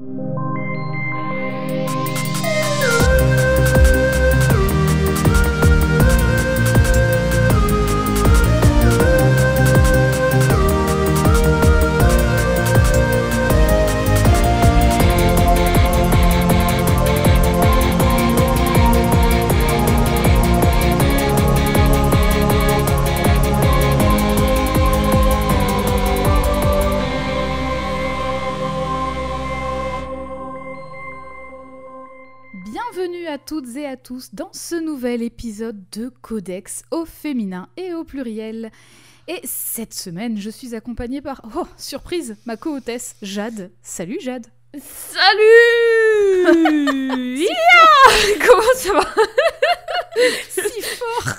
you. 0.00 0.47
Tous 34.08 34.30
dans 34.32 34.48
ce 34.54 34.74
nouvel 34.74 35.22
épisode 35.22 35.84
de 35.92 36.08
Codex 36.22 36.82
au 36.90 37.04
féminin 37.04 37.68
et 37.76 37.92
au 37.92 38.04
pluriel. 38.04 38.72
Et 39.26 39.38
cette 39.44 39.92
semaine, 39.92 40.38
je 40.38 40.48
suis 40.48 40.74
accompagnée 40.74 41.20
par, 41.20 41.42
oh, 41.54 41.66
surprise, 41.76 42.38
ma 42.46 42.56
co-hôtesse 42.56 43.16
Jade. 43.20 43.70
Salut 43.82 44.18
Jade. 44.18 44.46
Salut 44.72 45.42
Yeah 47.38 48.38
Comment 48.46 48.62
ça 48.76 48.94
va 48.94 49.04
Si 50.48 50.80
fort 50.80 51.34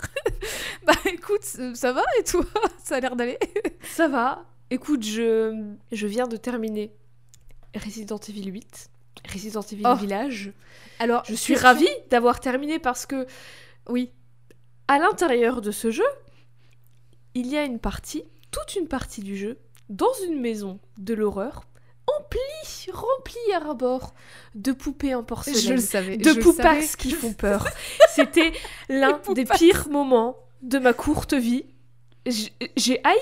Bah 0.85 0.93
écoute, 1.05 1.41
ça 1.73 1.91
va 1.91 2.03
et 2.19 2.23
toi 2.23 2.45
Ça 2.83 2.97
a 2.97 2.99
l'air 2.99 3.15
d'aller 3.15 3.39
Ça 3.81 4.07
va. 4.07 4.45
Écoute, 4.69 5.01
je, 5.01 5.73
je 5.91 6.05
viens 6.05 6.27
de 6.27 6.37
terminer 6.37 6.93
Resident 7.73 8.19
Evil 8.29 8.51
8, 8.51 8.91
Resident 9.31 9.61
Evil 9.61 9.83
Oh. 9.85 9.95
Village. 9.95 10.51
Alors, 10.99 11.23
Je 11.25 11.35
suis 11.35 11.55
ravie 11.55 11.87
d'avoir 12.09 12.39
terminé 12.39 12.79
parce 12.79 13.05
que, 13.05 13.25
oui, 13.87 14.11
à 14.87 14.99
l'intérieur 14.99 15.61
de 15.61 15.71
ce 15.71 15.91
jeu, 15.91 16.05
il 17.35 17.47
y 17.47 17.57
a 17.57 17.63
une 17.63 17.79
partie, 17.79 18.23
toute 18.51 18.75
une 18.75 18.87
partie 18.87 19.21
du 19.21 19.37
jeu, 19.37 19.59
dans 19.89 20.13
une 20.27 20.39
maison 20.39 20.79
de 20.97 21.13
l'horreur, 21.13 21.63
emplie, 22.17 22.91
remplie 22.91 23.53
à 23.53 23.73
bord 23.73 24.13
de 24.55 24.71
poupées 24.71 25.15
en 25.15 25.23
porcelaine. 25.23 25.59
Je 25.59 25.73
le 25.73 25.79
savais. 25.81 26.17
de 26.17 26.23
savais. 26.29 26.87
qui 26.97 27.11
font 27.11 27.33
peur. 27.37 27.67
C'était 28.09 28.51
l'un 28.89 29.19
des 29.33 29.45
pires 29.45 29.89
moments 29.89 30.37
de 30.61 30.79
ma 30.79 30.93
courte 30.93 31.33
vie. 31.33 31.65
J'ai 32.25 32.99
haï 33.03 33.17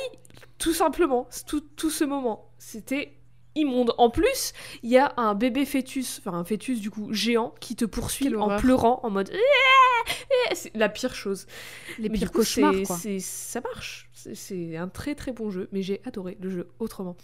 tout 0.57 0.73
simplement 0.73 1.27
tout, 1.45 1.61
tout 1.75 1.89
ce 1.89 2.03
moment. 2.03 2.49
C'était 2.57 3.16
immonde. 3.57 3.93
En 3.97 4.09
plus, 4.09 4.53
il 4.83 4.89
y 4.89 4.97
a 4.97 5.13
un 5.17 5.33
bébé 5.35 5.65
fœtus, 5.65 6.19
enfin 6.25 6.37
un 6.37 6.43
fœtus 6.43 6.79
du 6.79 6.89
coup 6.89 7.11
géant 7.11 7.53
qui 7.59 7.75
te 7.75 7.85
poursuit 7.85 8.25
Quelle 8.25 8.37
en 8.37 8.43
horreur. 8.45 8.59
pleurant 8.61 8.99
en 9.03 9.09
mode 9.09 9.29
Eh, 9.33 10.11
eh 10.51 10.55
C'est 10.55 10.75
la 10.75 10.89
pire 10.89 11.15
chose. 11.15 11.45
Les 11.99 12.09
Mais 12.09 12.17
pires 12.17 12.31
coup, 12.31 12.39
cauchemars, 12.39 12.73
quoi. 12.85 12.97
Ça 13.19 13.61
marche. 13.61 14.09
C'est- 14.33 14.75
un 14.77 14.87
très 14.87 15.15
très 15.15 15.31
bon 15.31 15.49
jeu, 15.51 15.69
mais 15.71 15.81
j'ai 15.81 16.01
adoré 16.05 16.37
le 16.41 16.49
jeu 16.49 16.67
autrement. 16.79 17.15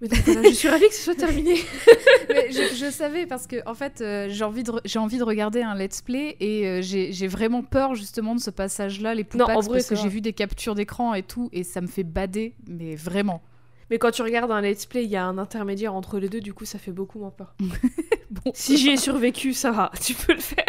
Mais 0.00 0.08
donc 0.08 0.20
voilà, 0.20 0.48
je 0.48 0.54
suis 0.54 0.68
ravie 0.68 0.88
que 0.88 0.94
ce 0.94 1.02
soit 1.02 1.14
terminé. 1.14 1.56
Mais 2.30 2.50
je, 2.50 2.74
je 2.74 2.90
savais 2.90 3.26
parce 3.26 3.46
que 3.46 3.56
en 3.68 3.74
fait 3.74 4.00
euh, 4.00 4.28
j'ai 4.30 4.44
envie 4.44 4.62
de 4.62 4.72
j'ai 4.84 4.98
envie 4.98 5.18
de 5.18 5.24
regarder 5.24 5.62
un 5.62 5.74
let's 5.74 6.00
play 6.00 6.36
et 6.40 6.66
euh, 6.66 6.80
j'ai 6.82 7.26
vraiment 7.26 7.62
peur 7.62 7.94
justement 7.94 8.34
de 8.34 8.40
ce 8.40 8.50
passage 8.50 9.00
là 9.00 9.14
les 9.14 9.24
vrai, 9.24 9.44
parce 9.46 9.86
que 9.88 9.96
j'ai 9.96 10.08
vu 10.08 10.20
des 10.20 10.32
captures 10.32 10.74
d'écran 10.74 11.12
et 11.14 11.22
tout 11.22 11.48
et 11.52 11.64
ça 11.64 11.80
me 11.80 11.86
fait 11.86 12.04
bader 12.04 12.54
mais 12.66 12.94
vraiment 12.94 13.42
Mais 13.90 13.98
quand 13.98 14.10
tu 14.12 14.22
regardes 14.22 14.50
un 14.52 14.60
let's 14.60 14.86
play, 14.86 15.04
il 15.04 15.10
y 15.10 15.16
a 15.16 15.24
un 15.24 15.36
intermédiaire 15.38 15.94
entre 15.94 16.18
les 16.20 16.28
deux, 16.28 16.40
du 16.40 16.54
coup 16.54 16.64
ça 16.64 16.78
fait 16.78 16.92
beaucoup 16.92 17.18
moins 17.18 17.30
peur. 17.30 17.54
bon 18.30 18.52
Si 18.54 18.76
j'y 18.76 18.90
ai 18.90 18.96
survécu, 18.96 19.52
ça 19.52 19.70
va, 19.72 19.90
tu 20.04 20.14
peux 20.14 20.32
le 20.34 20.40
faire. 20.40 20.64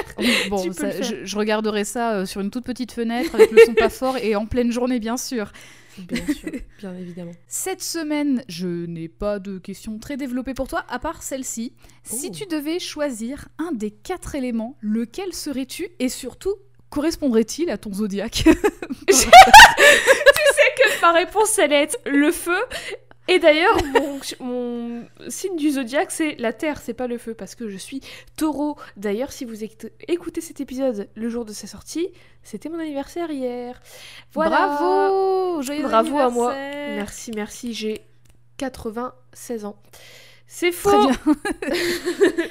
bon 0.49 0.61
tu 0.63 0.69
peux 0.69 0.73
ça- 0.73 0.87
le 0.87 0.91
faire. 0.93 1.03
je, 1.03 1.25
je 1.25 1.37
regarderai 1.37 1.83
ça 1.83 2.13
euh, 2.15 2.25
sur 2.25 2.41
une 2.41 2.49
toute 2.51 2.65
petite 2.65 2.91
fenêtre 2.91 3.35
avec 3.35 3.51
le 3.51 3.59
son 3.65 3.73
pas 3.75 3.89
fort 3.89 4.17
et 4.17 4.35
en 4.35 4.45
pleine 4.47 4.71
journée 4.71 4.99
bien 4.99 5.17
sûr 5.17 5.51
Bien 5.97 6.25
sûr, 6.25 6.49
bien 6.79 6.95
évidemment. 6.95 7.31
cette 7.47 7.83
semaine 7.83 8.43
je 8.47 8.85
n'ai 8.85 9.09
pas 9.09 9.39
de 9.39 9.57
questions 9.59 9.99
très 9.99 10.15
développées 10.17 10.53
pour 10.53 10.67
toi 10.69 10.85
à 10.89 10.99
part 10.99 11.21
celle-ci 11.21 11.73
si 12.03 12.29
Oh. 12.31 12.35
tu 12.35 12.45
devais 12.47 12.79
choisir 12.79 13.49
un 13.59 13.71
des 13.73 13.91
quatre 13.91 14.33
éléments 14.35 14.77
lequel 14.81 15.33
serais-tu 15.33 15.89
et 15.99 16.07
surtout 16.09 16.55
correspondrait-il 16.89 17.69
à 17.69 17.77
ton 17.77 17.93
zodiaque? 17.93 18.45
Que 20.77 21.01
ma 21.01 21.11
réponse, 21.11 21.57
elle 21.59 21.73
est 21.73 21.97
le 22.05 22.31
feu. 22.31 22.57
Et 23.27 23.39
d'ailleurs, 23.39 23.77
mon, 23.93 24.19
mon 24.45 25.05
signe 25.29 25.55
du 25.55 25.69
zodiaque, 25.71 26.11
c'est 26.11 26.35
la 26.37 26.51
terre, 26.53 26.81
c'est 26.81 26.93
pas 26.93 27.07
le 27.07 27.17
feu, 27.17 27.33
parce 27.33 27.55
que 27.55 27.69
je 27.69 27.77
suis 27.77 28.01
taureau. 28.35 28.77
D'ailleurs, 28.97 29.31
si 29.31 29.45
vous 29.45 29.63
écoute- 29.63 29.91
écoutez 30.07 30.41
cet 30.41 30.59
épisode 30.59 31.07
le 31.15 31.29
jour 31.29 31.45
de 31.45 31.53
sa 31.53 31.67
sortie, 31.67 32.09
c'était 32.43 32.67
mon 32.69 32.79
anniversaire 32.79 33.29
hier. 33.31 33.79
Voilà. 34.33 34.67
Bravo 34.67 35.61
Joyeux 35.61 35.83
Bravo 35.83 36.17
à 36.17 36.29
moi. 36.29 36.53
Merci, 36.53 37.31
merci, 37.35 37.73
j'ai 37.73 38.01
96 38.57 39.65
ans. 39.65 39.77
C'est 40.47 40.71
faux. 40.73 40.89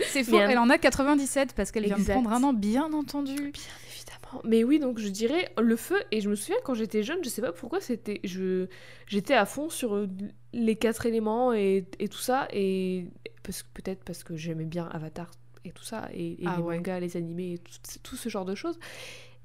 C'est 0.07 0.25
faux, 0.25 0.31
Bien. 0.33 0.49
elle 0.49 0.59
en 0.59 0.71
a 0.71 0.79
97 0.79 1.53
parce 1.55 1.71
qu'elle 1.71 1.85
vient 1.85 1.99
de 1.99 2.05
prendre 2.05 2.33
un 2.33 2.43
an, 2.43 2.53
bien 2.55 2.91
entendu. 2.95 3.35
Bien 3.35 3.51
évidemment. 3.93 4.41
Mais 4.45 4.65
oui, 4.65 4.79
donc 4.79 4.99
je 4.99 5.09
dirais 5.09 5.53
le 5.61 5.77
feu. 5.77 6.01
Et 6.11 6.21
je 6.23 6.31
me 6.31 6.35
souviens 6.35 6.57
quand 6.65 6.73
j'étais 6.75 7.03
jeune, 7.03 7.19
je 7.23 7.29
sais 7.29 7.43
pas 7.43 7.53
pourquoi 7.53 7.81
c'était. 7.81 8.21
Je 8.25 8.67
j'étais 9.07 9.35
à 9.35 9.45
fond 9.45 9.69
sur 9.69 9.95
euh, 9.95 10.09
les 10.53 10.77
quatre 10.77 11.07
éléments 11.07 11.53
et, 11.53 11.87
et 11.99 12.09
tout 12.09 12.19
ça. 12.19 12.49
Et 12.53 13.07
parce 13.43 13.63
peut-être 13.75 14.05
parce 14.05 14.25
que 14.25 14.37
j'aimais 14.37 14.65
bien 14.65 14.87
Avatar 14.87 15.31
et 15.65 15.73
tout 15.73 15.85
ça 15.85 16.09
et, 16.15 16.43
et 16.43 16.47
Ah 16.47 16.57
les 16.57 16.63
ouais. 16.63 16.77
mangas, 16.77 17.01
les 17.01 17.17
animés, 17.17 17.55
et 17.55 17.59
tout, 17.59 17.73
tout 18.03 18.17
ce 18.17 18.29
genre 18.29 18.45
de 18.45 18.55
choses. 18.55 18.79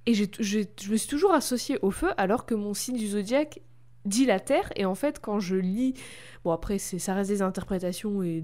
Et 0.05 0.13
j'ai, 0.13 0.29
j'ai- 0.39 0.69
je 0.81 0.91
me 0.91 0.97
suis 0.97 1.09
toujours 1.09 1.33
associée 1.33 1.79
au 1.81 1.91
feu 1.91 2.11
alors 2.17 2.45
que 2.45 2.55
mon 2.55 2.73
signe 2.73 2.97
du 2.97 3.07
zodiaque 3.07 3.59
dit 4.05 4.25
la 4.25 4.39
terre. 4.39 4.71
Et 4.75 4.85
en 4.85 4.95
fait, 4.95 5.19
quand 5.19 5.39
je 5.39 5.55
lis, 5.55 5.93
bon 6.43 6.51
après 6.51 6.77
c'est 6.79 6.99
ça 6.99 7.13
reste 7.15 7.29
des 7.31 7.41
interprétations 7.41 8.23
et 8.23 8.43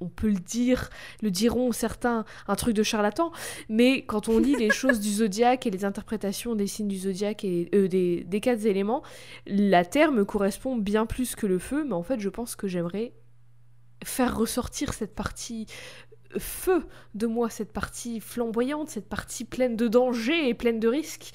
on, 0.00 0.08
peut 0.08 0.28
le 0.28 0.38
dire, 0.38 0.90
le 1.22 1.30
diront 1.30 1.72
certains, 1.72 2.24
un 2.48 2.56
truc 2.56 2.74
de 2.74 2.82
charlatan. 2.82 3.32
Mais 3.68 4.02
quand 4.02 4.28
on 4.28 4.38
lit 4.38 4.56
les 4.56 4.70
choses 4.72 5.00
du 5.00 5.10
zodiaque 5.10 5.66
et 5.66 5.70
les 5.70 5.84
interprétations 5.84 6.54
des 6.54 6.66
signes 6.66 6.88
du 6.88 6.98
zodiaque 6.98 7.44
et 7.44 7.68
euh, 7.74 7.88
des, 7.88 8.24
des 8.24 8.40
quatre 8.40 8.66
éléments, 8.66 9.02
la 9.46 9.84
terre 9.84 10.12
me 10.12 10.24
correspond 10.24 10.76
bien 10.76 11.06
plus 11.06 11.34
que 11.36 11.46
le 11.46 11.58
feu. 11.58 11.84
Mais 11.84 11.94
en 11.94 12.02
fait, 12.02 12.20
je 12.20 12.28
pense 12.28 12.56
que 12.56 12.68
j'aimerais 12.68 13.12
faire 14.04 14.36
ressortir 14.36 14.92
cette 14.92 15.14
partie 15.14 15.66
euh, 16.34 16.38
feu 16.38 16.84
de 17.14 17.26
moi, 17.26 17.50
cette 17.50 17.72
partie 17.72 18.20
flamboyante, 18.20 18.88
cette 18.88 19.08
partie 19.08 19.44
pleine 19.44 19.76
de 19.76 19.88
dangers 19.88 20.48
et 20.48 20.54
pleine 20.54 20.80
de 20.80 20.88
risques. 20.88 21.32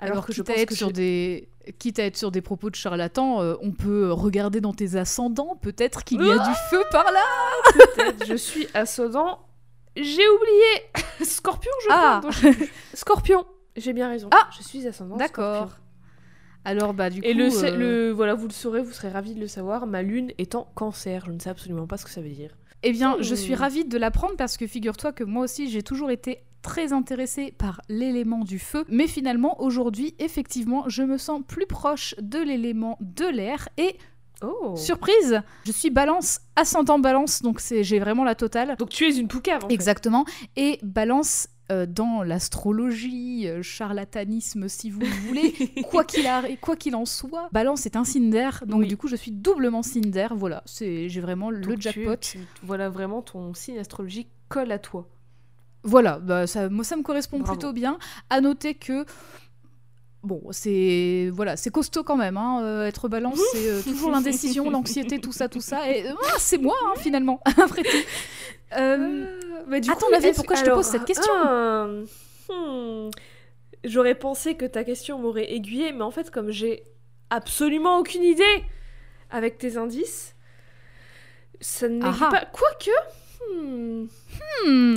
Alors, 0.00 0.12
Alors, 0.12 0.26
que 0.26 0.32
je 0.32 0.42
quitte, 0.42 0.50
à 0.50 0.52
pense 0.54 0.62
être 0.62 0.68
que 0.68 0.74
sur 0.76 0.88
je- 0.88 0.94
des... 0.94 1.48
quitte 1.78 1.98
à 1.98 2.04
être 2.04 2.16
sur 2.16 2.30
des 2.30 2.40
propos 2.40 2.70
de 2.70 2.76
charlatan, 2.76 3.40
euh, 3.42 3.54
on 3.62 3.72
peut 3.72 4.12
regarder 4.12 4.60
dans 4.60 4.72
tes 4.72 4.94
ascendants, 4.96 5.56
peut-être 5.60 6.04
qu'il 6.04 6.22
y 6.24 6.30
a 6.30 6.38
du 6.38 6.54
feu 6.70 6.82
par 6.92 7.04
là. 7.10 7.24
peut-être 7.96 8.26
je 8.26 8.34
suis 8.34 8.68
ascendant. 8.74 9.40
J'ai 9.96 10.28
oublié 10.28 10.92
Scorpion, 11.24 11.72
je 11.84 11.88
Ah. 11.90 12.20
crois. 12.22 12.30
je. 12.30 12.48
Scorpion, 12.94 13.44
j'ai 13.76 13.92
bien 13.92 14.08
raison. 14.08 14.28
Ah. 14.32 14.48
je 14.56 14.62
suis 14.62 14.86
ascendant. 14.86 15.16
D'accord. 15.16 15.70
Alors 16.64 16.92
bah 16.94 17.08
du 17.10 17.20
coup... 17.20 17.26
Et 17.26 17.34
le, 17.34 17.46
euh, 17.64 17.76
le 17.76 18.10
voilà, 18.12 18.34
vous 18.34 18.46
le 18.46 18.52
saurez, 18.52 18.82
vous 18.82 18.92
serez 18.92 19.08
ravis 19.08 19.34
de 19.34 19.40
le 19.40 19.48
savoir. 19.48 19.86
Ma 19.86 20.02
lune 20.02 20.32
étant 20.38 20.70
Cancer, 20.74 21.24
je 21.26 21.32
ne 21.32 21.38
sais 21.40 21.50
absolument 21.50 21.86
pas 21.86 21.96
ce 21.96 22.04
que 22.04 22.10
ça 22.10 22.20
veut 22.20 22.28
dire. 22.28 22.50
Eh 22.82 22.92
bien, 22.92 23.16
je 23.20 23.34
suis 23.34 23.54
Hmm. 23.54 23.58
ravie 23.58 23.84
de 23.84 23.98
l'apprendre 23.98 24.34
parce 24.36 24.56
que 24.56 24.66
figure-toi 24.66 25.12
que 25.12 25.24
moi 25.24 25.44
aussi, 25.44 25.68
j'ai 25.70 25.82
toujours 25.82 26.10
été 26.10 26.38
très 26.62 26.92
intéressée 26.92 27.52
par 27.56 27.80
l'élément 27.88 28.44
du 28.44 28.58
feu. 28.58 28.84
Mais 28.88 29.06
finalement, 29.06 29.60
aujourd'hui, 29.62 30.14
effectivement, 30.18 30.84
je 30.88 31.02
me 31.02 31.18
sens 31.18 31.40
plus 31.46 31.66
proche 31.66 32.14
de 32.20 32.38
l'élément 32.38 32.96
de 33.00 33.26
l'air. 33.26 33.68
Et, 33.78 33.96
Oh. 34.40 34.76
surprise, 34.76 35.40
je 35.66 35.72
suis 35.72 35.90
balance, 35.90 36.38
ascendant 36.54 37.00
balance, 37.00 37.42
donc 37.42 37.58
c'est 37.58 37.82
j'ai 37.82 37.98
vraiment 37.98 38.22
la 38.22 38.36
totale. 38.36 38.76
Donc 38.78 38.90
tu 38.90 39.04
es 39.08 39.16
une 39.16 39.26
poucave. 39.26 39.64
En 39.64 39.68
fait. 39.68 39.74
Exactement. 39.74 40.24
Et 40.54 40.78
balance 40.84 41.48
euh, 41.70 41.86
dans 41.86 42.22
l'astrologie, 42.22 43.46
euh, 43.48 43.62
charlatanisme 43.62 44.68
si 44.68 44.90
vous 44.90 45.00
le 45.00 45.06
voulez, 45.26 45.52
quoi 45.90 46.04
qu'il 46.04 46.26
quoi 46.60 46.76
qu'il 46.76 46.94
en 46.96 47.04
soit, 47.04 47.48
balance 47.52 47.86
est 47.86 47.96
un 47.96 48.04
signe 48.04 48.30
d'air, 48.30 48.64
donc 48.66 48.80
Oui. 48.80 48.88
du 48.88 48.96
coup 48.96 49.08
je 49.08 49.16
suis 49.16 49.30
doublement 49.32 49.82
signe 49.82 50.10
d'air, 50.10 50.34
voilà, 50.34 50.62
c'est 50.66 51.08
j'ai 51.08 51.20
vraiment 51.20 51.50
le 51.50 51.74
tu 51.76 51.80
jackpot. 51.82 52.16
tu- 52.20 52.38
voilà 52.62 52.88
vraiment 52.88 53.22
ton 53.22 53.52
signe 53.54 53.78
astrologique 53.78 54.28
colle 54.48 54.72
à 54.72 54.78
toi. 54.78 55.06
Voilà, 55.84 56.18
bah, 56.18 56.46
ça, 56.48 56.68
moi 56.68 56.82
ça 56.84 56.96
me 56.96 57.02
correspond 57.02 57.38
Bravo. 57.38 57.52
plutôt 57.56 57.72
bien. 57.72 57.98
À 58.30 58.40
noter 58.40 58.74
que 58.74 59.06
bon, 60.28 60.42
c'est 60.52 61.30
voilà, 61.32 61.56
c'est 61.56 61.70
costaud 61.70 62.04
quand 62.04 62.16
même. 62.16 62.36
hein, 62.36 62.62
euh, 62.62 62.86
être 62.86 63.08
balance, 63.08 63.40
c'est 63.52 63.68
euh, 63.68 63.82
toujours 63.82 64.10
l'indécision, 64.10 64.70
l'anxiété, 64.74 65.18
tout 65.18 65.32
ça, 65.32 65.48
tout 65.48 65.60
ça. 65.60 65.90
Et 65.90 66.06
euh, 66.06 66.12
ah, 66.24 66.36
c'est 66.38 66.58
moi 66.58 66.76
hein, 66.86 66.92
finalement, 66.98 67.40
après 67.46 67.82
tout. 67.82 67.90
Du 69.80 69.90
coup, 69.90 70.14
avis, 70.14 70.26
est-ce- 70.28 70.36
pourquoi 70.36 70.56
je 70.56 70.64
te 70.64 70.70
pose 70.70 70.86
cette 70.86 71.04
question 71.04 71.32
hmm, 72.50 73.10
J'aurais 73.84 74.14
pensé 74.14 74.56
que 74.56 74.64
ta 74.66 74.84
question 74.84 75.18
m'aurait 75.18 75.52
aiguillée, 75.52 75.92
mais 75.92 76.02
en 76.02 76.10
fait, 76.10 76.30
comme 76.30 76.50
j'ai 76.50 76.84
absolument 77.30 77.98
aucune 77.98 78.22
idée 78.24 78.64
avec 79.30 79.58
tes 79.58 79.76
indices, 79.76 80.34
Ça 81.60 81.88
n'est 81.88 82.04
ah. 82.04 82.28
pas. 82.30 82.44
Quoique. 82.52 82.90
hmm, 83.52 84.06
Hmm. 84.66 84.94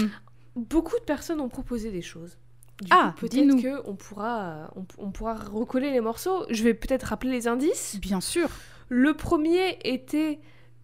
beaucoup 0.55 0.97
de 0.99 1.03
personnes 1.05 1.39
ont 1.41 1.49
proposé 1.49 1.91
des 1.91 2.01
choses. 2.01 2.37
Du 2.81 2.87
Ah, 2.89 3.13
peut-être 3.19 3.83
qu'on 3.83 3.95
pourra, 3.95 4.73
on, 4.75 4.85
on 4.97 5.11
pourra 5.11 5.35
recoller 5.35 5.91
les 5.91 6.01
morceaux. 6.01 6.45
Je 6.49 6.63
vais 6.63 6.73
peut-être 6.73 7.03
rappeler 7.03 7.31
les 7.31 7.47
indices. 7.47 7.97
Bien 8.01 8.21
sûr. 8.21 8.49
Le 8.89 9.13
premier 9.13 9.79
était 9.83 10.39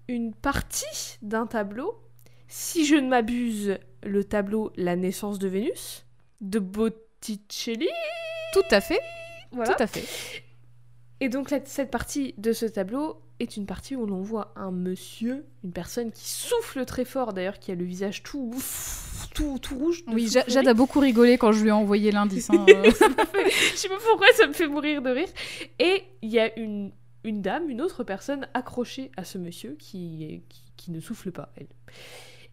une 0.08 0.34
partie 0.34 1.18
d'un 1.22 1.48
tableau. 1.48 2.00
Si 2.48 2.86
je 2.86 2.96
ne 2.96 3.10
m'abuse, 3.10 3.78
le 4.04 4.24
tableau 4.24 4.72
La 4.78 4.96
naissance 4.96 5.40
de 5.40 5.48
Vénus 5.48 6.06
de 6.42 6.60
Botticelli. 6.60 7.90
Tout 8.54 8.62
à 8.72 8.82
fait. 8.82 9.00
Voilà. 9.52 9.74
Tout 9.74 9.84
à 9.84 9.88
fait. 9.88 10.06
Et 11.20 11.30
donc 11.30 11.50
cette 11.50 11.92
partie 11.92 12.34
de 12.38 12.54
ce 12.54 12.66
tableau 12.66 13.20
est 13.40 13.56
une 13.58 13.66
partie 13.66 13.96
où 13.96 14.06
l'on 14.06 14.22
voit 14.22 14.52
un 14.56 14.72
monsieur, 14.72 15.46
une 15.64 15.72
personne 15.72 16.12
qui 16.12 16.28
souffle 16.28 16.84
très 16.86 17.06
fort 17.06 17.34
d'ailleurs, 17.34 17.60
qui 17.60 17.72
a 17.72 17.76
le 17.76 17.84
visage 17.86 18.24
tout 18.24 18.52
tout, 19.34 19.60
tout 19.60 19.78
rouge. 19.78 20.04
Oui. 20.08 20.28
Jade 20.48 20.68
a 20.68 20.74
beaucoup 20.74 21.00
rigolé 21.00 21.38
quand 21.38 21.52
je 21.52 21.62
lui 21.62 21.70
ai 21.70 21.72
envoyé 21.72 22.12
l'indice. 22.12 22.50
hein, 22.50 22.66
euh. 22.70 22.84
Fait- 22.92 23.50
Je 23.72 23.76
sais 23.76 23.90
pas 23.90 23.98
pourquoi 24.10 24.28
ça 24.34 24.48
me 24.48 24.54
fait 24.54 24.68
mourir 24.68 25.02
de 25.04 25.10
rire. 25.12 25.28
Et 25.80 26.04
il 26.24 26.30
y 26.32 26.40
a 26.40 26.58
une, 26.58 26.92
une 27.24 27.42
dame, 27.44 27.70
une 27.70 27.82
autre 27.82 28.04
personne 28.04 28.48
accrochée 28.56 29.12
à 29.18 29.24
ce 29.24 29.38
monsieur 29.38 29.76
qui, 29.78 30.42
qui, 30.50 30.62
qui 30.76 30.92
ne 30.92 31.00
souffle 31.00 31.32
pas, 31.32 31.52
elle. 31.58 31.68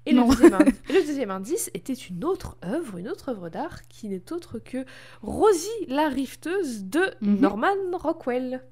Et 0.07 0.13
le 0.13 0.23
deuxième, 0.29 0.53
indi- 0.55 0.73
et 0.91 0.93
le 0.93 1.07
deuxième 1.07 1.31
indice 1.31 1.71
était 1.73 1.95
une 1.95 2.25
autre 2.27 2.59
œuvre, 2.63 2.99
une 2.99 3.09
autre 3.09 3.31
œuvre 3.31 3.49
d'art 3.49 3.89
qui 3.89 4.09
n'est 4.11 4.33
autre 4.33 4.59
que 4.59 4.85
Rosie 5.23 5.69
la 5.89 6.09
rifteuse 6.11 6.85
de 6.85 7.01
Mhm. 7.23 7.41
Norman 7.41 7.75
Rockwell. 7.95 8.63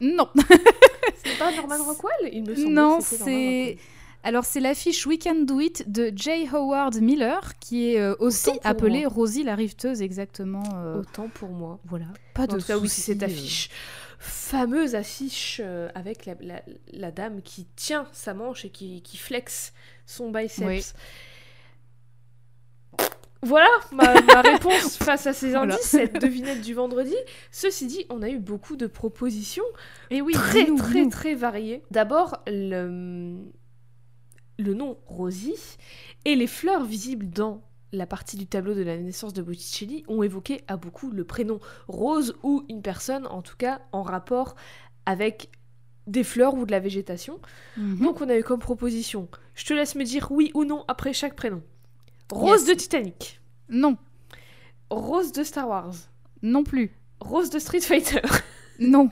Non. 0.00 0.28
C'est 1.24 1.38
pas 1.38 1.54
Norman 1.54 1.82
Rockwell 1.84 2.30
Il 2.32 2.44
me 2.44 2.54
semble 2.54 2.68
Non, 2.72 3.00
c'est. 3.00 3.76
Alors, 4.22 4.44
c'est 4.44 4.60
l'affiche 4.60 5.06
We 5.06 5.18
Can 5.18 5.44
Do 5.46 5.60
It 5.60 5.90
de 5.90 6.12
J. 6.14 6.46
Howard 6.52 6.96
Miller, 7.00 7.58
qui 7.58 7.94
est 7.94 8.00
euh, 8.00 8.14
aussi 8.18 8.50
appelée 8.64 9.00
moi. 9.04 9.08
Rosie 9.08 9.44
la 9.44 9.54
rifteuse, 9.54 10.02
exactement. 10.02 10.62
euh, 10.76 11.00
Autant 11.00 11.28
pour 11.28 11.48
moi. 11.48 11.78
Voilà. 11.86 12.04
Pas 12.34 12.42
En 12.42 12.46
de 12.48 12.58
tout 12.60 12.66
cas, 12.66 12.76
oui, 12.76 12.88
c'est 12.90 13.00
cette 13.00 13.22
euh. 13.22 13.26
affiche, 13.26 13.70
fameuse 14.18 14.94
affiche 14.94 15.62
avec 15.94 16.26
la, 16.26 16.34
la- 16.40 16.62
la 16.92 17.10
dame 17.10 17.40
qui 17.42 17.64
tient 17.76 18.06
sa 18.12 18.34
manche 18.34 18.66
et 18.66 18.70
qui, 18.70 19.00
qui 19.00 19.16
flexe 19.16 19.72
son 20.04 20.30
biceps. 20.30 20.66
Oui. 20.66 20.82
Voilà 23.42 23.68
ma, 23.92 24.20
ma 24.20 24.40
réponse 24.42 24.96
face 24.96 25.26
à 25.26 25.32
ces 25.32 25.54
indices, 25.54 25.80
cette 25.80 26.20
devinette 26.20 26.60
du 26.60 26.74
vendredi. 26.74 27.14
Ceci 27.50 27.86
dit, 27.86 28.04
on 28.10 28.22
a 28.22 28.28
eu 28.28 28.38
beaucoup 28.38 28.76
de 28.76 28.86
propositions 28.86 29.64
Et 30.10 30.20
oui, 30.20 30.34
très 30.34 30.66
très 30.74 31.08
très 31.08 31.34
variées. 31.34 31.82
D'abord, 31.90 32.42
le, 32.46 33.36
le 34.58 34.74
nom 34.74 34.98
Rosie 35.06 35.76
et 36.24 36.34
les 36.34 36.46
fleurs 36.46 36.84
visibles 36.84 37.30
dans 37.30 37.62
la 37.92 38.06
partie 38.06 38.36
du 38.36 38.46
tableau 38.46 38.74
de 38.74 38.82
la 38.82 38.96
naissance 38.96 39.32
de 39.32 39.42
Botticelli 39.42 40.04
ont 40.06 40.22
évoqué 40.22 40.62
à 40.68 40.76
beaucoup 40.76 41.10
le 41.10 41.24
prénom 41.24 41.58
Rose 41.88 42.36
ou 42.42 42.64
une 42.68 42.82
personne, 42.82 43.26
en 43.26 43.42
tout 43.42 43.56
cas 43.56 43.80
en 43.92 44.02
rapport 44.02 44.54
avec 45.06 45.50
des 46.06 46.24
fleurs 46.24 46.54
ou 46.54 46.66
de 46.66 46.70
la 46.70 46.80
végétation. 46.80 47.40
Mhm. 47.76 47.98
Donc 47.98 48.20
on 48.20 48.28
a 48.28 48.36
eu 48.36 48.42
comme 48.42 48.60
proposition, 48.60 49.28
je 49.54 49.64
te 49.64 49.72
laisse 49.72 49.94
me 49.94 50.04
dire 50.04 50.28
oui 50.30 50.50
ou 50.54 50.64
non 50.64 50.84
après 50.88 51.12
chaque 51.12 51.34
prénom. 51.34 51.62
Rose 52.30 52.60
Yes. 52.62 52.68
de 52.68 52.74
Titanic, 52.74 53.40
Non, 53.68 53.96
Rose 54.90 55.32
de 55.32 55.42
Star 55.44 55.68
Wars, 55.68 55.94
non 56.42 56.64
plus. 56.64 56.92
Rose 57.20 57.50
de 57.50 57.58
Street 57.58 57.80
Fighter, 57.80 58.20
Non, 58.78 59.10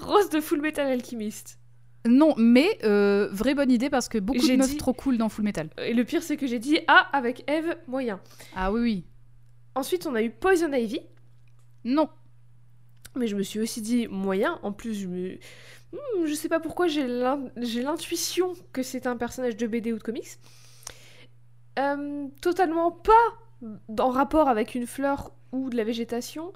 Rose 0.00 0.30
de 0.30 0.40
Full 0.40 0.60
Metal 0.60 0.86
Alchemist. 0.86 1.58
non, 2.06 2.34
mais 2.38 2.78
euh, 2.84 3.28
vraie 3.32 3.54
bonne 3.54 3.70
idée 3.70 3.90
parce 3.90 4.08
que 4.08 4.18
beaucoup 4.18 4.38
de 4.46 4.56
meufs 4.56 4.70
dit- 4.70 4.76
trop 4.78 4.94
cool 4.94 5.18
dans 5.18 5.28
Full 5.28 5.44
Metal. 5.44 5.68
Et 5.78 5.92
le 5.94 6.04
pire 6.04 6.22
c'est 6.22 6.36
que 6.38 6.46
j'ai 6.46 6.58
dit 6.58 6.78
ah 6.88 7.08
avec 7.12 7.44
Eve 7.50 7.76
moyen. 7.86 8.20
Ah 8.56 8.72
oui, 8.72 8.80
oui. 8.80 9.04
Ensuite 9.74 10.06
on 10.06 10.14
a 10.14 10.22
eu 10.22 10.30
Poison 10.30 10.72
Ivy, 10.72 11.00
Non, 11.84 12.08
mais 13.14 13.26
je 13.26 13.36
me 13.36 13.42
suis 13.42 13.60
aussi 13.60 13.82
dit 13.82 14.06
moyen. 14.08 14.58
En 14.62 14.72
plus 14.72 14.94
je 14.94 15.06
me... 15.06 15.38
Hmm, 15.92 16.24
je 16.26 16.34
sais 16.34 16.48
pas 16.48 16.60
pourquoi 16.60 16.86
j'ai 16.88 17.06
l'intuition 17.06 18.54
que 18.72 18.82
c'est 18.82 19.06
un 19.06 19.16
personnage 19.16 19.56
de 19.56 19.66
BD 19.66 19.92
ou 19.92 19.98
de 19.98 20.02
comics. 20.02 20.38
Euh, 21.80 22.28
totalement 22.40 22.90
pas 22.90 23.12
en 23.98 24.10
rapport 24.10 24.48
avec 24.48 24.74
une 24.74 24.86
fleur 24.86 25.32
ou 25.52 25.70
de 25.70 25.76
la 25.76 25.84
végétation. 25.84 26.52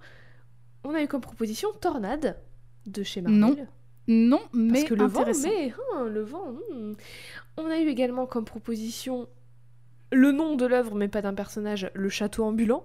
On 0.84 0.94
a 0.94 1.02
eu 1.02 1.08
comme 1.08 1.20
proposition 1.20 1.68
Tornade 1.80 2.38
de 2.86 3.02
chez 3.02 3.22
Marvel. 3.22 3.68
Non, 4.06 4.38
non, 4.38 4.40
mais 4.52 4.80
Parce 4.80 4.84
que 4.84 4.94
le 4.94 5.06
vent, 5.06 5.24
mais 5.42 5.72
hein, 5.94 6.04
le 6.04 6.22
vent. 6.22 6.52
hmm. 6.72 6.94
On 7.56 7.66
a 7.66 7.78
eu 7.78 7.88
également 7.88 8.26
comme 8.26 8.44
proposition 8.44 9.28
le 10.12 10.32
nom 10.32 10.56
de 10.56 10.66
l'œuvre, 10.66 10.94
mais 10.94 11.08
pas 11.08 11.22
d'un 11.22 11.34
personnage, 11.34 11.90
le 11.94 12.08
château 12.08 12.44
ambulant. 12.44 12.84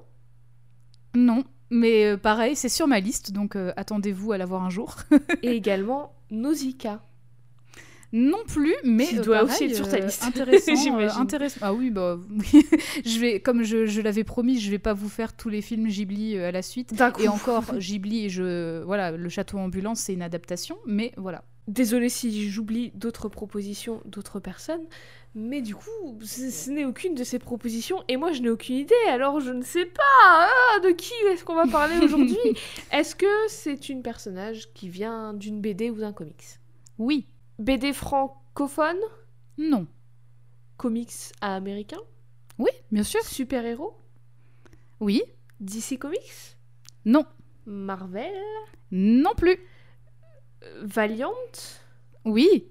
Non, 1.15 1.44
mais 1.69 2.06
euh, 2.06 2.18
pareil, 2.18 2.56
c'est 2.56 2.69
sur 2.69 2.88
ma 2.88 3.00
liste, 3.00 3.31
donc 3.31 3.56
euh, 3.56 3.74
attendez-vous 3.75 4.31
à 4.31 4.38
la 4.38 4.45
voir 4.45 4.63
un 4.63 4.69
jour. 4.69 4.95
et 5.44 5.51
également 5.51 6.13
Nausicaa. 6.31 7.01
Non 8.11 8.39
plus, 8.47 8.73
mais 8.83 9.06
Qui 9.06 9.19
euh, 9.19 9.21
doit 9.21 9.39
pareil, 9.41 9.51
aussi 9.53 9.63
être 9.65 9.75
sur 9.75 9.88
ta 9.88 9.97
euh, 9.97 10.06
liste, 10.06 10.23
Intéressant, 10.23 10.71
euh, 10.71 10.75
j'imagine. 10.75 11.21
intéressant. 11.21 11.59
Ah 11.61 11.73
oui, 11.73 11.91
bah 11.91 12.17
oui. 12.31 12.65
je 13.06 13.19
vais, 13.19 13.39
comme 13.39 13.63
je, 13.63 13.85
je 13.85 14.01
l'avais 14.01 14.23
promis, 14.23 14.59
je 14.59 14.71
vais 14.71 14.79
pas 14.79 14.94
vous 14.94 15.09
faire 15.09 15.35
tous 15.35 15.50
les 15.50 15.61
films 15.61 15.88
Ghibli 15.88 16.35
euh, 16.35 16.47
à 16.47 16.51
la 16.51 16.63
suite. 16.63 16.94
Et 17.19 17.27
encore, 17.27 17.65
Ghibli, 17.77 18.29
je, 18.29 18.81
voilà, 18.83 19.11
le 19.11 19.29
château 19.29 19.59
ambulant, 19.59 19.94
c'est 19.94 20.13
une 20.13 20.23
adaptation, 20.23 20.77
mais 20.88 21.11
voilà. 21.17 21.44
Désolée 21.67 22.09
si 22.09 22.50
j'oublie 22.50 22.91
d'autres 22.95 23.29
propositions 23.29 24.01
d'autres 24.06 24.39
personnes, 24.39 24.88
mais 25.35 25.62
du 25.62 25.75
coup, 25.75 26.17
ce, 26.23 26.50
ce 26.50 26.71
n'est 26.71 26.85
aucune 26.85 27.13
de 27.13 27.23
ces 27.23 27.38
propositions, 27.38 28.03
et 28.07 28.17
moi 28.17 28.31
je 28.31 28.41
n'ai 28.41 28.50
aucune 28.50 28.77
idée, 28.77 28.95
alors 29.07 29.39
je 29.39 29.51
ne 29.51 29.62
sais 29.62 29.85
pas 29.85 30.01
ah, 30.25 30.79
de 30.83 30.89
qui 30.89 31.13
est-ce 31.31 31.44
qu'on 31.45 31.53
va 31.53 31.67
parler 31.67 32.03
aujourd'hui? 32.03 32.35
est-ce 32.91 33.13
que 33.15 33.27
c'est 33.50 33.89
une 33.89 34.01
personnage 34.01 34.73
qui 34.73 34.89
vient 34.89 35.35
d'une 35.35 35.62
BD 35.62 35.91
ou 35.91 36.00
d'un 36.00 36.12
comics? 36.12 36.57
Oui, 36.97 37.27
BD 37.59 37.94
francophone? 37.94 38.97
Non, 39.57 39.85
Comics 40.77 41.33
américain? 41.41 42.00
Oui, 42.57 42.71
bien 42.91 43.03
sûr, 43.03 43.21
Super-héros? 43.23 43.97
Oui, 45.00 45.21
DC 45.59 45.97
Comics? 46.00 46.57
Non, 47.06 47.25
Marvel? 47.65 48.31
Non 48.91 49.33
plus, 49.35 49.59
Euh, 50.63 50.81
Valiant? 50.83 51.33
Oui. 52.25 52.67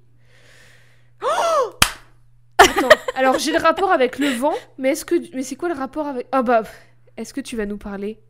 Attends, 2.59 2.89
alors 3.15 3.39
j'ai 3.39 3.53
le 3.53 3.59
rapport 3.59 3.91
avec 3.91 4.19
le 4.19 4.29
vent, 4.29 4.55
mais 4.79 4.91
est-ce 4.91 5.05
que 5.07 5.15
mais 5.35 5.43
c'est 5.43 5.57
quoi 5.57 5.69
le 5.71 5.75
rapport 5.75 6.07
avec 6.07 6.27
Ah 6.33 6.43
bah 6.43 6.63
est-ce 7.17 7.33
que 7.33 7.41
tu 7.41 7.57
vas 7.57 7.65
nous 7.67 7.79
parler 7.79 8.21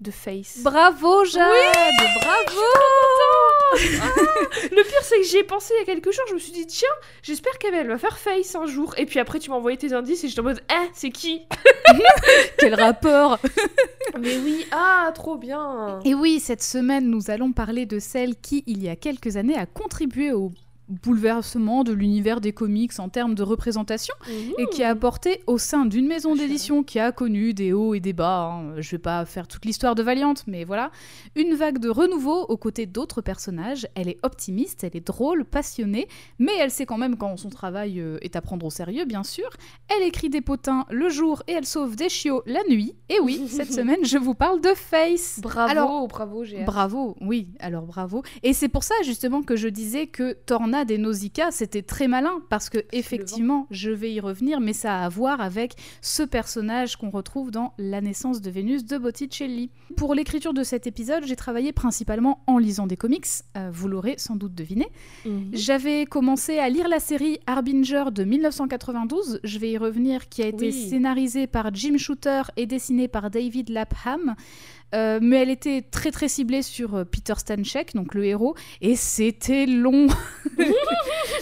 de 0.00 0.10
Face? 0.10 0.62
Bravo, 0.62 1.24
Jade, 1.24 1.94
bravo. 2.20 2.60
Le 3.74 4.82
pire 4.82 5.02
c'est 5.02 5.18
que 5.18 5.24
j'y 5.24 5.38
ai 5.38 5.42
pensé 5.42 5.74
il 5.76 5.80
y 5.80 5.82
a 5.82 5.84
quelques 5.84 6.12
jours, 6.12 6.24
je 6.28 6.34
me 6.34 6.38
suis 6.38 6.52
dit 6.52 6.66
tiens, 6.66 6.88
j'espère 7.22 7.58
qu'elle 7.58 7.86
va 7.86 7.98
faire 7.98 8.18
Face 8.18 8.54
un 8.54 8.66
jour 8.66 8.94
et 8.96 9.06
puis 9.06 9.18
après 9.18 9.38
tu 9.38 9.50
m'as 9.50 9.56
envoyé 9.56 9.76
tes 9.76 9.92
indices 9.92 10.24
et 10.24 10.28
j'étais 10.28 10.40
en 10.40 10.44
mode 10.44 10.62
eh, 10.70 10.88
c'est 10.92 11.10
qui 11.10 11.42
Quel 12.58 12.74
rapport 12.74 13.38
Mais 14.20 14.36
oui, 14.38 14.66
ah 14.70 15.10
trop 15.14 15.36
bien. 15.36 15.98
Et 16.04 16.14
oui, 16.14 16.40
cette 16.40 16.62
semaine, 16.62 17.08
nous 17.10 17.30
allons 17.30 17.52
parler 17.52 17.86
de 17.86 17.98
celle 17.98 18.36
qui, 18.36 18.62
il 18.66 18.82
y 18.82 18.88
a 18.88 18.96
quelques 18.96 19.36
années, 19.36 19.56
a 19.56 19.66
contribué 19.66 20.32
au 20.32 20.52
bouleversement 20.88 21.82
de 21.82 21.92
l'univers 21.92 22.40
des 22.40 22.52
comics 22.52 22.98
en 22.98 23.08
termes 23.08 23.34
de 23.34 23.42
représentation 23.42 24.14
et 24.58 24.66
qui 24.66 24.82
a 24.82 24.90
apporté 24.90 25.40
au 25.46 25.58
sein 25.58 25.86
d'une 25.86 26.06
maison 26.06 26.34
d'édition 26.34 26.82
qui 26.82 26.98
a 26.98 27.10
connu 27.10 27.54
des 27.54 27.72
hauts 27.72 27.94
et 27.94 28.00
des 28.00 28.12
bas, 28.12 28.50
hein, 28.52 28.74
je 28.78 28.90
vais 28.90 28.98
pas 28.98 29.24
faire 29.24 29.48
toute 29.48 29.64
l'histoire 29.64 29.94
de 29.94 30.02
Valiant, 30.02 30.34
mais 30.46 30.64
voilà, 30.64 30.90
une 31.36 31.54
vague 31.54 31.78
de 31.78 31.88
renouveau 31.88 32.42
aux 32.42 32.56
côtés 32.56 32.86
d'autres 32.86 33.22
personnages. 33.22 33.86
Elle 33.94 34.08
est 34.08 34.18
optimiste, 34.22 34.84
elle 34.84 34.96
est 34.96 35.06
drôle, 35.06 35.44
passionnée, 35.44 36.08
mais 36.38 36.52
elle 36.60 36.70
sait 36.70 36.86
quand 36.86 36.98
même 36.98 37.16
quand 37.16 37.36
son 37.36 37.48
travail 37.48 38.00
euh, 38.00 38.18
est 38.20 38.36
à 38.36 38.42
prendre 38.42 38.66
au 38.66 38.70
sérieux, 38.70 39.04
bien 39.04 39.24
sûr. 39.24 39.48
Elle 39.88 40.06
écrit 40.06 40.28
des 40.28 40.40
potins 40.40 40.84
le 40.90 41.08
jour 41.08 41.42
et 41.46 41.52
elle 41.52 41.66
sauve 41.66 41.96
des 41.96 42.08
chiots 42.08 42.42
la 42.46 42.60
nuit. 42.68 42.94
Et 43.08 43.20
oui, 43.20 43.46
cette 43.48 43.72
semaine, 43.72 44.04
je 44.04 44.18
vous 44.18 44.34
parle 44.34 44.60
de 44.60 44.74
Face. 44.74 45.40
Bravo, 45.40 45.70
Alors, 45.70 46.08
bravo, 46.08 46.44
hâte. 46.44 46.66
Bravo, 46.66 47.16
oui, 47.20 47.48
alors 47.60 47.84
bravo. 47.84 48.22
Et 48.42 48.52
c'est 48.52 48.68
pour 48.68 48.84
ça 48.84 48.94
justement 49.04 49.42
que 49.42 49.56
je 49.56 49.68
disais 49.68 50.06
que 50.06 50.32
Tornade 50.32 50.73
et 50.82 50.98
Nausicaa, 50.98 51.50
c'était 51.52 51.82
très 51.82 52.08
malin, 52.08 52.40
parce 52.50 52.68
que 52.68 52.78
effectivement, 52.92 53.66
je 53.70 53.90
vais 53.90 54.12
y 54.12 54.20
revenir, 54.20 54.60
mais 54.60 54.72
ça 54.72 55.00
a 55.00 55.04
à 55.04 55.08
voir 55.08 55.40
avec 55.40 55.74
ce 56.00 56.22
personnage 56.22 56.96
qu'on 56.96 57.10
retrouve 57.10 57.50
dans 57.50 57.72
La 57.78 58.00
naissance 58.00 58.40
de 58.40 58.50
Vénus 58.50 58.84
de 58.84 58.98
Botticelli. 58.98 59.70
Pour 59.96 60.14
l'écriture 60.14 60.52
de 60.54 60.62
cet 60.64 60.86
épisode, 60.86 61.24
j'ai 61.26 61.36
travaillé 61.36 61.72
principalement 61.72 62.42
en 62.46 62.58
lisant 62.58 62.86
des 62.86 62.96
comics, 62.96 63.26
euh, 63.56 63.70
vous 63.72 63.86
l'aurez 63.88 64.14
sans 64.18 64.34
doute 64.36 64.54
deviné. 64.54 64.88
Mhm. 65.24 65.50
J'avais 65.52 66.06
commencé 66.06 66.58
à 66.58 66.68
lire 66.68 66.88
la 66.88 67.00
série 67.00 67.38
Harbinger 67.46 68.06
de 68.12 68.24
1992, 68.24 69.40
je 69.44 69.58
vais 69.58 69.70
y 69.70 69.78
revenir, 69.78 70.28
qui 70.28 70.42
a 70.42 70.46
été 70.46 70.66
Oui. 70.66 70.72
scénarisée 70.72 71.46
par 71.46 71.72
Jim 71.74 71.96
Shooter 71.98 72.42
et 72.56 72.66
dessinée 72.66 73.08
par 73.08 73.30
David 73.30 73.68
Lapham. 73.68 74.34
Euh, 74.94 75.18
mais 75.20 75.42
elle 75.42 75.50
était 75.50 75.82
très 75.82 76.10
très 76.10 76.28
ciblée 76.28 76.62
sur 76.62 76.94
euh, 76.94 77.04
Peter 77.04 77.34
Stanchek, 77.36 77.94
donc 77.94 78.14
le 78.14 78.24
héros, 78.24 78.54
et 78.80 78.96
c'était 78.96 79.66
long. 79.66 80.06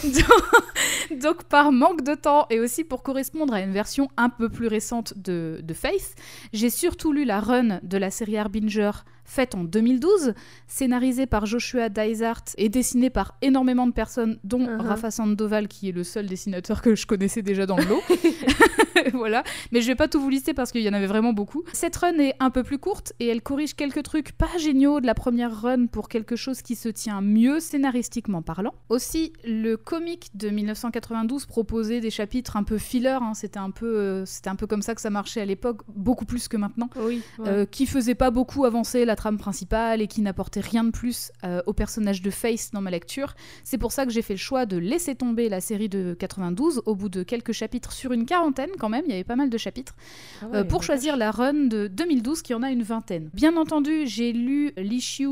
donc, 0.03 1.21
donc, 1.21 1.43
par 1.43 1.71
manque 1.71 2.03
de 2.03 2.15
temps 2.15 2.47
et 2.49 2.59
aussi 2.59 2.83
pour 2.83 3.03
correspondre 3.03 3.53
à 3.53 3.61
une 3.61 3.71
version 3.71 4.09
un 4.17 4.29
peu 4.29 4.49
plus 4.49 4.67
récente 4.67 5.13
de, 5.17 5.59
de 5.61 5.73
Faith, 5.73 6.15
j'ai 6.51 6.69
surtout 6.69 7.13
lu 7.13 7.25
la 7.25 7.39
run 7.39 7.79
de 7.83 7.97
la 7.97 8.09
série 8.09 8.37
Harbinger 8.37 8.91
faite 9.25 9.55
en 9.55 9.63
2012, 9.63 10.33
scénarisée 10.67 11.25
par 11.25 11.45
Joshua 11.45 11.89
Dysart 11.89 12.43
et 12.57 12.69
dessinée 12.69 13.09
par 13.09 13.35
énormément 13.41 13.87
de 13.87 13.93
personnes, 13.93 14.39
dont 14.43 14.63
Uh-huh. 14.63 14.81
Rafa 14.81 15.11
Sandoval, 15.11 15.67
qui 15.67 15.89
est 15.89 15.91
le 15.91 16.03
seul 16.03 16.25
dessinateur 16.25 16.81
que 16.81 16.95
je 16.95 17.05
connaissais 17.05 17.41
déjà 17.41 17.65
dans 17.65 17.75
le 17.77 17.83
lot. 17.83 18.01
voilà. 19.13 19.43
Mais 19.71 19.81
je 19.81 19.87
vais 19.87 19.95
pas 19.95 20.07
tout 20.07 20.19
vous 20.19 20.29
lister 20.29 20.53
parce 20.53 20.71
qu'il 20.71 20.81
y 20.81 20.89
en 20.89 20.93
avait 20.93 21.07
vraiment 21.07 21.33
beaucoup. 21.33 21.63
Cette 21.73 21.95
run 21.95 22.17
est 22.19 22.35
un 22.39 22.49
peu 22.49 22.63
plus 22.63 22.77
courte 22.77 23.13
et 23.19 23.27
elle 23.27 23.41
corrige 23.41 23.75
quelques 23.75 24.03
trucs 24.03 24.31
pas 24.31 24.57
géniaux 24.57 24.99
de 25.01 25.05
la 25.05 25.13
première 25.15 25.61
run 25.61 25.87
pour 25.87 26.09
quelque 26.09 26.35
chose 26.35 26.61
qui 26.61 26.75
se 26.75 26.89
tient 26.89 27.21
mieux 27.21 27.59
scénaristiquement 27.59 28.41
parlant. 28.41 28.73
Aussi, 28.89 29.33
le 29.45 29.75
comic 29.75 30.29
de 30.35 30.49
1992 30.49 31.45
proposait 31.45 31.99
des 31.99 32.09
chapitres 32.09 32.57
un 32.57 32.63
peu 32.63 32.77
filler. 32.77 33.17
hein. 33.21 33.33
C'était 33.33 33.59
un 33.59 33.71
peu, 33.71 33.97
euh, 33.97 34.25
c'était 34.25 34.49
un 34.49 34.55
peu 34.55 34.67
comme 34.67 34.81
ça 34.81 34.95
que 34.95 35.01
ça 35.01 35.09
marchait 35.09 35.41
à 35.41 35.45
l'époque, 35.45 35.81
beaucoup 35.87 36.25
plus 36.25 36.47
que 36.47 36.57
maintenant. 36.57 36.89
Oui. 36.97 37.21
ouais. 37.39 37.47
Euh, 37.47 37.65
qui 37.65 37.85
faisait 37.85 38.15
pas 38.15 38.31
beaucoup 38.31 38.65
avancer 38.65 39.05
la 39.05 39.12
trame 39.15 39.37
principale 39.37 40.01
et 40.01 40.07
qui 40.07 40.21
n'apportait 40.21 40.59
rien 40.59 40.83
de 40.83 40.91
plus 40.91 41.31
euh, 41.43 41.61
au 41.65 41.73
personnage 41.73 42.21
de 42.21 42.29
Face 42.29 42.71
dans 42.71 42.81
ma 42.81 42.91
lecture. 42.91 43.35
C'est 43.63 43.77
pour 43.77 43.91
ça 43.91 44.05
que 44.05 44.11
j'ai 44.11 44.21
fait 44.21 44.33
le 44.33 44.39
choix 44.39 44.65
de 44.65 44.77
laisser 44.77 45.15
tomber 45.15 45.49
la 45.49 45.61
série 45.61 45.89
de 45.89 46.15
92 46.17 46.81
au 46.85 46.95
bout 46.95 47.09
de 47.09 47.23
quelques 47.23 47.51
chapitres 47.51 47.91
sur 47.91 48.11
une 48.11 48.25
quarantaine 48.25 48.69
quand 48.79 48.89
même, 48.89 49.03
il 49.05 49.11
y 49.11 49.13
avait 49.13 49.23
pas 49.23 49.35
mal 49.35 49.49
de 49.49 49.57
chapitres, 49.57 49.95
Ah 50.41 50.45
euh, 50.53 50.63
pour 50.63 50.81
la 50.81 50.85
choisir 50.85 51.17
la 51.17 51.31
run 51.31 51.65
de 51.65 51.87
2012 51.87 52.41
qui 52.41 52.53
en 52.53 52.63
a 52.63 52.71
une 52.71 52.83
vingtaine. 52.83 53.29
Bien 53.33 53.55
entendu, 53.57 54.05
j'ai 54.05 54.33
lu 54.33 54.71
l'issue 54.77 55.27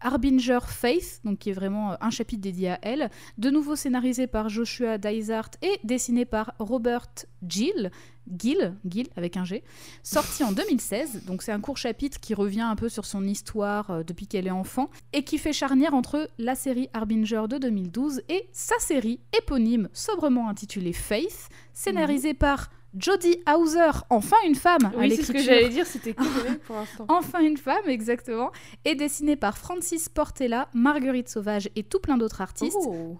Harbinger 0.00 0.60
Faith, 0.66 1.20
donc 1.24 1.38
qui 1.38 1.50
est 1.50 1.54
vraiment 1.54 1.92
euh, 1.92 1.96
un 2.00 2.10
chapitre 2.10 2.42
dédié 2.42 2.70
à 2.70 2.78
elle, 2.82 3.10
de 3.38 3.50
nouveau 3.50 3.76
scénarisé 3.76 4.26
par 4.26 4.48
Joshua 4.48 4.98
Dysart 4.98 5.50
et 5.62 5.78
dessiné 5.84 6.24
par 6.24 6.54
Robert 6.58 7.08
Gill, 7.46 7.90
Gill, 8.38 8.74
Gill 8.86 9.08
avec 9.16 9.36
un 9.36 9.44
G, 9.44 9.62
sorti 10.02 10.44
en 10.44 10.52
2016. 10.52 11.24
Donc 11.26 11.42
c'est 11.42 11.52
un 11.52 11.60
court 11.60 11.76
chapitre 11.76 12.20
qui 12.20 12.34
revient 12.34 12.60
un 12.60 12.76
peu 12.76 12.88
sur 12.88 13.04
son 13.04 13.24
histoire 13.24 13.90
euh, 13.90 14.02
depuis 14.02 14.26
qu'elle 14.26 14.46
est 14.46 14.50
enfant 14.50 14.90
et 15.12 15.24
qui 15.24 15.38
fait 15.38 15.52
charnière 15.52 15.94
entre 15.94 16.28
la 16.38 16.54
série 16.54 16.88
Harbinger 16.92 17.44
de 17.48 17.58
2012 17.58 18.22
et 18.28 18.48
sa 18.52 18.78
série 18.78 19.20
éponyme 19.36 19.88
sobrement 19.92 20.48
intitulée 20.48 20.92
Faith, 20.92 21.48
scénarisée 21.72 22.34
par 22.34 22.70
Jodie 22.96 23.36
Hauser, 23.48 23.90
enfin 24.10 24.36
une 24.46 24.54
femme 24.56 24.84
à 24.86 24.92
Oui, 24.96 25.14
c'est 25.14 25.22
ce 25.22 25.32
que 25.32 25.38
j'allais 25.38 25.68
dire, 25.68 25.86
c'était 25.86 26.14
mecs 26.18 26.60
pour 26.62 26.76
l'instant. 26.76 27.06
Enfin 27.08 27.40
une 27.40 27.56
femme, 27.56 27.88
exactement, 27.88 28.50
et 28.84 28.94
dessinée 28.94 29.36
par 29.36 29.56
Francis 29.58 30.08
Portela, 30.08 30.68
Marguerite 30.74 31.28
Sauvage 31.28 31.68
et 31.76 31.82
tout 31.84 32.00
plein 32.00 32.18
d'autres 32.18 32.40
artistes, 32.40 32.76
Oh. 32.80 33.18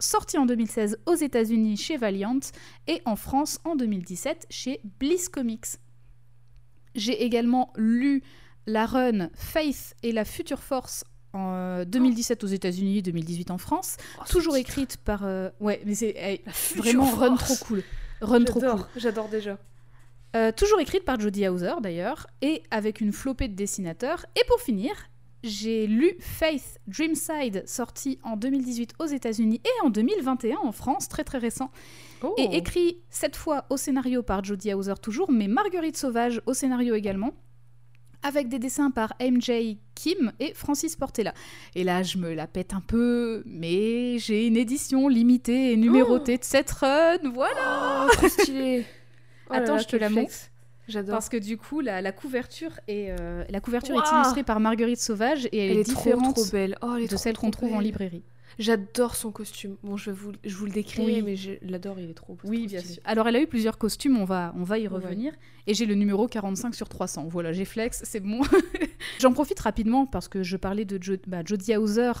sorti 0.00 0.38
en 0.38 0.46
2016 0.46 0.98
aux 1.06 1.14
États-Unis 1.14 1.76
chez 1.76 1.96
Valiant 1.96 2.40
et 2.88 3.00
en 3.04 3.14
France 3.16 3.60
en 3.64 3.76
2017 3.76 4.46
chez 4.50 4.80
Bliss 4.98 5.28
Comics. 5.28 5.66
J'ai 6.94 7.22
également 7.24 7.72
lu 7.76 8.22
la 8.66 8.86
run 8.86 9.30
Faith 9.34 9.94
et 10.02 10.12
la 10.12 10.24
Future 10.24 10.62
Force 10.62 11.04
en 11.32 11.52
euh, 11.54 11.84
2017 11.86 12.44
aux 12.44 12.48
États-Unis, 12.48 13.00
2018 13.02 13.50
en 13.50 13.58
France, 13.58 13.96
Oh, 14.20 14.24
toujours 14.28 14.56
écrite 14.56 14.98
par 14.98 15.24
euh, 15.24 15.48
ouais, 15.60 15.80
mais 15.86 15.94
c'est 15.94 16.42
vraiment 16.76 17.04
run 17.10 17.36
Force. 17.36 17.60
trop 17.60 17.64
cool. 17.66 17.82
Run 18.22 18.44
trop 18.44 18.60
cool. 18.60 18.68
J'adore, 18.68 18.88
j'adore 18.96 19.28
déjà. 19.28 19.58
Euh, 20.34 20.50
toujours 20.50 20.80
écrite 20.80 21.04
par 21.04 21.20
Jodie 21.20 21.46
Hauser 21.48 21.74
d'ailleurs, 21.82 22.26
et 22.40 22.62
avec 22.70 23.00
une 23.02 23.12
flopée 23.12 23.48
de 23.48 23.54
dessinateurs. 23.54 24.24
Et 24.34 24.40
pour 24.48 24.60
finir, 24.60 24.92
j'ai 25.42 25.86
lu 25.86 26.14
Faith 26.20 26.78
Dreamside, 26.86 27.64
sorti 27.66 28.18
en 28.22 28.36
2018 28.36 28.94
aux 29.00 29.06
États-Unis 29.06 29.60
et 29.64 29.84
en 29.86 29.90
2021 29.90 30.56
en 30.62 30.72
France, 30.72 31.08
très 31.08 31.24
très 31.24 31.38
récent, 31.38 31.70
Oh. 32.22 32.34
et 32.38 32.56
écrit 32.56 33.02
cette 33.10 33.34
fois 33.34 33.64
au 33.68 33.76
scénario 33.76 34.22
par 34.22 34.44
Jodie 34.44 34.72
Hauser 34.72 34.94
toujours, 35.02 35.30
mais 35.32 35.48
Marguerite 35.48 35.96
Sauvage 35.96 36.40
au 36.46 36.54
scénario 36.54 36.94
également. 36.94 37.32
Avec 38.22 38.48
des 38.48 38.58
dessins 38.58 38.90
par 38.90 39.14
MJ 39.20 39.76
Kim 39.94 40.32
et 40.38 40.54
Francis 40.54 40.96
Portela. 40.96 41.34
Et 41.74 41.84
là, 41.84 42.02
je 42.02 42.18
me 42.18 42.34
la 42.34 42.46
pète 42.46 42.72
un 42.72 42.80
peu, 42.80 43.42
mais 43.46 44.18
j'ai 44.18 44.46
une 44.46 44.56
édition 44.56 45.08
limitée 45.08 45.72
et 45.72 45.76
numérotée 45.76 46.38
de 46.38 46.44
cette 46.44 46.70
run, 46.70 47.18
voilà 47.32 48.06
Oh, 48.22 48.28
stylé. 48.28 48.84
Oh 49.50 49.54
Attends, 49.54 49.74
là, 49.74 49.82
je 49.82 49.88
te 49.88 49.96
la 49.96 50.08
flex. 50.08 50.50
J'adore. 50.88 51.14
Parce 51.14 51.28
que 51.28 51.36
du 51.36 51.56
coup, 51.58 51.80
la, 51.80 52.00
la 52.00 52.12
couverture, 52.12 52.72
est, 52.88 53.10
euh, 53.10 53.44
la 53.50 53.60
couverture 53.60 53.94
est 53.94 53.98
Ouah 53.98 54.20
illustrée 54.20 54.42
par 54.42 54.60
Marguerite 54.60 55.00
Sauvage 55.00 55.46
et 55.46 55.58
elle, 55.58 55.72
Elle 55.72 55.78
est, 55.78 55.84
différente 55.84 56.36
trop 56.36 56.46
belle. 56.46 56.76
Oh, 56.82 56.94
elle 56.96 57.02
est 57.02 57.04
de 57.04 57.08
trop, 57.08 57.18
celle 57.18 57.36
qu'on 57.36 57.50
trouve 57.50 57.72
en 57.74 57.80
librairie. 57.80 58.22
J'adore 58.58 59.16
son 59.16 59.30
costume. 59.32 59.76
Bon, 59.82 59.96
je, 59.96 60.10
vous, 60.10 60.32
je 60.44 60.54
vous 60.56 60.66
le 60.66 60.72
décris, 60.72 61.04
Oui. 61.04 61.22
mais 61.22 61.36
je 61.36 61.52
l'adore, 61.62 61.98
il 61.98 62.10
est 62.10 62.14
trop 62.14 62.36
Oui, 62.44 62.58
trop 62.60 62.66
bien 62.68 62.78
stylé. 62.80 62.94
sûr. 62.94 63.02
Alors, 63.04 63.28
elle 63.28 63.36
a 63.36 63.40
eu 63.40 63.46
plusieurs 63.46 63.78
costumes, 63.78 64.16
on 64.18 64.24
va, 64.24 64.54
on 64.56 64.62
va 64.64 64.78
y 64.78 64.82
Ouais. 64.82 64.88
revenir. 64.88 65.32
Et 65.66 65.74
j'ai 65.74 65.86
le 65.86 65.94
numéro 65.94 66.26
45 66.26 66.74
sur 66.74 66.88
300. 66.88 67.26
Voilà, 67.28 67.52
j'ai 67.52 67.64
flex, 67.64 68.02
c'est 68.04 68.20
bon. 68.20 68.40
J'en 69.20 69.32
profite 69.32 69.60
rapidement 69.60 70.06
parce 70.06 70.28
que 70.28 70.42
je 70.42 70.56
parlais 70.56 70.84
de 70.84 71.02
Jo- 71.02 71.16
bah, 71.26 71.42
Jodie 71.44 71.76
Hauser 71.76 72.12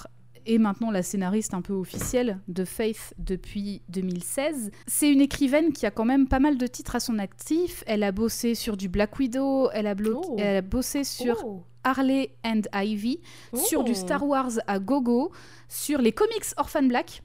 et 0.44 0.58
maintenant 0.58 0.90
la 0.90 1.02
scénariste 1.04 1.54
un 1.54 1.62
peu 1.62 1.72
officielle 1.72 2.40
de 2.48 2.64
Faith 2.64 3.14
depuis 3.18 3.82
2016. 3.90 4.70
C'est 4.88 5.10
une 5.12 5.20
écrivaine 5.20 5.72
qui 5.72 5.86
a 5.86 5.90
quand 5.92 6.04
même 6.04 6.26
pas 6.26 6.40
mal 6.40 6.58
de 6.58 6.66
titres 6.66 6.96
à 6.96 7.00
son 7.00 7.18
actif. 7.20 7.84
Elle 7.86 8.02
a 8.02 8.10
bossé 8.10 8.54
sur 8.56 8.76
du 8.76 8.88
Black 8.88 9.16
Widow, 9.18 9.70
elle 9.72 9.86
a, 9.86 9.94
Oh. 10.12 10.36
elle 10.38 10.56
a 10.56 10.62
bossé 10.62 11.04
sur 11.04 11.36
Oh. 11.44 11.62
Harley 11.84 12.30
and 12.44 12.62
Ivy, 12.74 13.20
sur 13.54 13.84
du 13.84 13.92
Oh. 13.92 13.94
Star 13.94 14.26
Wars 14.26 14.52
à 14.66 14.78
gogo, 14.78 15.32
sur 15.68 16.00
les 16.00 16.12
comics 16.12 16.44
Orphan 16.56 16.82
Black, 16.84 17.22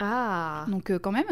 Ah. 0.00 0.64
donc 0.68 0.90
euh, 0.90 0.98
quand 0.98 1.12
même, 1.12 1.24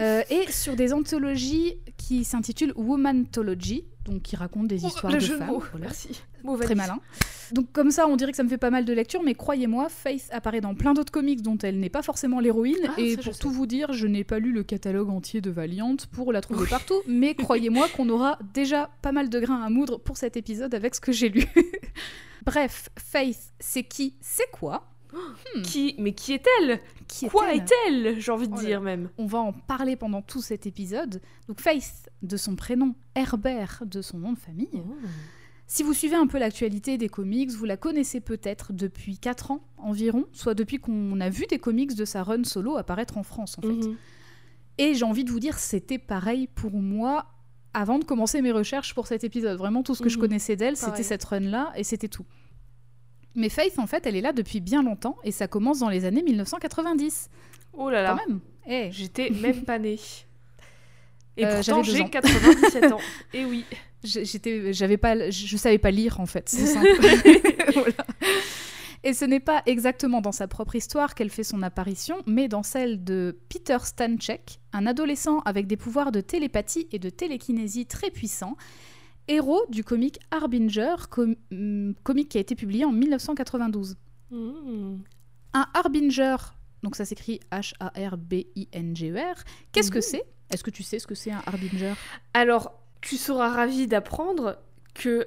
euh, 0.00 0.22
et 0.30 0.50
sur 0.52 0.76
des 0.76 0.92
anthologies 0.92 1.74
qui 1.96 2.24
s'intitulent 2.24 2.74
Womanthology, 2.76 3.84
donc 4.04 4.22
qui 4.22 4.36
racontent 4.36 4.66
des 4.66 4.84
histoires 4.84 5.12
de 5.12 5.20
femmes. 5.20 5.46
mots. 5.46 5.62
voilà. 5.70 5.86
Merci. 5.86 6.22
Très 6.60 6.74
malin. 6.74 6.98
Donc 7.52 7.70
comme 7.72 7.90
ça, 7.90 8.06
on 8.08 8.16
dirait 8.16 8.32
que 8.32 8.36
ça 8.36 8.42
me 8.42 8.48
fait 8.48 8.58
pas 8.58 8.70
mal 8.70 8.84
de 8.84 8.92
lectures, 8.92 9.22
mais 9.22 9.34
croyez-moi, 9.34 9.88
Faith 9.88 10.28
apparaît 10.32 10.60
dans 10.60 10.74
plein 10.74 10.94
d'autres 10.94 11.12
comics 11.12 11.42
dont 11.42 11.58
elle 11.58 11.78
n'est 11.78 11.90
pas 11.90 12.02
forcément 12.02 12.40
l'héroïne. 12.40 12.76
Ah, 12.88 12.94
et 12.98 13.16
pour 13.16 13.34
sais. 13.34 13.40
tout 13.40 13.50
vous 13.50 13.66
dire, 13.66 13.92
je 13.92 14.06
n'ai 14.06 14.24
pas 14.24 14.38
lu 14.38 14.52
le 14.52 14.62
catalogue 14.62 15.10
entier 15.10 15.40
de 15.40 15.50
Valiant 15.50 15.96
pour 16.12 16.32
la 16.32 16.40
trouver 16.40 16.66
partout, 16.66 17.00
mais 17.06 17.34
croyez-moi 17.36 17.88
qu'on 17.96 18.08
aura 18.08 18.38
déjà 18.54 18.90
pas 19.02 19.12
mal 19.12 19.28
de 19.28 19.38
grains 19.38 19.62
à 19.62 19.70
moudre 19.70 19.98
pour 19.98 20.16
cet 20.16 20.36
épisode 20.36 20.74
avec 20.74 20.94
ce 20.94 21.00
que 21.00 21.12
j'ai 21.12 21.28
lu. 21.28 21.44
Bref, 22.44 22.88
Faith, 22.98 23.52
c'est 23.60 23.84
qui 23.84 24.16
C'est 24.20 24.50
quoi? 24.50 24.91
Qui 25.64 25.94
Mais 25.98 26.12
qui 26.12 26.32
est-elle? 26.32 26.80
Qui 27.08 27.28
Quoi 27.28 27.54
est-elle? 27.54 28.18
J'ai 28.20 28.32
envie 28.32 28.48
de 28.48 28.54
Oh 28.56 28.60
dire 28.60 28.80
même. 28.80 29.10
On 29.18 29.26
va 29.26 29.38
en 29.38 29.52
parler 29.52 29.96
pendant 29.96 30.22
tout 30.22 30.40
cet 30.42 30.66
épisode. 30.66 31.20
Donc 31.48 31.60
Faith, 31.60 32.08
de 32.22 32.36
son 32.36 32.56
prénom, 32.56 32.94
Herbert, 33.14 33.82
de 33.86 34.00
son 34.02 34.18
nom 34.18 34.32
de 34.32 34.38
famille. 34.38 34.68
Oh. 34.74 34.94
Si 35.66 35.82
vous 35.82 35.92
suivez 35.94 36.16
un 36.16 36.26
peu 36.26 36.38
l'actualité 36.38 36.98
des 36.98 37.08
comics, 37.08 37.50
vous 37.50 37.64
la 37.64 37.76
connaissez 37.76 38.20
peut-être 38.20 38.72
depuis 38.72 39.18
4 39.18 39.50
ans 39.52 39.60
environ, 39.78 40.26
soit 40.32 40.54
depuis 40.54 40.78
qu'on 40.78 41.18
a 41.20 41.30
vu 41.30 41.46
des 41.48 41.58
comics 41.58 41.94
de 41.94 42.04
sa 42.04 42.22
run 42.22 42.44
solo 42.44 42.76
apparaître 42.76 43.16
en 43.16 43.22
France 43.22 43.56
en 43.58 43.62
fait. 43.62 43.68
Mhm. 43.88 43.96
Et 44.78 44.94
j'ai 44.94 45.04
envie 45.04 45.24
de 45.24 45.30
vous 45.30 45.40
dire, 45.40 45.58
c'était 45.58 45.98
pareil 45.98 46.46
pour 46.46 46.72
moi 46.72 47.26
avant 47.74 47.98
de 47.98 48.04
commencer 48.04 48.42
mes 48.42 48.52
recherches 48.52 48.94
pour 48.94 49.06
cet 49.06 49.24
épisode. 49.24 49.56
Vraiment, 49.58 49.82
tout 49.82 49.94
ce 49.94 50.02
que 50.02 50.08
je 50.10 50.16
Mhm. 50.16 50.20
connaissais 50.22 50.56
d'elle, 50.56 50.76
c'était 50.76 51.02
cette 51.02 51.24
run-là 51.24 51.72
et 51.76 51.84
c'était 51.84 52.08
tout. 52.08 52.24
Mais 53.34 53.48
Faith, 53.48 53.78
en 53.78 53.86
fait, 53.86 54.06
elle 54.06 54.16
est 54.16 54.20
là 54.20 54.32
depuis 54.32 54.60
bien 54.60 54.82
longtemps 54.82 55.16
et 55.24 55.30
ça 55.32 55.48
commence 55.48 55.78
dans 55.80 55.88
les 55.88 56.04
années 56.04 56.22
1990. 56.22 57.30
Oh 57.74 57.88
là 57.90 58.02
là. 58.02 58.16
Quand 58.18 58.28
même. 58.28 58.40
Eh, 58.66 58.90
J'étais 58.92 59.30
même 59.30 59.62
pas 59.64 59.78
née. 59.78 59.98
Et 61.38 61.46
Euh, 61.46 61.56
pourtant, 61.56 61.82
j'ai 61.82 62.02
ans. 62.02 62.08
97 62.08 62.92
ans. 62.92 62.98
Et 63.32 63.44
oui. 63.46 63.64
J'- 64.04 64.24
j'étais 64.26 64.72
j'avais 64.74 64.96
pas 64.98 65.30
je 65.30 65.56
savais 65.56 65.78
pas 65.78 65.90
lire 65.92 66.18
en 66.20 66.26
fait 66.26 66.48
c'est 66.48 66.66
simple 66.66 66.88
Voilà. 67.72 68.04
et 69.04 69.14
ce 69.14 69.24
n'est 69.24 69.38
pas 69.38 69.62
exactement 69.66 70.20
dans 70.20 70.32
sa 70.32 70.48
propre 70.48 70.74
histoire 70.74 71.14
qu'elle 71.14 71.30
fait 71.30 71.44
son 71.44 71.62
apparition 71.62 72.16
mais 72.26 72.48
dans 72.48 72.64
celle 72.64 73.04
de 73.04 73.38
Peter 73.48 73.78
Stanchek 73.84 74.58
un 74.72 74.88
adolescent 74.88 75.38
avec 75.44 75.68
des 75.68 75.76
pouvoirs 75.76 76.10
de 76.10 76.20
télépathie 76.20 76.88
et 76.90 76.98
de 76.98 77.10
télékinésie 77.10 77.86
très 77.86 78.10
puissants 78.10 78.56
héros 79.28 79.62
du 79.68 79.84
comic 79.84 80.18
Harbinger 80.30 80.94
com- 81.10 81.36
hum, 81.52 81.94
comic 82.02 82.28
qui 82.28 82.38
a 82.38 82.40
été 82.40 82.54
publié 82.54 82.84
en 82.84 82.92
1992 82.92 83.96
Mhm. 84.30 85.00
un 85.54 85.66
Harbinger 85.74 86.36
donc 86.82 86.96
ça 86.96 87.04
s'écrit 87.04 87.38
H-A-R-B-I-N-G-E-R 87.52 89.36
E 89.38 89.44
qu'est-ce 89.72 89.90
que 89.90 89.98
Mhm. 89.98 90.02
c'est? 90.02 90.24
Est-ce 90.50 90.64
que 90.64 90.70
tu 90.70 90.82
sais 90.82 90.98
ce 90.98 91.06
que 91.06 91.14
c'est 91.14 91.30
un 91.30 91.42
Harbinger? 91.46 91.94
Alors, 92.34 92.72
tu 93.00 93.16
seras 93.16 93.48
ravi 93.50 93.86
d'apprendre 93.86 94.58
que 94.94 95.26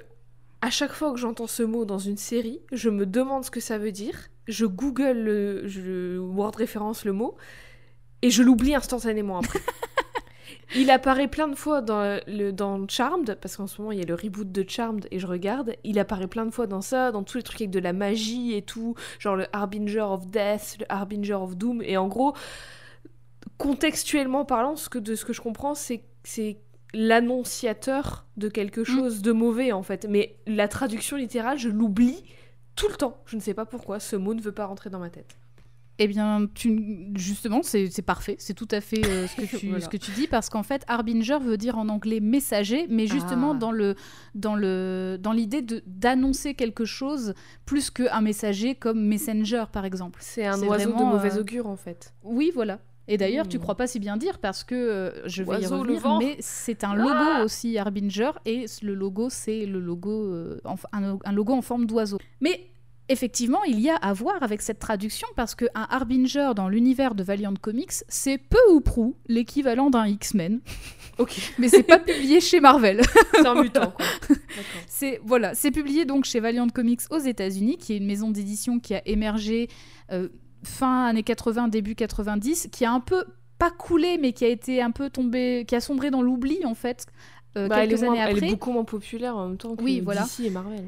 à 0.62 0.70
chaque 0.70 0.92
fois 0.92 1.12
que 1.12 1.18
j'entends 1.18 1.46
ce 1.46 1.62
mot 1.62 1.84
dans 1.84 1.98
une 1.98 2.16
série, 2.16 2.60
je 2.72 2.88
me 2.90 3.06
demande 3.06 3.44
ce 3.44 3.50
que 3.50 3.60
ça 3.60 3.78
veut 3.78 3.92
dire. 3.92 4.28
Je 4.48 4.66
google 4.66 5.12
le 5.18 5.66
je 5.66 6.18
Word 6.18 6.54
référence 6.56 7.04
le 7.04 7.12
mot 7.12 7.36
et 8.22 8.30
je 8.30 8.42
l'oublie 8.42 8.74
instantanément 8.74 9.38
après. 9.38 9.60
Il 10.74 10.90
apparaît 10.90 11.28
plein 11.28 11.48
de 11.48 11.54
fois 11.54 11.80
dans, 11.80 12.20
le, 12.26 12.50
dans 12.50 12.86
Charmed, 12.88 13.36
parce 13.40 13.56
qu'en 13.56 13.66
ce 13.66 13.80
moment 13.80 13.92
il 13.92 13.98
y 13.98 14.02
a 14.02 14.06
le 14.06 14.14
reboot 14.14 14.50
de 14.50 14.64
Charmed 14.68 15.06
et 15.10 15.18
je 15.18 15.26
regarde. 15.26 15.74
Il 15.84 15.98
apparaît 15.98 16.26
plein 16.26 16.46
de 16.46 16.50
fois 16.50 16.66
dans 16.66 16.80
ça, 16.82 17.12
dans 17.12 17.22
tous 17.22 17.38
les 17.38 17.42
trucs 17.42 17.60
avec 17.60 17.70
de 17.70 17.78
la 17.78 17.92
magie 17.92 18.54
et 18.54 18.62
tout, 18.62 18.94
genre 19.18 19.36
le 19.36 19.46
Harbinger 19.52 20.00
of 20.00 20.26
Death, 20.26 20.76
le 20.80 20.86
Harbinger 20.88 21.34
of 21.34 21.56
Doom. 21.56 21.82
Et 21.82 21.96
en 21.96 22.08
gros, 22.08 22.34
contextuellement 23.58 24.44
parlant, 24.44 24.76
ce 24.76 24.88
que, 24.88 24.98
de 24.98 25.14
ce 25.14 25.24
que 25.24 25.32
je 25.32 25.40
comprends, 25.40 25.74
c'est 25.74 26.02
c'est 26.26 26.58
l'annonciateur 26.92 28.26
de 28.36 28.48
quelque 28.48 28.82
chose 28.82 29.22
de 29.22 29.32
mauvais 29.32 29.72
en 29.72 29.82
fait. 29.82 30.06
Mais 30.08 30.36
la 30.46 30.66
traduction 30.66 31.16
littérale, 31.16 31.58
je 31.58 31.68
l'oublie 31.68 32.24
tout 32.74 32.88
le 32.88 32.94
temps. 32.94 33.18
Je 33.26 33.36
ne 33.36 33.40
sais 33.40 33.54
pas 33.54 33.64
pourquoi, 33.64 34.00
ce 34.00 34.16
mot 34.16 34.34
ne 34.34 34.42
veut 34.42 34.52
pas 34.52 34.66
rentrer 34.66 34.90
dans 34.90 34.98
ma 34.98 35.10
tête. 35.10 35.36
Eh 35.98 36.08
bien, 36.08 36.46
tu, 36.54 37.08
justement, 37.14 37.62
c'est 37.62 38.02
parfait. 38.02 38.36
C'est 38.38 38.52
tout 38.52 38.68
à 38.70 38.80
fait 38.82 39.04
euh, 39.06 39.26
ce, 39.26 39.36
que 39.40 39.46
tu, 39.58 39.68
Voilà. 39.68 39.82
ce 39.84 39.88
que 39.88 39.96
tu 39.96 40.10
dis, 40.10 40.26
parce 40.26 40.50
qu'en 40.50 40.62
fait, 40.62 40.82
harbinger 40.88 41.38
veut 41.40 41.56
dire 41.56 41.78
en 41.78 41.88
anglais 41.88 42.20
messager, 42.20 42.86
mais 42.90 43.06
justement 43.06 43.52
Ah. 43.52 43.58
dans 43.58 43.72
le 43.72 43.94
dans 44.34 44.54
le 44.56 45.16
dans 45.18 45.32
l'idée 45.32 45.62
de 45.62 45.82
d'annoncer 45.86 46.52
quelque 46.54 46.84
chose 46.84 47.32
plus 47.64 47.90
qu'un 47.90 48.20
messager 48.20 48.74
comme 48.74 49.06
messenger, 49.06 49.64
par 49.72 49.84
exemple. 49.86 50.18
C'est 50.22 50.44
un 50.46 50.60
oiseau 50.62 50.90
vraiment, 50.90 50.98
de 51.10 51.16
mauvais 51.16 51.36
euh, 51.36 51.40
augure 51.40 51.66
en 51.66 51.76
fait. 51.76 52.12
Oui, 52.22 52.50
voilà. 52.54 52.78
Et 53.08 53.16
d'ailleurs, 53.18 53.46
tu 53.48 53.56
Hmm. 53.56 53.60
crois 53.60 53.76
pas 53.76 53.86
si 53.86 54.00
bien 54.00 54.16
dire 54.16 54.38
parce 54.40 54.64
que 54.64 54.74
euh, 54.74 55.28
je 55.28 55.44
vais 55.44 55.52
y 55.60 55.62
Oiseau, 55.62 55.78
revenir, 55.78 56.18
mais 56.18 56.36
c'est 56.40 56.82
un 56.82 56.94
logo 56.96 57.08
Ah 57.14 57.42
aussi 57.44 57.78
Harbinger 57.78 58.32
et 58.44 58.66
le 58.82 58.94
logo 58.94 59.28
c'est 59.30 59.64
le 59.64 59.78
logo 59.78 60.10
euh, 60.10 60.60
en- 60.64 60.74
un, 60.92 61.16
un 61.24 61.32
logo 61.32 61.52
en 61.54 61.62
forme 61.62 61.86
d'oiseau. 61.86 62.18
Mais 62.40 62.66
effectivement, 63.08 63.62
il 63.64 63.80
y 63.80 63.88
a 63.90 63.96
à 63.96 64.12
voir 64.12 64.42
avec 64.42 64.62
cette 64.62 64.78
traduction 64.78 65.28
parce 65.36 65.54
que 65.54 65.64
un 65.74 65.86
Harbinger 65.90 66.52
dans 66.56 66.68
l'univers 66.68 67.14
de 67.14 67.22
Valiant 67.22 67.54
Comics, 67.60 67.92
c'est 68.08 68.38
peu 68.38 68.58
ou 68.72 68.80
prou 68.80 69.16
l'équivalent 69.28 69.90
d'un 69.90 70.06
X-Men, 70.06 70.60
Ok, 71.18 71.52
mais 71.58 71.68
c'est 71.68 71.82
pas 71.82 71.98
publié 71.98 72.40
chez 72.40 72.60
Marvel. 72.60 73.00
c'est 73.32 73.46
un 73.46 73.62
mutant 73.62 73.90
quoi. 73.92 74.04
C'est 74.88 75.20
voilà, 75.24 75.54
c'est 75.54 75.70
publié 75.70 76.04
donc 76.04 76.24
chez 76.24 76.40
Valiant 76.40 76.68
Comics 76.68 77.00
aux 77.10 77.18
États-Unis, 77.18 77.76
qui 77.78 77.92
est 77.94 77.96
une 77.98 78.06
maison 78.06 78.30
d'édition 78.30 78.78
qui 78.80 78.94
a 78.94 79.02
émergé 79.06 79.68
euh, 80.12 80.28
fin 80.62 81.06
années 81.06 81.22
80, 81.22 81.68
début 81.68 81.94
90, 81.94 82.68
qui 82.72 82.84
a 82.84 82.92
un 82.92 83.00
peu 83.00 83.24
pas 83.58 83.70
coulé, 83.70 84.18
mais 84.20 84.32
qui 84.32 84.44
a 84.44 84.48
été 84.48 84.82
un 84.82 84.90
peu 84.90 85.08
tombé, 85.10 85.64
qui 85.66 85.74
a 85.74 85.80
sombré 85.80 86.10
dans 86.10 86.20
l'oubli 86.22 86.64
en 86.66 86.74
fait 86.74 87.06
euh, 87.56 87.68
Bah, 87.68 87.78
elle, 87.82 87.88
quelques 87.88 88.02
est 88.02 88.06
moins- 88.06 88.14
années 88.14 88.22
elle 88.30 88.36
après. 88.36 88.46
est 88.48 88.50
beaucoup 88.50 88.72
moins 88.72 88.84
populaire 88.84 89.36
en 89.36 89.48
même 89.48 89.56
temps 89.56 89.74
que 89.76 89.82
Oui, 89.82 90.00
voilà. 90.00 90.22
DC 90.24 90.40
et 90.46 90.50
Marvel. 90.50 90.84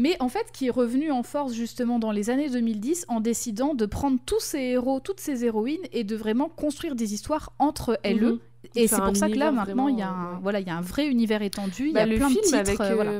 Mais 0.00 0.16
en 0.18 0.28
fait, 0.30 0.46
qui 0.52 0.68
est 0.68 0.70
revenu 0.70 1.10
en 1.10 1.22
force 1.22 1.52
justement 1.52 1.98
dans 1.98 2.10
les 2.10 2.30
années 2.30 2.48
2010 2.48 3.04
en 3.08 3.20
décidant 3.20 3.74
de 3.74 3.84
prendre 3.84 4.18
tous 4.24 4.40
ces 4.40 4.58
héros, 4.58 4.98
toutes 5.00 5.20
ces 5.20 5.44
héroïnes 5.44 5.82
et 5.92 6.04
de 6.04 6.16
vraiment 6.16 6.48
construire 6.48 6.94
des 6.94 7.12
histoires 7.12 7.52
entre 7.58 7.98
elles. 8.02 8.22
Mhm. 8.24 8.38
Et 8.76 8.88
c'est 8.88 9.00
pour 9.02 9.16
ça 9.16 9.28
que 9.28 9.34
là 9.36 9.52
maintenant 9.52 9.88
il 9.88 9.98
y 9.98 10.02
a 10.02 10.08
un, 10.08 10.32
ouais. 10.34 10.38
voilà, 10.42 10.60
il 10.60 10.66
y 10.66 10.70
a 10.70 10.76
un 10.76 10.80
vrai 10.80 11.06
univers 11.06 11.42
étendu, 11.42 11.88
il 11.88 11.92
Bah, 11.92 12.00
y 12.00 12.02
a 12.02 12.06
le 12.06 12.16
plein 12.16 12.28
film 12.28 12.40
de 12.40 12.44
titres, 12.46 12.58
avec, 12.58 12.80
euh, 12.80 12.94
voilà. 12.94 13.12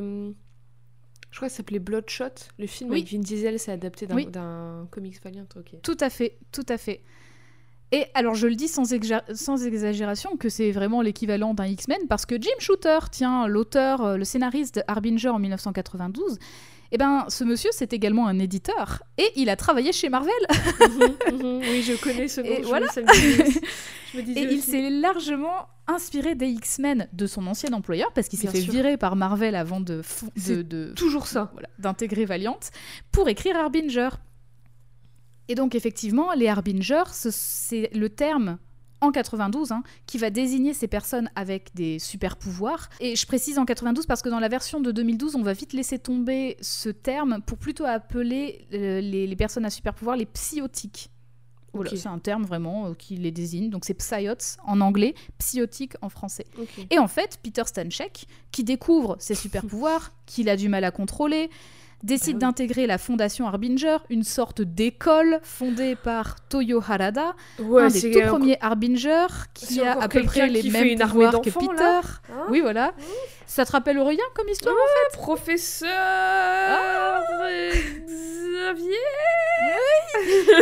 je 1.31 1.37
crois 1.37 1.49
que 1.49 1.53
ça 1.53 1.59
s'appelait 1.59 1.79
Bloodshot. 1.79 2.25
Le 2.59 2.67
film 2.67 2.91
Oui. 2.91 2.99
avec 3.01 3.13
Vin 3.13 3.19
Diesel, 3.21 3.59
c'est 3.59 3.73
adapté 3.73 4.07
d'un 4.07 4.15
Oui. 4.17 4.27
comics 4.91 5.23
Valiant. 5.23 5.47
Ok. 5.57 5.77
Tout 5.83 5.97
à 6.01 6.09
fait, 6.11 6.39
tout 6.53 6.67
à 6.69 6.79
fait. 6.79 7.03
Et 7.93 8.05
alors 8.15 8.35
je 8.35 8.47
le 8.47 8.55
dis 8.55 8.69
sans, 8.69 8.93
exa- 8.93 9.25
sans 9.35 9.65
exagération 9.67 10.37
que 10.37 10.49
c'est 10.49 10.71
vraiment 10.71 11.03
l'équivalent 11.03 11.55
d'un 11.55 11.67
X-Men 11.67 11.99
parce 12.09 12.25
que 12.27 12.41
Jim 12.41 12.51
Shooter, 12.61 12.99
tiens, 13.11 13.49
l'auteur, 13.49 14.01
euh, 14.03 14.17
le 14.17 14.25
scénariste 14.25 14.77
de 14.77 14.83
Harbinger 14.87 15.31
en 15.31 15.39
1992, 15.41 16.39
eh 16.93 16.99
ben 16.99 17.25
ce 17.29 17.43
monsieur 17.45 17.71
c'est 17.73 17.93
également 17.93 18.27
un 18.29 18.39
éditeur 18.39 19.03
et 19.19 19.27
il 19.37 19.49
a 19.51 19.57
travaillé 19.57 19.93
chez 19.93 20.09
Marvel 20.09 20.33
Mhm, 20.81 21.37
mhm. 21.39 21.61
Oui, 21.63 21.83
je 21.83 21.95
connais 22.01 22.29
ce 22.29 22.41
nom. 22.41 22.47
Et 22.49 22.63
je, 22.63 22.69
voilà. 22.69 22.87
me 22.87 23.03
je 24.13 24.19
me 24.19 24.23
et 24.39 24.43
il 24.53 24.61
s'est 24.63 24.91
largement 24.91 25.67
inspiré 25.89 26.37
des 26.37 26.47
X-Men 26.47 27.09
de 27.13 27.27
son 27.27 27.47
ancien 27.49 27.73
employeur 27.73 28.13
parce 28.13 28.29
qu'il 28.29 28.39
s'est 28.39 28.47
fait 28.49 28.61
sûr. 28.61 28.73
virer 28.73 28.97
par 28.99 29.17
Marvel 29.17 29.57
avant 29.57 29.81
de 29.81 30.03
toujours 30.95 31.27
ça. 31.27 31.51
voilà, 31.53 31.69
d'intégrer 31.81 32.25
Valiant 32.25 32.59
pour 33.11 33.29
écrire 33.29 33.57
Harbinger. 33.57 34.11
Et 35.51 35.55
donc 35.57 35.75
effectivement, 35.75 36.33
les 36.33 36.49
Harbingers, 36.49 37.11
ce- 37.13 37.31
c'est 37.33 37.91
le 37.93 38.09
terme 38.09 38.59
en 39.03 39.11
92 39.13 39.73
hein, 39.73 39.83
qui 40.07 40.19
va 40.19 40.31
désigner 40.31 40.75
ces 40.75 40.87
personnes 40.87 41.31
avec 41.35 41.75
des 41.75 41.99
super 41.99 42.37
pouvoirs. 42.37 42.89
Et 43.01 43.17
je 43.17 43.27
précise 43.27 43.59
en 43.59 43.65
92 43.65 44.07
parce 44.07 44.23
que 44.23 44.29
dans 44.29 44.39
la 44.41 44.49
version 44.49 44.81
de 44.81 44.93
2012, 44.93 45.35
on 45.37 45.43
va 45.43 45.55
vite 45.55 45.73
laisser 45.73 45.99
tomber 45.99 46.57
ce 46.61 46.89
terme 46.91 47.41
pour 47.47 47.57
plutôt 47.59 47.85
appeler 47.85 48.67
euh, 48.75 49.01
les, 49.01 49.27
les 49.27 49.37
personnes 49.37 49.65
à 49.65 49.71
super 49.71 49.95
pouvoirs 49.95 50.17
les 50.17 50.27
psychotiques. 50.27 51.11
C'est 51.97 52.09
un 52.09 52.19
terme 52.19 52.45
vraiment 52.45 52.89
euh, 52.89 52.95
qui 52.95 53.17
les 53.17 53.31
désigne. 53.31 53.71
Donc 53.71 53.85
c'est 53.85 53.95
psyotes 53.95 54.57
en 54.67 54.81
anglais, 54.81 55.15
psychotique 55.39 55.95
en 56.03 56.09
français. 56.11 56.45
Et 56.91 56.99
en 56.99 57.09
fait, 57.09 57.39
Peter 57.43 57.63
Stanchek, 57.65 58.27
qui 58.53 58.65
découvre 58.65 59.17
ses 59.19 59.35
super 59.35 59.65
pouvoirs, 59.65 60.13
qu'il 60.27 60.49
a 60.49 60.57
du 60.57 60.69
mal 60.69 60.85
à 60.85 60.91
contrôler, 60.91 61.49
décide 62.03 62.33
Ah 62.33 62.35
oui. 62.35 62.41
d'intégrer 62.41 62.87
la 62.87 62.99
fondation 62.99 63.47
Harbinger, 63.47 63.99
une 64.11 64.23
sorte 64.25 64.63
d'école 64.63 65.41
fondée 65.43 65.97
par 65.97 66.37
Toyo 66.49 66.81
Harada, 66.87 67.35
Ouais, 67.59 67.83
un 67.83 67.89
des 67.89 68.11
tout 68.11 68.21
premiers 68.29 68.57
Harbinger, 68.61 69.27
qui 69.55 69.81
a 69.83 70.01
à 70.01 70.09
peu 70.09 70.23
près 70.23 70.49
les 70.49 70.63
fait 70.63 70.85
mêmes 70.85 70.99
pouvoirs 70.99 71.41
que 71.41 71.51
Peter. 71.51 71.67
là 71.77 72.01
Hein 72.33 72.47
oui, 72.51 72.61
voilà. 72.61 72.93
Ça 73.47 73.65
te 73.65 73.73
rappelle 73.73 73.99
rien 74.01 74.25
comme 74.35 74.49
histoire 74.49 74.75
Professeur 75.13 75.91
Ah. 75.93 77.21
Xavier 78.71 78.93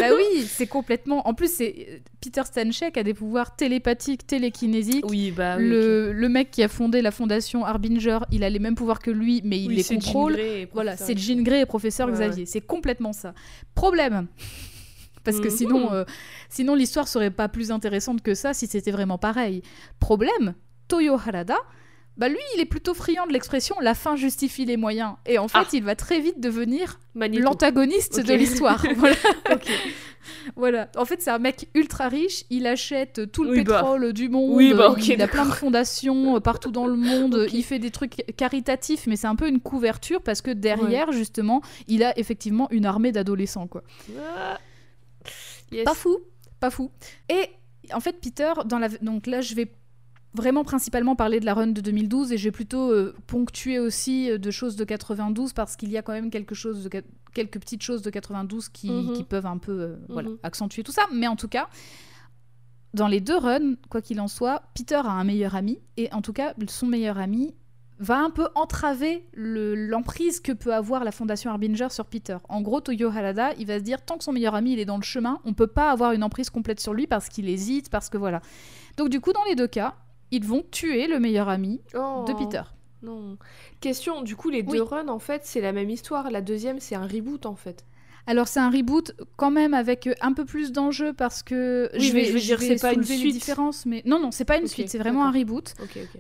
Bah 0.01 0.07
oui, 0.17 0.47
c'est 0.47 0.67
complètement. 0.67 1.27
En 1.29 1.35
plus, 1.35 1.53
c'est 1.53 2.01
Peter 2.21 2.43
Stanchek 2.45 2.97
a 2.97 3.03
des 3.03 3.15
pouvoirs 3.15 3.55
télépathiques, 3.57 4.27
télékinésiques. 4.27 5.05
Oui, 5.09 5.31
bah 5.31 5.57
oui. 5.59 5.69
le, 5.69 6.13
le 6.13 6.29
mec 6.29 6.51
qui 6.51 6.63
a 6.63 6.69
fondé 6.69 7.03
la 7.03 7.11
fondation 7.11 7.65
Harbinger, 7.65 8.21
il 8.33 8.45
a 8.45 8.51
les 8.51 8.59
mêmes 8.59 8.75
pouvoirs 8.75 9.01
que 9.01 9.11
lui, 9.11 9.41
mais 9.45 9.59
il 9.61 9.69
Oui, 9.69 9.77
les 9.77 9.85
contrôle. 9.85 10.39
Voilà, 10.73 10.97
c'est 10.97 11.15
Jean 11.29 11.43
Grey 11.43 11.61
et 11.61 11.67
professeur 11.67 12.09
Ouais, 12.09 12.15
Xavier. 12.15 12.47
C'est 12.47 12.61
complètement 12.61 13.13
ça. 13.13 13.35
Problème. 13.75 14.27
Parce 15.25 15.41
que 15.41 15.49
Mhm. 15.49 15.55
sinon, 15.57 15.93
euh, 15.93 16.05
sinon 16.49 16.75
l'histoire 16.75 17.07
serait 17.09 17.31
pas 17.31 17.49
plus 17.49 17.71
intéressante 17.71 18.23
que 18.23 18.35
ça 18.35 18.55
si 18.55 18.67
c'était 18.67 18.91
vraiment 18.93 19.19
pareil. 19.19 19.63
Problème, 20.01 20.55
Toyo 20.89 21.15
Harada, 21.15 21.57
bah 22.19 22.29
lui, 22.29 22.39
il 22.57 22.61
est 22.61 22.67
plutôt 22.67 22.95
friand 22.95 23.27
de 23.27 23.33
l'expression 23.33 23.77
la 23.81 23.95
fin 23.95 24.17
justifie 24.17 24.65
les 24.65 24.77
moyens. 24.77 25.15
Et 25.25 25.39
en 25.39 25.47
fait, 25.49 25.59
Ah. 25.59 25.67
il 25.73 25.85
va 25.85 25.95
très 25.95 26.21
vite 26.21 26.41
devenir 26.41 26.99
l'antagoniste 27.15 28.21
de 28.21 28.35
l'histoire. 28.35 28.85
voilà. 30.57 30.91
En 30.97 31.05
fait, 31.05 31.23
c'est 31.23 31.31
un 31.31 31.39
mec 31.39 31.69
ultra 31.75 32.09
riche. 32.09 32.45
Il 32.51 32.67
achète 32.67 33.31
tout 33.33 33.45
le 33.45 33.51
Oui, 33.51 33.65
bah. 33.65 33.79
pétrole 33.81 34.13
du 34.13 34.29
monde. 34.29 34.51
Oui, 34.55 34.75
bah, 34.75 34.95
il 34.99 35.23
a 35.23 35.29
plein 35.29 35.47
de 35.47 35.53
fondations 35.53 36.37
euh, 36.37 36.41
partout 36.41 36.71
dans 36.71 36.87
le 36.87 36.97
monde. 36.97 37.47
Il 37.53 37.63
fait 37.65 37.79
des 37.79 37.91
trucs 37.91 38.25
caritatifs, 38.37 39.07
mais 39.07 39.17
c'est 39.17 39.27
un 39.27 39.37
peu 39.37 39.49
une 39.49 39.61
couverture 39.61 40.21
parce 40.23 40.43
que 40.43 40.51
derrière, 40.51 41.13
justement, 41.13 41.63
il 41.87 42.03
a 42.03 42.19
effectivement 42.19 42.69
une 42.71 42.85
armée 42.87 43.13
d'adolescents, 43.13 43.67
quoi. 43.69 43.83
Ah. 44.19 44.59
Yes. 45.71 45.85
Pas 45.85 45.95
fou, 45.95 46.19
pas 46.61 46.71
fou. 46.71 46.91
Et 47.29 47.47
en 47.93 48.01
fait, 48.01 48.21
Peter, 48.21 48.53
dans 48.65 48.79
la... 48.79 48.89
donc 48.89 49.27
là, 49.27 49.41
je 49.41 49.55
vais 49.55 49.71
vraiment 50.35 50.63
principalement 50.65 51.17
parler 51.17 51.41
de 51.41 51.47
la 51.47 51.55
run 51.55 51.69
de 51.69 51.81
2012 51.81 52.33
et 52.33 52.39
je 52.39 52.45
vais 52.45 52.51
plutôt 52.53 52.91
euh, 52.93 53.15
ponctuer 53.27 53.79
aussi 53.79 54.31
euh, 54.31 54.39
de 54.39 54.51
choses 54.51 54.77
de 54.77 54.85
92 54.85 55.53
parce 55.53 55.75
qu'il 55.77 55.91
y 55.91 55.97
a 55.97 56.03
quand 56.03 56.13
même 56.13 56.31
quelque 56.31 56.55
chose 56.55 56.85
de... 56.85 57.03
quelques 57.35 57.59
petites 57.61 57.83
choses 57.83 58.03
de 58.03 58.11
92 58.11 58.69
qui, 58.69 58.91
Mhm. 58.91 59.13
qui 59.15 59.25
peuvent 59.25 59.47
un 59.47 59.59
peu 59.59 59.73
euh, 59.81 59.97
voilà, 60.09 60.29
Mhm. 60.31 60.39
accentuer 60.43 60.83
tout 60.83 60.93
ça. 60.93 61.03
Mais 61.13 61.27
en 61.29 61.37
tout 61.37 61.49
cas, 61.49 61.69
dans 62.95 63.09
les 63.09 63.21
deux 63.21 63.37
runs, 63.37 63.75
quoi 63.91 64.01
qu'il 64.01 64.21
en 64.21 64.29
soit, 64.29 64.63
Peter 64.75 64.97
a 64.97 65.11
un 65.11 65.25
meilleur 65.25 65.55
ami 65.55 65.81
et 65.97 66.13
en 66.13 66.23
tout 66.23 66.33
cas, 66.33 66.55
son 66.69 66.87
meilleur 66.87 67.19
ami 67.19 67.55
va 68.01 68.19
un 68.21 68.31
peu 68.31 68.47
entraver 68.55 69.27
le- 69.33 69.75
l'emprise 69.75 70.39
que 70.41 70.53
peut 70.53 70.73
avoir 70.73 71.03
la 71.05 71.11
fondation 71.11 71.51
Harbinger 71.51 71.89
sur 71.91 72.07
Peter. 72.07 72.37
En 72.49 72.61
gros, 72.63 72.81
Toyo 72.81 73.09
Harada, 73.09 73.55
il 73.59 73.67
va 73.67 73.79
se 73.79 73.83
dire 73.85 74.05
tant 74.05 74.17
que 74.19 74.25
son 74.25 74.33
meilleur 74.33 74.55
ami 74.55 74.73
il 74.75 74.79
est 74.79 74.85
dans 74.85 74.97
le 74.99 75.03
chemin, 75.03 75.41
on 75.45 75.53
peut 75.53 75.67
pas 75.67 75.91
avoir 75.91 76.13
une 76.13 76.23
emprise 76.23 76.49
complète 76.49 76.79
sur 76.81 76.95
lui 76.95 77.07
parce 77.09 77.29
qu'il 77.29 77.49
hésite, 77.49 77.91
parce 77.91 78.09
que 78.09 78.17
voilà. 78.17 78.41
Donc 78.97 79.09
du 79.09 79.21
coup, 79.21 79.33
dans 79.33 79.43
les 79.49 79.57
deux 79.57 79.67
cas, 79.67 79.95
ils 80.31 80.45
vont 80.45 80.65
tuer 80.71 81.07
le 81.07 81.19
meilleur 81.21 81.49
ami 81.49 81.81
Oh. 81.95 82.25
de 82.27 82.33
Peter. 82.35 82.63
Non. 83.03 83.37
Question, 83.81 84.23
du 84.23 84.35
coup, 84.37 84.51
les 84.51 84.63
Oui. 84.63 84.73
deux 84.79 84.83
runs, 84.83 85.09
en 85.09 85.19
fait, 85.21 85.43
c'est 85.45 85.61
la 85.61 85.73
même 85.73 85.89
histoire. 85.91 86.31
La 86.31 86.41
deuxième, 86.41 86.81
c'est 86.81 86.95
un 86.97 87.07
reboot, 87.07 87.47
en 87.47 87.55
fait. 87.55 87.85
Alors 88.27 88.47
c'est 88.47 88.61
un 88.61 88.69
reboot 88.69 89.13
quand 89.37 89.51
même 89.51 89.73
avec 89.73 90.07
euh, 90.07 90.13
un 90.21 90.35
peu 90.35 90.45
plus 90.45 90.71
d'enjeux 90.71 91.15
parce 91.15 91.43
que 91.43 91.89
Oui, 91.95 92.01
je 92.01 92.13
vais, 92.13 92.25
je 92.27 92.37
dire, 92.37 92.59
vais 92.59 92.77
c'est 92.77 92.81
pas 92.83 92.93
une 92.93 93.03
suite. 93.03 93.33
différences, 93.33 93.87
mais 93.87 94.03
non 94.05 94.21
non 94.21 94.31
c'est 94.33 94.45
pas 94.45 94.59
une 94.59 94.67
suite, 94.67 94.91
c'est 94.91 94.99
vraiment 94.99 95.25
un 95.25 95.33
reboot. 95.33 95.73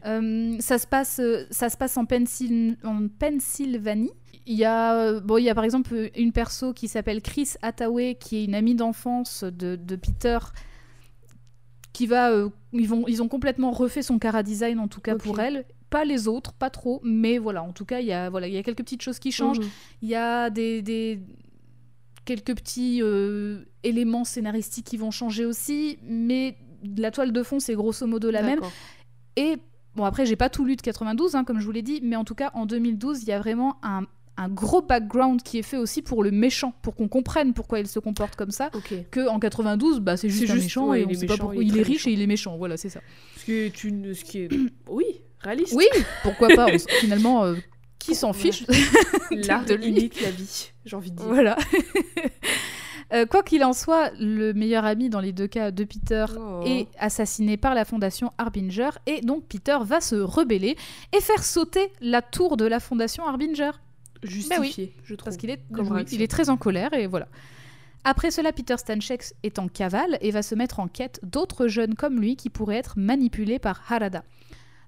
Euh, 0.06 0.56
ça 0.58 0.78
se 0.78 0.86
passe, 0.86 1.18
euh, 1.20 1.44
ça 1.50 1.68
se 1.68 1.76
passe 1.76 1.98
en, 1.98 2.04
en 2.04 3.08
Pennsylvanie. 3.18 4.12
Il 4.46 4.56
y 4.56 4.64
a, 4.64 5.20
bon, 5.20 5.36
il 5.36 5.44
y 5.44 5.50
a 5.50 5.54
par 5.54 5.64
exemple 5.64 6.10
une 6.16 6.32
perso 6.32 6.72
qui 6.72 6.88
s'appelle 6.88 7.20
Chris 7.20 7.50
Hathaway, 7.60 8.14
qui 8.14 8.38
est 8.38 8.44
une 8.46 8.54
amie 8.54 8.74
d'enfance 8.74 9.44
de, 9.44 9.76
de 9.76 9.96
Peter, 9.96 10.38
qui 11.98 12.06
va, 12.06 12.30
euh, 12.30 12.48
ils 12.72 12.86
vont, 12.88 13.08
ils 13.08 13.22
ont 13.24 13.26
complètement 13.26 13.72
refait 13.72 14.02
son 14.02 14.20
cara 14.20 14.44
design 14.44 14.78
en 14.78 14.86
tout 14.86 15.00
cas 15.00 15.16
pour 15.16 15.40
elle. 15.40 15.64
Pas 15.90 16.04
les 16.04 16.28
autres, 16.28 16.52
pas 16.52 16.70
trop, 16.70 17.00
mais 17.02 17.38
voilà, 17.38 17.60
en 17.64 17.72
tout 17.72 17.84
cas, 17.84 17.98
il 17.98 18.06
y 18.06 18.12
a, 18.12 18.30
voilà, 18.30 18.46
il 18.46 18.54
y 18.54 18.56
a 18.56 18.62
quelques 18.62 18.84
petites 18.84 19.02
choses 19.02 19.18
qui 19.18 19.32
changent. 19.32 19.58
Mhm. 19.58 19.68
Il 20.02 20.08
y 20.08 20.14
a 20.14 20.48
des, 20.48 20.80
des- 20.80 21.18
quelques 22.24 22.54
petits 22.54 23.00
euh, 23.02 23.64
éléments 23.82 24.22
scénaristiques 24.22 24.86
qui 24.86 24.96
vont 24.96 25.10
changer 25.10 25.44
aussi, 25.44 25.98
mais 26.04 26.56
la 26.96 27.10
toile 27.10 27.32
de 27.32 27.42
fond, 27.42 27.58
c'est 27.58 27.74
grosso 27.74 28.06
modo 28.06 28.30
la 28.30 28.42
même. 28.42 28.60
Et 29.34 29.56
bon, 29.96 30.04
après, 30.04 30.24
j'ai 30.24 30.36
pas 30.36 30.50
tout 30.50 30.64
lu 30.64 30.76
de 30.76 30.82
92, 30.82 31.34
hein, 31.34 31.42
comme 31.42 31.58
je 31.58 31.64
vous 31.64 31.72
l'ai 31.72 31.82
dit, 31.82 31.98
mais 32.04 32.14
en 32.14 32.22
tout 32.24 32.36
cas, 32.36 32.52
en 32.54 32.64
2012, 32.64 33.22
il 33.24 33.28
y 33.28 33.32
a 33.32 33.40
vraiment 33.40 33.76
un, 33.82 34.02
un 34.38 34.48
gros 34.48 34.80
background 34.80 35.42
qui 35.42 35.58
est 35.58 35.62
fait 35.62 35.76
aussi 35.76 36.00
pour 36.00 36.22
le 36.22 36.30
méchant, 36.30 36.72
pour 36.82 36.94
qu'on 36.94 37.08
comprenne 37.08 37.52
pourquoi 37.52 37.80
il 37.80 37.88
se 37.88 37.98
comporte 37.98 38.36
comme 38.36 38.52
ça. 38.52 38.70
Ok. 38.72 38.94
Que 39.10 39.28
en 39.28 39.38
92, 39.38 40.00
bah, 40.00 40.16
c'est 40.16 40.28
juste 40.30 40.48
un 40.50 40.54
méchant 40.54 40.88
ouais, 40.88 41.00
et 41.00 41.02
il 41.02 41.06
on 41.08 41.10
est 41.10 41.14
sait 41.14 41.26
pas 41.26 41.36
pourquoi. 41.36 41.62
il 41.62 41.70
est 41.70 41.74
Il 41.74 41.78
est 41.78 41.82
très 41.82 41.92
riche 41.92 42.06
et 42.06 42.12
il 42.12 42.22
est 42.22 42.26
méchant, 42.26 42.56
voilà, 42.56 42.76
c'est 42.76 42.88
ça. 42.88 43.00
Ce 43.36 43.44
qui 43.44 43.52
est 43.52 43.84
une. 43.84 44.14
Ce 44.14 44.24
qui 44.24 44.38
est. 44.38 44.48
Oui, 44.88 45.04
réaliste. 45.40 45.74
Oui, 45.76 45.86
pourquoi 46.22 46.48
pas 46.48 46.66
on 46.72 46.78
Finalement, 47.00 47.44
euh, 47.44 47.56
qui 47.98 48.14
s'en 48.14 48.32
fiche 48.32 48.64
L'art 49.30 49.64
de 49.64 49.74
lui. 49.74 49.88
imite 49.88 50.20
la 50.22 50.30
vie, 50.30 50.70
j'ai 50.86 50.96
envie 50.96 51.10
de 51.10 51.16
dire. 51.16 51.26
Voilà. 51.26 51.56
Euh, 53.14 53.24
quoi 53.24 53.42
qu'il 53.42 53.64
en 53.64 53.72
soit, 53.72 54.10
le 54.20 54.52
meilleur 54.52 54.84
ami 54.84 55.08
dans 55.08 55.20
les 55.20 55.32
deux 55.32 55.46
cas 55.46 55.70
de 55.70 55.82
Peter 55.84 56.26
Oh. 56.36 56.60
est 56.66 56.88
assassiné 56.98 57.56
par 57.56 57.74
la 57.74 57.86
fondation 57.86 58.32
Harbinger 58.36 58.90
et 59.06 59.22
donc 59.22 59.44
Peter 59.48 59.78
va 59.82 60.02
se 60.02 60.16
rebeller 60.16 60.76
et 61.16 61.20
faire 61.22 61.42
sauter 61.42 61.90
la 62.02 62.20
tour 62.20 62.58
de 62.58 62.66
la 62.66 62.80
fondation 62.80 63.26
Harbinger 63.26 63.70
Justifié, 64.22 64.94
je 65.04 65.14
trouve. 65.14 65.24
parce 65.26 65.36
qu'il 65.36 65.50
est, 65.50 65.60
Comme 65.72 65.88
oui, 65.88 65.94
réaction. 65.96 66.16
il 66.16 66.22
est 66.22 66.28
très 66.28 66.50
en 66.50 66.56
colère 66.56 66.92
et 66.94 67.06
voilà. 67.06 67.28
Après 68.04 68.30
cela, 68.30 68.52
Peter 68.52 68.76
Stanchek 68.78 69.24
est 69.42 69.58
en 69.58 69.68
cavale 69.68 70.18
et 70.20 70.30
va 70.30 70.42
se 70.42 70.54
mettre 70.54 70.80
en 70.80 70.88
quête 70.88 71.20
d'autres 71.22 71.66
jeunes 71.68 71.94
comme 71.94 72.20
lui 72.20 72.36
qui 72.36 72.48
pourraient 72.48 72.76
être 72.76 72.94
manipulés 72.98 73.58
par 73.58 73.82
Harada. 73.90 74.22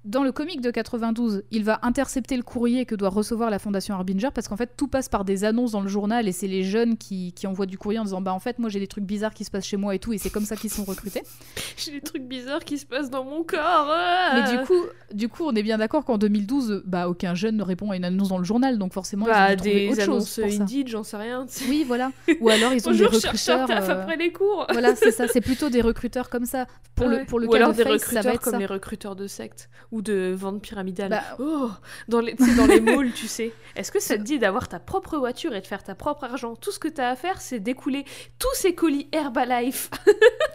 Dans 0.07 0.25
le 0.25 0.33
comic 0.33 0.63
de 0.63 0.71
92, 0.71 1.43
il 1.51 1.63
va 1.63 1.79
intercepter 1.83 2.35
le 2.39 2.43
courrier 2.43 2.87
que 2.87 2.95
doit 2.95 3.11
recevoir 3.11 3.51
la 3.51 3.59
Fondation 3.59 3.95
Harbinger 3.95 4.31
parce 4.35 4.49
qu'en 4.49 4.57
fait 4.57 4.71
tout 4.75 4.89
passe 4.89 5.11
par 5.11 5.27
des 5.27 5.45
annonces 5.45 5.73
dans 5.73 5.83
le 5.83 5.89
journal 5.89 6.27
et 6.27 6.33
c'est 6.33 6.47
les 6.47 6.63
jeunes 6.63 6.97
qui, 6.97 7.35
qui 7.35 7.47
envoient 7.47 7.67
du 7.67 7.77
courrier 7.77 7.99
en 7.99 8.05
disant 8.05 8.23
bah 8.23 8.33
en 8.33 8.39
fait 8.39 8.59
moi 8.59 8.71
j'ai 8.71 8.81
des 8.81 8.87
trucs 8.87 9.05
bizarres 9.05 9.35
qui 9.35 9.45
se 9.45 9.51
passent 9.51 9.67
chez 9.67 9.77
moi 9.77 9.95
et 9.95 9.99
tout 9.99 10.15
et 10.15 10.19
c'est 10.19 10.31
comme 10.31 10.47
ça 10.47 10.57
qu'ils 10.57 10.71
sont 10.71 10.85
recrutés. 10.85 11.23
J'ai 11.77 11.93
des 11.93 12.01
trucs 12.01 12.23
bizarres 12.25 12.65
qui 12.65 12.79
se 12.79 12.87
passent 12.87 13.11
dans 13.11 13.25
mon 13.25 13.43
corps. 13.43 13.61
ah. 13.91 14.33
Mais 14.47 14.57
du 14.59 14.65
coup, 14.65 14.87
du 15.13 15.29
coup 15.29 15.45
on 15.45 15.53
est 15.55 15.63
bien 15.63 15.77
d'accord 15.77 16.07
qu'en 16.07 16.17
2012 16.17 16.83
bah 16.87 17.07
aucun 17.09 17.35
jeune 17.35 17.57
ne 17.59 17.63
répond 17.63 17.91
à 17.91 17.97
une 17.97 18.05
annonce 18.07 18.31
dans 18.31 18.39
le 18.39 18.45
journal 18.45 18.79
donc 18.79 18.95
forcément 18.95 19.27
ils 19.27 19.31
ont 19.31 19.33
bah, 19.35 19.57
des 19.57 19.89
autre 19.89 19.97
chose 19.97 20.01
annonces 20.09 20.31
ça. 20.31 20.63
Indeed, 20.63 20.89
j'en 20.89 21.03
sais 21.03 21.19
rien. 21.19 21.45
Oui 21.69 21.85
voilà. 21.87 22.11
Ou 22.41 22.49
alors 22.49 22.73
ils 22.73 22.89
ont 22.89 22.91
Bonjour, 22.93 23.11
des 23.11 23.21
cherche 23.21 23.47
recruteurs. 23.49 23.69
taf 23.69 23.89
euh, 23.91 23.93
après 24.03 24.17
les 24.17 24.33
cours. 24.33 24.67
Voilà, 24.73 24.97
c'est 24.97 25.11
ça, 25.11 25.29
c'est 25.29 25.41
plutôt 25.43 25.69
des 25.69 25.83
recruteurs 25.83 26.31
comme 26.31 26.47
ça. 26.47 26.67
Pour 26.95 27.07
Ouais. 27.07 27.21
le, 27.21 27.25
pour 27.27 27.39
le 27.39 27.47
Ou 27.47 27.51
cas 27.51 27.57
alors 27.59 27.73
de 27.73 27.77
des 27.77 27.83
Face, 27.85 27.93
recruteurs 27.93 28.23
ça 28.23 28.29
va 28.29 28.35
être 28.35 28.43
comme 28.43 28.53
ça. 28.55 28.59
les 28.59 28.67
recruteurs 28.67 29.17
de 29.17 29.27
sectes 29.27 29.69
ou 29.92 30.03
de 30.03 30.33
ventes 30.37 30.62
pyramidales. 30.62 31.11
Bah, 31.11 31.22
Oh, 31.38 31.70
dans 32.09 32.20
les, 32.20 32.35
dans 32.35 32.66
les 32.66 32.81
malls, 32.81 33.12
tu 33.12 33.26
sais. 33.29 33.53
Est-ce 33.76 33.90
que 33.92 34.00
ça 34.00 34.16
te 34.16 34.22
dit 34.22 34.38
d'avoir 34.38 34.68
ta 34.68 34.79
propre 34.79 35.18
voiture 35.18 35.55
et 35.55 35.61
de 35.61 35.66
faire 35.66 35.83
ta 35.83 35.94
propre 35.94 36.24
argent? 36.24 36.55
Tout 36.57 36.70
ce 36.72 36.79
que 36.79 36.88
tu 36.88 37.00
as 37.00 37.09
à 37.11 37.16
faire, 37.16 37.40
c'est 37.40 37.59
d'écouler 37.61 38.05
tous 38.38 38.55
ces 38.55 38.74
colis 38.74 39.09
Herbalife. 39.12 39.90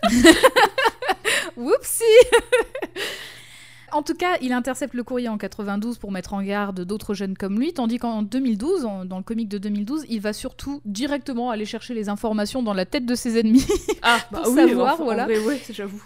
Whoopsie 1.57 2.03
En 3.91 4.01
tout 4.01 4.15
cas, 4.15 4.37
il 4.41 4.51
intercepte 4.51 4.93
le 4.93 5.03
courrier 5.03 5.29
en 5.29 5.37
92 5.37 5.99
pour 5.99 6.11
mettre 6.11 6.33
en 6.33 6.41
garde 6.43 6.81
d'autres 6.81 7.13
jeunes 7.13 7.37
comme 7.37 7.57
lui, 7.57 7.71
tandis 7.71 7.97
qu'en 7.97 8.23
2012, 8.23 8.83
en- 8.83 9.05
dans 9.05 9.17
le 9.17 9.23
comic 9.23 9.47
de 9.47 9.57
2012, 9.57 10.05
il 10.09 10.19
va 10.19 10.33
surtout 10.33 10.81
directement 10.83 11.49
aller 11.49 11.63
chercher 11.65 11.93
les 11.93 12.09
informations 12.09 12.61
dans 12.61 12.73
la 12.73 12.85
tête 12.85 13.05
de 13.05 13.15
ses 13.15 13.39
ennemis. 13.39 13.65
Ah, 14.01 14.17
Pour 14.33 14.47
savoir, 14.47 14.97
voilà. 14.97 15.25
vrai, 15.25 15.39
ouais, 15.39 15.61
j'avoue. 15.69 16.03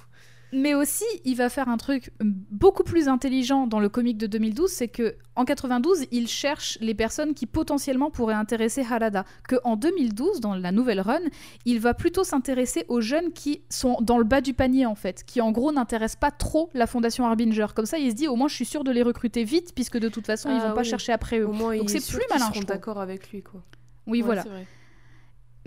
Mais 0.52 0.74
aussi, 0.74 1.04
il 1.26 1.36
va 1.36 1.50
faire 1.50 1.70
un 1.70 1.78
truc 1.78 2.12
beaucoup 2.22 2.84
plus 2.84 3.08
intelligent 3.08 3.68
dans 3.68 3.80
le 3.80 3.88
comic 3.90 4.18
de 4.18 4.26
2012, 4.28 4.70
c'est 4.72 4.88
que 4.88 5.16
en 5.36 5.46
92, 5.46 6.06
il 6.12 6.28
cherche 6.28 6.78
les 6.82 6.94
personnes 6.94 7.34
qui 7.34 7.46
potentiellement 7.46 8.10
pourraient 8.10 8.34
intéresser 8.34 8.82
Harada. 8.82 9.26
Que 9.48 9.58
en 9.64 9.76
2012, 9.76 10.40
dans 10.42 10.56
la 10.56 10.72
nouvelle 10.72 11.02
run, 11.02 11.20
il 11.66 11.80
va 11.80 11.94
plutôt 11.94 12.24
s'intéresser 12.24 12.86
aux 12.88 13.00
jeunes 13.00 13.32
qui 13.32 13.62
sont 13.70 13.98
dans 14.02 14.18
le 14.18 14.24
bas 14.24 14.42
du 14.42 14.54
panier 14.54 14.86
en 14.86 14.96
fait, 14.96 15.24
qui 15.24 15.40
en 15.40 15.52
gros 15.52 15.72
n'intéressent 15.72 16.20
pas 16.20 16.32
trop 16.32 16.70
la 16.74 16.88
fondation 16.88 17.26
Harbinger. 17.26 17.68
Comme 17.76 17.86
ça, 17.86 17.98
il 18.00 18.10
se 18.12 18.16
dit 18.16 18.28
au 18.28 18.36
moins 18.36 18.48
je 18.48 18.56
suis 18.56 18.66
sûr 18.66 18.84
de 18.84 18.92
les 18.92 19.04
recruter 19.04 19.44
vite, 19.44 19.74
puisque 19.76 19.98
de 19.98 20.10
toute 20.10 20.26
façon 20.26 20.50
ils 20.50 20.60
Ah 20.62 20.70
vont 20.70 20.76
pas 20.76 20.84
chercher 20.84 21.12
après 21.12 21.40
eux. 21.40 21.48
Au 21.48 21.54
moins, 21.54 21.78
Donc 21.78 21.90
c'est 21.90 22.06
plus 22.06 22.26
malin, 22.30 22.46
seront 22.46 22.54
je 22.54 22.60
trouve. 22.62 22.66
d'accord 22.66 23.00
avec 23.00 23.32
lui, 23.32 23.44
quoi. 23.44 23.62
Oui, 24.08 24.20
Ouais, 24.20 24.26
voilà. 24.26 24.44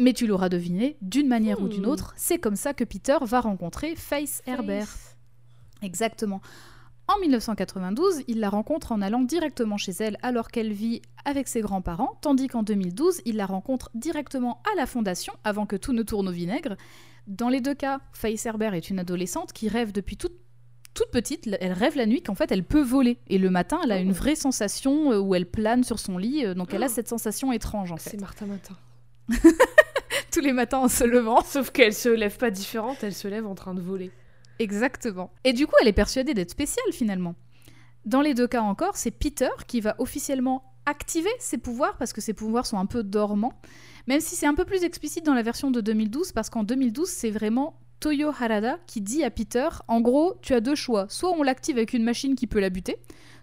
Mais 0.02 0.12
tu 0.12 0.26
l'auras 0.26 0.48
deviné, 0.48 0.96
d'une 1.00 1.28
manière 1.28 1.60
ou 1.62 1.68
d'une 1.68 1.86
Hmm. 1.86 1.90
autre, 1.90 2.12
c'est 2.16 2.38
comme 2.38 2.56
ça 2.56 2.74
que 2.74 2.82
Peter 2.84 3.16
va 3.22 3.40
rencontrer 3.40 3.94
Face 3.94 4.42
Herbert. 4.46 4.86
Face. 4.88 5.16
Exactement. 5.82 6.40
En 7.08 7.18
1992, 7.20 8.22
il 8.28 8.40
la 8.40 8.48
rencontre 8.48 8.90
en 8.92 9.02
allant 9.02 9.20
directement 9.22 9.76
chez 9.76 9.92
elle 10.00 10.16
alors 10.22 10.48
qu'elle 10.48 10.72
vit 10.72 11.02
avec 11.24 11.46
ses 11.48 11.60
grands-parents, 11.60 12.18
tandis 12.20 12.48
qu'en 12.48 12.62
2012, 12.62 13.20
il 13.26 13.36
la 13.36 13.46
rencontre 13.46 13.90
directement 13.94 14.62
à 14.72 14.76
la 14.76 14.86
fondation 14.86 15.32
avant 15.44 15.66
que 15.66 15.76
tout 15.76 15.92
ne 15.92 16.02
tourne 16.02 16.28
au 16.28 16.32
vinaigre. 16.32 16.76
Dans 17.26 17.48
les 17.48 17.60
deux 17.60 17.74
cas, 17.74 18.00
Faith 18.12 18.44
Herbert 18.46 18.74
est 18.74 18.90
une 18.90 18.98
adolescente 18.98 19.52
qui 19.52 19.68
rêve 19.68 19.92
depuis 19.92 20.16
toute, 20.16 20.32
toute 20.94 21.10
petite, 21.10 21.48
elle 21.60 21.72
rêve 21.72 21.96
la 21.96 22.06
nuit 22.06 22.22
qu'en 22.22 22.34
fait 22.34 22.50
elle 22.52 22.64
peut 22.64 22.82
voler. 22.82 23.18
Et 23.28 23.38
le 23.38 23.50
matin, 23.50 23.78
elle 23.84 23.92
a 23.92 23.98
Oh. 23.98 24.02
une 24.02 24.12
vraie 24.12 24.34
sensation 24.36 25.12
euh, 25.12 25.18
où 25.20 25.34
elle 25.34 25.46
plane 25.46 25.84
sur 25.84 25.98
son 25.98 26.18
lit, 26.18 26.44
euh, 26.44 26.54
donc 26.54 26.72
elle 26.74 26.82
a 26.82 26.86
Oh. 26.86 26.92
cette 26.92 27.08
sensation 27.08 27.52
étrange 27.52 27.92
en 27.92 27.96
fait. 27.96 28.10
C'est 28.10 28.20
Martha 28.20 28.46
Matin. 28.46 28.74
Tous 30.32 30.40
les 30.40 30.52
matins 30.52 30.78
en 30.78 30.88
se 30.88 31.04
levant. 31.04 31.42
Sauf 31.44 31.70
qu'elle 31.70 31.94
se 31.94 32.08
lève 32.08 32.36
pas 32.38 32.50
différente, 32.50 32.98
elle 33.02 33.14
se 33.14 33.28
lève 33.28 33.46
en 33.46 33.54
train 33.54 33.74
de 33.74 33.80
voler. 33.80 34.10
Exactement. 34.58 35.30
Et 35.44 35.52
du 35.52 35.66
coup, 35.66 35.74
elle 35.80 35.88
est 35.88 35.92
persuadée 35.92 36.34
d'être 36.34 36.50
spéciale 36.50 36.92
finalement. 36.92 37.34
Dans 38.04 38.20
les 38.20 38.34
deux 38.34 38.48
cas 38.48 38.62
encore, 38.62 38.96
c'est 38.96 39.10
Peter 39.10 39.48
qui 39.66 39.80
va 39.80 39.94
officiellement 39.98 40.64
activer 40.86 41.30
ses 41.38 41.58
pouvoirs 41.58 41.96
parce 41.98 42.12
que 42.12 42.20
ses 42.20 42.32
pouvoirs 42.34 42.66
sont 42.66 42.78
un 42.78 42.86
peu 42.86 43.02
dormants, 43.04 43.60
même 44.08 44.20
si 44.20 44.34
c'est 44.34 44.46
un 44.46 44.54
peu 44.54 44.64
plus 44.64 44.82
explicite 44.82 45.24
dans 45.24 45.34
la 45.34 45.42
version 45.42 45.70
de 45.70 45.80
2012 45.80 46.32
parce 46.32 46.50
qu'en 46.50 46.64
2012, 46.64 47.08
c'est 47.08 47.30
vraiment 47.30 47.78
Toyo 48.00 48.30
Harada 48.30 48.78
qui 48.88 49.00
dit 49.00 49.22
à 49.22 49.30
Peter 49.30 49.68
en 49.86 50.00
gros, 50.00 50.34
tu 50.42 50.54
as 50.54 50.60
deux 50.60 50.74
choix, 50.74 51.06
soit 51.08 51.30
on 51.38 51.44
l'active 51.44 51.76
avec 51.76 51.92
une 51.92 52.02
machine 52.02 52.34
qui 52.34 52.48
peut 52.48 52.58
la 52.58 52.70
buter, 52.70 52.96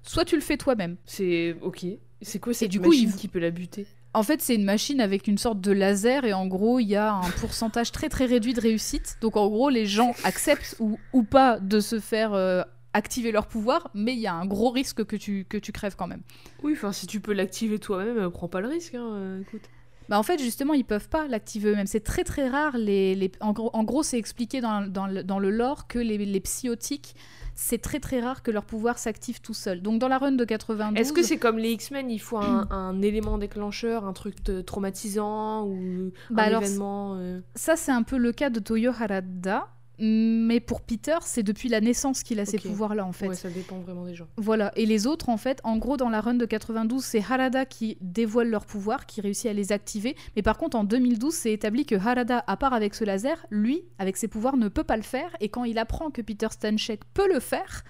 soit 0.04 0.25
tu 0.25 0.36
le 0.36 0.41
fais 0.41 0.58
toi-même. 0.58 0.97
C'est 1.06 1.56
ok. 1.62 1.86
C'est 2.21 2.39
quoi 2.39 2.54
cette 2.54 2.69
du 2.71 2.82
coup, 2.82 2.89
machine 2.89 3.10
il- 3.10 3.15
qui 3.15 3.30
peut 3.30 3.39
la 3.39 3.52
buter? 3.52 3.88
En 4.13 4.24
fait, 4.24 4.41
c'est 4.41 4.56
une 4.56 4.63
machine 4.63 5.02
avec 5.02 5.28
une 5.28 5.38
sorte 5.38 5.62
de 5.62 5.72
laser 5.72 6.26
et 6.26 6.34
en 6.34 6.48
gros, 6.48 6.80
il 6.80 6.88
y 6.88 6.95
a 6.95 7.13
un 7.13 7.30
pourcentage 7.39 7.91
très 7.91 8.10
très 8.10 8.26
réduit 8.26 8.54
de 8.54 8.62
réussite. 8.62 9.17
Donc 9.22 9.38
en 9.38 9.48
gros, 9.48 9.69
les 9.69 9.86
gens 9.86 10.13
acceptent 10.24 10.76
ou, 10.80 10.98
ou 11.13 11.24
pas 11.24 11.60
de 11.60 11.80
se 11.80 12.00
faire 12.00 12.34
euh, 12.34 12.63
activer 12.93 13.32
leur 13.32 13.45
pouvoir, 13.48 13.91
mais 13.93 14.13
il 14.13 14.19
y 14.19 14.28
a 14.28 14.34
un 14.34 14.48
gros 14.48 14.72
risque 14.72 15.04
que 15.06 15.15
tu, 15.15 15.45
que 15.48 15.58
tu 15.58 15.72
crèves 15.72 15.95
quand 15.95 16.08
même. 16.08 16.22
Oui, 16.63 16.74
enfin, 16.76 16.91
si 16.91 17.06
tu 17.06 17.19
peux 17.19 17.34
l'activer 17.34 17.78
toi-même, 17.78 18.17
euh, 18.17 18.30
prends 18.30 18.48
pas 18.48 18.62
le 18.62 18.67
risque. 18.67 18.95
Hein, 18.95 19.13
euh, 19.13 19.41
écoute. 19.41 19.69
Bah 20.10 20.19
en 20.19 20.24
fait, 20.24 20.39
justement, 20.39 20.74
ils 20.74 20.84
peuvent 20.86 21.08
pas 21.08 21.28
l'activer 21.28 21.69
eux-mêmes. 21.72 21.88
C'est 21.88 22.00
très 22.04 22.24
très 22.24 22.50
rare. 22.50 22.78
Les, 22.78 23.15
les- 23.15 23.32
En 23.39 23.54
gros, 23.54 23.69
en 23.74 23.84
gros, 23.84 24.04
c'est 24.04 24.17
expliqué 24.17 24.60
dans, 24.60 24.82
dans, 24.88 25.08
le, 25.08 25.24
dans 25.24 25.39
le 25.39 25.52
lore 25.52 25.88
que 25.88 26.00
les, 26.00 26.17
les 26.17 26.39
psychotiques, 26.39 27.15
c'est 27.56 27.78
très 27.80 28.00
très 28.00 28.19
rare 28.22 28.41
que 28.41 28.52
leur 28.52 28.63
pouvoir 28.65 28.98
s'active 28.98 29.39
tout 29.41 29.54
seul. 29.54 29.82
Donc 29.82 30.00
dans 30.00 30.08
la 30.08 30.17
run 30.17 30.32
de 30.32 30.45
92... 30.45 31.00
Est-ce 31.00 31.13
que 31.13 31.22
c'est 31.24 31.38
comme 31.38 31.58
les 31.60 31.72
X-Men, 31.72 32.10
il 32.10 32.19
faut 32.19 32.38
un, 32.38 32.67
un 32.72 33.02
élément 33.02 33.38
déclencheur, 33.38 34.06
un 34.06 34.13
truc 34.13 34.43
de- 34.43 34.62
traumatisant 34.62 35.65
ou 35.67 36.12
Bah 36.32 36.43
un 36.43 36.45
alors, 36.48 36.63
événement 36.63 37.15
euh, 37.17 37.39
Ça, 37.56 37.76
c'est 37.76 37.91
un 37.91 38.04
peu 38.04 38.17
le 38.17 38.32
cas 38.32 38.50
de 38.50 38.60
Toyo 38.60 38.91
Harada. 39.00 39.67
Mais 40.00 40.60
pour 40.60 40.82
Peter, 40.82 41.18
c'est 41.22 41.44
depuis 41.44 41.68
la 41.70 41.82
naissance 41.82 42.24
qu'il 42.24 42.40
a 42.40 42.46
ces 42.46 42.58
pouvoirs-là, 42.58 43.06
en 43.06 43.12
fait. 43.12 43.28
Ouais, 43.28 43.36
ça 43.36 43.50
dépend 43.50 43.80
vraiment 43.80 44.06
des 44.06 44.16
gens. 44.16 44.28
Voilà, 44.38 44.72
et 44.76 44.86
les 44.86 45.08
autres, 45.08 45.30
en 45.30 45.38
fait, 45.38 45.60
en 45.64 45.78
gros, 45.78 45.98
dans 45.98 46.10
la 46.10 46.22
run 46.22 46.36
de 46.36 46.46
92, 46.46 47.04
c'est 47.04 47.20
Harada 47.20 47.66
qui 47.66 47.98
dévoile 48.02 48.50
leur 48.50 48.66
pouvoir, 48.66 49.06
qui 49.06 49.22
réussit 49.22 49.48
à 49.48 49.54
les 49.54 49.72
activer. 49.72 50.16
Mais 50.36 50.42
par 50.42 50.58
contre, 50.58 50.78
en 50.78 50.84
2012, 50.84 51.34
c'est 51.34 51.52
établi 51.52 51.86
que 51.86 51.96
Harada, 51.96 52.44
à 52.48 52.56
part 52.58 52.74
avec 52.74 52.96
ce 52.96 53.04
laser, 53.04 53.46
lui, 53.50 53.84
avec 53.98 54.16
ses 54.18 54.28
pouvoirs, 54.28 54.56
ne 54.58 54.70
peut 54.70 54.84
pas 54.84 54.98
le 54.98 55.04
faire. 55.04 55.36
Et 55.42 55.50
quand 55.50 55.66
il 55.66 55.78
apprend 55.78 56.12
que 56.12 56.22
Peter 56.22 56.48
Stanchek 56.50 57.02
peut 57.14 57.32
le 57.32 57.40
faire, 57.40 57.84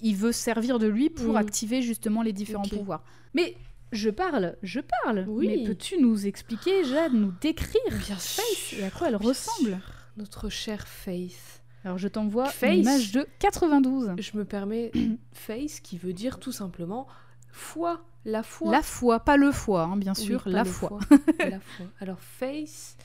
il 0.00 0.14
veut 0.14 0.32
servir 0.32 0.78
de 0.78 0.86
lui 0.86 1.10
pour 1.10 1.32
Mm. 1.34 1.36
activer 1.36 1.82
justement 1.82 2.22
les 2.22 2.32
différents 2.32 2.62
pouvoirs. 2.62 3.02
Mais 3.34 3.56
je 3.90 4.10
parle, 4.10 4.56
je 4.62 4.80
parle. 5.04 5.24
Oui. 5.28 5.48
Mais 5.48 5.64
peux-tu 5.64 6.00
nous 6.00 6.26
expliquer, 6.26 6.84
Jade, 6.84 7.14
nous 7.14 7.32
décrire 7.40 7.80
Bien 8.06 8.16
Faith 8.16 8.78
et 8.78 8.84
à 8.84 8.90
quoi 8.90 9.08
elle 9.08 9.16
bien 9.18 9.28
ressemble 9.28 9.70
sûr. 9.70 9.78
Notre 10.18 10.48
chère 10.48 10.86
Faith. 10.88 11.62
Alors, 11.84 11.96
je 11.96 12.08
t'envoie 12.08 12.46
Faith. 12.48 12.74
une 12.74 12.80
image 12.80 13.12
de 13.12 13.26
92. 13.38 14.10
Je 14.18 14.36
me 14.36 14.44
permets 14.44 14.90
Faith 15.32 15.80
qui 15.82 15.96
veut 15.96 16.12
dire 16.12 16.40
tout 16.40 16.50
simplement 16.52 17.06
foi, 17.52 18.02
la 18.24 18.42
foi. 18.42 18.72
La 18.72 18.82
foi, 18.82 19.20
pas 19.20 19.36
le 19.36 19.52
foie, 19.52 19.82
hein, 19.84 19.96
bien 19.96 20.14
sûr, 20.14 20.42
la 20.46 20.64
foi. 20.64 20.98
la 21.38 21.60
foi. 21.60 21.86
Alors 22.00 22.18
Faith, 22.20 22.96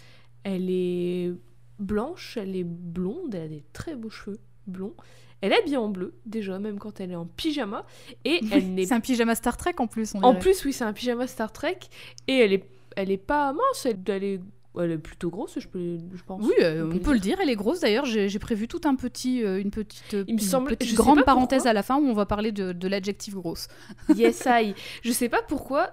elle 0.43 0.69
est 0.69 1.31
blanche, 1.79 2.35
elle 2.37 2.55
est 2.55 2.63
blonde, 2.65 3.33
elle 3.35 3.43
a 3.43 3.47
des 3.47 3.63
très 3.73 3.95
beaux 3.95 4.09
cheveux 4.09 4.39
blonds. 4.67 4.95
Elle 5.41 5.53
est 5.53 5.63
bien 5.65 5.81
en 5.81 5.89
bleu 5.89 6.15
déjà, 6.25 6.57
même 6.57 6.79
quand 6.79 6.99
elle 6.99 7.11
est 7.11 7.15
en 7.15 7.25
pyjama, 7.25 7.85
et 8.25 8.39
elle 8.51 8.73
n'est 8.73 8.85
C'est 8.85 8.93
un 8.93 9.01
pyjama 9.01 9.35
Star 9.35 9.55
Trek 9.57 9.75
en 9.77 9.87
plus. 9.87 10.15
On 10.15 10.23
En 10.23 10.29
dirait. 10.31 10.39
plus, 10.39 10.65
oui, 10.65 10.73
c'est 10.73 10.85
un 10.85 10.93
pyjama 10.93 11.27
Star 11.27 11.51
Trek 11.51 11.79
et 12.27 12.39
elle 12.39 12.53
est, 12.53 12.63
elle 12.95 13.11
est 13.11 13.17
pas 13.17 13.51
mince, 13.53 13.85
elle, 13.85 13.99
elle 14.07 14.23
est, 14.23 14.41
elle 14.79 14.91
est 14.91 14.97
plutôt 14.97 15.29
grosse, 15.29 15.59
je, 15.59 15.67
peux, 15.67 15.97
je 16.13 16.23
pense. 16.23 16.43
Oui, 16.43 16.53
euh, 16.61 16.87
on 16.91 16.95
on 16.95 16.99
peut 16.99 17.13
le 17.13 17.19
dire. 17.19 17.37
Elle 17.41 17.49
est 17.49 17.55
grosse 17.55 17.81
d'ailleurs. 17.81 18.05
J'ai 18.05 18.39
prévu 18.39 18.67
tout 18.67 18.81
un 18.85 18.95
petit, 18.95 19.43
euh, 19.43 19.59
une 19.61 19.69
petite, 19.71 20.03
Il 20.13 20.19
me 20.19 20.29
une 20.31 20.39
semble- 20.39 20.69
petite 20.69 20.89
je 20.91 20.95
grande 20.95 21.23
parenthèse 21.23 21.59
pourquoi. 21.59 21.69
à 21.69 21.73
la 21.73 21.83
fin 21.83 21.97
où 21.97 22.05
on 22.05 22.13
va 22.13 22.25
parler 22.25 22.51
de, 22.51 22.71
de 22.71 22.87
l'adjectif 22.87 23.35
grosse. 23.35 23.67
Yes, 24.15 24.43
I. 24.47 24.73
Je 25.03 25.11
sais 25.11 25.29
pas 25.29 25.41
pourquoi, 25.41 25.91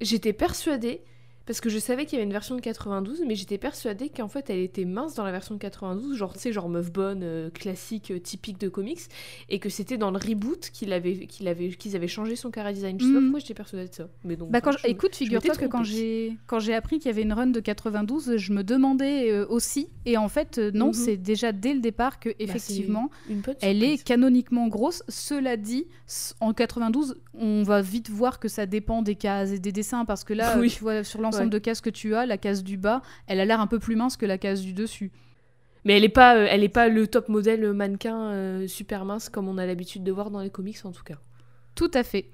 j'étais 0.00 0.32
persuadée 0.32 1.02
Parce 1.46 1.60
que 1.60 1.68
je 1.68 1.78
savais 1.78 2.04
qu'il 2.04 2.14
y 2.14 2.16
avait 2.16 2.26
une 2.26 2.32
version 2.32 2.54
de 2.54 2.60
92, 2.60 3.22
mais 3.26 3.34
j'étais 3.34 3.58
persuadée 3.58 4.08
qu'en 4.08 4.28
fait 4.28 4.48
elle 4.50 4.60
était 4.60 4.84
mince 4.84 5.14
dans 5.14 5.24
la 5.24 5.32
version 5.32 5.54
de 5.54 5.60
92, 5.60 6.16
genre 6.16 6.32
tu 6.34 6.38
sais, 6.40 6.52
genre 6.52 6.68
meuf 6.68 6.92
bonne, 6.92 7.22
euh, 7.22 7.50
classique, 7.50 8.10
euh, 8.12 8.18
typique 8.20 8.58
de 8.60 8.68
comics, 8.68 9.00
et 9.48 9.58
que 9.58 9.68
c'était 9.68 9.96
dans 9.98 10.10
le 10.10 10.18
reboot 10.18 10.70
qu'il 10.72 10.92
avait, 10.92 11.26
qu'il 11.26 11.48
avait, 11.48 11.70
qu'ils 11.70 11.96
avaient 11.96 12.06
changé 12.08 12.36
son 12.36 12.50
cara 12.50 12.72
design. 12.72 12.98
Je 13.00 13.04
sais 13.06 13.12
pas 13.12 13.18
Mhm. 13.18 13.24
pourquoi 13.26 13.40
j'étais 13.40 13.54
persuadée 13.54 13.88
de 13.88 13.94
ça. 13.94 14.08
Mais 14.24 14.36
donc, 14.36 14.50
Bah 14.50 14.60
quand 14.60 14.72
je- 14.72 14.86
écoute, 14.86 15.16
figure-toi 15.16 15.54
que 15.56 15.66
quand 15.66 15.82
j'ai 15.84 16.36
quand 16.46 16.60
j'ai 16.60 16.74
appris 16.74 16.98
qu'il 16.98 17.06
y 17.06 17.10
avait 17.12 17.22
une 17.22 17.32
run 17.32 17.48
de 17.48 17.60
92, 17.60 18.36
je 18.36 18.52
me 18.52 18.62
demandais 18.62 19.30
euh, 19.32 19.46
aussi, 19.48 19.88
et 20.06 20.16
en 20.16 20.28
fait 20.28 20.58
non, 20.58 20.88
Mhm. 20.88 20.92
c'est 20.92 21.16
déjà 21.16 21.52
dès 21.52 21.74
le 21.74 21.80
départ 21.80 22.20
que 22.20 22.28
Bah, 22.28 22.34
effectivement 22.38 23.10
elle 23.60 23.82
est 23.82 24.02
canoniquement 24.02 24.68
grosse. 24.68 25.02
Cela 25.08 25.56
dit, 25.56 25.86
en 26.40 26.52
92, 26.52 27.16
on 27.34 27.62
va 27.62 27.82
vite 27.82 28.10
voir 28.10 28.38
que 28.38 28.48
ça 28.48 28.66
dépend 28.66 29.02
des 29.02 29.14
cases 29.16 29.50
et 29.52 29.58
des 29.58 29.72
dessins 29.72 30.04
parce 30.04 30.22
que 30.24 30.34
là, 30.34 30.42
Oui. 30.60 30.70
tu 30.70 30.80
vois, 30.80 31.02
sur 31.04 31.20
l'ensemble 31.20 31.31
Ouais. 31.40 31.46
de 31.48 31.58
cases 31.58 31.80
que 31.80 31.90
tu 31.90 32.14
as, 32.14 32.26
la 32.26 32.38
case 32.38 32.62
du 32.64 32.76
bas, 32.76 33.02
elle 33.26 33.40
a 33.40 33.44
l'air 33.44 33.60
un 33.60 33.66
peu 33.66 33.78
plus 33.78 33.96
mince 33.96 34.16
que 34.16 34.26
la 34.26 34.38
case 34.38 34.60
du 34.62 34.72
dessus. 34.72 35.10
Mais 35.84 35.96
elle 35.96 36.04
est 36.04 36.08
pas, 36.08 36.36
euh, 36.36 36.46
elle 36.48 36.62
est 36.62 36.68
pas 36.68 36.88
le 36.88 37.06
top 37.08 37.28
modèle 37.28 37.72
mannequin 37.72 38.30
euh, 38.30 38.66
super 38.68 39.04
mince 39.04 39.28
comme 39.28 39.48
on 39.48 39.58
a 39.58 39.66
l'habitude 39.66 40.04
de 40.04 40.12
voir 40.12 40.30
dans 40.30 40.40
les 40.40 40.50
comics 40.50 40.78
en 40.84 40.92
tout 40.92 41.02
cas. 41.02 41.16
Tout 41.74 41.90
à 41.94 42.02
fait. 42.04 42.26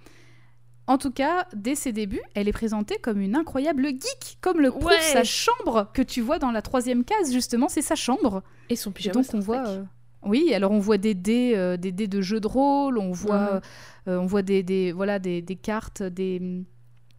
En 0.86 0.96
tout 0.98 1.10
cas, 1.10 1.46
dès 1.54 1.74
ses 1.74 1.92
débuts, 1.92 2.22
elle 2.34 2.48
est 2.48 2.52
présentée 2.52 2.96
comme 3.02 3.20
une 3.20 3.36
incroyable 3.36 3.86
geek, 3.88 4.38
comme 4.40 4.60
le 4.60 4.70
prouve 4.70 4.86
Ouais. 4.86 5.00
sa 5.00 5.22
chambre 5.22 5.90
que 5.92 6.00
tu 6.02 6.20
vois 6.22 6.38
dans 6.38 6.50
la 6.50 6.62
troisième 6.62 7.04
case. 7.04 7.30
Justement, 7.32 7.68
c'est 7.68 7.82
sa 7.82 7.94
chambre. 7.94 8.42
Et 8.70 8.76
son 8.76 8.90
Et 8.90 8.94
pyjama. 8.94 9.20
donc 9.20 9.26
on 9.34 9.38
voit, 9.40 9.68
euh, 9.68 9.82
oui, 10.22 10.52
alors 10.54 10.72
on 10.72 10.78
voit 10.78 10.96
des 10.96 11.12
dés, 11.14 11.52
euh, 11.56 11.76
des 11.76 11.92
dés 11.92 12.08
de 12.08 12.22
jeux 12.22 12.40
de 12.40 12.46
rôle, 12.46 12.96
on 12.98 13.12
voit, 13.12 13.54
Ouais. 13.56 13.60
euh, 14.08 14.18
on 14.18 14.24
voit 14.26 14.40
des, 14.42 14.62
des- 14.62 14.92
voilà, 14.92 15.18
des, 15.18 15.42
des 15.42 15.56
cartes, 15.56 16.02
des 16.02 16.64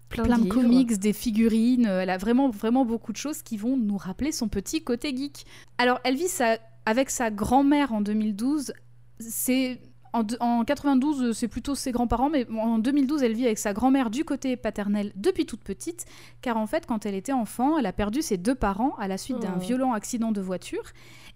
plein, 0.09 0.23
de 0.39 0.49
comics, 0.49 0.97
des 0.99 1.13
figurines. 1.13 1.85
euh, 1.85 2.01
Elle 2.01 2.09
a 2.09 2.17
vraiment, 2.17 2.49
vraiment 2.49 2.85
beaucoup 2.85 3.11
de 3.11 3.17
choses 3.17 3.41
qui 3.43 3.57
vont 3.57 3.77
nous 3.77 3.97
rappeler 3.97 4.31
son 4.31 4.47
petit 4.47 4.83
côté 4.83 5.15
geek. 5.15 5.45
Alors, 5.77 5.99
elle 6.03 6.15
vit 6.15 6.27
sa- 6.27 6.57
avec 6.85 7.09
sa 7.09 7.29
grand-mère 7.31 7.93
en 7.93 8.01
2012. 8.01 8.73
C'est 9.19 9.79
en, 10.11 10.23
en 10.39 10.63
92, 10.65 11.21
euh, 11.21 11.33
c'est 11.33 11.47
plutôt 11.47 11.75
ses 11.75 11.91
grands-parents, 11.91 12.29
mais 12.31 12.47
en 12.57 12.79
2012, 12.79 13.21
elle 13.21 13.33
vit 13.33 13.45
avec 13.45 13.59
sa 13.59 13.73
grand-mère 13.73 14.09
du 14.09 14.25
côté 14.25 14.57
paternel 14.57 15.11
depuis 15.15 15.45
toute 15.45 15.61
petite, 15.63 16.05
car 16.41 16.57
en 16.57 16.65
fait, 16.65 16.87
quand 16.87 17.05
elle 17.05 17.13
était 17.13 17.31
enfant, 17.31 17.77
elle 17.77 17.85
a 17.85 17.93
perdu 17.93 18.23
ses 18.23 18.37
deux 18.37 18.55
parents 18.55 18.95
à 18.97 19.07
la 19.07 19.19
suite 19.19 19.37
d'un 19.39 19.53
Oh. 19.57 19.59
violent 19.59 19.93
accident 19.93 20.31
de 20.31 20.41
voiture. 20.41 20.81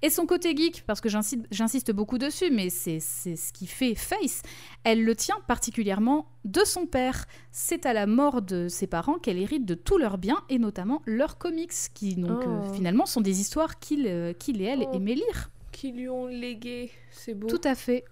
Et 0.05 0.09
son 0.09 0.25
côté 0.25 0.53
geek, 0.55 0.83
parce 0.85 0.99
que 0.99 1.07
j'insiste 1.07 1.91
beaucoup 1.93 2.17
dessus, 2.17 2.51
mais 2.51 2.69
c'est 2.69 2.99
ce 2.99 3.53
qui 3.53 3.65
fait 3.67 3.95
Face, 3.95 4.41
elle 4.83 5.05
le 5.05 5.15
tient 5.15 5.37
particulièrement 5.47 6.27
de 6.43 6.59
son 6.65 6.85
père. 6.85 7.25
C'est 7.51 7.85
à 7.85 7.93
la 7.93 8.05
mort 8.05 8.41
de 8.41 8.67
ses 8.67 8.85
parents 8.85 9.17
qu'elle 9.17 9.37
hérite 9.39 9.65
de 9.65 9.75
tous 9.75 9.97
leurs 9.97 10.17
biens, 10.17 10.41
et 10.49 10.59
notamment 10.59 11.01
leurs 11.05 11.37
comics, 11.37 11.71
qui 11.93 12.15
donc 12.15 12.43
euh, 12.45 12.59
Oh. 12.69 12.73
finalement 12.73 13.05
sont 13.05 13.21
des 13.21 13.39
histoires 13.39 13.79
qu'il 13.79 14.05
euh, 14.07 14.33
et 14.45 14.63
elle 14.63 14.85
Oh. 14.85 14.93
aimaient 14.93 15.15
lire. 15.15 15.49
Qui 15.71 15.93
lui 15.93 16.09
ont 16.09 16.27
légué, 16.27 16.91
c'est 17.11 17.33
beau. 17.33 17.47
Tout 17.47 17.61
à 17.63 17.73
fait. 17.73 18.03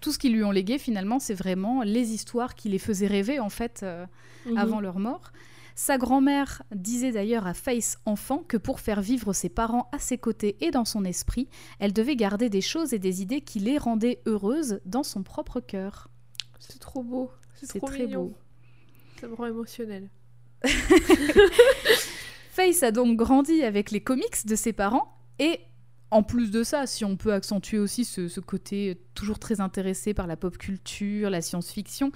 Tout 0.00 0.12
ce 0.12 0.18
qu'ils 0.18 0.32
lui 0.32 0.44
ont 0.44 0.50
légué, 0.50 0.78
finalement, 0.78 1.18
c'est 1.18 1.34
vraiment 1.34 1.82
les 1.82 2.12
histoires 2.14 2.54
qui 2.54 2.70
les 2.70 2.78
faisaient 2.78 3.06
rêver, 3.06 3.38
en 3.38 3.50
fait, 3.50 3.80
euh, 3.82 4.06
Mhm. 4.46 4.56
avant 4.56 4.80
leur 4.80 4.98
mort. 4.98 5.30
Sa 5.80 5.96
grand-mère 5.96 6.64
disait 6.74 7.12
d'ailleurs 7.12 7.46
à 7.46 7.54
Face 7.54 7.98
enfant 8.04 8.38
que 8.38 8.56
pour 8.56 8.80
faire 8.80 9.00
vivre 9.00 9.32
ses 9.32 9.48
parents 9.48 9.88
à 9.92 10.00
ses 10.00 10.18
côtés 10.18 10.56
et 10.60 10.72
dans 10.72 10.84
son 10.84 11.04
esprit, 11.04 11.48
elle 11.78 11.92
devait 11.92 12.16
garder 12.16 12.50
des 12.50 12.60
choses 12.60 12.92
et 12.94 12.98
des 12.98 13.22
idées 13.22 13.42
qui 13.42 13.60
les 13.60 13.78
rendaient 13.78 14.20
heureuses 14.26 14.80
dans 14.86 15.04
son 15.04 15.22
propre 15.22 15.60
cœur. 15.60 16.08
C'est 16.58 16.80
trop 16.80 17.04
beau. 17.04 17.30
C'est 17.62 17.78
très 17.78 18.06
mignon. 18.06 18.24
beau. 18.24 18.38
Ça 19.20 19.28
me 19.28 19.34
rend 19.34 19.46
émotionnelle. 19.46 20.10
Face 22.50 22.82
a 22.82 22.90
donc 22.90 23.16
grandi 23.16 23.62
avec 23.62 23.92
les 23.92 24.00
comics 24.00 24.46
de 24.46 24.56
ses 24.56 24.72
parents 24.72 25.16
et 25.38 25.60
en 26.10 26.24
plus 26.24 26.50
de 26.50 26.64
ça, 26.64 26.88
si 26.88 27.04
on 27.04 27.16
peut 27.16 27.32
accentuer 27.32 27.78
aussi 27.78 28.04
ce, 28.04 28.26
ce 28.26 28.40
côté 28.40 29.00
toujours 29.14 29.38
très 29.38 29.60
intéressé 29.60 30.12
par 30.12 30.26
la 30.26 30.36
pop 30.36 30.58
culture, 30.58 31.30
la 31.30 31.40
science-fiction, 31.40 32.10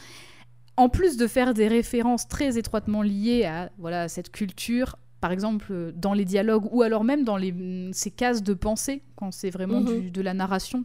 en 0.77 0.89
plus 0.89 1.17
de 1.17 1.27
faire 1.27 1.55
des 1.55 1.69
références 1.69 2.29
très 2.29 2.59
étroitement 2.59 3.03
liées 3.03 3.45
à 3.45 3.71
voilà 3.79 4.09
cette 4.09 4.31
culture, 4.31 4.97
par 5.21 5.31
exemple 5.33 5.67
euh, 5.71 5.93
dans 5.95 6.15
les 6.15 6.25
dialogues 6.25 6.67
ou 6.73 6.83
alors 6.83 7.05
même 7.05 7.25
dans 7.25 7.37
les, 7.37 7.53
mm, 7.53 7.93
ces 7.93 8.11
cases 8.11 8.43
de 8.43 8.55
pensée 8.55 9.03
quand 9.17 9.33
c'est 9.33 9.51
vraiment 9.51 9.81
Mhm. 9.81 10.01
du- 10.01 10.11
de 10.11 10.23
la 10.23 10.35
narration, 10.35 10.85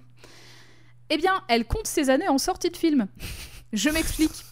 eh 1.10 1.18
bien, 1.18 1.34
elle 1.48 1.66
compte 1.66 1.88
ses 1.88 2.10
années 2.10 2.28
en 2.28 2.38
sortie 2.38 2.70
de 2.70 2.78
film. 2.78 3.08
Je 3.74 3.90
m'explique. 3.90 4.44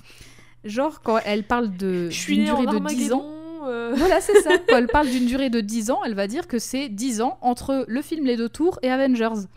Genre 0.63 1.02
quand 1.02 1.19
elle 1.26 1.43
parle 1.43 1.76
de 1.78 2.10
Je 2.10 2.15
suis 2.19 2.43
durée 2.43 2.65
de 2.65 2.80
10 2.88 3.12
ans. 3.13 3.26
Euh, 3.67 3.93
Voilà, 3.95 4.21
c'est 4.21 4.39
ça. 4.41 4.58
Quand 4.69 4.78
elle 4.78 4.88
parle 4.88 5.10
d'une 5.10 5.26
durée 5.26 5.50
de 5.50 5.60
10 5.60 5.89
ans, 5.89 6.02
elle 6.06 6.13
va 6.13 6.28
dire 6.28 6.48
que 6.48 6.60
c'est 6.60 6.88
10 6.88 7.21
ans 7.21 7.38
entre 7.41 7.84
le 7.88 8.02
film 8.04 8.24
Les 8.26 8.38
Deux 8.38 8.48
Tours 8.50 8.78
et 8.84 8.89
Avengers. 8.91 9.48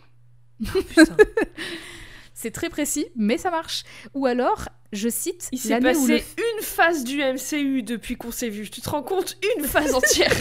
putain. 0.63 1.03
C'est 2.33 2.51
très 2.51 2.69
précis, 2.69 3.05
mais 3.15 3.37
ça 3.37 3.51
marche. 3.51 3.83
Ou 4.13 4.25
alors, 4.25 4.69
je 4.91 5.09
cite 5.09 5.49
Il 5.51 5.59
s'est 5.59 5.79
passé 5.79 6.07
le 6.07 6.17
une 6.17 6.63
phase 6.63 7.03
du 7.03 7.17
MCU 7.21 7.83
depuis 7.83 8.15
qu'on 8.15 8.31
s'est 8.31 8.49
vu. 8.49 8.69
Tu 8.69 8.81
te 8.81 8.89
rends 8.89 9.03
compte 9.03 9.37
Une 9.57 9.63
phase 9.65 9.93
entière. 9.93 10.31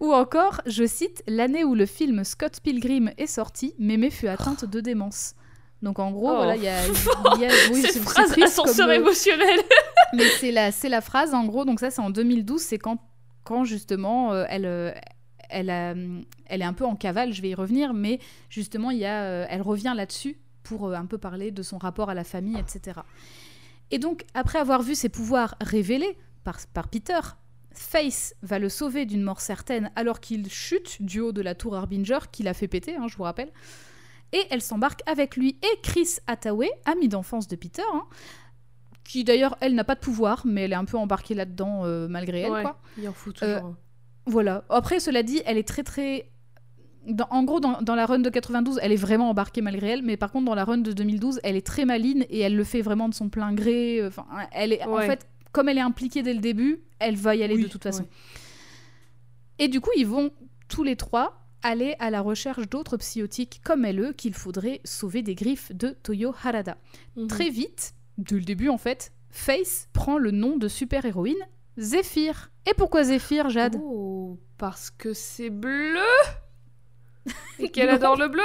Ou 0.00 0.12
encore, 0.12 0.60
je 0.66 0.84
cite 0.86 1.22
l'année 1.26 1.64
où 1.64 1.74
le 1.74 1.86
film 1.86 2.24
Scott 2.24 2.60
Pilgrim 2.62 3.10
est 3.18 3.26
sorti, 3.26 3.74
Mémé 3.78 4.10
fut 4.10 4.28
atteinte 4.28 4.64
de 4.64 4.80
démence. 4.80 5.34
Donc 5.82 5.98
en 5.98 6.12
gros, 6.12 6.30
Oh. 6.30 6.36
voilà, 6.36 6.56
il 6.56 6.62
y 6.62 6.68
a, 6.68 6.78
il 6.86 7.40
y 7.40 7.46
a- 7.46 7.50
oui, 7.72 7.82
Cette 7.92 8.02
phrase 8.02 8.38
ascenseur 8.40 8.86
comme, 8.86 8.90
euh, 8.90 8.98
émotionnel. 9.00 9.58
Mais 10.14 10.28
c'est 10.40 10.52
la, 10.52 10.70
c'est 10.70 10.88
la 10.88 11.00
phrase, 11.00 11.34
en 11.34 11.44
gros, 11.44 11.64
donc 11.64 11.80
ça 11.80 11.90
c'est 11.90 12.00
en 12.00 12.10
2012, 12.10 12.60
c'est 12.60 12.78
quand, 12.78 12.98
quand 13.44 13.64
justement 13.64 14.32
euh, 14.32 14.44
elle, 14.48 14.66
euh, 14.66 14.92
elle, 15.50 15.70
a, 15.70 15.92
hum, 15.92 16.24
elle 16.46 16.62
est 16.62 16.66
un 16.66 16.72
peu 16.72 16.84
en 16.84 16.94
cavale, 16.94 17.32
je 17.32 17.42
vais 17.42 17.48
y 17.50 17.54
revenir, 17.54 17.92
mais 17.94 18.20
justement 18.48 18.90
il 18.92 18.98
y 18.98 19.04
a, 19.04 19.22
euh, 19.24 19.46
elle 19.48 19.62
revient 19.62 19.92
là-dessus 19.96 20.36
pour 20.62 20.88
euh, 20.88 20.94
un 20.94 21.06
peu 21.06 21.18
parler 21.18 21.50
de 21.50 21.62
son 21.62 21.78
rapport 21.78 22.10
à 22.10 22.14
la 22.14 22.24
famille, 22.24 22.58
etc. 22.58 23.00
Et 23.90 23.98
donc, 23.98 24.24
après 24.34 24.58
avoir 24.58 24.82
vu 24.82 24.94
ses 24.94 25.08
pouvoirs 25.08 25.54
révélés 25.60 26.16
par, 26.44 26.58
par 26.72 26.88
Peter, 26.88 27.20
Face 27.74 28.34
va 28.42 28.58
le 28.58 28.68
sauver 28.68 29.06
d'une 29.06 29.22
mort 29.22 29.40
certaine 29.40 29.90
alors 29.96 30.20
qu'il 30.20 30.50
chute 30.50 31.00
du 31.02 31.20
haut 31.20 31.32
de 31.32 31.40
la 31.40 31.54
tour 31.54 31.74
Harbinger 31.74 32.18
qu'il 32.30 32.48
a 32.48 32.54
fait 32.54 32.68
péter, 32.68 32.96
hein, 32.96 33.06
je 33.08 33.16
vous 33.16 33.22
rappelle. 33.22 33.50
Et 34.32 34.42
elle 34.50 34.62
s'embarque 34.62 35.00
avec 35.06 35.36
lui 35.36 35.58
et 35.62 35.80
Chris 35.82 36.08
Hathaway, 36.26 36.70
amie 36.84 37.08
d'enfance 37.08 37.48
de 37.48 37.56
Peter, 37.56 37.82
hein, 37.94 38.04
qui 39.04 39.24
d'ailleurs, 39.24 39.56
elle 39.60 39.74
n'a 39.74 39.84
pas 39.84 39.94
de 39.94 40.00
pouvoir, 40.00 40.42
mais 40.46 40.62
elle 40.62 40.72
est 40.72 40.76
un 40.76 40.84
peu 40.84 40.96
embarquée 40.96 41.34
là-dedans 41.34 41.84
euh, 41.84 42.08
malgré 42.08 42.42
elle. 42.42 42.52
Ouais, 42.52 42.62
Quoi. 42.62 42.78
Il 42.98 43.08
en 43.08 43.12
faut 43.12 43.30
Euh, 43.42 43.56
toujours. 43.58 43.74
Voilà. 44.26 44.64
Après, 44.68 45.00
cela 45.00 45.22
dit, 45.22 45.42
elle 45.44 45.58
est 45.58 45.66
très 45.66 45.82
très... 45.82 46.30
dans- 47.06 47.26
en 47.30 47.42
gros, 47.44 47.60
dans, 47.60 47.80
dans 47.82 47.94
la 47.94 48.06
run 48.06 48.20
de 48.20 48.30
92, 48.30 48.78
elle 48.82 48.92
est 48.92 48.96
vraiment 48.96 49.30
embarquée 49.30 49.60
malgré 49.60 49.88
elle, 49.88 50.02
mais 50.02 50.16
par 50.16 50.30
contre, 50.32 50.44
dans 50.46 50.54
la 50.54 50.64
run 50.64 50.78
de 50.78 50.92
2012, 50.92 51.40
elle 51.42 51.56
est 51.56 51.66
très 51.66 51.84
maline 51.84 52.24
et 52.30 52.40
elle 52.40 52.56
le 52.56 52.64
fait 52.64 52.82
vraiment 52.82 53.08
de 53.08 53.14
son 53.14 53.28
plein 53.28 53.52
gré. 53.52 54.00
euh, 54.00 54.08
Enfin, 54.08 54.26
elle 54.52 54.72
est, 54.72 54.82
en 54.84 54.98
fait, 55.00 55.26
comme 55.52 55.68
elle 55.68 55.78
est 55.78 55.82
impliquée 55.82 56.22
dès 56.22 56.34
le 56.34 56.40
début, 56.40 56.82
elle 56.98 57.16
va 57.16 57.34
y 57.36 57.42
aller 57.42 57.56
Oui, 57.56 57.62
de 57.64 57.68
toute 57.68 57.82
façon. 57.82 58.02
ouais. 58.04 58.08
Et 59.58 59.68
du 59.68 59.80
coup, 59.80 59.90
ils 59.96 60.06
vont 60.06 60.30
tous 60.68 60.82
les 60.82 60.96
trois 60.96 61.38
aller 61.62 61.94
à 62.00 62.10
la 62.10 62.20
recherche 62.20 62.68
d'autres 62.68 62.96
psychotiques 62.96 63.60
comme 63.62 63.84
elle 63.84 64.14
qu'il 64.16 64.34
faudrait 64.34 64.80
sauver 64.84 65.22
des 65.22 65.34
griffes 65.34 65.70
de 65.74 65.90
Toyo 66.02 66.34
Harada. 66.44 66.76
Mhm. 67.16 67.28
Très 67.28 67.50
vite, 67.50 67.94
dès 68.18 68.34
le 68.36 68.42
début 68.42 68.68
en 68.68 68.78
fait, 68.78 69.12
Face 69.30 69.88
prend 69.92 70.18
le 70.18 70.30
nom 70.30 70.56
de 70.56 70.66
super-héroïne 70.68 71.36
Zéphyr. 71.78 72.50
Et 72.68 72.74
pourquoi 72.74 73.04
Zéphyr, 73.04 73.48
Jade? 73.48 73.76
Oh, 73.80 74.38
parce 74.58 74.90
que 74.90 75.12
c'est 75.14 75.50
bleu 75.50 75.94
Et 77.58 77.68
qu'elle 77.70 77.88
adore 77.88 78.16
le 78.16 78.28
bleu 78.28 78.42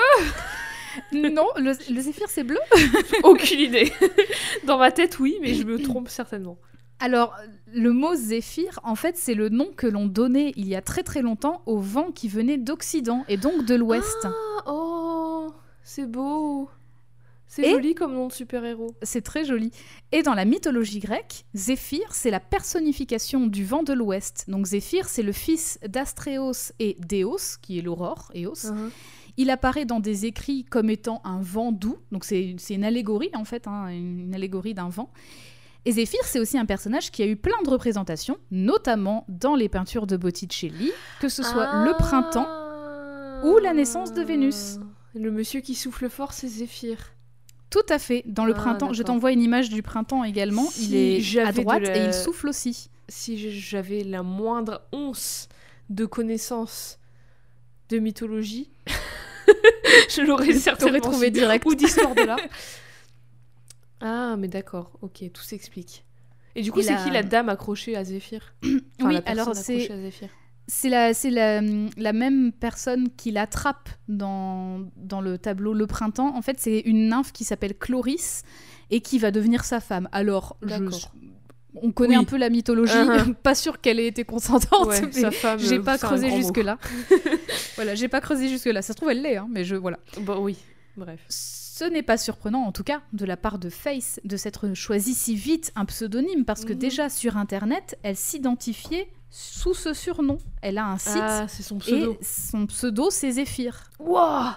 Non, 1.14 1.48
le, 1.58 1.72
le 1.94 2.02
Zéphyr 2.02 2.28
c'est 2.30 2.44
bleu. 2.44 2.60
Aucune 3.24 3.60
idée. 3.60 3.92
Dans 4.66 4.78
ma 4.78 4.92
tête, 4.92 5.20
oui, 5.20 5.38
mais 5.42 5.54
je 5.54 5.64
me 5.64 5.82
trompe 5.82 6.10
certainement. 6.10 6.58
Alors, 7.00 7.36
le 7.72 7.92
mot 7.92 8.16
Zéphyr, 8.16 8.80
en 8.84 8.96
fait, 8.96 9.18
c'est 9.18 9.36
le 9.36 9.50
nom 9.50 9.72
que 9.76 9.86
l'on 9.86 10.08
donnait 10.08 10.54
il 10.56 10.68
y 10.68 10.76
a 10.76 10.82
très 10.82 11.04
très 11.04 11.22
longtemps 11.22 11.62
au 11.68 11.78
vent 11.78 12.12
qui 12.12 12.28
venait 12.28 12.58
d'Occident 12.58 13.24
et 13.28 13.38
donc 13.38 13.66
de 13.66 13.76
l'Ouest. 13.76 14.18
Ah, 14.24 14.64
oh, 14.66 15.54
c'est 15.84 16.10
beau. 16.10 16.70
C'est 17.48 17.70
joli 17.72 17.96
comme 17.96 18.14
nom 18.14 18.28
de 18.28 18.34
super-héros. 18.34 18.94
C'est 19.02 19.22
très 19.22 19.46
joli. 19.46 19.72
Et 20.12 20.22
dans 20.22 20.34
la 20.34 20.46
mythologie 20.46 21.00
grecque, 21.00 21.46
Zéphyr, 21.56 22.06
c'est 22.12 22.30
la 22.30 22.40
personnification 22.40 23.48
du 23.48 23.64
vent 23.64 23.84
de 23.84 23.94
l'Ouest. 23.94 24.46
Donc 24.48 24.66
Zéphyr, 24.66 25.08
c'est 25.08 25.24
le 25.24 25.32
fils 25.32 25.80
d'Astréos 25.88 26.74
et 26.80 26.98
d'Éos, 27.00 27.58
qui 27.62 27.80
est 27.80 27.82
l'aurore, 27.82 28.32
Éos. 28.34 28.54
Uh-huh. 28.54 28.92
Il 29.38 29.50
apparaît 29.50 29.86
dans 29.86 30.00
des 30.00 30.26
écrits 30.26 30.66
comme 30.66 30.90
étant 30.90 31.22
un 31.24 31.40
vent 31.42 31.72
doux, 31.72 31.98
donc 32.12 32.26
c'est 32.26 32.56
c'est 32.58 32.74
une 32.74 32.84
allégorie 32.84 33.30
en 33.34 33.46
fait, 33.46 33.68
hein, 33.68 33.88
une 33.88 34.34
allégorie 34.34 34.74
d'un 34.74 34.90
vent. 34.90 35.12
Et 35.86 35.92
Zéphyr, 35.94 36.20
c'est 36.26 36.40
aussi 36.40 36.58
un 36.58 36.66
personnage 36.66 37.12
qui 37.12 37.24
a 37.24 37.28
eu 37.28 37.38
plein 37.38 37.62
de 37.64 37.70
représentations, 37.70 38.38
notamment 38.52 39.26
dans 39.30 39.56
les 39.56 39.70
peintures 39.70 40.06
de 40.06 40.18
Botticelli, 40.18 40.92
que 41.22 41.30
ce 41.30 41.44
soit 41.44 41.86
le 41.86 41.94
printemps. 41.94 42.48
ou 43.44 43.58
la 43.60 43.74
naissance 43.74 44.12
de 44.12 44.22
Vénus. 44.22 44.80
Ah. 44.82 44.86
Le 45.14 45.32
monsieur 45.32 45.62
qui 45.62 45.76
souffle 45.76 46.10
fort, 46.10 46.34
c'est 46.34 46.48
Zéphyr. 46.48 46.98
Tout 47.70 47.86
à 47.90 48.00
fait, 48.00 48.24
dans 48.26 48.46
le 48.46 48.54
Ah, 48.54 48.58
printemps. 48.58 48.94
Je 48.94 49.04
t'envoie 49.04 49.32
une 49.32 49.42
image 49.42 49.70
du 49.70 49.82
printemps 49.84 50.24
également. 50.24 50.70
Si 50.70 50.86
il 50.86 50.96
est 50.96 51.40
à 51.42 51.52
droite 51.52 51.84
la- 51.84 51.98
et 51.98 52.06
il 52.08 52.14
souffle 52.14 52.48
aussi. 52.48 52.90
si 53.10 53.38
j'avais 53.60 54.04
la 54.04 54.24
moindre 54.24 54.82
once 54.92 55.50
de 55.90 56.06
connaissance 56.06 57.00
de 57.90 58.00
mythologie, 58.00 58.70
je 60.10 60.22
l'aurais 60.22 60.54
certainement 60.54 61.00
trouvé 61.00 61.30
direct. 61.32 61.66
Ou 61.66 61.76
d'histoire 61.76 62.16
de 62.16 62.22
l'art. 62.24 62.40
ah, 64.02 64.36
mais 64.38 64.48
d'accord, 64.48 64.92
ok, 65.02 65.24
tout 65.34 65.44
s'explique. 65.44 66.04
Et 66.56 66.62
du 66.62 66.72
coup, 66.72 66.82
c'est 66.82 66.96
qui 67.04 67.12
la 67.12 67.24
dame 67.24 67.50
accrochée 67.50 67.96
à 67.96 68.04
Zéphyr? 68.04 68.54
Enfin, 68.64 69.10
oui, 69.10 69.14
la 69.14 69.20
alors 69.26 69.56
c'est. 69.56 69.90
C'est 70.68 70.90
la, 70.90 71.14
c'est 71.14 71.30
la, 71.30 71.62
la 71.62 72.14
même 72.14 72.52
personne 72.52 73.08
qui 73.16 73.32
l'attrape 73.32 73.90
dans, 74.10 74.82
dans 74.98 75.22
le 75.22 75.38
tableau 75.38 75.74
Le 75.74 75.88
Printemps. 75.88 76.36
En 76.36 76.42
fait, 76.42 76.60
c'est 76.60 76.80
une 76.82 77.08
nymphe 77.10 77.32
qui 77.32 77.44
s'appelle 77.46 77.74
Chloris 77.78 78.44
et 78.90 79.02
qui 79.02 79.18
va 79.20 79.32
devenir 79.32 79.64
sa 79.66 79.80
femme. 79.80 80.10
Alors, 80.12 80.58
je, 80.62 80.76
on 81.82 81.92
connaît 81.92 82.16
Oui. 82.18 82.22
un 82.22 82.26
peu 82.26 82.38
la 82.38 82.50
mythologie, 82.50 82.94
Uh-huh. 82.94 83.34
pas 83.44 83.56
sûr 83.56 83.80
qu'elle 83.82 84.00
ait 84.00 84.08
été 84.08 84.24
consentante, 84.26 84.88
Ouais, 84.88 85.02
mais 85.02 85.12
sa 85.12 85.32
femme, 85.32 85.60
j'ai 85.60 85.80
pas 85.80 85.98
creusé 85.98 86.28
grand 86.28 86.38
mot. 86.38 86.42
jusque-là. 86.44 86.78
voilà, 87.76 87.96
j'ai 87.96 88.08
pas 88.08 88.22
creusé 88.22 88.50
jusque-là. 88.50 88.82
Ça 88.82 88.94
se 88.94 88.98
trouve, 88.98 89.10
elle 89.12 89.22
l'est, 89.22 89.38
hein, 89.38 89.48
mais 89.52 89.64
je, 89.64 89.76
voilà. 89.76 90.00
Bon, 90.22 90.38
oui, 90.40 90.58
bref. 90.96 91.20
Ce 91.30 91.84
n'est 91.86 92.02
pas 92.04 92.18
surprenant, 92.18 92.64
en 92.64 92.72
tout 92.72 92.84
cas, 92.84 93.02
de 93.14 93.24
la 93.26 93.38
part 93.38 93.60
de 93.60 93.70
Face, 93.70 94.20
de 94.24 94.36
s'être 94.36 94.74
choisi 94.74 95.14
si 95.14 95.36
vite 95.36 95.72
un 95.76 95.86
pseudonyme, 95.86 96.44
parce 96.44 96.66
que 96.66 96.74
Mhm. 96.74 96.80
déjà 96.80 97.10
sur 97.10 97.38
Internet, 97.38 98.00
elle 98.04 98.16
s'identifiait 98.16 99.08
sous 99.30 99.74
ce 99.74 99.94
surnom. 99.94 100.38
Elle 100.62 100.78
a 100.78 100.86
un 100.88 100.98
site 100.98 101.12
Ah, 101.22 101.46
c'est 101.48 101.64
son 101.64 101.78
pseudo. 101.80 102.18
et 102.20 102.24
son 102.24 102.66
pseudo, 102.68 103.10
c'est 103.10 103.32
Zéphyr. 103.32 103.90
Waouh 104.00 104.52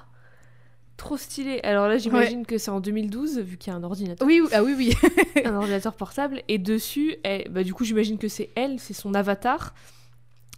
Trop 0.97 1.17
stylé. 1.17 1.61
Alors 1.63 1.89
là, 1.89 1.97
j'imagine 1.97 2.45
que 2.45 2.59
c'est 2.59 2.71
en 2.71 2.81
2012, 2.81 3.39
vu 3.39 3.57
qu'il 3.57 3.73
y 3.73 3.75
a 3.75 3.79
un 3.79 3.83
ordinateur, 3.83 4.27
Oui, 4.29 4.41
oui, 4.43 4.49
ah 4.53 4.63
oui, 4.63 4.75
oui. 4.77 4.95
un 5.47 5.55
ordinateur 5.55 5.95
portable, 5.95 6.43
et 6.49 6.59
dessus, 6.59 7.17
elle- 7.25 7.49
bah, 7.51 7.63
du 7.65 7.73
coup, 7.73 7.85
j'imagine 7.85 8.19
que 8.19 8.29
c'est 8.29 8.51
elle, 8.55 8.79
c'est 8.79 8.93
son 8.93 9.15
avatar. 9.15 9.75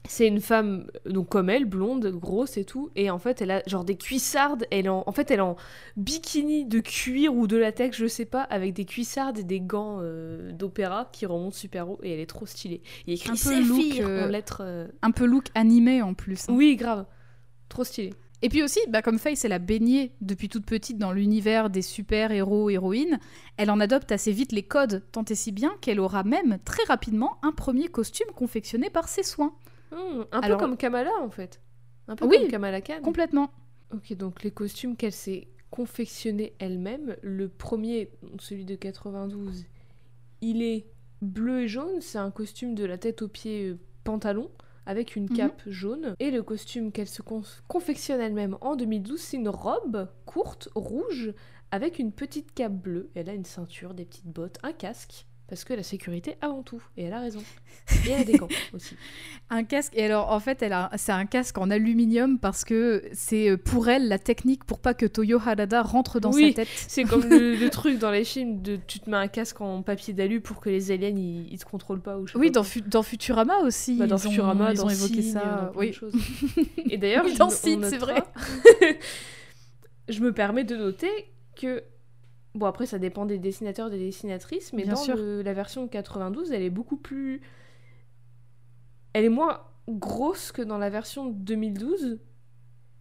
C'est 0.08 0.26
une 0.26 0.40
femme, 0.40 0.88
donc 1.06 1.28
comme 1.28 1.48
elle, 1.48 1.64
blonde, 1.64 2.06
grosse 2.08 2.56
et 2.56 2.64
tout, 2.64 2.90
et 2.96 3.08
en 3.10 3.18
fait, 3.18 3.40
elle 3.40 3.52
a 3.52 3.62
genre 3.66 3.84
des 3.84 3.96
cuissardes. 3.96 4.66
Elle 4.72 4.90
en, 4.90 5.04
en 5.06 5.12
fait, 5.12 5.30
elle 5.30 5.38
est 5.38 5.42
en 5.42 5.56
bikini 5.96 6.64
de 6.64 6.80
cuir 6.80 7.34
ou 7.34 7.46
de 7.46 7.56
latex, 7.56 7.96
je 7.96 8.06
sais 8.06 8.24
pas, 8.24 8.42
avec 8.42 8.72
des 8.74 8.84
cuissardes 8.84 9.38
et 9.38 9.44
des 9.44 9.60
gants 9.60 9.98
euh, 10.00 10.50
d'opéra 10.52 11.08
qui 11.12 11.24
remontent 11.24 11.56
super 11.56 11.88
haut, 11.88 12.00
et 12.02 12.12
elle 12.12 12.20
est 12.20 12.26
trop 12.26 12.46
stylée. 12.46 12.82
Il 13.06 13.10
y 13.10 13.12
a 13.12 13.14
écrit 13.14 13.30
Un 13.30 13.34
peu 13.34 13.60
look, 13.66 13.80
Zéphyr 13.82 14.06
euh, 14.08 14.24
en 14.26 14.28
lettres. 14.28 14.62
euh, 14.64 14.88
un 15.02 15.10
peu 15.12 15.24
look 15.24 15.46
animé 15.54 16.02
en 16.02 16.14
plus. 16.14 16.48
hein. 16.48 16.52
Oui, 16.54 16.74
grave. 16.76 17.06
Trop 17.68 17.84
stylé. 17.84 18.12
Et 18.44 18.48
puis 18.48 18.64
aussi, 18.64 18.80
bah, 18.88 19.02
comme 19.02 19.20
Faye, 19.20 19.36
elle 19.44 19.52
a 19.52 19.60
baigné 19.60 20.16
depuis 20.20 20.48
toute 20.48 20.66
petite 20.66 20.98
dans 20.98 21.12
l'univers 21.12 21.70
des 21.70 21.80
super-héros, 21.80 22.70
héroïnes, 22.70 23.20
elle 23.56 23.70
en 23.70 23.78
adopte 23.78 24.10
assez 24.10 24.32
vite 24.32 24.50
les 24.50 24.64
codes, 24.64 25.04
tant 25.12 25.24
et 25.24 25.36
si 25.36 25.52
bien 25.52 25.70
qu'elle 25.80 26.00
aura 26.00 26.24
même 26.24 26.58
très 26.64 26.82
rapidement 26.88 27.38
un 27.44 27.52
premier 27.52 27.86
costume 27.86 28.26
confectionné 28.34 28.90
par 28.90 29.06
ses 29.08 29.22
soins. 29.22 29.54
Hmm, 29.92 30.22
un 30.32 30.40
Alors- 30.40 30.58
peu 30.58 30.64
comme 30.64 30.76
Kamala 30.76 31.10
en 31.20 31.30
fait. 31.30 31.60
Un 32.08 32.16
peu 32.16 32.26
Oui, 32.26 32.38
comme 32.40 32.48
Kamala 32.48 32.80
Khan. 32.80 33.00
Complètement. 33.02 33.50
Ok, 33.94 34.12
donc 34.14 34.42
les 34.42 34.50
costumes 34.50 34.96
qu'elle 34.96 35.12
s'est 35.12 35.48
confectionnés 35.70 36.54
elle-même, 36.58 37.16
le 37.22 37.48
premier, 37.48 38.10
celui 38.38 38.64
de 38.64 38.74
92, 38.74 39.64
il 40.40 40.62
est 40.62 40.86
bleu 41.20 41.62
et 41.62 41.68
jaune, 41.68 42.00
c'est 42.00 42.18
un 42.18 42.30
costume 42.30 42.74
de 42.74 42.84
la 42.84 42.98
tête 42.98 43.22
aux 43.22 43.28
pieds 43.28 43.68
euh, 43.70 43.78
pantalon 44.04 44.50
avec 44.86 45.14
une 45.14 45.24
Mhm. 45.30 45.36
cape 45.36 45.62
jaune. 45.66 46.16
Et 46.18 46.30
le 46.30 46.42
costume 46.42 46.90
qu'elle 46.90 47.06
se 47.08 47.22
con- 47.22 47.42
confectionne 47.68 48.20
elle-même 48.20 48.56
en 48.60 48.74
2012, 48.76 49.20
c'est 49.20 49.36
une 49.36 49.48
robe 49.48 50.08
courte, 50.26 50.68
rouge, 50.74 51.32
avec 51.70 51.98
une 51.98 52.12
petite 52.12 52.52
cape 52.54 52.74
bleue. 52.74 53.08
Elle 53.14 53.28
a 53.30 53.34
une 53.34 53.44
ceinture, 53.44 53.94
des 53.94 54.04
petites 54.04 54.26
bottes, 54.26 54.58
un 54.64 54.72
casque. 54.72 55.26
Parce 55.52 55.64
que 55.64 55.74
la 55.74 55.82
sécurité 55.82 56.36
avant 56.40 56.62
tout. 56.62 56.82
Et 56.96 57.04
elle 57.04 57.12
a 57.12 57.20
raison. 57.20 57.42
Et 58.06 58.10
elle 58.10 58.22
a 58.22 58.24
des 58.24 58.38
gants 58.38 58.48
aussi. 58.72 58.96
Un 59.50 59.64
casque, 59.64 59.92
et 59.94 60.02
alors 60.06 60.30
en 60.32 60.40
fait, 60.40 60.62
elle 60.62 60.72
a, 60.72 60.90
c'est 60.96 61.12
un 61.12 61.26
casque 61.26 61.58
en 61.58 61.68
aluminium 61.70 62.38
parce 62.38 62.64
que 62.64 63.02
c'est 63.12 63.50
euh, 63.50 63.58
pour 63.58 63.90
elle 63.90 64.08
la 64.08 64.18
technique 64.18 64.64
pour 64.64 64.78
pas 64.78 64.94
que 64.94 65.04
Toyo 65.04 65.36
Harada 65.38 65.82
rentre 65.82 66.20
dans 66.20 66.32
Oui. 66.32 66.48
sa 66.54 66.62
tête. 66.64 66.68
C'est 66.88 67.04
comme 67.04 67.28
le, 67.28 67.54
le 67.54 67.68
truc 67.70 67.98
dans 67.98 68.10
les 68.10 68.24
films 68.24 68.62
de 68.62 68.78
tu 68.86 68.98
te 68.98 69.10
mets 69.10 69.18
un 69.18 69.28
casque 69.28 69.60
en 69.60 69.82
papier 69.82 70.14
d'alu 70.14 70.40
pour 70.40 70.58
que 70.58 70.70
les 70.70 70.90
aliens 70.90 71.08
ils, 71.14 71.52
ils 71.52 71.58
te 71.58 71.66
contrôlent 71.66 72.00
pas 72.00 72.16
ou 72.16 72.26
je 72.26 72.32
sais 72.32 72.38
Oui, 72.38 72.46
pas 72.46 72.52
dans, 72.54 72.60
quoi. 72.62 72.70
Fu- 72.70 72.80
dans 72.80 73.02
Futurama 73.02 73.58
aussi. 73.58 73.96
Bah, 73.98 74.06
dans 74.06 74.16
ils 74.16 74.26
ont- 74.26 74.30
Futurama, 74.30 74.72
ils 74.72 74.82
ont 74.82 74.88
évoqué 74.88 75.20
ça. 75.20 75.40
dans 75.40 75.78
plein 75.78 75.80
oui. 75.80 75.94
Et 76.88 76.96
d'ailleurs, 76.96 77.26
Oui, 77.26 77.36
dans 77.36 77.50
c'est 77.50 77.76
vrai. 77.98 78.22
je 80.08 80.20
me 80.20 80.32
permets 80.32 80.64
de 80.64 80.76
noter 80.76 81.10
que 81.60 81.82
bon 82.54 82.66
après 82.66 82.86
ça 82.86 82.98
dépend 82.98 83.26
des 83.26 83.38
dessinateurs 83.38 83.90
des 83.90 83.98
dessinatrices, 83.98 84.72
mais 84.72 84.84
Bien 84.84 84.94
dans 84.94 85.14
le- 85.14 85.42
la 85.42 85.52
version 85.54 85.88
92, 85.88 86.52
elle 86.52 86.62
est 86.62 86.70
beaucoup 86.70 86.96
plus 86.96 87.40
elle 89.12 89.24
est 89.24 89.28
moins 89.30 89.60
grosse 89.88 90.52
que 90.52 90.62
dans 90.62 90.78
la 90.78 90.90
version 90.90 91.26
2012 91.26 92.18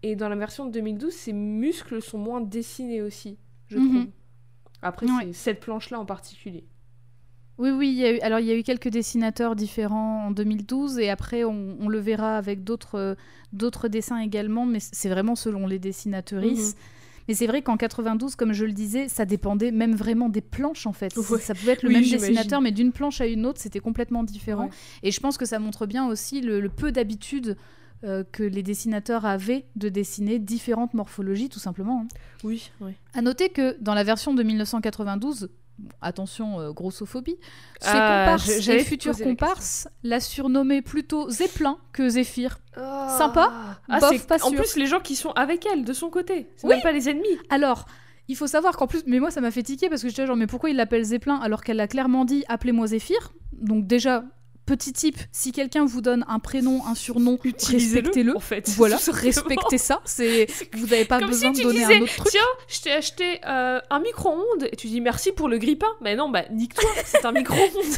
et 0.04 0.16
dans 0.16 0.30
la 0.30 0.36
version 0.36 0.66
de 0.66 0.72
2012, 0.72 1.14
ses 1.14 1.34
muscles 1.34 2.02
sont 2.02 2.18
moins 2.18 2.42
dessinés 2.42 3.02
aussi, 3.02 3.38
je 3.68 3.78
Mhm. 3.78 3.90
trouve. 3.90 4.08
Après 4.82 5.06
Ouais. 5.06 5.12
c'est 5.28 5.34
cette 5.34 5.60
planche 5.60 5.90
là 5.92 6.00
en 6.00 6.06
particulier. 6.06 6.66
Oui, 7.58 7.70
oui, 7.70 7.90
il 7.90 7.96
y 8.00 8.06
a 8.06 8.14
eu, 8.16 8.20
alors 8.22 8.40
il 8.40 8.48
y 8.48 8.52
a 8.52 8.56
eu 8.56 8.64
quelques 8.64 8.88
dessinateurs 8.88 9.56
différents 9.56 10.26
en 10.28 10.32
2012 10.32 10.98
et 10.98 11.10
après 11.12 11.44
on, 11.44 11.78
on 11.80 11.90
le 11.90 12.00
verra 12.00 12.38
avec 12.38 12.64
d'autres 12.64 12.96
euh, 12.96 13.88
dessins 13.90 14.18
également, 14.18 14.66
mais 14.66 14.80
c'est 14.80 15.10
vraiment 15.10 15.36
selon 15.36 15.68
les 15.68 15.78
dessinatrices. 15.78 16.76
Mais 17.28 17.34
c'est 17.34 17.48
vrai 17.48 17.62
qu'en 17.62 17.78
92, 17.78 18.36
comme 18.36 18.54
je 18.54 18.66
le 18.66 18.72
disais, 18.74 19.08
ça 19.08 19.26
dépendait 19.26 19.72
même 19.72 19.96
vraiment 19.96 20.30
des 20.30 20.42
planches 20.42 20.86
en 20.88 20.94
fait. 20.94 21.16
Ouais. 21.18 21.40
Ça 21.40 21.54
pouvait 21.56 21.74
être 21.74 21.84
le 21.84 21.90
Oui, 21.90 21.96
même 21.96 22.04
dessinateur, 22.04 22.62
mais 22.62 22.72
d'une 22.72 22.92
planche 22.92 23.22
à 23.22 23.28
une 23.28 23.46
autre, 23.46 23.60
c'était 23.62 23.80
complètement 23.80 24.24
différent. 24.24 24.66
Ouais. 24.66 24.72
Et 25.04 25.12
je 25.12 25.20
pense 25.20 25.38
que 25.38 25.46
ça 25.46 25.60
montre 25.60 25.86
bien 25.86 26.08
aussi 26.08 26.42
le, 26.42 26.60
le 26.60 26.70
peu 26.70 26.92
d'habitude 26.92 27.58
euh, 28.04 28.24
que 28.32 28.42
les 28.42 28.64
dessinateurs 28.64 29.26
avaient 29.26 29.66
de 29.76 29.88
dessiner 29.90 30.40
différentes 30.40 30.94
morphologies, 30.96 31.50
tout 31.50 31.60
simplement. 31.60 32.02
hein. 32.02 32.08
Oui, 32.44 32.72
oui. 32.82 32.94
À 33.14 33.22
noter 33.22 33.50
que 33.50 33.78
dans 33.80 33.94
la 33.94 34.04
version 34.04 34.34
de 34.34 34.42
1992, 34.42 35.42
bon, 35.44 35.50
attention, 36.02 36.60
euh, 36.60 36.72
grossophobie, 36.72 37.38
ses 37.82 37.90
Ah, 37.92 38.26
comparses 38.26 38.46
je- 38.58 38.62
j'allais 38.62 38.82
et 38.82 38.86
futurs 38.86 39.12
poser 39.12 39.24
la 39.26 39.30
comparses 39.32 39.88
la 40.04 40.20
surnommaient 40.20 40.82
plutôt 40.82 41.30
Zeppelin 41.30 41.78
que 41.94 42.08
Zéphyr. 42.10 42.60
Sympa, 42.76 43.52
Ah, 43.90 44.00
bof, 44.00 44.28
pas 44.28 44.44
en 44.46 44.52
plus 44.52 44.76
les 44.76 44.86
gens 44.88 45.00
qui 45.00 45.16
sont 45.16 45.32
avec 45.32 45.66
elle 45.66 45.84
de 45.84 45.94
son 45.94 46.10
côté, 46.10 46.48
c'est 46.58 46.68
Oui. 46.68 46.74
même 46.76 46.84
pas 46.84 46.92
les 46.92 47.10
ennemis. 47.10 47.38
Alors, 47.50 47.86
il 48.28 48.36
faut 48.38 48.48
savoir 48.48 48.78
qu'en 48.78 48.88
plus, 48.88 49.04
mais 49.08 49.20
moi 49.20 49.32
ça 49.32 49.42
m'a 49.42 49.52
fait 49.52 49.64
tiquer 49.64 49.90
parce 49.90 50.02
que 50.02 50.10
j'étais 50.10 50.26
genre, 50.26 50.36
mais 50.38 50.48
pourquoi 50.48 50.70
il 50.70 50.76
l'appelle 50.76 51.04
Zeppelin 51.04 51.36
alors 51.42 51.64
qu'elle 51.64 51.80
a 51.80 51.88
clairement 51.88 52.24
dit 52.26 52.44
appelez-moi 52.48 52.88
Zéphyr? 52.88 53.34
Donc, 53.54 53.86
déjà, 53.88 54.24
petit 54.66 54.94
type, 54.94 55.18
si 55.32 55.52
quelqu'un 55.52 55.86
vous 55.86 56.02
donne 56.02 56.26
un 56.28 56.40
prénom, 56.40 56.86
un 56.86 56.96
surnom, 56.96 57.38
respectez-le. 57.44 58.36
en 58.36 58.40
fait. 58.40 58.70
Voilà, 58.78 58.98
respectez 59.12 59.78
ça. 59.78 60.02
C'est, 60.06 60.48
vous 60.74 60.88
n'avez 60.88 61.06
pas 61.06 61.20
Comme 61.20 61.30
besoin 61.30 61.54
si 61.54 61.62
de 61.62 61.68
donner 61.68 61.80
disais, 61.80 61.98
un 61.98 62.02
autre 62.02 62.16
truc. 62.16 62.32
tiens, 62.32 62.42
je 62.68 62.82
t'ai 62.82 62.92
acheté 62.92 63.40
euh, 63.46 63.80
un 63.90 64.00
micro-ondes 64.00 64.70
et 64.72 64.76
tu 64.76 64.88
dis 64.88 65.02
merci 65.02 65.32
pour 65.32 65.48
le 65.50 65.58
grille-pain. 65.58 65.92
Mais 66.02 66.16
non, 66.16 66.30
bah 66.30 66.44
nique-toi, 66.52 66.90
c'est 67.06 67.26
un 67.26 67.32
micro-ondes. 67.32 67.60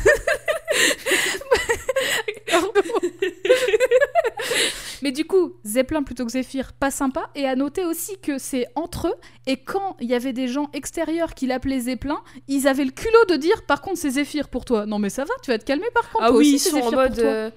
Mais 5.01 5.11
du 5.11 5.25
coup, 5.25 5.53
Zeppelin 5.65 6.03
plutôt 6.03 6.25
que 6.25 6.31
Zéphyr, 6.31 6.71
pas 6.71 6.89
sympa. 6.89 7.29
Et 7.35 7.45
à 7.45 7.57
noter 7.57 7.83
aussi 7.83 8.17
que 8.21 8.37
c'est 8.37 8.67
entre 8.75 9.07
eux. 9.09 9.15
Et 9.45 9.57
quand 9.57 9.97
il 9.99 10.09
y 10.09 10.13
avait 10.13 10.31
des 10.31 10.47
gens 10.47 10.69
extérieurs 10.73 11.33
qui 11.33 11.45
l'appelaient 11.45 11.81
Zeppelin, 11.81 12.21
ils 12.47 12.67
avaient 12.69 12.85
le 12.85 12.91
culot 12.91 13.25
de 13.27 13.35
dire 13.35 13.65
par 13.65 13.81
contre 13.81 13.97
c'est 13.97 14.11
Zéphyr 14.11 14.47
pour 14.47 14.63
toi. 14.63 14.85
Non 14.85 14.99
mais 14.99 15.09
ça 15.09 15.25
va, 15.25 15.33
tu 15.43 15.51
vas 15.51 15.57
te 15.57 15.65
calmer 15.65 15.87
par 15.93 16.09
contre. 16.09 16.23
ah 16.25 16.31
oui, 16.31 16.57
sont 16.69 16.77
en 16.79 16.91
mode. 16.91 17.19
euh, 17.19 17.49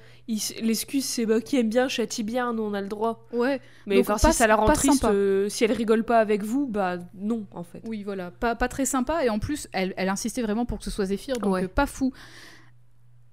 L'excuse, 0.61 1.05
c'est 1.05 1.25
bah, 1.25 1.41
qui 1.41 1.57
aime 1.57 1.69
bien 1.69 1.87
châtie 1.87 2.25
bien, 2.25 2.53
nous 2.53 2.65
on 2.65 2.75
a 2.75 2.81
le 2.81 2.89
droit. 2.89 3.27
Ouais. 3.33 3.61
Mais 3.87 4.01
enfin, 4.01 4.19
si 4.19 4.33
ça 4.37 4.47
la 4.49 4.57
rend 4.57 4.67
triste, 4.67 5.05
euh, 5.05 5.49
si 5.49 5.63
elle 5.65 5.71
rigole 5.73 6.03
pas 6.05 6.19
avec 6.19 6.43
vous, 6.43 6.67
bah 6.67 6.99
non 7.15 7.47
en 7.53 7.63
fait. 7.63 7.81
Oui, 7.87 8.03
voilà, 8.03 8.33
pas, 8.33 8.57
pas 8.57 8.67
très 8.69 8.87
sympa. 8.87 9.25
Et 9.25 9.29
en 9.31 9.39
plus, 9.39 9.69
elle, 9.73 9.95
elle 9.97 10.09
insistait 10.09 10.43
vraiment 10.43 10.67
pour 10.67 10.79
que 10.79 10.85
ce 10.85 10.91
soit 10.91 11.05
Zéphyr, 11.07 11.37
donc 11.39 11.53
Ouais. 11.55 11.65
euh, 11.65 11.69
pas 11.69 11.87
fou. 11.87 12.13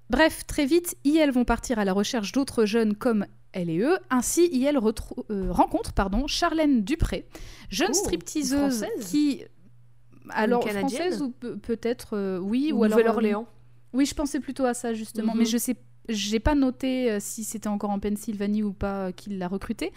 Bref, 0.09 0.45
très 0.45 0.65
vite, 0.65 0.95
IL 1.03 1.31
vont 1.31 1.45
partir 1.45 1.79
à 1.79 1.85
la 1.85 1.93
recherche 1.93 2.31
d'autres 2.31 2.65
jeunes 2.65 2.95
comme 2.95 3.25
elle 3.53 3.69
et 3.71 3.79
eux. 3.79 3.97
Ainsi, 4.11 4.45
IL 4.51 4.77
euh, 5.31 5.51
rencontre 5.51 5.93
pardon, 5.93 6.27
Charlène 6.27 6.83
Dupré, 6.83 7.25
jeune 7.69 7.89
Oh, 7.91 7.95
stripteaseuse 7.95 8.85
qui... 9.01 9.43
Alors, 10.29 10.67
française 10.69 11.21
ou 11.21 11.31
pe- 11.31 11.55
peut-être... 11.57 12.15
euh, 12.15 12.37
oui, 12.39 12.71
ou, 12.71 12.77
Ou 12.79 12.83
alors... 12.83 12.97
Nouvelle-Orléans. 12.97 13.47
Oui, 13.93 14.05
je 14.05 14.15
pensais 14.15 14.39
plutôt 14.39 14.65
à 14.65 14.73
ça, 14.73 14.93
justement. 14.93 15.33
Mhm. 15.33 15.39
Mais 15.39 15.45
je 15.45 15.57
sais... 15.57 15.75
J'ai 16.09 16.41
pas 16.41 16.53
noté 16.53 17.09
euh, 17.09 17.17
si 17.21 17.45
c'était 17.45 17.69
encore 17.69 17.89
en 17.89 17.99
Pennsylvanie 17.99 18.61
ou 18.61 18.73
pas 18.73 19.07
euh, 19.07 19.11
qu'il 19.13 19.37
l'a 19.37 19.47
recrutée. 19.47 19.93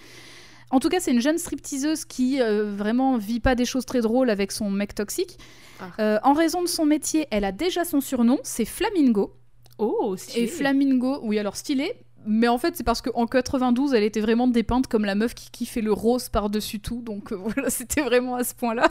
En 0.71 0.79
tout 0.79 0.89
cas, 0.89 1.01
c'est 1.01 1.11
une 1.11 1.21
jeune 1.21 1.39
stripteaseuse 1.39 2.05
qui 2.05 2.41
euh, 2.41 2.73
vraiment 2.73 3.17
vit 3.19 3.41
pas 3.41 3.57
des 3.57 3.65
choses 3.65 3.85
très 3.87 4.01
drôles 4.03 4.31
avec 4.31 4.53
son 4.53 4.71
mec 4.71 4.95
toxique. 4.95 5.39
Ah. 5.81 6.21
En 6.23 6.33
raison 6.33 6.63
de 6.63 6.69
son 6.69 6.87
métier, 6.87 7.27
elle 7.31 7.45
a 7.45 7.53
déjà 7.53 7.85
son 7.85 8.01
surnom, 8.01 8.39
c'est 8.45 8.65
Flamingo. 8.65 9.37
Oh, 9.79 10.17
stylé. 10.17 10.45
Et 10.45 10.47
Flamingo, 10.47 11.21
oui, 11.23 11.39
alors 11.39 11.57
stylé. 11.57 11.93
Mais 12.27 12.49
en 12.49 12.59
fait, 12.59 12.77
c'est 12.77 12.85
parce 12.85 13.01
qu'en 13.03 13.27
92, 13.27 13.95
elle 13.95 14.03
était 14.03 14.21
vraiment 14.21 14.49
dépeinte 14.49 14.89
comme 14.89 15.05
la 15.05 15.15
meuf 15.15 15.33
qui, 15.35 15.51
qui 15.51 15.65
fait 15.65 15.81
le 15.81 15.93
rose 15.93 16.29
par-dessus 16.29 16.81
tout. 16.81 17.01
Donc 17.01 17.33
euh, 17.33 17.37
voilà, 17.41 17.71
c'était 17.71 18.03
vraiment 18.03 18.35
à 18.35 18.45
ce 18.45 18.55
point-là. 18.55 18.89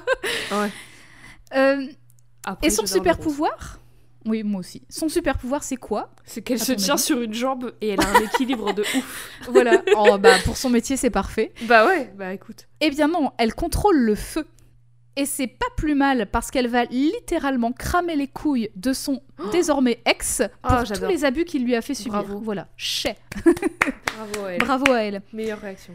Ouais. 0.51 0.71
Euh, 1.55 1.85
Après, 2.45 2.67
et 2.67 2.69
son 2.69 2.85
super 2.85 3.17
pouvoir? 3.17 3.79
Oui, 4.25 4.43
moi 4.43 4.59
aussi. 4.61 4.81
Son 4.89 5.07
super 5.07 5.37
pouvoir, 5.37 5.63
c'est 5.63 5.75
quoi 5.75 6.09
C'est 6.25 6.41
qu'elle 6.41 6.59
se 6.59 6.73
tient 6.73 6.95
avis 6.95 7.03
sur 7.03 7.21
une 7.21 7.33
jambe 7.33 7.73
et 7.81 7.89
elle 7.89 8.01
a 8.01 8.07
un 8.09 8.21
équilibre 8.21 8.73
de 8.73 8.81
ouf. 8.81 9.29
Voilà. 9.49 9.83
Oh, 9.95 10.17
bah, 10.17 10.35
pour 10.43 10.57
son 10.57 10.69
métier, 10.69 10.97
c'est 10.97 11.11
parfait. 11.11 11.53
Bah 11.63 11.85
ouais, 11.85 12.11
bah 12.17 12.33
écoute. 12.33 12.67
Eh 12.81 12.89
bien 12.89 13.07
non, 13.07 13.31
elle 13.37 13.53
contrôle 13.53 13.97
le 13.97 14.15
feu. 14.15 14.47
Et 15.17 15.25
c'est 15.25 15.47
pas 15.47 15.67
plus 15.77 15.95
mal 15.95 16.27
parce 16.29 16.51
qu'elle 16.51 16.67
va 16.67 16.83
littéralement 16.85 17.71
cramer 17.71 18.15
les 18.17 18.27
couilles 18.27 18.69
de 18.75 18.91
son 18.91 19.21
désormais 19.51 20.01
ex 20.05 20.41
pour 20.61 20.73
Ah, 20.73 20.83
tous 20.83 21.05
les 21.05 21.23
abus 21.23 21.45
qu'il 21.45 21.63
lui 21.63 21.75
a 21.75 21.81
fait 21.81 21.93
subir. 21.93 22.23
Bravo. 22.23 22.39
Voilà, 22.39 22.67
chais. 22.75 23.15
Bravo 24.17 24.45
à 24.45 24.51
elle. 24.51 24.59
Bravo 24.59 24.91
à 24.91 24.97
elle. 25.03 25.21
Meilleure 25.31 25.59
réaction. 25.61 25.93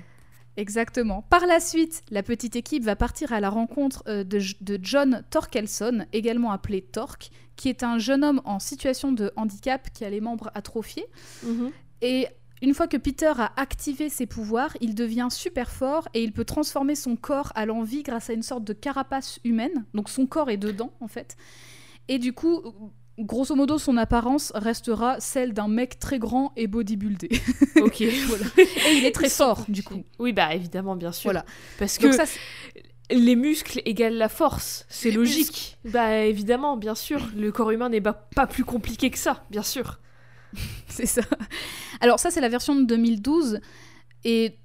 Exactement. 0.60 1.22
Par 1.22 1.46
la 1.46 1.58
suite, 1.58 2.02
la 2.10 2.22
petite 2.22 2.54
équipe 2.54 2.84
va 2.84 2.94
partir 2.94 3.32
à 3.32 3.40
la 3.40 3.48
rencontre 3.48 4.04
euh, 4.06 4.24
de, 4.24 4.40
de 4.60 4.78
John 4.82 5.24
Torkelson, 5.30 6.04
également 6.12 6.52
appelé 6.52 6.82
Torque, 6.82 7.30
qui 7.56 7.70
est 7.70 7.82
un 7.82 7.98
jeune 7.98 8.22
homme 8.22 8.42
en 8.44 8.58
situation 8.58 9.10
de 9.10 9.32
handicap 9.36 9.88
qui 9.94 10.04
a 10.04 10.10
les 10.10 10.20
membres 10.20 10.50
atrophiés. 10.54 11.06
Mhm. 11.44 11.70
Et 12.02 12.26
une 12.60 12.74
fois 12.74 12.88
que 12.88 12.98
Peter 12.98 13.32
a 13.38 13.52
activé 13.56 14.10
ses 14.10 14.26
pouvoirs, 14.26 14.76
il 14.82 14.94
devient 14.94 15.28
super 15.30 15.70
fort 15.70 16.08
et 16.12 16.22
il 16.22 16.32
peut 16.32 16.44
transformer 16.44 16.94
son 16.94 17.16
corps 17.16 17.52
à 17.54 17.64
l'envie 17.64 18.02
grâce 18.02 18.28
à 18.28 18.34
une 18.34 18.42
sorte 18.42 18.64
de 18.64 18.74
carapace 18.74 19.40
humaine. 19.44 19.86
Donc 19.94 20.10
son 20.10 20.26
corps 20.26 20.50
est 20.50 20.58
dedans, 20.58 20.92
en 21.00 21.08
fait. 21.08 21.38
Et 22.08 22.18
du 22.18 22.34
coup, 22.34 22.60
grosso 23.20 23.54
modo, 23.54 23.78
son 23.78 23.96
apparence 23.96 24.52
restera 24.54 25.20
celle 25.20 25.52
d'un 25.52 25.68
mec 25.68 25.98
très 25.98 26.18
grand 26.18 26.52
et 26.56 26.66
bodybuildé. 26.66 27.28
Ok. 27.80 28.02
Voilà. 28.26 28.44
Et 28.58 28.98
il 28.98 29.06
est 29.06 29.14
très 29.14 29.30
fort, 29.30 29.64
du 29.68 29.82
coup. 29.82 30.02
Oui, 30.18 30.32
bah 30.32 30.54
évidemment, 30.54 30.96
bien 30.96 31.12
sûr. 31.12 31.28
Voilà. 31.30 31.44
Parce 31.78 31.96
que 31.98 32.12
ça, 32.12 32.24
les 33.10 33.36
muscles 33.36 33.80
égalent 33.84 34.16
la 34.16 34.28
force, 34.28 34.84
c'est 34.88 35.10
logique. 35.10 35.78
Bah 35.84 36.18
évidemment, 36.18 36.76
bien 36.76 36.94
sûr. 36.94 37.26
Le 37.36 37.50
corps 37.52 37.70
humain 37.70 37.88
n'est 37.88 38.00
pas 38.00 38.12
pas 38.12 38.46
plus 38.46 38.64
compliqué 38.64 39.10
que 39.10 39.18
ça, 39.18 39.44
bien 39.50 39.62
sûr. 39.62 39.98
C'est 40.88 41.06
ça. 41.06 41.22
Alors 42.00 42.18
ça, 42.18 42.30
c'est 42.30 42.40
la 42.40 42.48
version 42.48 42.74
de 42.74 42.84
2012. 42.84 43.60
Et 44.24 44.58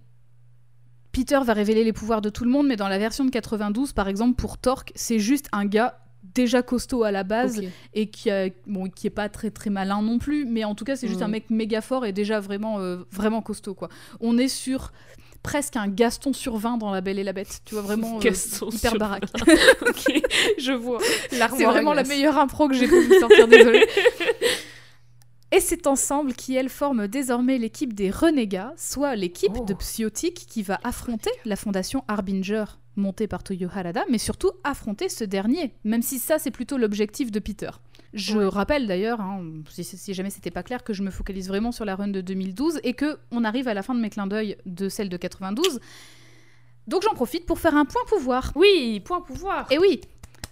Peter 1.12 1.40
va 1.46 1.54
révéler 1.54 1.84
les 1.84 1.94
pouvoirs 1.94 2.22
de 2.22 2.30
tout 2.30 2.44
le 2.44 2.52
monde, 2.52 2.68
mais 2.68 2.76
dans 2.76 2.90
la 2.90 2.98
version 2.98 3.24
de 3.24 3.30
92, 3.30 3.94
par 3.94 4.10
exemple, 4.10 4.36
pour 4.36 4.58
Torque, 4.58 4.92
c'est 4.96 5.20
juste 5.20 5.48
un 5.54 5.66
gars 5.66 6.05
déjà 6.36 6.62
costaud 6.62 7.04
à 7.04 7.12
la 7.12 7.24
base 7.24 7.62
et 7.94 8.08
qui, 8.12 8.30
a- 8.30 8.50
bon, 8.68 8.90
qui 8.90 9.08
est 9.08 9.12
pas 9.12 9.30
très 9.30 9.50
très 9.50 9.70
malin 9.72 10.02
non 10.02 10.20
plus, 10.20 10.46
mais 10.46 10.64
en 10.66 10.76
tout 10.76 10.86
cas, 10.86 10.96
c'est 10.96 11.08
juste 11.08 11.22
un 11.24 11.28
mec 11.28 11.50
méga 11.50 11.82
fort 11.82 12.06
et 12.06 12.12
déjà 12.12 12.40
vraiment, 12.40 12.80
euh, 12.80 12.98
vraiment 13.12 13.42
costaud, 13.42 13.74
quoi. 13.74 13.90
On 14.20 14.38
est 14.38 14.48
sur 14.50 14.92
presque 15.42 15.76
un 15.76 15.88
Gaston 15.88 16.34
sur 16.34 16.58
20 16.58 16.78
dans 16.78 16.92
La 16.92 17.02
Belle 17.02 17.20
et 17.20 17.24
la 17.24 17.32
Bête, 17.34 17.62
tu 17.66 17.76
vois, 17.76 17.84
vraiment 17.84 18.18
euh, 18.20 18.70
hyper 18.74 18.96
baraque. 18.98 19.26
ok, 19.88 20.22
je 20.58 20.72
vois. 20.74 21.00
C'est 21.30 21.66
vraiment 21.66 21.94
la 21.94 22.04
meilleure 22.04 22.38
impro 22.38 22.68
que 22.68 22.74
j'ai 22.76 22.88
pu 22.88 23.20
sortir, 23.20 23.48
désolée. 23.48 23.88
Et 25.52 25.60
c'est 25.62 25.88
ensemble 25.88 26.34
qui, 26.34 26.56
elles, 26.56 26.68
forment 26.70 27.08
désormais 27.08 27.58
l'équipe 27.58 27.94
des 27.94 28.10
Renégats, 28.10 28.74
soit 28.78 29.16
l'équipe 29.16 29.54
Oh. 29.58 29.64
de 29.64 29.74
Psiotique 29.76 30.46
qui 30.50 30.64
va 30.64 30.80
affronter 30.84 31.30
la 31.46 31.56
fondation 31.56 32.04
Harbinger, 32.10 32.66
montée 32.96 33.28
par 33.28 33.44
Toyo 33.44 33.68
Harada, 33.74 34.04
mais 34.10 34.18
surtout 34.18 34.52
affronter 34.64 35.10
ce 35.10 35.24
dernier, 35.24 35.74
même 35.84 36.02
si 36.02 36.20
ça, 36.20 36.40
c'est 36.40 36.52
plutôt 36.52 36.78
l'objectif 36.78 37.32
de 37.32 37.40
Peter. 37.40 37.70
Je 38.14 38.38
Ouais. 38.38 38.48
rappelle 38.48 38.88
d'ailleurs, 38.88 39.20
hein, 39.20 39.42
si, 39.70 39.84
si 39.84 40.14
jamais 40.14 40.30
c'était 40.30 40.52
pas 40.52 40.64
clair, 40.64 40.84
que 40.84 40.94
je 40.94 41.04
me 41.04 41.12
focalise 41.12 41.48
vraiment 41.50 41.72
sur 41.74 41.84
la 41.86 41.96
run 41.96 42.08
de 42.08 42.22
2012 42.22 42.80
et 42.84 42.94
que 42.94 43.18
on 43.32 43.44
arrive 43.44 43.68
à 43.68 43.74
la 43.74 43.84
fin 43.84 43.94
de 43.94 44.00
mes 44.00 44.10
clins 44.10 44.28
d'œil 44.28 44.56
de 44.66 44.88
celle 44.88 45.10
de 45.10 45.18
92. 45.18 45.80
Donc 46.88 47.02
j'en 47.04 47.14
profite 47.14 47.46
pour 47.46 47.60
faire 47.60 47.76
un 47.76 47.84
point 47.86 48.02
pouvoir. 48.08 48.52
Oui, 48.56 49.02
point 49.04 49.20
pouvoir. 49.22 49.70
Et 49.72 49.78
oui, 49.80 50.00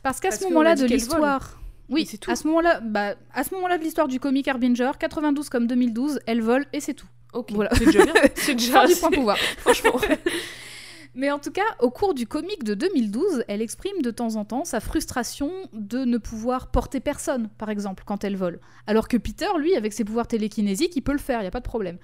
parce 0.02 0.20
qu'à 0.20 0.32
ce 0.32 0.44
moment-là 0.46 0.76
de 0.76 0.86
l'histoire, 0.86 1.60
oui, 1.90 2.06
tout. 2.20 2.30
à 2.32 2.36
ce 2.36 2.48
moment-là, 2.48 2.80
bah, 2.82 3.16
à 3.34 3.44
ce 3.44 3.54
moment-là 3.54 3.78
de 3.78 3.84
l'histoire 3.84 4.08
du 4.08 4.20
comic 4.20 4.48
Harbinger, 4.48 4.92
92 5.00 5.48
comme 5.50 5.68
2012, 5.68 6.20
elle 6.26 6.42
vole 6.42 6.66
et 6.74 6.80
c'est 6.82 6.96
tout. 6.96 7.08
Ok, 7.34 7.52
Voilà. 7.52 7.70
c'est 7.76 7.86
déjà 7.86 8.04
bien. 8.04 8.14
C'est 8.36 8.56
déjà 8.56 8.82
Fin 8.82 8.88
du 8.88 8.96
point 8.96 9.10
pouvoir. 9.12 9.38
franchement. 9.58 9.94
Mais 11.16 11.30
en 11.30 11.40
tout 11.40 11.52
cas, 11.52 11.62
au 11.80 11.92
cours 11.92 12.14
du 12.14 12.26
comic 12.26 12.64
de 12.64 12.74
2012, 12.74 13.44
elle 13.48 13.62
exprime 13.62 14.02
de 14.02 14.10
temps 14.10 14.36
en 14.36 14.46
temps 14.46 14.66
sa 14.66 14.80
frustration 14.80 15.52
de 15.72 16.06
ne 16.06 16.18
pouvoir 16.18 16.72
porter 16.72 17.00
personne, 17.00 17.50
par 17.58 17.70
exemple, 17.70 18.04
quand 18.06 18.24
elle 18.24 18.36
vole. 18.36 18.60
Alors 18.88 19.08
que 19.08 19.18
Peter, 19.18 19.48
lui, 19.60 19.76
avec 19.76 19.94
ses 19.94 20.04
pouvoirs 20.04 20.28
télékinésiques, 20.28 20.96
il 20.96 21.02
peut 21.02 21.12
le 21.12 21.20
faire, 21.20 21.40
il 21.40 21.44
n'y 21.44 21.48
a 21.48 21.52
pas 21.52 21.60
de 21.60 21.66
problème. 21.66 21.98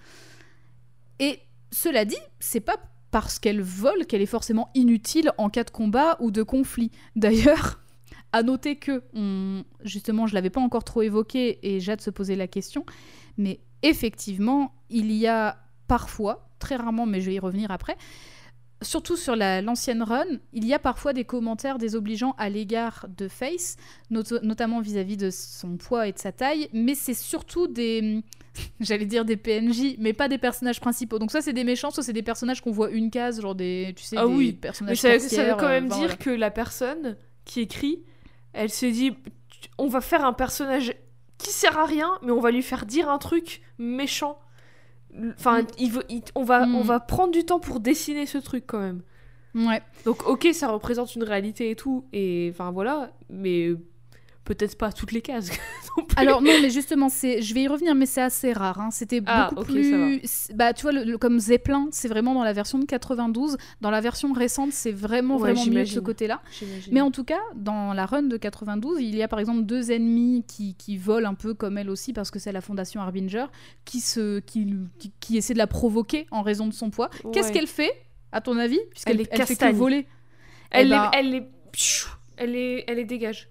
Et 1.20 1.40
cela 1.72 2.06
dit, 2.06 2.18
c'est 2.40 2.60
pas 2.60 2.78
parce 3.12 3.40
qu'elle 3.40 3.62
vole 3.62 4.06
qu'elle 4.06 4.22
est 4.22 4.28
forcément 4.28 4.70
inutile 4.76 5.32
en 5.40 5.50
cas 5.50 5.64
de 5.64 5.72
combat 5.72 6.18
ou 6.20 6.30
de 6.30 6.44
conflit. 6.44 6.92
D'ailleurs, 7.16 7.80
à 8.32 8.44
noter 8.44 8.76
que, 8.76 9.04
justement, 9.84 10.28
je 10.28 10.36
l'avais 10.36 10.52
pas 10.52 10.62
encore 10.62 10.84
trop 10.84 11.02
évoqué 11.02 11.60
et 11.64 11.80
j'ai 11.80 11.94
hâte 11.94 12.00
de 12.00 12.04
se 12.04 12.12
poser 12.12 12.36
la 12.36 12.48
question, 12.48 12.86
mais 13.38 13.60
effectivement, 13.82 14.76
il 14.92 15.12
y 15.12 15.26
a 15.26 15.58
parfois, 15.88 16.50
très 16.60 16.76
rarement, 16.76 17.08
mais 17.08 17.22
je 17.22 17.28
vais 17.28 17.36
y 17.36 17.40
revenir 17.40 17.72
après, 17.72 17.98
surtout 18.82 19.18
sur 19.18 19.36
la- 19.36 19.62
l'ancienne 19.62 20.02
run, 20.04 20.26
il 20.54 20.66
y 20.66 20.74
a 20.74 20.80
parfois 20.80 21.14
des 21.14 21.26
commentaires 21.26 21.78
désobligeants 21.78 22.34
à 22.38 22.50
l'égard 22.50 23.06
de 23.18 23.28
Face, 23.28 23.76
not- 24.10 24.40
notamment 24.44 24.80
vis-à-vis 24.82 25.18
de 25.18 25.30
son 25.30 25.78
poids 25.78 26.08
et 26.08 26.14
de 26.14 26.20
sa 26.20 26.32
taille, 26.32 26.70
mais 26.74 26.96
c'est 26.96 27.14
surtout 27.14 27.68
des, 27.68 28.24
j'allais 28.80 29.06
dire 29.06 29.26
des 29.26 29.36
PNJ, 29.38 29.96
mais 30.00 30.14
pas 30.14 30.28
des 30.30 30.38
personnages 30.38 30.80
principaux. 30.80 31.20
Donc 31.20 31.32
soit 31.32 31.42
c'est 31.42 31.54
des 31.54 31.64
méchants, 31.66 31.92
soit 31.92 32.04
c'est 32.04 32.14
des 32.14 32.24
personnages 32.24 32.62
qu'on 32.62 32.72
voit 32.72 32.90
une 32.90 33.12
case, 33.12 33.42
genre 33.42 33.56
des, 33.56 33.94
tu 33.98 34.04
sais, 34.04 34.16
Ah 34.18 34.26
des 34.28 34.34
oui, 34.34 34.46
Mais 34.48 34.54
personnages 34.54 34.98
ça, 34.98 35.20
ça 35.20 35.44
veut 35.44 35.56
quand 35.56 35.66
euh, 35.66 35.70
même 35.70 35.86
enfin, 35.88 35.96
dire 35.98 36.08
voilà. 36.08 36.16
que 36.16 36.30
la 36.30 36.52
personne 36.52 37.18
qui 37.46 37.62
écrit, 37.62 38.04
elle 38.54 38.70
s'est 38.70 38.92
dit 38.92 39.14
on 39.78 39.88
va 39.88 40.00
faire 40.02 40.24
un 40.24 40.34
personnage 40.34 40.94
qui 41.38 41.50
sert 41.52 41.78
à 41.78 41.86
rien, 41.86 42.10
mais 42.24 42.32
on 42.32 42.40
va 42.40 42.52
lui 42.52 42.62
faire 42.64 42.86
dire 42.86 43.10
un 43.10 43.18
truc 43.18 43.62
méchant. 43.78 44.40
Enfin, 45.38 45.64
Mm. 45.64 45.68
il 45.80 45.92
veut- 45.92 46.04
il- 46.10 46.24
on, 46.36 46.44
va, 46.44 46.66
Mm. 46.66 46.76
on 46.76 46.82
va 46.82 47.00
prendre 47.00 47.32
du 47.32 47.44
temps 47.44 47.60
pour 47.60 47.80
dessiner 47.80 48.26
ce 48.26 48.38
truc 48.38 48.66
quand 48.68 48.80
même. 48.80 49.02
Ouais. 49.56 49.82
Donc, 50.06 50.28
ok, 50.28 50.48
ça 50.54 50.68
représente 50.70 51.16
une 51.16 51.24
réalité 51.24 51.72
et 51.72 51.76
tout, 51.76 52.06
et 52.14 52.50
enfin 52.54 52.72
voilà, 52.72 53.12
mais 53.30 53.72
peut-être 54.56 54.78
pas 54.78 54.92
toutes 54.92 55.12
les 55.12 55.22
cases. 55.22 55.52
non. 55.98 56.06
Alors 56.18 56.42
non, 56.42 56.54
mais 56.62 56.70
justement, 56.72 57.08
c'est, 57.08 57.42
je 57.42 57.54
vais 57.54 57.62
y 57.62 57.68
revenir, 57.68 57.94
mais 57.96 58.06
c'est 58.08 58.22
assez 58.22 58.52
rare. 58.52 58.80
hein. 58.82 58.90
C'était 58.92 59.22
Ah, 59.28 59.50
beaucoup 59.52 59.66
ça 59.66 59.72
plus, 59.72 60.22
bah 60.56 60.74
tu 60.74 60.82
vois, 60.82 60.92
le, 60.92 61.04
le- 61.04 61.18
comme 61.20 61.40
Zeppelin, 61.40 61.88
c'est 61.92 62.08
vraiment 62.08 62.34
dans 62.34 62.44
la 62.44 62.52
version 62.54 62.80
de 62.80 62.86
92. 62.86 63.58
Dans 63.82 63.92
la 63.92 64.02
version 64.02 64.34
récente, 64.34 64.72
c'est 64.74 64.92
vraiment 64.92 65.36
Ouais, 65.36 65.54
vraiment 65.54 65.66
mieux 65.66 65.82
de 65.82 65.86
ce 65.86 66.00
côté-là. 66.00 66.42
Mais 66.92 67.02
en 67.02 67.12
tout 67.12 67.24
cas, 67.24 67.40
dans 67.56 67.94
la 67.94 68.06
run 68.08 68.24
de 68.24 68.38
92, 68.38 69.00
il 69.00 69.16
y 69.16 69.22
a 69.24 69.28
par 69.28 69.40
exemple 69.40 69.62
deux 69.62 69.92
ennemis 69.92 70.44
qui, 70.48 70.74
qui 70.76 70.98
volent 70.98 71.30
un 71.30 71.34
peu 71.36 71.54
comme 71.54 71.78
elle 71.78 71.90
aussi, 71.90 72.12
parce 72.12 72.32
que 72.32 72.40
c'est 72.40 72.52
la 72.52 72.62
fondation 72.62 73.02
Harbinger, 73.02 73.46
qui, 73.86 74.00
se, 74.00 74.40
qui, 74.40 74.68
qui, 74.98 75.12
qui 75.20 75.38
essaie 75.38 75.54
de 75.54 75.60
la 75.60 75.68
provoquer 75.68 76.26
en 76.32 76.42
raison 76.42 76.66
de 76.68 76.74
son 76.74 76.90
poids. 76.90 77.10
Qu'est-ce 77.34 77.52
qu'elle 77.52 77.68
fait, 77.68 77.92
à 78.32 78.42
ton 78.42 78.58
avis? 78.58 78.80
Puisqu'elle 78.92 79.14
Elle 79.14 79.18
les 79.24 79.28
elle 79.32 79.46
fait 79.46 79.56
que 79.56 79.76
voler. 79.76 80.08
Elle, 80.72 80.88
Eh 80.88 80.90
les, 80.90 80.96
ben- 80.96 81.12
elle, 81.14 81.30
les, 81.32 81.44
pfiou, 81.72 82.10
elle, 82.38 82.52
les, 82.54 82.84
elle 82.88 82.98
les 82.98 83.06
dégage. 83.06 83.50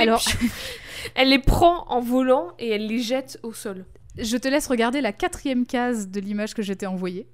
Elle 0.00 0.06
les 0.06 0.08
Alors, 0.10 0.22
elle 1.14 1.28
les 1.30 1.38
prend 1.38 1.84
en 1.88 2.00
volant 2.00 2.48
et 2.58 2.68
elle 2.70 2.86
les 2.86 3.00
jette 3.00 3.38
au 3.42 3.52
sol. 3.52 3.84
je 4.18 4.36
te 4.36 4.48
laisse 4.48 4.66
regarder 4.66 5.00
la 5.00 5.12
quatrième 5.12 5.66
case 5.66 6.08
de 6.08 6.20
l'image 6.20 6.54
que 6.54 6.62
je 6.62 6.72
t'ai 6.72 6.86
envoyée. 6.86 7.26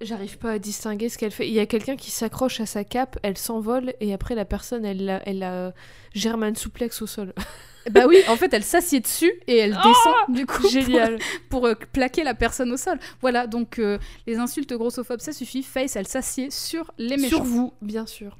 J'arrive 0.00 0.36
pas 0.38 0.52
à 0.52 0.58
distinguer 0.58 1.08
ce 1.08 1.16
qu'elle 1.16 1.30
fait. 1.30 1.46
Il 1.46 1.54
y 1.54 1.60
a 1.60 1.66
quelqu'un 1.66 1.94
qui 1.94 2.10
s'accroche 2.10 2.60
à 2.60 2.66
sa 2.66 2.82
cape, 2.82 3.18
elle 3.22 3.38
s'envole 3.38 3.94
et 4.00 4.12
après 4.12 4.34
la 4.34 4.44
personne, 4.44 4.84
elle 4.84 5.04
la, 5.04 5.22
elle 5.28 5.38
la 5.38 5.72
German 6.14 6.56
souplex 6.56 7.00
au 7.02 7.06
sol. 7.06 7.32
Bah 7.90 8.04
oui, 8.08 8.18
en 8.28 8.36
fait, 8.36 8.54
elle 8.54 8.62
s'assied 8.62 9.00
dessus 9.00 9.32
et 9.48 9.56
elle 9.58 9.76
Oh 9.76 9.88
descend 9.88 10.36
du 10.36 10.46
coup. 10.46 10.62
pour- 10.62 10.70
Génial. 10.70 11.18
pour 11.50 11.66
euh, 11.66 11.74
plaquer 11.92 12.22
la 12.22 12.32
personne 12.32 12.70
au 12.70 12.76
sol. 12.76 12.96
Voilà, 13.20 13.48
donc 13.48 13.80
euh, 13.80 13.98
les 14.28 14.36
insultes 14.36 14.72
grossophobes, 14.72 15.18
ça 15.18 15.32
suffit. 15.32 15.64
Face, 15.64 15.96
elle 15.96 16.06
s'assied 16.06 16.52
sur 16.52 16.92
les 16.98 17.16
méchants. 17.16 17.28
Sur 17.38 17.42
vous, 17.42 17.72
bien 17.82 18.06
sûr. 18.06 18.38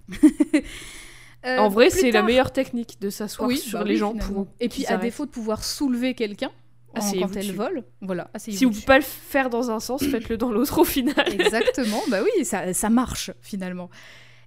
Euh, 1.45 1.59
en 1.59 1.69
vrai, 1.69 1.91
c'est 1.91 2.11
la 2.11 2.23
meilleure 2.23 2.53
technique 2.53 2.99
de 3.01 3.11
s'asseoir 3.11 3.49
Oui, 3.49 3.59
sur 3.59 3.79
bah 3.81 3.85
les 3.85 3.93
oui, 3.93 3.97
gens 3.99 4.13
finalement. 4.13 4.45
pour. 4.45 4.47
Et 4.61 4.69
puis, 4.69 4.87
à 4.87 4.97
défaut 4.97 5.27
de 5.27 5.31
pouvoir 5.31 5.65
soulever 5.65 6.15
quelqu'un 6.15 6.51
en- 6.95 7.01
quand 7.01 7.37
elle 7.37 7.47
dessus. 7.47 7.53
vole, 7.53 7.85
voilà, 8.01 8.31
Si 8.37 8.51
vous 8.51 8.57
dessus. 8.57 8.67
pouvez 8.69 8.87
pas 8.87 8.97
le 8.99 9.05
faire 9.05 9.51
dans 9.51 9.71
un 9.71 9.81
sens, 9.81 10.05
faites-le 10.05 10.37
dans 10.37 10.53
l'autre 10.53 10.79
au 10.79 10.85
final. 10.85 11.15
Exactement, 11.33 12.03
bah 12.09 12.19
oui, 12.23 12.45
ça, 12.45 12.73
ça 12.75 12.91
marche 12.91 13.31
finalement. 13.41 13.89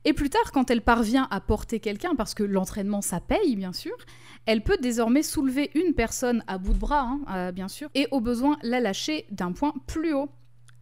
Et 0.08 0.14
plus 0.14 0.30
tard, 0.30 0.52
quand 0.54 0.70
elle 0.70 0.82
parvient 0.84 1.28
à 1.32 1.42
porter 1.42 1.80
quelqu'un, 1.80 2.14
parce 2.16 2.36
que 2.36 2.44
l'entraînement 2.44 3.02
ça 3.02 3.20
paye 3.20 3.56
bien 3.56 3.74
sûr, 3.74 3.96
elle 4.46 4.62
peut 4.62 4.78
désormais 4.80 5.24
soulever 5.24 5.72
une 5.74 5.94
personne 5.96 6.44
à 6.46 6.60
bout 6.60 6.74
de 6.74 6.78
bras, 6.78 7.02
hein, 7.02 7.20
euh, 7.34 7.52
bien 7.52 7.68
sûr, 7.68 7.90
et 7.96 8.08
au 8.12 8.22
besoin 8.22 8.58
la 8.62 8.80
lâcher 8.80 9.26
d'un 9.32 9.52
point 9.52 9.74
plus 9.88 10.14
haut. 10.14 10.30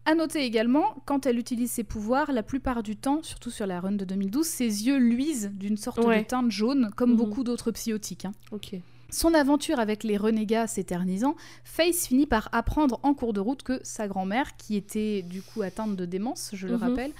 À 0.06 0.14
noter 0.14 0.44
également, 0.44 0.96
quand 1.06 1.24
elle 1.26 1.38
utilise 1.38 1.70
ses 1.70 1.84
pouvoirs, 1.84 2.30
la 2.32 2.42
plupart 2.42 2.82
du 2.82 2.94
temps, 2.96 3.22
surtout 3.22 3.50
sur 3.50 3.66
la 3.66 3.80
run 3.80 3.92
de 3.92 4.04
2012, 4.04 4.44
ses 4.46 4.86
yeux 4.86 4.98
luisent 4.98 5.50
d'une 5.54 5.78
sorte 5.78 5.98
Ouais. 6.04 6.20
de 6.22 6.26
teinte 6.26 6.50
jaune, 6.50 6.90
comme 6.96 7.12
Mhm. 7.12 7.16
beaucoup 7.16 7.42
d'autres 7.42 7.70
psychotiques. 7.70 8.26
hein. 8.26 8.32
Ok. 8.52 8.74
Son 9.10 9.32
aventure 9.32 9.78
avec 9.78 10.02
les 10.04 10.16
renégats 10.16 10.66
s'éternisant, 10.66 11.36
Face 11.62 12.06
finit 12.08 12.26
par 12.26 12.48
apprendre 12.52 12.98
en 13.02 13.14
cours 13.14 13.32
de 13.32 13.40
route 13.40 13.62
que 13.62 13.80
sa 13.82 14.06
grand-mère, 14.08 14.56
qui 14.56 14.76
était 14.76 15.22
du 15.22 15.40
coup 15.40 15.62
atteinte 15.62 15.96
de 15.96 16.04
démence, 16.04 16.50
je 16.52 16.66
le 16.66 16.74
Mhm. 16.76 16.80
rappelle, 16.82 17.12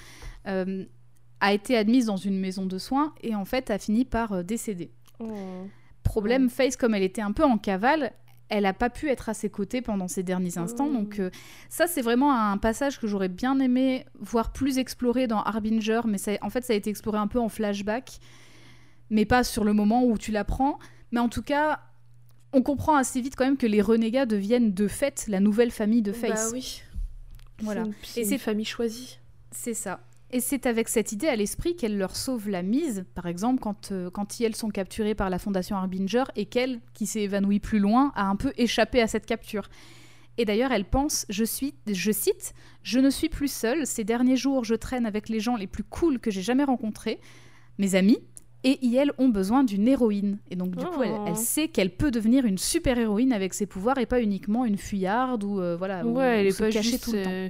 euh, 0.49 0.85
a 1.41 1.53
été 1.55 1.77
admise 1.77 2.07
dans 2.07 2.17
une 2.17 2.39
maison 2.39 2.67
de 2.67 2.79
soins 2.79 3.15
et 3.23 3.35
en 3.35 3.45
fait 3.45 3.71
a 3.71 3.79
fini 3.79 4.05
par 4.05 4.33
euh, 4.33 4.43
décéder. 4.43 4.91
Oh. 5.21 5.27
Problème, 6.03 6.51
Face, 6.51 6.77
comme 6.77 6.95
elle 6.95 7.03
était 7.03 7.23
un 7.23 7.33
peu 7.33 7.45
en 7.45 7.57
cavale, 7.59 8.13
elle 8.51 8.65
n'a 8.65 8.73
pas 8.75 8.91
pu 8.91 9.09
être 9.09 9.29
à 9.29 9.35
ses 9.35 9.49
côtés 9.51 9.81
pendant 9.83 10.07
ces 10.09 10.23
derniers 10.23 10.59
instants. 10.59 10.89
Oh. 10.91 10.93
Donc 10.93 11.19
euh, 11.19 11.31
ça, 11.69 11.87
c'est 11.87 12.03
vraiment 12.03 12.33
un 12.35 12.59
passage 12.59 13.01
que 13.01 13.07
j'aurais 13.07 13.29
bien 13.29 13.59
aimé 13.59 14.05
voir 14.21 14.53
plus 14.53 14.79
exploré 14.79 15.27
dans 15.27 15.43
Harbinger, 15.43 16.03
mais 16.07 16.19
ça- 16.19 16.33
en 16.43 16.51
fait, 16.51 16.63
ça 16.65 16.73
a 16.73 16.77
été 16.77 16.91
exploré 16.91 17.19
un 17.19 17.27
peu 17.27 17.41
en 17.41 17.49
flashback, 17.49 18.19
mais 19.11 19.25
pas 19.25 19.45
sur 19.45 19.65
le 19.65 19.73
moment 19.73 20.05
où 20.05 20.19
tu 20.19 20.31
l'apprends. 20.31 20.79
Mais 21.11 21.21
en 21.21 21.29
tout 21.29 21.43
cas, 21.43 21.81
on 22.53 22.63
comprend 22.63 22.97
assez 22.97 23.21
vite 23.21 23.35
quand 23.37 23.45
même 23.45 23.57
que 23.57 23.67
les 23.67 23.81
renégats 23.81 24.27
deviennent 24.27 24.73
de 24.75 24.89
fait 24.89 25.25
la 25.29 25.41
nouvelle 25.41 25.71
famille 25.71 26.03
de 26.03 26.13
Face. 26.13 26.51
Bah 26.51 26.51
oui. 26.53 26.83
Voilà. 27.61 27.85
C'est 28.03 28.21
une- 28.21 28.27
une 28.27 28.31
c'est- 28.33 28.39
famille 28.39 28.65
choisie. 28.65 29.19
C'est 29.53 29.75
ça. 29.75 30.01
Et 30.37 30.41
c'est 30.41 30.67
avec 30.67 30.89
cette 30.89 31.13
idée 31.13 31.29
à 31.29 31.37
l'esprit 31.37 31.77
qu'elle 31.77 31.97
leur 31.97 32.17
sauve 32.17 32.49
la 32.49 32.63
mise, 32.63 33.05
par 33.15 33.27
exemple, 33.27 33.61
quand, 33.61 33.93
euh, 33.93 34.11
quand 34.11 34.41
elles 34.41 34.57
sont 34.57 34.69
capturées 34.71 35.15
par 35.15 35.31
la 35.31 35.39
Fondation 35.39 35.77
Harbinger 35.77 36.25
et 36.35 36.47
qu'elle, 36.47 36.81
qui 36.93 37.07
s'est 37.07 37.23
évanouie 37.23 37.61
plus 37.61 37.79
loin, 37.79 38.11
a 38.17 38.25
un 38.27 38.35
peu 38.35 38.53
échappé 38.57 39.01
à 39.01 39.07
cette 39.07 39.27
capture. 39.27 39.69
Et 40.37 40.45
d'ailleurs, 40.45 40.73
elle 40.73 40.87
pense, 40.87 41.25
je, 41.29 41.45
suis, 41.45 41.75
je 41.87 42.11
cite, 42.11 42.53
Je 42.83 42.99
ne 42.99 43.11
suis 43.11 43.29
plus 43.29 43.47
seule, 43.53 43.87
ces 43.87 44.03
derniers 44.03 44.37
jours, 44.37 44.65
je 44.65 44.75
traîne 44.75 45.07
avec 45.07 45.29
les 45.29 45.39
gens 45.39 45.55
les 45.55 45.69
plus 45.69 45.85
cools 45.85 46.19
que 46.19 46.33
j'ai 46.33 46.43
jamais 46.43 46.65
rencontrés, 46.65 47.21
mes 47.79 47.95
amis, 47.95 48.19
et 48.65 48.81
ils 48.85 49.01
ont 49.19 49.29
besoin 49.29 49.63
d'une 49.63 49.87
héroïne. 49.87 50.39
Et 50.51 50.57
donc, 50.57 50.75
du 50.75 50.85
coup, 50.85 51.05
elle, 51.05 51.13
Oh. 51.17 51.25
elle 51.29 51.37
sait 51.37 51.69
qu'elle 51.69 51.95
peut 51.95 52.11
devenir 52.11 52.45
une 52.45 52.59
super-héroïne 52.59 53.33
avec 53.33 53.55
ses 53.55 53.67
pouvoirs 53.67 53.99
et 53.99 54.07
pas 54.07 54.21
uniquement 54.21 54.65
une 54.65 54.79
fuyarde 54.79 55.45
ou, 55.45 55.61
euh, 55.61 55.77
voilà, 55.77 56.05
ou- 56.05 56.17
Ouais, 56.17 56.41
elle 56.41 56.47
ou 56.47 56.49
est 56.49 56.51
se 56.51 56.59
pas 56.65 56.71
cacher 56.73 56.91
juste 56.91 57.05
tout 57.05 57.13
le 57.13 57.23
temps. 57.23 57.31
euh, 57.31 57.49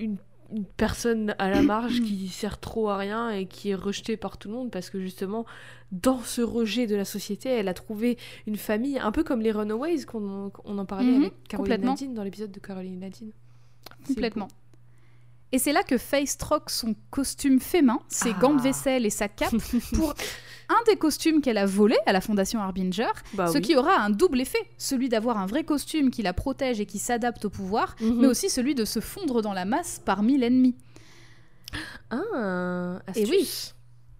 une, 0.00 0.16
une 0.54 0.64
personne 0.64 1.34
à 1.38 1.50
la 1.50 1.62
marge 1.62 2.00
qui 2.02 2.28
sert 2.28 2.58
trop 2.58 2.88
à 2.88 2.96
rien 2.96 3.30
et 3.30 3.46
qui 3.46 3.70
est 3.70 3.74
rejetée 3.74 4.16
par 4.16 4.38
tout 4.38 4.48
le 4.48 4.54
monde 4.54 4.70
parce 4.70 4.90
que 4.90 5.00
justement, 5.00 5.44
dans 5.92 6.20
ce 6.20 6.40
rejet 6.42 6.86
de 6.86 6.96
la 6.96 7.04
société, 7.04 7.48
elle 7.50 7.68
a 7.68 7.74
trouvé 7.74 8.16
une 8.46 8.56
famille, 8.56 8.98
un 8.98 9.12
peu 9.12 9.24
comme 9.24 9.40
les 9.40 9.52
Runaways 9.52 10.04
qu'on 10.04 10.50
on 10.64 10.78
en 10.78 10.84
parlait 10.86 11.06
Mhm, 11.12 11.20
avec 11.22 11.48
Caroline. 11.48 11.80
Nadine 11.84 12.14
dans 12.14 12.22
l'épisode 12.22 12.50
de 12.50 12.60
Caroline 12.60 12.98
Nadine. 12.98 13.32
Complètement. 14.06 14.48
Et 15.52 15.58
c'est 15.58 15.72
là 15.72 15.82
que 15.82 15.96
Face 15.96 16.36
troque 16.36 16.68
son 16.68 16.94
costume 17.10 17.58
fait 17.60 17.80
main, 17.82 18.00
ses 18.08 18.30
Ah. 18.36 18.38
gants 18.38 18.54
de 18.54 18.60
vaisselle 18.60 19.06
et 19.06 19.10
sa 19.10 19.28
cape 19.28 19.54
pour 19.94 20.12
un 20.70 20.90
des 20.90 20.96
costumes 20.96 21.40
qu'elle 21.40 21.58
a 21.58 21.66
volé 21.66 21.96
à 22.06 22.12
la 22.12 22.20
Fondation 22.20 22.60
Harbinger. 22.60 23.08
Bah 23.34 23.46
ce 23.46 23.54
oui. 23.58 23.62
qui 23.62 23.76
aura 23.76 23.96
un 24.00 24.10
double 24.10 24.40
effet, 24.40 24.58
celui 24.76 25.08
d'avoir 25.08 25.38
un 25.38 25.46
vrai 25.46 25.64
costume 25.64 26.10
qui 26.10 26.22
la 26.22 26.32
protège 26.34 26.80
et 26.80 26.86
qui 26.86 26.98
s'adapte 26.98 27.44
au 27.46 27.50
pouvoir, 27.50 27.96
Mhm. 28.00 28.20
mais 28.20 28.26
aussi 28.26 28.50
celui 28.50 28.74
de 28.74 28.84
se 28.84 29.00
fondre 29.00 29.40
dans 29.42 29.52
la 29.54 29.64
masse 29.64 30.00
parmi 30.04 30.36
l'ennemi. 30.36 30.74
Ah, 32.10 33.00
Et 33.14 33.24
oui. 33.24 33.40
astuce. 33.40 33.74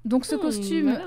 Donc 0.04 0.24
ce 0.24 0.36
Hmm, 0.36 0.40
costume, 0.40 0.98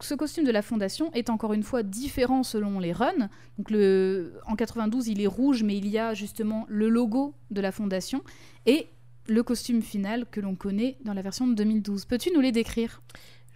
ce 0.00 0.14
costume 0.14 0.44
de 0.44 0.50
la 0.50 0.60
Fondation 0.62 1.10
est 1.14 1.30
encore 1.30 1.52
une 1.54 1.62
fois 1.62 1.82
différent 1.82 2.42
selon 2.42 2.78
les 2.78 2.92
runs. 2.92 3.28
Donc 3.56 3.70
le, 3.70 4.34
en 4.46 4.56
92, 4.56 5.08
il 5.08 5.22
est 5.22 5.26
rouge, 5.26 5.62
mais 5.62 5.76
il 5.76 5.86
y 5.88 5.96
a 5.96 6.12
justement 6.12 6.66
le 6.68 6.88
logo 6.90 7.34
de 7.50 7.60
la 7.62 7.72
Fondation 7.72 8.22
et 8.66 8.88
le 9.26 9.42
costume 9.42 9.80
final 9.80 10.26
que 10.30 10.40
l'on 10.40 10.54
connaît 10.54 10.98
dans 11.04 11.14
la 11.14 11.22
version 11.22 11.46
de 11.46 11.54
2012. 11.54 12.04
Peux-tu 12.04 12.30
nous 12.34 12.40
les 12.40 12.52
décrire? 12.52 13.00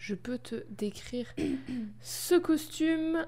Je 0.07 0.15
peux 0.15 0.37
te 0.37 0.65
décrire 0.71 1.27
ce 2.03 2.35
costume. 2.39 3.25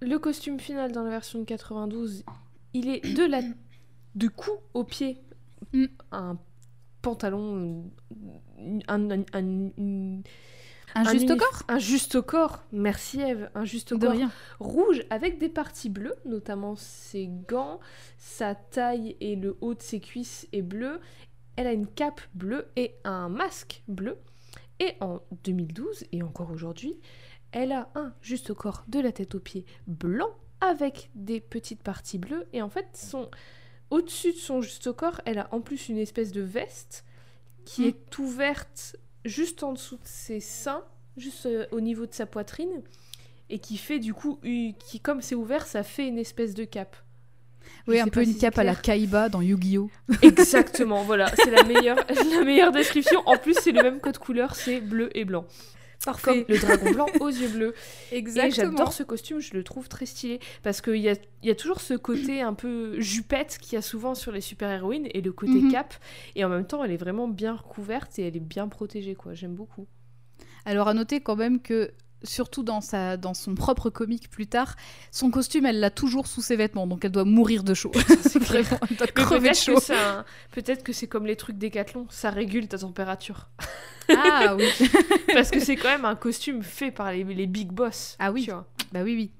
Le 0.00 0.16
costume 0.18 0.58
final 0.58 0.92
dans 0.92 1.02
la 1.02 1.10
version 1.10 1.40
de 1.40 1.44
92, 1.44 2.24
il 2.72 2.88
est 2.88 3.14
de 3.14 3.22
la 3.24 3.42
de 4.14 4.28
cou 4.28 4.52
au 4.72 4.82
pied. 4.82 5.18
Mm. 5.74 5.84
Un 6.12 6.38
pantalon, 7.02 7.84
un, 8.88 9.10
un, 9.10 9.24
un- 9.34 9.70
une- 9.76 10.22
Un 10.94 11.02
un 11.06 11.12
juste 11.12 11.30
au 11.30 11.36
corps? 11.36 11.62
Un 11.68 11.78
juste 11.78 12.14
au 12.14 12.22
corps. 12.22 12.62
Merci 12.72 13.20
Eve. 13.20 13.50
Un 13.54 13.66
juste 13.66 13.92
au 13.92 13.98
corps 13.98 14.12
rien. 14.12 14.30
rouge 14.58 15.02
avec 15.10 15.38
des 15.38 15.50
parties 15.50 15.90
bleues, 15.90 16.16
notamment 16.24 16.76
ses 16.76 17.28
gants, 17.46 17.78
sa 18.16 18.54
taille 18.54 19.16
et 19.20 19.36
le 19.36 19.58
haut 19.60 19.74
de 19.74 19.82
ses 19.82 20.00
cuisses 20.00 20.48
est 20.54 20.62
bleu. 20.62 20.98
Elle 21.56 21.66
a 21.66 21.72
une 21.74 21.86
cape 21.86 22.22
bleue 22.34 22.68
et 22.76 22.94
un 23.04 23.28
masque 23.28 23.82
bleu. 23.86 24.16
Et 24.80 24.94
en 25.00 25.20
2012 25.44 26.06
et 26.12 26.22
encore 26.22 26.50
aujourd'hui, 26.50 26.98
elle 27.52 27.72
a 27.72 27.88
un 27.94 28.12
juste 28.22 28.50
au 28.50 28.54
corps 28.54 28.84
de 28.88 28.98
la 28.98 29.12
tête 29.12 29.34
aux 29.34 29.40
pieds 29.40 29.64
blanc 29.86 30.30
avec 30.60 31.10
des 31.14 31.40
petites 31.40 31.82
parties 31.82 32.18
bleues. 32.18 32.46
Et 32.52 32.62
en 32.62 32.68
fait, 32.70 32.86
son... 32.94 33.30
au-dessus 33.90 34.32
de 34.32 34.38
son 34.38 34.60
juste 34.62 34.90
corps, 34.92 35.20
elle 35.26 35.38
a 35.38 35.48
en 35.54 35.60
plus 35.60 35.88
une 35.88 35.98
espèce 35.98 36.32
de 36.32 36.40
veste 36.42 37.04
qui 37.64 37.82
Mm. 37.82 37.88
est 37.88 38.18
ouverte 38.18 38.96
juste 39.24 39.62
en 39.62 39.72
dessous 39.74 39.96
de 39.96 40.06
ses 40.06 40.40
seins, 40.40 40.84
juste 41.16 41.46
euh, 41.46 41.66
au 41.72 41.80
niveau 41.80 42.06
de 42.06 42.14
sa 42.14 42.26
poitrine 42.26 42.82
et 43.50 43.58
qui 43.58 43.76
fait 43.76 43.98
du 43.98 44.14
coup, 44.14 44.40
qui 44.78 45.00
comme 45.00 45.20
c'est 45.20 45.34
ouvert, 45.34 45.66
ça 45.66 45.82
fait 45.82 46.06
une 46.06 46.18
espèce 46.18 46.54
de 46.54 46.64
cape. 46.64 46.96
Oui, 47.88 47.98
un 47.98 48.06
peu 48.06 48.22
une 48.22 48.36
cape 48.36 48.58
à 48.58 48.64
la. 48.64 48.74
Kaiba 48.74 49.28
dans 49.28 49.40
Yu-Gi-Oh! 49.40 49.90
Exactement, 50.22 51.02
voilà, 51.02 51.30
c'est 51.36 51.50
la 51.50 51.64
meilleure, 51.64 51.98
la 52.38 52.44
meilleure 52.44 52.72
description. 52.72 53.20
En 53.26 53.36
plus, 53.36 53.54
c'est 53.60 53.72
le 53.72 53.82
même 53.82 54.00
code 54.00 54.18
couleur, 54.18 54.54
c'est 54.54 54.80
bleu 54.80 55.10
et 55.16 55.24
blanc. 55.24 55.44
Comme 56.22 56.44
le 56.48 56.58
dragon 56.58 56.92
blanc 56.92 57.06
aux 57.20 57.28
yeux 57.28 57.48
bleus. 57.48 57.74
Et 58.10 58.24
j'adore 58.50 58.92
ce 58.94 59.02
costume, 59.02 59.40
je 59.40 59.52
le 59.52 59.62
trouve 59.62 59.86
très 59.86 60.06
stylé. 60.06 60.40
Parce 60.62 60.80
qu'il 60.80 60.96
y 60.96 61.10
a, 61.10 61.14
y 61.42 61.50
a 61.50 61.54
toujours 61.54 61.82
ce 61.82 61.92
côté 61.92 62.40
un 62.40 62.54
peu 62.54 62.98
jupette 63.00 63.58
qu'il 63.60 63.74
y 63.74 63.76
a 63.76 63.82
souvent 63.82 64.14
sur 64.14 64.32
les 64.32 64.40
super-héroïnes 64.40 65.08
et 65.12 65.20
le 65.20 65.30
côté 65.32 65.52
Mhm. 65.60 65.70
cape. 65.72 65.94
Et 66.36 66.44
en 66.44 66.48
même 66.48 66.64
temps, 66.66 66.82
elle 66.82 66.92
est 66.92 66.96
vraiment 66.96 67.28
bien 67.28 67.54
recouverte 67.54 68.18
et 68.18 68.26
elle 68.26 68.34
est 68.36 68.40
bien 68.40 68.66
protégée, 68.68 69.14
quoi. 69.14 69.34
J'aime 69.34 69.54
beaucoup. 69.54 69.86
Alors 70.64 70.88
à 70.88 70.94
noter 70.94 71.20
quand 71.20 71.36
même 71.36 71.60
que 71.60 71.90
surtout 72.22 72.62
dans, 72.62 72.80
sa, 72.80 73.16
dans 73.16 73.34
son 73.34 73.54
propre 73.54 73.90
comique 73.90 74.30
plus 74.30 74.46
tard, 74.46 74.76
son 75.10 75.30
costume, 75.30 75.66
elle 75.66 75.80
l'a 75.80 75.90
toujours 75.90 76.26
sous 76.26 76.42
ses 76.42 76.56
vêtements, 76.56 76.86
donc 76.86 77.04
elle 77.04 77.12
doit 77.12 77.24
mourir 77.24 77.62
de 77.64 77.74
chaud. 77.74 77.92
C'est 78.22 78.40
clair. 78.44 78.62
Vraiment, 78.64 78.80
elle 78.90 78.96
doit 78.96 79.06
Mais 79.06 79.12
crever 79.12 79.38
de 79.40 79.54
peut-être 79.54 79.62
chaud. 79.64 79.74
que 79.76 79.80
c'est 79.82 79.96
un- 79.96 80.24
peut-être 80.52 80.82
que 80.82 80.92
c'est 80.92 81.06
comme 81.06 81.26
les 81.26 81.36
trucs 81.36 81.56
Décathlon, 81.58 82.06
ça 82.10 82.30
régule 82.30 82.68
ta 82.68 82.78
température. 82.78 83.48
Ah 84.16 84.56
oui, 84.56 84.64
Parce 85.34 85.50
que 85.50 85.60
c'est 85.60 85.76
quand 85.76 85.88
même 85.88 86.04
un 86.04 86.16
costume 86.16 86.62
fait 86.62 86.90
par 86.90 87.12
les, 87.12 87.22
les 87.24 87.46
big 87.46 87.70
boss. 87.70 88.16
Ah 88.18 88.32
oui. 88.32 88.44
tu 88.44 88.50
vois. 88.50 88.66
bah 88.92 89.00
oui, 89.04 89.14
oui. 89.14 89.30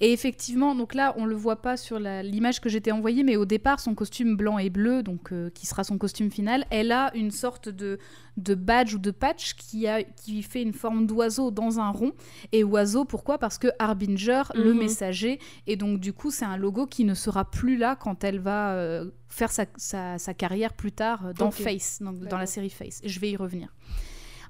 Et 0.00 0.12
effectivement, 0.12 0.74
donc 0.74 0.94
là, 0.94 1.14
on 1.16 1.24
le 1.24 1.36
voit 1.36 1.62
pas 1.62 1.76
sur 1.76 1.98
l'image 1.98 2.60
que 2.60 2.68
j'étais 2.68 2.90
envoyée, 2.90 3.22
mais 3.22 3.36
au 3.36 3.44
départ, 3.44 3.78
son 3.80 3.94
costume 3.94 4.36
blanc 4.36 4.58
et 4.58 4.68
bleu, 4.70 5.02
donc 5.02 5.32
euh, 5.32 5.50
qui 5.50 5.66
sera 5.66 5.84
son 5.84 5.98
costume 5.98 6.30
final, 6.30 6.66
elle 6.70 6.90
a 6.92 7.10
une 7.16 7.30
sorte 7.30 7.68
de, 7.68 7.98
de 8.36 8.54
badge 8.54 8.94
ou 8.94 8.98
de 8.98 9.10
patch 9.12 9.54
qui, 9.54 9.86
a, 9.86 10.02
qui 10.02 10.42
fait 10.42 10.62
une 10.62 10.72
forme 10.72 11.06
d'oiseau 11.06 11.50
dans 11.50 11.78
un 11.78 11.90
rond. 11.90 12.12
Et 12.52 12.64
oiseau, 12.64 13.04
pourquoi? 13.04 13.38
Parce 13.38 13.56
que 13.58 13.68
Harbinger, 13.78 14.42
le 14.54 14.72
Mhm. 14.72 14.78
messager, 14.78 15.38
et 15.66 15.76
donc 15.76 16.00
du 16.00 16.12
coup, 16.12 16.30
c'est 16.30 16.44
un 16.44 16.56
logo 16.56 16.86
qui 16.86 17.04
ne 17.04 17.14
sera 17.14 17.48
plus 17.50 17.76
là 17.76 17.94
quand 17.96 18.24
elle 18.24 18.40
va 18.40 18.72
euh, 18.74 19.10
faire 19.28 19.52
sa, 19.52 19.64
sa- 19.76 20.18
sa 20.18 20.34
carrière 20.34 20.72
plus 20.72 20.92
tard 20.92 21.26
euh, 21.26 21.32
dans. 21.32 21.50
Face, 21.52 22.02
donc 22.02 22.18
dans 22.18 22.38
la 22.38 22.46
série 22.46 22.70
Face. 22.70 23.00
Et 23.04 23.08
je 23.08 23.20
vais 23.20 23.30
y 23.30 23.36
revenir. 23.36 23.68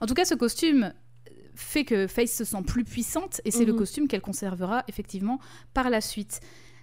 En 0.00 0.06
tout 0.06 0.14
cas, 0.14 0.24
ce 0.24 0.34
costume 0.34 0.92
fait 1.54 1.84
que 1.84 2.06
Face 2.06 2.32
se 2.32 2.44
sent 2.44 2.62
plus 2.66 2.84
puissante 2.84 3.40
et 3.44 3.50
c'est 3.50 3.64
le 3.64 3.72
Mhm. 3.72 3.78
costume 3.78 4.08
qu'elle 4.08 4.20
conservera 4.20 4.84
effectivement 4.88 5.38
par 5.72 5.90
la 5.90 6.00
suite. 6.00 6.40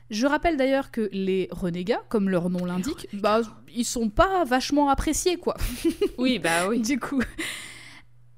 Je 0.09 0.27
rappelle 0.27 0.57
d'ailleurs 0.57 0.91
que 0.91 1.09
les 1.13 1.47
renégats, 1.51 2.01
comme 2.09 2.29
leur 2.29 2.49
nom 2.49 2.65
l'indique, 2.65 3.07
bah, 3.13 3.41
ils 3.73 3.85
sont 3.85 4.09
pas 4.09 4.43
vachement 4.43 4.89
appréciés, 4.89 5.37
quoi. 5.37 5.55
Oui, 6.17 6.37
bah 6.39 6.67
oui. 6.67 6.81
du 6.81 6.99
coup. 6.99 7.21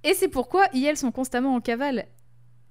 Et 0.04 0.14
c'est 0.14 0.28
pourquoi 0.28 0.68
elles 0.74 0.98
sont 0.98 1.12
constamment 1.12 1.56
en 1.56 1.62
cavale. 1.62 2.06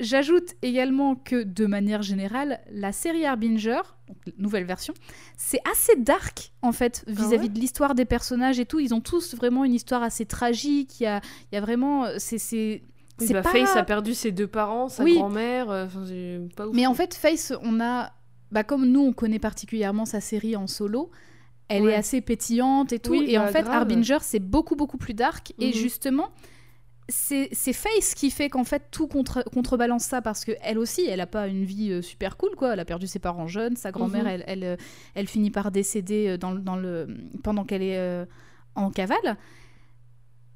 J'ajoute 0.01 0.55
également 0.63 1.15
que, 1.15 1.43
de 1.45 1.67
manière 1.67 2.03
générale, 2.03 2.61
la 2.73 2.93
série 2.93 3.25
Harbinger, 3.25 3.81
donc 4.09 4.17
nouvelle 4.37 4.65
version, 4.65 4.95
c'est 5.37 5.61
assez 5.71 5.95
dark, 5.97 6.53
en 6.63 6.73
fait, 6.73 7.05
vis-à-vis 7.07 7.45
ouais 7.45 7.49
de 7.49 7.59
l'histoire 7.61 7.95
des 7.95 8.05
personnages 8.05 8.59
et 8.59 8.67
tout. 8.67 8.81
Ils 8.81 8.95
ont 8.95 9.01
tous 9.01 9.35
vraiment 9.37 9.65
une 9.65 9.75
histoire 9.75 10.03
assez 10.03 10.27
tragique. 10.27 10.99
Il 11.01 11.05
y 11.05 11.07
a, 11.07 11.21
il 11.51 11.55
y 11.55 11.59
a 11.59 11.61
vraiment... 11.61 12.07
C'est, 12.19 12.39
c'est, 12.39 12.83
Oui, 13.23 13.27
c'est 13.29 13.35
bah, 13.35 13.43
pas... 13.43 13.51
Face 13.51 13.77
a 13.77 13.83
perdu 13.85 14.15
ses 14.15 14.31
deux 14.33 14.47
parents, 14.47 14.89
sa 14.89 15.03
Oui. 15.05 15.15
grand-mère. 15.15 15.71
euh, 15.71 16.47
pas 16.57 16.67
ouf. 16.67 16.75
Mais 16.75 16.87
en 16.87 16.95
fait, 16.95 17.15
Face, 17.15 17.53
on 17.63 17.81
a... 17.81 18.13
Bah, 18.51 18.65
comme 18.65 18.85
nous, 18.87 19.01
on 19.01 19.13
connaît 19.13 19.39
particulièrement 19.39 20.05
sa 20.05 20.21
série 20.21 20.57
en 20.57 20.67
solo, 20.67 21.11
elle 21.69 21.85
Ouais. 21.85 21.93
est 21.93 21.97
assez 21.97 22.21
pétillante 22.21 22.93
et 22.93 22.99
tout. 22.99 23.13
Oui, 23.13 23.25
et 23.29 23.39
en 23.39 23.45
bah, 23.45 23.49
fait, 23.53 23.63
grave. 23.63 23.75
Harbinger, 23.77 24.19
c'est 24.21 24.41
beaucoup, 24.41 24.77
beaucoup 24.77 24.99
plus 24.99 25.15
dark. 25.15 25.55
Et 25.59 25.69
Mhm. 25.69 25.73
justement, 25.73 26.29
c'est 27.09 27.49
Face 27.73 28.15
qui 28.15 28.31
fait 28.31 28.49
qu'en 28.49 28.65
fait, 28.65 28.85
tout 28.91 29.07
contre, 29.07 29.43
contrebalance 29.53 30.05
ça 30.05 30.23
parce 30.23 30.45
que 30.45 30.53
elle 30.63 30.79
aussi, 30.79 31.05
elle 31.07 31.21
a 31.21 31.27
pas 31.27 31.47
une 31.49 31.65
vie 31.65 31.91
euh, 31.93 32.03
super 32.03 32.37
cool, 32.37 32.51
quoi. 32.57 32.73
Elle 32.75 32.81
a 32.81 32.85
perdu 32.85 33.07
ses 33.07 33.19
parents 33.19 33.47
jeunes. 33.49 33.77
Sa 33.77 33.91
grand-mère, 33.91 34.25
Mhm. 34.25 34.29
elle, 34.31 34.45
elle, 34.47 34.65
euh, 34.65 34.77
elle 35.15 35.27
finit 35.27 35.51
par 35.51 35.71
décéder 35.71 36.37
dans, 36.39 36.53
le- 36.53 36.61
dans 36.61 36.77
le, 36.77 37.09
pendant 37.43 37.65
qu'elle 37.65 37.83
est 37.83 37.99
euh, 37.99 38.25
en 38.75 38.91
cavale. 38.91 39.37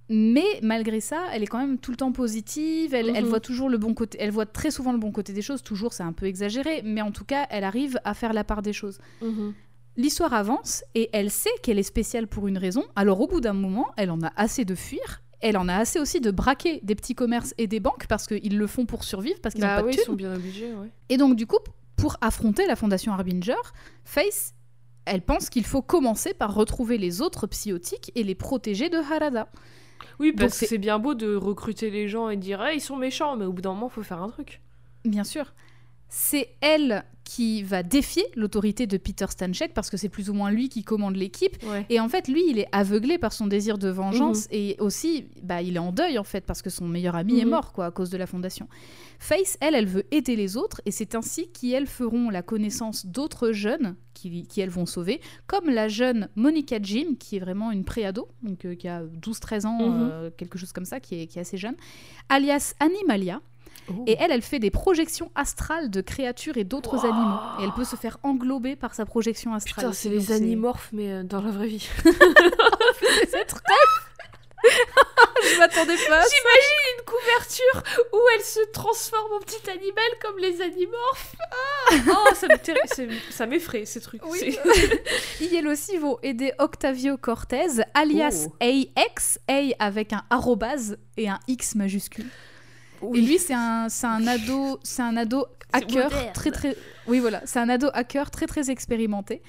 Mais 0.08 0.46
malgré 0.62 1.00
ça, 1.00 1.24
elle 1.32 1.42
est 1.42 1.46
quand 1.48 1.58
même 1.58 1.78
tout 1.78 1.90
le 1.90 1.96
temps 1.96 2.12
positive. 2.12 2.94
Elle, 2.94 3.08
elle 3.10 3.24
Mhm. 3.24 3.28
voit 3.30 3.40
toujours 3.40 3.68
le 3.68 3.76
bon 3.78 3.92
côté. 3.94 4.18
Elle 4.20 4.30
voit 4.30 4.46
très 4.46 4.70
souvent 4.70 4.92
le 4.92 4.98
bon 4.98 5.10
côté 5.10 5.32
des 5.32 5.42
choses. 5.42 5.62
Toujours, 5.62 5.92
c'est 5.92 6.04
un 6.04 6.12
peu 6.12 6.26
exagéré, 6.26 6.82
mais 6.84 7.02
en 7.02 7.10
tout 7.10 7.24
cas, 7.24 7.46
elle 7.50 7.64
arrive 7.64 7.98
à 8.04 8.14
faire 8.14 8.32
la 8.32 8.44
part 8.44 8.62
des 8.62 8.72
choses. 8.72 8.98
Mhm. 9.20 9.52
L'histoire 9.96 10.34
avance 10.34 10.84
et 10.94 11.08
elle 11.12 11.30
sait 11.30 11.50
qu'elle 11.62 11.78
est 11.78 11.82
spéciale 11.82 12.26
pour 12.28 12.46
une 12.48 12.58
raison. 12.58 12.84
Alors 12.96 13.20
au 13.20 13.26
bout 13.26 13.40
d'un 13.40 13.54
moment, 13.54 13.86
elle 13.96 14.10
en 14.10 14.22
a 14.22 14.30
assez 14.36 14.64
de 14.64 14.74
fuir 14.74 15.22
Elle 15.40 15.58
en 15.58 15.68
a 15.68 15.74
assez 15.76 16.00
aussi 16.00 16.20
de 16.20 16.30
braquer 16.30 16.80
des 16.82 16.94
petits 16.94 17.14
commerces 17.14 17.52
et 17.58 17.66
des 17.66 17.78
banques 17.78 18.06
parce 18.08 18.26
qu'ils 18.26 18.56
le 18.56 18.66
font 18.66 18.86
pour 18.86 19.04
survivre, 19.04 19.38
parce 19.42 19.54
qu'ils 19.54 19.64
n'ont 19.64 19.68
Bah 19.70 19.76
pas 19.76 19.82
de 19.82 19.86
oui, 19.88 19.92
ils 19.92 19.96
thunes. 19.96 20.04
sont 20.06 20.12
bien 20.14 20.34
obligés, 20.34 20.72
ouais. 20.72 20.88
Et 21.10 21.18
donc, 21.18 21.36
du 21.36 21.46
coup, 21.46 21.58
pour 21.96 22.16
affronter 22.22 22.66
la 22.66 22.74
Fondation 22.74 23.12
Harbinger, 23.12 23.54
Face, 24.04 24.54
elle 25.04 25.20
pense 25.20 25.50
qu'il 25.50 25.66
faut 25.66 25.82
commencer 25.82 26.32
par 26.32 26.54
retrouver 26.54 26.96
les 26.96 27.20
autres 27.20 27.46
psychotiques 27.48 28.12
et 28.14 28.22
les 28.22 28.34
protéger 28.34 28.88
de 28.88 28.96
Harada. 28.96 29.48
Oui, 30.18 30.32
parce 30.32 30.58
que 30.60 30.66
c'est- 30.66 30.78
bien 30.78 30.98
beau 30.98 31.14
de 31.14 31.34
recruter 31.34 31.90
les 31.90 32.08
gens 32.08 32.28
et 32.28 32.36
de 32.36 32.40
dire 32.42 32.62
hey, 32.64 32.78
ils 32.78 32.80
sont 32.80 32.96
méchants, 32.96 33.36
mais 33.36 33.44
au 33.44 33.52
bout 33.52 33.62
d'un 33.62 33.72
moment, 33.72 33.88
faut 33.88 34.02
faire 34.02 34.22
un 34.22 34.28
truc. 34.28 34.60
Bien 35.04 35.24
sûr. 35.24 35.52
C'est 36.08 36.48
elle 36.60 37.04
qui 37.24 37.64
va 37.64 37.82
défier 37.82 38.22
l'autorité 38.36 38.86
de 38.86 38.96
Peter 38.98 39.26
Stanchek 39.28 39.74
parce 39.74 39.90
que 39.90 39.96
c'est 39.96 40.08
plus 40.08 40.30
ou 40.30 40.32
moins 40.34 40.52
lui 40.52 40.68
qui 40.68 40.84
commande 40.84 41.16
l'équipe. 41.16 41.56
Ouais. 41.64 41.84
Et 41.90 41.98
en 41.98 42.08
fait, 42.08 42.28
lui, 42.28 42.44
il 42.48 42.60
est 42.60 42.68
aveuglé 42.70 43.18
par 43.18 43.32
son 43.32 43.48
désir 43.48 43.78
de 43.78 43.88
Mhm. 43.88 43.94
vengeance 43.94 44.46
et 44.52 44.76
aussi, 44.78 45.26
bah, 45.42 45.60
il 45.60 45.74
est 45.74 45.80
en 45.80 45.90
deuil 45.90 46.18
en 46.18 46.24
fait 46.24 46.42
parce 46.46 46.62
que 46.62 46.70
son 46.70 46.86
meilleur 46.86 47.16
ami 47.16 47.40
est 47.40 47.44
Mhm. 47.44 47.50
mort 47.50 47.72
quoi 47.72 47.86
à 47.86 47.90
cause 47.90 48.10
de 48.10 48.16
la 48.16 48.28
fondation. 48.28 48.68
Face, 49.18 49.58
elle, 49.60 49.74
elle 49.74 49.86
veut 49.88 50.04
aider 50.12 50.36
les 50.36 50.56
autres 50.56 50.80
et 50.86 50.92
c'est 50.92 51.16
ainsi 51.16 51.48
qu'elles 51.48 51.88
feront 51.88 52.30
la 52.30 52.42
connaissance 52.42 53.06
d'autres 53.06 53.50
jeunes 53.50 53.96
qui, 54.14 54.46
qui 54.46 54.60
elles 54.60 54.70
vont 54.70 54.86
sauver, 54.86 55.20
comme 55.48 55.68
la 55.68 55.88
jeune 55.88 56.28
Monica 56.36 56.78
Jim 56.80 57.16
qui 57.18 57.36
est 57.36 57.40
vraiment 57.40 57.72
une 57.72 57.82
préado, 57.84 58.28
donc 58.44 58.64
euh, 58.66 58.76
qui 58.76 58.86
a 58.86 59.02
12-13 59.02 59.66
ans, 59.66 59.90
Mhm. 59.90 60.08
euh, 60.12 60.30
quelque 60.36 60.58
chose 60.58 60.70
comme 60.72 60.84
ça, 60.84 61.00
qui 61.00 61.22
est, 61.22 61.26
qui 61.26 61.38
est 61.38 61.42
assez 61.42 61.56
jeune, 61.56 61.74
alias 62.28 62.74
Animalia. 62.78 63.40
Oh. 63.88 64.04
Et 64.06 64.16
elle, 64.18 64.32
elle 64.32 64.42
fait 64.42 64.58
des 64.58 64.70
projections 64.70 65.30
astrales 65.34 65.90
de 65.90 66.00
créatures 66.00 66.56
et 66.56 66.64
d'autres 66.64 66.96
Wow. 66.96 67.04
animaux. 67.12 67.38
Et 67.60 67.64
elle 67.64 67.72
peut 67.72 67.84
se 67.84 67.96
faire 67.96 68.18
englober 68.22 68.74
par 68.76 68.94
sa 68.94 69.06
projection 69.06 69.54
astrale. 69.54 69.84
Putain, 69.86 69.92
c'est 69.92 70.08
les 70.08 70.32
animorphes, 70.32 70.88
mais 70.92 71.12
euh, 71.12 71.22
dans 71.22 71.40
la 71.40 71.50
vraie 71.50 71.68
vie. 71.68 71.88
C'est 73.30 73.44
très... 73.44 73.60
Je 75.44 75.58
m'attendais 75.60 75.94
pas. 75.94 76.22
J'imagine 76.24 76.86
une 76.98 77.04
couverture 77.04 77.82
où 78.12 78.16
elle 78.34 78.42
se 78.44 78.58
transforme 78.72 79.32
en 79.34 79.38
petit 79.40 79.70
animal 79.70 80.04
comme 80.20 80.38
les 80.38 80.60
animorphes. 80.60 81.36
Ah 81.52 81.94
oh, 82.10 82.34
ça 83.30 83.46
m'effraie 83.46 83.84
ces 83.84 84.00
trucs. 84.00 84.24
Oui. 84.26 84.58
Ils 85.40 85.68
aussi 85.68 85.98
vont 85.98 86.18
aider 86.22 86.52
Octavio 86.58 87.16
Cortez, 87.16 87.82
alias 87.94 88.46
Oh. 88.48 88.54
AX, 88.60 89.38
A 89.48 89.62
avec 89.78 90.12
un 90.12 90.24
arrobase 90.30 90.98
et 91.16 91.28
un 91.28 91.38
X 91.46 91.76
majuscule. 91.76 92.26
Oui. 93.02 93.18
Et 93.18 93.22
lui, 93.22 93.38
c'est 93.38 93.54
un, 93.54 93.86
ado, 94.26 94.78
c'est 94.82 95.02
un 95.02 95.16
ado 95.16 95.46
hacker 95.72 96.04
moderne. 96.10 96.32
très 96.34 96.50
très. 96.50 96.76
Oui, 97.08 97.18
voilà, 97.20 97.42
c'est 97.44 97.58
un 97.58 97.68
ado 97.68 97.88
hacker 97.92 98.30
très 98.30 98.46
très 98.46 98.70
expérimenté. 98.70 99.42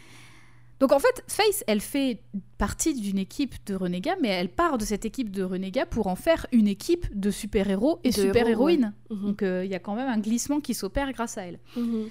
Donc 0.80 0.92
en 0.92 1.00
fait, 1.00 1.24
Face, 1.28 1.64
elle 1.66 1.82
fait 1.82 2.22
partie 2.60 2.94
d'une 2.94 3.18
équipe 3.18 3.56
de 3.66 3.74
renégats, 3.74 4.16
mais 4.22 4.28
elle 4.28 4.50
part 4.50 4.78
de 4.78 4.86
cette 4.86 5.06
équipe 5.06 5.32
de 5.32 5.42
renégats 5.42 5.88
pour 5.88 6.06
en 6.06 6.16
faire 6.16 6.46
une 6.52 6.68
équipe 6.68 7.08
de 7.20 7.32
super-héros 7.32 8.00
et 8.04 8.12
super-héroïnes. 8.12 8.94
Mhm. 9.10 9.22
Donc 9.26 9.42
euh, 9.42 9.66
il 9.66 9.72
y 9.72 9.76
a 9.76 9.80
quand 9.80 9.96
même 9.96 10.08
un 10.08 10.20
glissement 10.20 10.60
qui 10.60 10.76
s'opère 10.76 11.12
grâce 11.14 11.40
à 11.40 11.44
elle. 11.48 11.60
Mhm. 11.76 12.10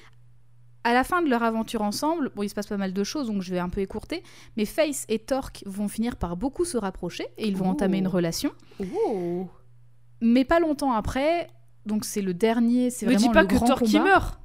À 0.83 0.95
la 0.95 1.05
fin 1.05 1.23
de 1.23 1.29
leur 1.29 1.43
aventure 1.45 1.83
ensemble, 1.83 2.31
bon, 2.35 2.43
il 2.43 2.49
se 2.49 2.55
passe 2.55 2.67
pas 2.69 2.77
mal 2.77 2.93
de 2.93 3.05
choses, 3.05 3.27
donc 3.29 3.43
je 3.43 3.53
vais 3.53 3.59
un 3.61 3.69
peu 3.69 3.81
écourter, 3.81 4.23
mais 4.57 4.65
Face 4.65 5.05
et 5.09 5.19
Torque 5.21 5.63
vont 5.67 5.87
finir 5.89 6.17
par 6.17 6.37
beaucoup 6.37 6.65
se 6.65 6.77
rapprocher 6.77 7.27
et 7.39 7.47
ils 7.47 7.57
vont 7.57 7.67
Oh. 7.67 7.71
entamer 7.73 7.99
une 7.99 8.09
relation. 8.09 8.51
Oh. 8.81 9.47
Mais 10.21 10.45
pas 10.45 10.61
longtemps 10.61 10.93
après, 10.93 11.49
donc 11.85 12.05
c'est 12.05 12.23
le 12.23 12.35
dernier, 12.35 12.91
c'est 12.91 13.07
Me 13.07 13.13
vraiment 13.13 13.27
dis 13.29 13.33
pas 13.33 13.43
le 13.43 13.49
que 13.49 13.55
grand 13.57 13.67
Thor 13.67 13.83
qui 13.83 13.93
combat. 13.93 14.05
meurt. 14.05 14.41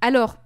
Alors, 0.00 0.36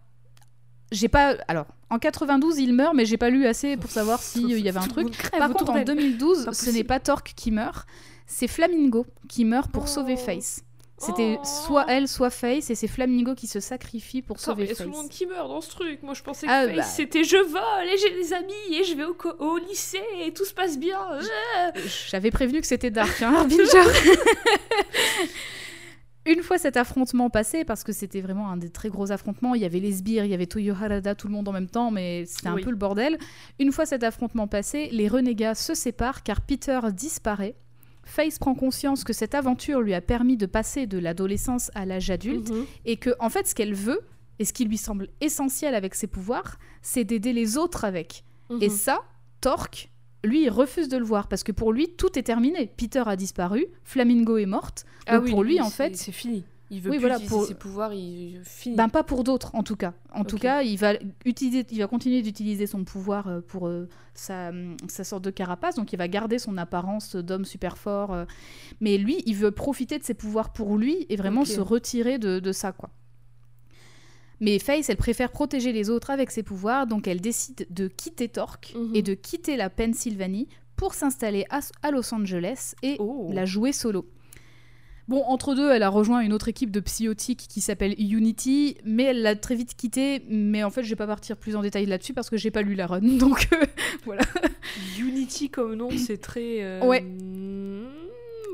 j'ai 0.93 1.09
pas. 1.09 1.37
Alors, 1.49 1.67
en 1.91 1.99
92, 1.99 2.59
il 2.59 2.73
meurt, 2.73 2.95
mais 2.95 3.05
j'ai 3.05 3.17
pas 3.19 3.31
lu 3.31 3.47
assez 3.47 3.77
pour 3.77 3.91
savoir 3.91 4.21
s'il 4.21 4.59
y 4.59 4.69
avait 4.69 4.79
un 4.79 4.83
le 4.83 4.89
truc. 4.89 5.11
crève 5.13 5.39
Par 5.39 5.51
contre, 5.51 5.71
en 5.71 5.75
d'elle. 5.75 5.85
2012, 5.85 6.47
Pas 6.47 6.53
ce 6.53 6.71
n'est 6.71 6.85
pas 6.85 6.99
Torque 7.01 7.33
qui 7.37 7.51
meurt, 7.51 7.87
c'est 8.27 8.49
Flamingo 8.49 9.07
qui 9.29 9.45
meurt 9.45 9.71
pour 9.71 9.85
Oh. 9.85 9.87
sauver 9.87 10.17
Face. 10.17 10.63
C'était 10.97 11.39
Oh. 11.41 11.45
soit 11.45 11.87
elle, 11.89 12.07
soit 12.07 12.31
Face, 12.31 12.71
et 12.71 12.75
c'est 12.77 12.87
Flamingo 12.87 13.35
qui 13.35 13.47
se 13.49 13.59
sacrifie 13.61 14.23
pour 14.23 14.37
Attends, 14.37 14.55
mais 14.57 14.63
sauver 14.63 14.65
il 14.65 14.69
y 14.69 14.71
a 14.71 14.75
tout 14.75 14.79
Face. 14.85 14.87
le 14.87 14.93
monde 15.03 15.09
qui 15.11 15.27
meurt 15.27 15.49
dans 15.49 15.61
ce 15.61 15.71
truc. 15.71 16.03
Moi, 16.05 16.15
je 16.15 16.23
pensais 16.23 16.47
que 16.47 16.53
Ah, 16.53 16.67
Face, 16.69 16.77
bah. 16.77 16.83
c'était 16.85 17.25
je 17.25 17.37
vole 17.37 17.89
et 17.93 17.99
j'ai 17.99 18.11
des 18.15 18.33
amis 18.33 18.79
et 18.81 18.85
je 18.85 18.95
vais 18.95 19.05
au, 19.05 19.59
lycée 19.59 19.99
et 20.25 20.33
tout 20.33 20.45
se 20.45 20.55
passe 20.55 20.79
bien. 20.79 21.01
Euh. 21.13 21.71
J'avais 22.09 22.31
prévenu 22.31 22.61
que 22.61 22.67
c'était 22.67 22.91
Dark, 22.91 23.21
hein, 23.23 23.35
Harbinger. 23.39 23.65
Une 26.27 26.43
fois 26.43 26.57
cet 26.57 26.79
affrontement 26.79 27.29
passé, 27.29 27.65
parce 27.67 27.85
que 27.85 27.93
c'était 27.93 28.23
vraiment 28.23 28.49
un 28.49 28.57
des 28.57 28.71
très 28.71 28.89
gros 28.89 29.13
affrontements, 29.13 29.55
il 29.55 29.61
y 29.61 29.67
avait 29.67 29.81
les 29.81 29.93
sbires, 29.93 30.25
il 30.25 30.31
y 30.31 30.35
avait 30.35 30.47
Toyo 30.47 30.73
Harada, 30.73 31.15
tout 31.15 31.27
le 31.27 31.35
monde 31.35 31.47
en 31.49 31.53
même 31.53 31.69
temps, 31.69 31.91
mais 31.91 32.25
c'était 32.25 32.49
un 32.49 32.55
Oui. 32.55 32.63
peu 32.63 32.71
le 32.71 32.77
bordel. 32.77 33.19
Une 33.59 33.73
fois 33.73 33.85
cet 33.85 34.03
affrontement 34.05 34.49
passé, 34.49 34.89
les 34.91 35.07
renégats 35.09 35.55
se 35.55 35.75
séparent 35.75 36.23
car 36.23 36.41
Peter 36.41 36.81
disparaît. 36.95 37.57
Face 38.05 38.39
prend 38.39 38.55
conscience 38.55 39.05
que 39.05 39.13
cette 39.13 39.35
aventure 39.35 39.81
lui 39.81 39.95
a 39.95 40.01
permis 40.01 40.37
de 40.37 40.47
passer 40.47 40.87
de 40.87 40.99
l'adolescence 40.99 41.71
à 41.75 41.87
l'âge 41.87 42.11
adulte 42.11 42.51
Mhm. 42.51 42.65
et 42.85 42.97
que, 42.97 43.11
en 43.19 43.31
fait, 43.31 43.47
ce 43.47 43.55
qu'elle 43.55 43.75
veut, 43.75 44.01
et 44.39 44.45
ce 44.45 44.53
qui 44.53 44.65
lui 44.65 44.79
semble 44.79 45.09
essentiel 45.21 45.75
avec 45.75 45.95
ses 45.95 46.07
pouvoirs, 46.07 46.59
c'est 46.83 47.05
d'aider 47.05 47.33
les 47.33 47.57
autres 47.57 47.85
avec. 47.85 48.25
Et 48.61 48.69
Mhm. 48.69 48.75
ça, 48.75 48.99
Torque, 49.41 49.91
lui, 50.25 50.45
il 50.45 50.51
refuse 50.51 50.89
de 50.89 50.97
le 50.97 51.05
voir 51.05 51.29
parce 51.29 51.43
que 51.45 51.53
pour 51.53 51.73
lui, 51.73 51.89
tout 51.97 52.19
est 52.19 52.23
terminé. 52.23 52.71
Peter 52.77 53.03
a 53.07 53.15
disparu, 53.17 53.67
Flamingo 53.85 54.39
est 54.39 54.47
morte. 54.47 54.85
Ah 55.07 55.19
oui, 55.21 55.31
pour 55.31 55.43
lui, 55.45 55.55
lui, 55.55 55.61
en 55.61 55.69
fait- 55.71 55.97
c'est 55.97 56.13
fini. 56.13 56.45
Il 56.75 56.81
veut 56.81 56.91
Oui, 56.91 56.97
plus 56.97 57.01
voilà, 57.03 57.15
utiliser 57.17 57.35
pour- 57.37 57.47
ses 57.47 57.55
pouvoirs, 57.55 57.93
il 57.93 58.41
finit. 58.45 58.75
Ben 58.77 58.89
pas 58.89 59.05
pour 59.05 59.23
d'autres, 59.23 59.55
en 59.55 59.63
tout 59.63 59.77
cas. 59.77 59.93
En 60.13 60.25
tout 60.25 60.39
cas, 60.39 60.63
il 60.63 60.77
va 60.77 60.95
utiliser, 61.25 61.65
il 61.71 61.79
va 61.79 61.87
continuer 61.87 62.21
d'utiliser 62.23 62.67
son 62.67 62.83
pouvoir 62.85 63.29
euh, 63.29 63.41
pour 63.41 63.69
euh, 63.69 63.89
sa, 64.15 64.51
sa 64.89 65.05
sorte 65.05 65.23
de 65.25 65.31
carapace. 65.31 65.77
Donc 65.77 65.93
il 65.93 65.97
va 65.97 66.09
garder 66.09 66.39
son 66.39 66.57
apparence 66.59 67.15
d'homme 67.17 67.45
super 67.45 67.79
fort. 67.79 68.13
euh. 68.13 68.25
mais 68.81 68.99
lui, 68.99 69.23
il 69.27 69.37
veut 69.37 69.51
profiter 69.53 69.99
de 69.99 70.05
ses 70.05 70.15
pouvoirs 70.15 70.53
pour 70.53 70.77
lui 70.77 71.07
et 71.09 71.17
vraiment 71.17 71.45
se 71.45 71.61
retirer 71.61 72.19
de, 72.19 72.41
de 72.41 72.53
ça, 72.53 72.73
quoi. 72.73 72.91
Mais 74.41 74.59
Face, 74.59 74.89
elle 74.91 74.97
préfère 74.97 75.31
protéger 75.31 75.73
les 75.73 75.91
autres 75.91 76.11
avec 76.11 76.31
ses 76.31 76.43
pouvoirs, 76.43 76.87
donc 76.87 77.07
elle 77.07 77.21
décide 77.21 77.67
de 77.71 77.87
quitter 77.89 78.29
Torque 78.29 78.75
Mhm. 78.77 78.91
et 78.97 79.03
de 79.03 79.15
quitter 79.15 79.57
la 79.57 79.71
Pennsylvanie 79.71 80.49
pour 80.77 80.95
s'installer 80.95 81.45
à, 81.51 81.61
à 81.83 81.91
Los 81.93 82.13
Angeles 82.13 82.75
et 82.83 82.97
Oh. 82.99 83.31
la 83.33 83.45
jouer 83.45 83.73
solo. 83.73 84.07
Bon, 85.07 85.23
entre 85.25 85.55
deux, 85.55 85.71
elle 85.71 85.83
a 85.83 85.91
rejoint 85.91 86.21
une 86.21 86.33
autre 86.33 86.49
équipe 86.49 86.71
de 86.71 86.81
psychotiques 86.81 87.47
qui 87.49 87.61
s'appelle 87.61 87.95
Unity, 87.99 88.79
mais 88.85 89.05
elle 89.05 89.21
l'a 89.23 89.37
très 89.37 89.55
vite 89.55 89.75
quittée. 89.77 90.23
Mais 90.29 90.65
en 90.65 90.71
fait, 90.71 90.83
je 90.83 90.89
vais 90.91 90.97
pas 90.97 91.07
partir 91.07 91.37
plus 91.37 91.57
en 91.57 91.63
détail 91.63 91.85
là-dessus 91.87 92.15
parce 92.15 92.31
que 92.31 92.37
j'ai 92.39 92.51
pas 92.51 92.63
lu 92.63 92.75
la 92.75 92.87
run. 92.87 93.01
Donc 93.19 93.49
euh, 93.53 93.65
voilà. 94.07 94.23
Unity 94.99 95.51
comme 95.51 95.75
nom, 95.75 95.91
c'est 95.97 96.19
très. 96.19 96.63
euh, 96.63 96.81
Ouais. 96.87 97.03
mm, 97.03 97.85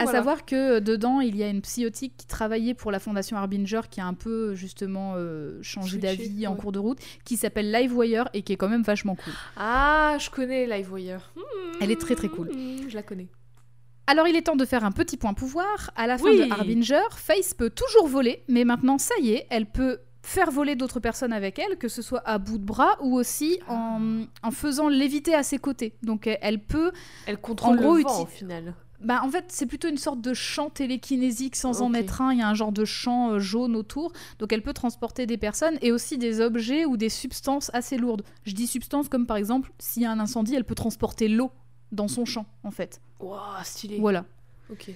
À 0.00 0.04
voilà. 0.04 0.18
savoir 0.18 0.44
que 0.44 0.56
euh, 0.76 0.80
dedans, 0.80 1.20
il 1.20 1.36
y 1.36 1.42
a 1.44 1.48
une 1.48 1.60
psychotique 1.62 2.14
qui 2.16 2.26
travaillait 2.26 2.74
pour 2.74 2.90
la 2.90 2.98
fondation 2.98 3.36
Harbinger 3.36 3.82
qui 3.88 4.00
a 4.00 4.06
un 4.06 4.14
peu 4.14 4.54
justement 4.56 5.14
euh, 5.16 5.58
changé 5.62 5.98
d'avis 5.98 6.46
en 6.48 6.56
cours 6.56 6.72
de 6.72 6.78
route, 6.80 6.98
qui 7.24 7.36
s'appelle 7.36 7.70
Livewire 7.70 8.28
et 8.34 8.42
qui 8.42 8.52
est 8.52 8.56
quand 8.56 8.68
même 8.68 8.82
vachement 8.82 9.14
cool. 9.14 9.32
Ah, 9.56 10.16
je 10.18 10.30
connais 10.30 10.66
Livewire. 10.66 11.32
Mm, 11.36 11.40
Elle 11.82 11.90
est 11.92 12.00
très, 12.00 12.16
très 12.16 12.28
cool. 12.28 12.50
Je 12.88 12.94
la 12.96 13.02
connais. 13.04 13.28
Alors 14.10 14.26
il 14.26 14.34
est 14.34 14.42
temps 14.42 14.56
de 14.56 14.64
faire 14.64 14.84
un 14.84 14.90
petit 14.90 15.16
point 15.16 15.34
pouvoir. 15.34 15.92
À 15.94 16.08
la 16.08 16.18
fin 16.18 16.24
Oui. 16.24 16.38
de 16.38 16.50
Harbinger, 16.52 17.02
Face 17.12 17.54
peut 17.54 17.70
toujours 17.70 18.08
voler, 18.08 18.42
mais 18.48 18.64
maintenant 18.64 18.98
ça 18.98 19.14
y 19.20 19.30
est, 19.34 19.46
elle 19.50 19.66
peut 19.66 20.00
faire 20.22 20.50
voler 20.50 20.74
d'autres 20.74 20.98
personnes 20.98 21.32
avec 21.32 21.60
elle, 21.60 21.76
que 21.78 21.86
ce 21.88 22.02
soit 22.02 22.22
à 22.28 22.38
bout 22.38 22.58
de 22.58 22.64
bras 22.64 22.96
ou 23.02 23.14
aussi 23.16 23.60
en, 23.68 24.22
en 24.42 24.50
faisant 24.50 24.88
léviter 24.88 25.32
à 25.34 25.44
ses 25.44 25.58
côtés. 25.58 25.94
Donc 26.02 26.26
elle- 26.26 26.38
elle 26.42 26.58
peut... 26.64 26.90
Elle 27.26 27.38
contrôle 27.38 27.76
gros, 27.78 27.96
le 27.98 28.02
vent 28.02 28.22
au 28.22 28.26
final. 28.26 28.74
Bah, 29.00 29.20
en 29.24 29.30
fait, 29.30 29.44
c'est 29.48 29.64
plutôt 29.64 29.88
une 29.88 29.96
sorte 29.96 30.20
de 30.20 30.34
champ 30.34 30.68
télékinésique 30.68 31.56
sans 31.56 31.80
en 31.80 31.94
être 31.94 32.20
un. 32.20 32.32
Il 32.34 32.38
y 32.40 32.42
a 32.42 32.48
un 32.48 32.54
genre 32.54 32.70
de 32.72 32.84
champ 32.84 33.30
euh, 33.30 33.38
jaune 33.38 33.74
autour. 33.74 34.12
Donc 34.40 34.52
elle 34.52 34.60
peut 34.62 34.74
transporter 34.74 35.24
des 35.24 35.38
personnes 35.38 35.78
et 35.80 35.90
aussi 35.92 36.18
des 36.18 36.42
objets 36.42 36.84
ou 36.84 36.98
des 36.98 37.08
substances 37.08 37.70
assez 37.72 37.96
lourdes. 37.96 38.22
Je 38.44 38.52
dis 38.54 38.66
substances 38.66 39.08
comme 39.08 39.24
par 39.26 39.38
exemple, 39.38 39.72
s'il 39.78 40.02
y 40.02 40.04
a 40.06 40.10
un 40.10 40.18
incendie, 40.20 40.54
elle 40.54 40.64
peut 40.66 40.74
transporter 40.74 41.28
l'eau 41.28 41.50
dans 41.92 42.08
son 42.08 42.24
champ, 42.24 42.46
en 42.64 42.70
fait. 42.70 43.00
Waouh, 43.20 43.38
stylé. 43.64 43.98
Voilà. 43.98 44.24
Ok. 44.70 44.90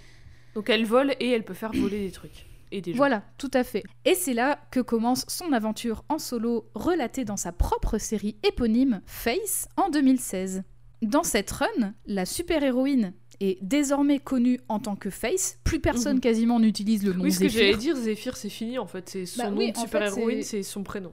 Donc 0.55 0.71
elle 0.71 0.85
vole 0.87 1.15
et 1.21 1.31
elle 1.31 1.45
peut 1.45 1.55
faire 1.55 1.73
voler 1.73 2.01
des 2.01 2.11
trucs. 2.13 2.47
Et 2.71 2.81
des 2.81 2.93
gens. 2.93 2.97
Voilà, 2.97 3.23
tout 3.39 3.51
à 3.55 3.63
fait. 3.65 3.83
Et 4.05 4.15
c'est 4.15 4.35
là 4.35 4.59
que 4.71 4.81
commence 4.81 5.25
son 5.29 5.53
aventure 5.53 6.05
en 6.09 6.19
solo, 6.19 6.69
relatée 6.75 7.25
dans 7.25 7.37
sa 7.37 7.53
propre 7.53 7.99
série 7.99 8.37
éponyme 8.43 9.01
Face 9.07 9.69
en 9.77 9.91
2016. 9.91 10.63
Dans 11.03 11.23
cette 11.23 11.51
run, 11.51 11.95
la 12.07 12.25
super-héroïne 12.25 13.13
est 13.41 13.59
désormais 13.63 14.19
connue 14.21 14.61
en 14.69 14.79
tant 14.79 14.97
que 14.97 15.11
Face. 15.11 15.59
Plus 15.65 15.81
personne 15.81 16.15
Mhm. 16.17 16.21
quasiment 16.21 16.61
n'utilise 16.61 17.05
le 17.05 17.13
nom 17.13 17.25
Oui, 17.25 17.33
ce 17.33 17.41
que 17.41 17.49
Zephyr. 17.49 17.61
j'allais 17.67 17.77
dire, 17.77 17.97
Zephyr, 17.97 18.37
c'est 18.37 18.49
fini 18.49 18.79
en 18.79 18.87
fait. 18.87 19.09
C'est 19.09 19.27
son 19.27 19.43
Bah 19.43 19.51
nom 19.51 19.59
oui, 19.59 19.73
de 19.73 19.77
fait, 19.77 19.83
super-héroïne, 19.85 20.43
c'est- 20.43 20.59
c'est 20.59 20.63
son 20.63 20.83
prénom. 20.83 21.13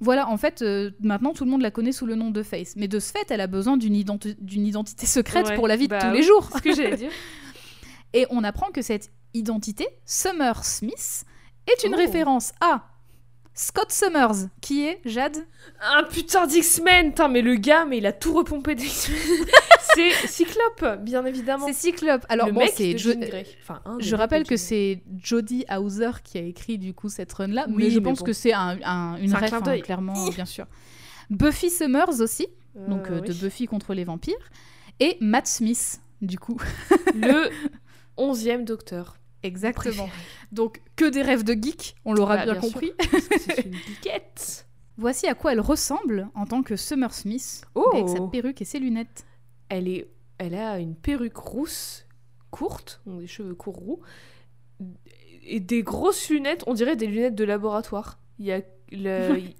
Voilà, 0.00 0.28
en 0.28 0.36
fait, 0.38 0.62
euh, 0.62 0.90
maintenant 1.00 1.32
tout 1.34 1.44
le 1.44 1.50
monde 1.50 1.60
la 1.62 1.70
connaît 1.70 1.92
sous 1.92 2.06
le 2.06 2.14
nom 2.14 2.30
de 2.30 2.42
Face. 2.42 2.74
Mais 2.76 2.88
de 2.88 2.98
ce 2.98 3.12
fait, 3.12 3.30
elle 3.30 3.40
a 3.42 3.46
besoin 3.46 3.76
d'une 3.76 3.94
identi- 3.94 4.36
d'une 4.40 4.66
identité 4.66 5.06
secrète 5.06 5.48
Ouais, 5.48 5.54
pour 5.56 5.68
la 5.68 5.76
vie 5.76 5.88
de 5.88 5.90
bah 5.90 6.00
tous 6.00 6.12
les 6.14 6.22
jours. 6.22 6.48
Ce 6.56 6.62
que 6.62 6.74
j'allais 6.74 6.96
dire. 6.96 7.10
Et 8.14 8.26
on 8.30 8.42
apprend 8.42 8.70
que 8.70 8.82
cette 8.82 9.10
identité, 9.34 9.86
Summer 10.04 10.64
Smith, 10.64 11.24
est 11.66 11.84
une 11.86 11.94
Oh. 11.94 11.98
référence 11.98 12.52
à 12.60 12.84
Scott 13.54 13.90
Summers, 13.92 14.48
qui 14.60 14.86
est, 14.86 15.00
Jade 15.04 15.36
Un 15.82 16.04
putain 16.04 16.46
d'X-Men 16.46 17.08
Putain, 17.10 17.28
mais 17.28 17.42
le 17.42 17.56
gars, 17.56 17.84
mais 17.84 17.98
il 17.98 18.06
a 18.06 18.12
tout 18.12 18.32
repompé 18.34 18.74
d'X-Men 18.74 19.18
C'est 19.94 20.12
Cyclope, 20.28 21.00
bien 21.02 21.24
évidemment. 21.26 21.66
C'est 21.66 21.72
Cyclope. 21.74 22.24
Alors, 22.28 22.46
le 22.46 22.52
bon, 22.52 22.60
mec 22.60 22.72
c'est 22.76 22.96
Jo-. 22.96 23.10
Enfin, 23.62 23.82
un 23.84 23.96
des 23.98 24.04
Je 24.04 24.14
rappelle 24.14 24.44
que 24.46 24.56
c'est 24.56 25.02
Jodie 25.22 25.64
Hauser 25.68 26.10
qui 26.22 26.38
a 26.38 26.42
écrit 26.42 26.78
du 26.78 26.94
coup 26.94 27.08
cette 27.08 27.32
run-là, 27.32 27.66
Oui, 27.68 27.74
mais 27.76 27.90
je 27.90 27.98
mais 27.98 28.04
pense 28.04 28.20
bon. 28.20 28.24
que 28.26 28.32
c'est 28.32 28.52
un, 28.52 28.78
un- 28.84 29.16
une 29.16 29.28
C'est 29.30 29.34
un 29.34 29.38
ref, 29.40 29.48
clin 29.50 29.62
hein, 29.66 29.80
clairement, 29.80 30.28
bien 30.30 30.44
sûr. 30.46 30.66
Buffy 31.28 31.70
Summers 31.70 32.20
aussi, 32.20 32.46
Grey. 32.76 32.88
donc 32.88 33.08
Euh, 33.10 33.16
euh, 33.16 33.20
de. 33.20 33.32
Buffy 33.32 33.66
contre 33.66 33.92
les 33.94 34.04
vampires, 34.04 34.34
et 35.00 35.16
Matt 35.20 35.48
Smith, 35.48 36.00
du 36.22 36.38
coup. 36.38 36.56
Le 37.14 37.50
onzième 38.16 38.64
docteur. 38.64 39.16
Exactement. 39.42 40.08
Donc 40.52 40.82
que 40.96 41.08
des 41.08 41.22
rêves 41.22 41.44
de 41.44 41.52
geek, 41.54 41.94
on 42.04 42.12
l'aura 42.12 42.36
Bah, 42.38 42.44
bien, 42.44 42.54
compris. 42.56 42.92
C'est 43.38 43.64
une 43.66 43.74
geekette. 43.74 44.66
Voici 44.96 45.26
à 45.26 45.34
quoi 45.34 45.52
elle 45.52 45.60
ressemble 45.60 46.28
en 46.34 46.44
tant 46.46 46.62
que 46.62 46.76
Summer 46.76 47.12
Smith, 47.14 47.64
Oh. 47.74 47.90
avec 47.94 48.08
sa 48.08 48.20
perruque 48.26 48.60
et 48.60 48.64
ses 48.66 48.78
lunettes. 48.78 49.24
Elle, 49.70 49.88
est, 49.88 50.08
elle 50.38 50.54
a 50.54 50.78
une 50.78 50.94
perruque 50.94 51.36
rousse, 51.38 52.06
courte, 52.50 53.00
des 53.06 53.26
cheveux 53.26 53.54
courts 53.54 53.76
roux, 53.76 54.00
et 55.42 55.60
des 55.60 55.82
grosses 55.82 56.28
lunettes, 56.28 56.64
on 56.66 56.74
dirait 56.74 56.96
des 56.96 57.06
lunettes 57.06 57.34
de 57.34 57.44
laboratoire. 57.44 58.18
Il 58.38 58.46
y 58.46 58.52
a 58.52 58.60
le- 58.92 59.38
il- 59.38 59.54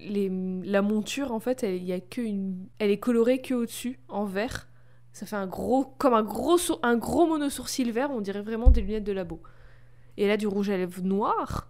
les, 0.00 0.30
la 0.64 0.80
monture, 0.82 1.32
en 1.32 1.40
fait, 1.40 1.64
elle, 1.64 1.74
il 1.76 1.84
y 1.84 1.92
a 1.92 1.98
que 2.00 2.20
une, 2.20 2.68
elle 2.78 2.90
est 2.90 2.98
colorée 3.00 3.40
que 3.40 3.54
au-dessus, 3.54 3.98
en 4.08 4.24
vert. 4.26 4.68
Ça 5.18 5.26
fait 5.26 5.34
un 5.34 5.48
gros, 5.48 5.84
comme 5.98 6.14
un 6.14 6.22
gros, 6.22 6.58
un 6.84 6.96
gros 6.96 7.26
mono-sourcil 7.26 7.90
vert, 7.90 8.12
on 8.12 8.20
dirait 8.20 8.40
vraiment 8.40 8.70
des 8.70 8.82
lunettes 8.82 9.02
de 9.02 9.10
labo. 9.10 9.42
Et 10.16 10.22
elle 10.22 10.30
a 10.30 10.36
du 10.36 10.46
rouge 10.46 10.70
à 10.70 10.76
lèvres 10.76 11.02
noir. 11.02 11.66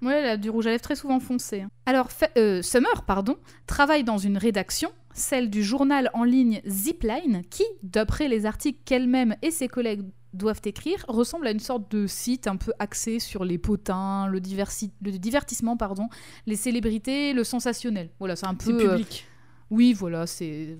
Ouais, 0.00 0.14
elle 0.14 0.30
a 0.30 0.36
du 0.38 0.48
rouge 0.48 0.66
à 0.66 0.70
lèvres 0.70 0.82
très 0.82 0.96
souvent 0.96 1.20
foncé. 1.20 1.60
hein. 1.60 1.68
Alors, 1.84 2.08
euh, 2.38 2.62
Summer, 2.62 3.02
pardon, 3.06 3.36
travaille 3.66 4.02
dans 4.02 4.16
une 4.16 4.38
rédaction, 4.38 4.88
celle 5.12 5.50
du 5.50 5.62
journal 5.62 6.10
en 6.14 6.24
ligne 6.24 6.62
Zipline, 6.66 7.42
qui, 7.50 7.64
d'après 7.82 8.28
les 8.28 8.46
articles 8.46 8.80
qu'elle-même 8.86 9.36
et 9.42 9.50
ses 9.50 9.68
collègues 9.68 10.04
doivent 10.32 10.62
écrire, 10.64 11.04
ressemble 11.06 11.48
à 11.48 11.50
une 11.50 11.60
sorte 11.60 11.90
de 11.90 12.06
site 12.06 12.46
un 12.46 12.56
peu 12.56 12.72
axé 12.78 13.18
sur 13.18 13.44
les 13.44 13.58
potins, 13.58 14.26
le, 14.26 14.40
divertissement, 14.40 15.76
pardon, 15.76 16.08
les 16.46 16.56
célébrités, 16.56 17.34
le 17.34 17.44
sensationnel. 17.44 18.08
Voilà, 18.20 18.36
c'est 18.36 18.46
un 18.46 18.54
peu... 18.54 18.72
euh, 18.72 18.88
public. 18.92 19.26
Oui, 19.70 19.92
voilà, 19.92 20.26
c'est... 20.26 20.76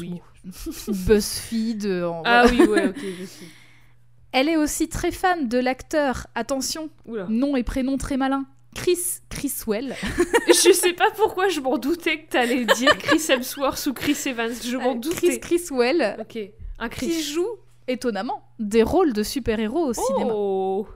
oui. 0.00 0.20
BuzzFeed. 0.88 1.86
euh, 1.86 2.06
en- 2.08 2.22
Ah 2.24 2.44
voilà. 2.46 2.62
oui, 2.62 2.68
ouais, 2.68 2.88
ok. 2.88 2.96
Elle 4.32 4.48
est 4.48 4.56
aussi 4.56 4.88
très 4.88 5.10
fan 5.10 5.48
de 5.48 5.58
l'acteur, 5.58 6.28
attention, 6.36 6.88
Oula. 7.04 7.26
nom 7.28 7.56
et 7.56 7.64
prénom 7.64 7.96
très 7.96 8.16
malin, 8.16 8.44
Chris 8.76 8.98
Chriswell. 9.28 9.96
Je 10.46 10.72
sais 10.72 10.92
pas 10.92 11.10
pourquoi 11.16 11.48
je 11.48 11.58
m'en 11.60 11.78
doutais 11.78 12.20
que 12.22 12.28
t'allais 12.30 12.64
dire 12.64 12.96
Chris 12.98 13.20
Hemsworth 13.28 13.84
ou 13.86 13.92
Chris 13.92 14.16
Evans. 14.26 14.52
Je 14.64 14.76
m'en 14.76 14.92
Euh, 14.92 14.98
doutais. 14.98 15.16
Chris 15.16 15.40
Chriswell, 15.40 16.16
Ok, 16.20 16.38
un 16.78 16.88
qui 16.88 17.08
Chris. 17.08 17.22
joue, 17.24 17.48
étonnamment, 17.88 18.44
des 18.60 18.84
rôles 18.84 19.12
de 19.12 19.24
super-héros 19.24 19.86
au 19.86 19.92
cinéma. 19.94 20.30
Oh 20.32 20.86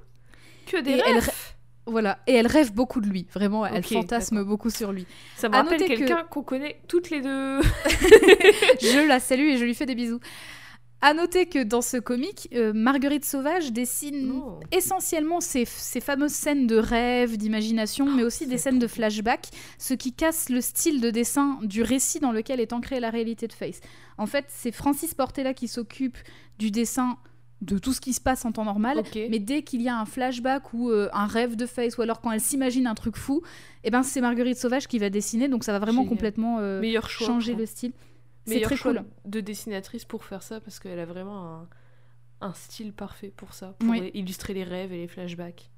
Que 0.67 0.81
des 0.81 0.93
Et 0.93 1.03
elle. 1.05 1.21
Voilà, 1.87 2.19
et 2.27 2.33
elle 2.35 2.47
rêve 2.47 2.73
beaucoup 2.73 3.01
de 3.01 3.07
lui, 3.09 3.27
vraiment, 3.33 3.67
elle 3.67 3.85
fantasme 3.85 4.43
beaucoup 4.43 4.71
sur 4.71 4.91
lui. 4.91 5.07
Ça 5.37 5.49
me 5.51 5.55
à 5.55 5.63
rappelle 5.63 5.85
quelqu'un 5.85 6.25
qu'on 6.31 6.43
connaît 6.43 6.81
toutes 6.89 7.11
les 7.11 7.21
deux. 7.21 7.61
Je 8.81 9.07
la 9.07 9.21
salue 9.21 9.49
et 9.51 9.59
je 9.59 9.65
lui 9.65 9.75
fais 9.75 9.87
des 9.87 9.95
bisous. 9.95 10.21
À 11.07 11.13
noter 11.13 11.45
que 11.45 11.63
dans 11.63 11.83
ce 11.83 11.99
comic, 11.99 12.49
euh, 12.55 12.73
Marguerite 12.73 13.27
Sauvage 13.27 13.73
dessine 13.73 14.27
Non. 14.29 14.61
essentiellement 14.73 15.43
ces, 15.43 15.67
ces 15.67 16.01
fameuses 16.01 16.33
scènes 16.33 16.67
de 16.67 16.77
rêve, 16.77 17.37
d'imagination, 17.37 18.11
mais 18.11 18.23
aussi 18.23 18.47
des 18.47 18.55
Ah, 18.55 18.59
scènes 18.59 18.79
de 18.79 18.87
flashback, 18.87 19.49
ce 19.77 19.93
qui 19.93 20.15
casse 20.15 20.49
le 20.49 20.63
style 20.63 21.03
de 21.03 21.11
dessin 21.11 21.59
du 21.63 21.83
récit 21.83 22.21
dans 22.21 22.33
lequel 22.33 22.59
est 22.59 22.73
ancrée 22.73 23.01
la 23.01 23.11
réalité 23.11 23.47
de 23.47 23.53
Face. 23.53 23.81
En 24.17 24.25
fait, 24.25 24.47
c'est 24.49 24.73
Francis 24.73 25.13
Portela 25.13 25.53
qui 25.53 25.69
s'occupe 25.69 26.17
du 26.59 26.71
dessin 26.71 27.19
de 27.63 27.79
tout 27.79 27.93
ce 27.95 28.01
qui 28.01 28.13
se 28.13 28.21
passe 28.21 28.45
en 28.45 28.53
temps 28.53 28.65
normal, 28.65 29.03
mais 29.15 29.39
dès 29.39 29.63
qu'il 29.63 29.81
y 29.81 29.89
a 29.89 29.97
un 29.99 30.05
flashback 30.05 30.75
ou 30.75 30.91
euh, 30.91 31.09
un 31.13 31.27
rêve 31.27 31.57
de 31.57 31.65
Face, 31.67 31.97
ou 31.97 32.03
alors 32.03 32.21
quand 32.21 32.31
elle 32.31 32.41
s'imagine 32.41 32.87
un 32.87 32.95
truc 32.95 33.17
fou, 33.17 33.43
eh 33.85 33.91
ben 33.91 34.03
c'est 34.03 34.21
Marguerite 34.21 34.59
Sauvage 34.59 34.87
qui 34.87 34.99
va 34.99 35.09
dessiner, 35.09 35.49
donc 35.49 35.65
ça 35.65 35.73
va 35.73 35.79
vraiment 35.79 36.03
Génial. 36.03 36.09
complètement 36.11 36.59
euh, 36.61 36.83
choix. 37.07 37.27
changer 37.27 37.55
le 37.55 37.65
style. 37.67 37.93
C'est 38.47 38.61
très 38.61 38.77
choix 38.77 38.93
cool. 38.93 39.05
de 39.25 39.41
dessinatrice 39.41 40.05
pour 40.05 40.25
faire 40.25 40.43
ça 40.43 40.61
parce 40.61 40.79
qu'elle 40.79 40.99
a 40.99 41.07
vraiment 41.07 41.47
un, 41.55 41.69
un 42.43 42.53
style 42.53 42.93
parfait 42.93 43.33
pour 43.35 43.55
ça, 43.55 43.75
pour 43.79 43.89
Oui. 43.89 44.11
illustrer 44.13 44.53
les 44.53 44.65
rêves 44.65 44.93
et 44.93 44.99
les 44.99 45.09
flashbacks. 45.09 45.71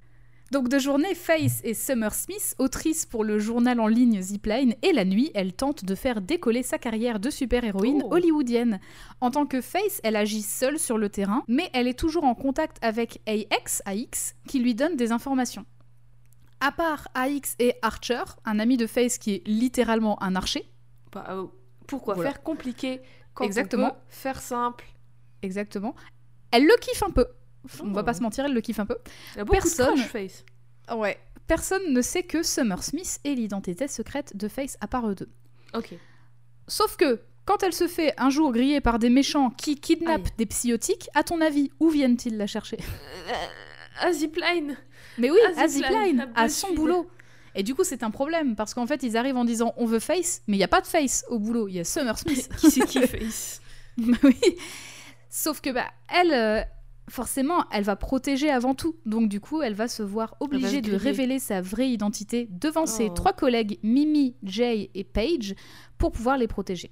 Donc 0.52 0.68
de 0.68 0.78
journée, 0.78 1.14
Faith 1.16 1.60
et 1.64 1.74
Summer 1.74 2.14
Smith, 2.14 2.54
autrice 2.58 3.04
pour 3.04 3.24
le 3.24 3.38
journal 3.40 3.80
en 3.80 3.88
ligne 3.88 4.20
Zipline, 4.22 4.74
et 4.82 4.92
la 4.92 5.04
nuit, 5.04 5.32
elle 5.34 5.52
tente 5.52 5.84
de 5.84 5.94
faire 5.96 6.20
décoller 6.20 6.62
sa 6.62 6.78
carrière 6.78 7.18
de 7.18 7.30
super-héroïne 7.30 8.02
Oh. 8.04 8.14
hollywoodienne. 8.14 8.78
En 9.20 9.32
tant 9.32 9.44
que 9.46 9.60
Faith, 9.60 10.00
elle 10.04 10.14
agit 10.14 10.42
seule 10.42 10.78
sur 10.78 10.98
le 10.98 11.08
terrain, 11.08 11.42
mais 11.48 11.68
elle 11.72 11.88
est 11.88 11.98
toujours 11.98 12.22
en 12.24 12.36
contact 12.36 12.78
avec 12.80 13.20
AX, 13.26 13.82
AX 13.86 14.36
qui 14.46 14.60
lui 14.60 14.76
donne 14.76 14.94
des 14.96 15.10
informations. 15.10 15.66
À 16.60 16.70
part 16.70 17.08
AX 17.14 17.56
et 17.58 17.74
Archer, 17.82 18.22
un 18.44 18.60
ami 18.60 18.76
de 18.76 18.86
Faith 18.86 19.18
qui 19.18 19.34
est 19.34 19.42
littéralement 19.48 20.22
un 20.22 20.36
archer, 20.36 20.64
Bah, 21.12 21.24
euh, 21.30 21.46
pourquoi 21.88 22.14
Voilà. 22.14 22.30
faire 22.30 22.42
compliqué 22.44 23.00
quand 23.34 23.44
Exactement. 23.44 23.88
on 23.88 23.90
peut 23.90 23.96
faire 24.08 24.40
simple? 24.40 24.84
Exactement, 25.42 25.94
elle 26.52 26.64
le 26.64 26.74
kiffe 26.80 27.02
un 27.02 27.10
peu. 27.10 27.26
On 27.82 27.92
va 27.92 28.02
Oh. 28.02 28.04
pas 28.04 28.14
se 28.14 28.22
mentir, 28.22 28.44
elle 28.44 28.54
le 28.54 28.60
kiffe 28.60 28.78
un 28.80 28.86
peu. 28.86 28.96
Il 29.34 29.38
y 29.38 29.40
a 29.40 29.44
beaucoup 29.44 29.58
Personne- 29.58 29.94
de 29.96 30.00
face. 30.00 30.44
Ouais. 30.94 31.18
Personne 31.46 31.92
ne 31.92 32.02
sait 32.02 32.22
que 32.24 32.42
Summer 32.42 32.82
Smith 32.82 33.18
est 33.24 33.34
l'identité 33.34 33.86
secrète 33.88 34.36
de 34.36 34.48
Faith 34.48 34.76
à 34.80 34.86
part 34.88 35.08
eux 35.08 35.14
deux. 35.14 35.28
Ok. 35.74 35.94
Sauf 36.68 36.96
que, 36.96 37.20
quand 37.44 37.62
elle 37.62 37.72
se 37.72 37.86
fait 37.86 38.12
un 38.18 38.30
jour 38.30 38.52
griller 38.52 38.80
par 38.80 38.98
des 38.98 39.10
méchants 39.10 39.50
qui 39.50 39.76
kidnappent 39.76 40.26
Aïe. 40.26 40.32
des 40.38 40.46
psychotiques, 40.46 41.08
à 41.14 41.22
ton 41.22 41.40
avis, 41.40 41.70
où 41.78 41.88
viennent-ils 41.90 42.36
la 42.36 42.48
chercher? 42.48 42.78
À 44.00 44.12
Zipline 44.12 44.76
Mais 45.18 45.30
oui, 45.30 45.38
À 45.56 45.68
Zipline, 45.68 46.28
à 46.34 46.48
son 46.48 46.72
boulot. 46.74 47.08
Et 47.54 47.62
du 47.62 47.74
coup, 47.74 47.84
c'est 47.84 48.02
un 48.02 48.10
problème, 48.10 48.54
parce 48.56 48.74
qu'en 48.74 48.86
fait, 48.86 49.02
ils 49.02 49.16
arrivent 49.16 49.36
en 49.36 49.44
disant 49.44 49.72
on 49.76 49.86
veut 49.86 50.00
Face, 50.00 50.42
mais 50.46 50.56
il 50.56 50.58
n'y 50.58 50.64
a 50.64 50.68
pas 50.68 50.80
de 50.82 50.86
Face 50.86 51.24
au 51.28 51.38
boulot, 51.38 51.68
il 51.68 51.76
y 51.76 51.80
a 51.80 51.84
Summer 51.84 52.18
Smith. 52.18 52.48
Qui 52.60 52.70
c'est 52.70 52.86
qui 52.86 53.00
face 53.06 53.60
Bah 53.96 54.18
oui. 54.24 54.36
Sauf 55.30 55.60
que, 55.60 55.70
bah, 55.70 55.86
elle, 56.12 56.32
euh, 56.32 56.62
forcément, 57.08 57.64
elle 57.72 57.84
va 57.84 57.96
protéger 57.96 58.50
avant 58.50 58.74
tout. 58.74 58.96
Donc, 59.06 59.28
du 59.28 59.40
coup, 59.40 59.62
elle 59.62 59.74
va 59.74 59.88
se 59.88 60.02
voir 60.02 60.36
obligée 60.40 60.80
de 60.80 60.94
révéler 60.94 61.38
sa 61.38 61.60
vraie 61.60 61.88
identité 61.90 62.48
devant 62.50 62.86
ses 62.86 63.08
Oh. 63.10 63.14
trois 63.14 63.32
collègues, 63.32 63.78
Mimi, 63.82 64.34
Jay 64.42 64.90
et 64.94 65.04
Paige, 65.04 65.54
pour 65.98 66.12
pouvoir 66.12 66.36
les 66.36 66.48
protéger. 66.48 66.90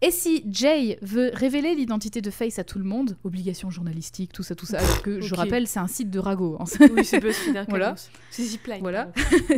Et 0.00 0.12
si 0.12 0.44
Jay 0.48 0.96
veut 1.02 1.30
révéler 1.34 1.74
l'identité 1.74 2.20
de 2.20 2.30
Face 2.30 2.60
à 2.60 2.64
tout 2.64 2.78
le 2.78 2.84
monde, 2.84 3.16
obligation 3.24 3.68
journalistique, 3.68 4.32
tout 4.32 4.44
ça, 4.44 4.54
tout 4.54 4.64
ça, 4.66 4.78
alors 4.78 5.02
que 5.02 5.20
je 5.20 5.34
rappelle, 5.34 5.66
c'est 5.66 5.80
un 5.80 5.88
site 5.88 6.08
de 6.10 6.20
ragot. 6.20 6.56
hein. 6.60 6.64
Oui, 6.94 7.04
c'est 7.04 7.18
Voilà. 7.68 7.96
C'est 8.30 8.44
Zipline. 8.44 8.78
Voilà. 8.80 9.10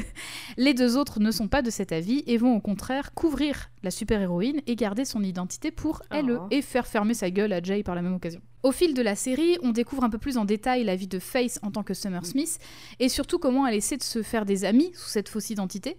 Les 0.56 0.72
deux 0.72 0.96
autres 0.96 1.20
ne 1.20 1.30
sont 1.30 1.48
pas 1.48 1.60
de 1.60 1.68
cet 1.68 1.92
avis 1.92 2.22
et 2.26 2.38
vont 2.38 2.56
au 2.56 2.60
contraire 2.60 3.12
couvrir 3.12 3.70
la 3.82 3.90
super-héroïne 3.90 4.60
et 4.66 4.76
garder 4.76 5.04
son 5.04 5.22
identité 5.22 5.70
pour 5.70 6.02
elle 6.10 6.30
Oh. 6.40 6.46
et 6.50 6.62
faire 6.62 6.86
fermer 6.86 7.14
sa 7.14 7.30
gueule 7.30 7.52
à 7.52 7.62
Jay 7.62 7.82
par 7.82 7.94
la 7.94 8.02
même 8.02 8.14
occasion. 8.14 8.40
Au 8.62 8.72
fil 8.72 8.94
de 8.94 9.02
la 9.02 9.16
série, 9.16 9.56
on 9.62 9.70
découvre 9.72 10.04
un 10.04 10.10
peu 10.10 10.18
plus 10.18 10.36
en 10.38 10.44
détail 10.44 10.84
la 10.84 10.96
vie 10.96 11.06
de 11.08 11.18
Face 11.18 11.58
en 11.62 11.70
tant 11.70 11.82
que 11.82 11.92
Summer 11.94 12.24
Smith 12.24 12.58
et 12.98 13.08
surtout 13.08 13.38
comment 13.38 13.66
elle 13.66 13.74
essaie 13.74 13.96
de 13.96 14.02
se 14.02 14.22
faire 14.22 14.44
des 14.46 14.64
amis 14.64 14.90
sous 14.94 15.08
cette 15.08 15.28
fausse 15.28 15.50
identité. 15.50 15.96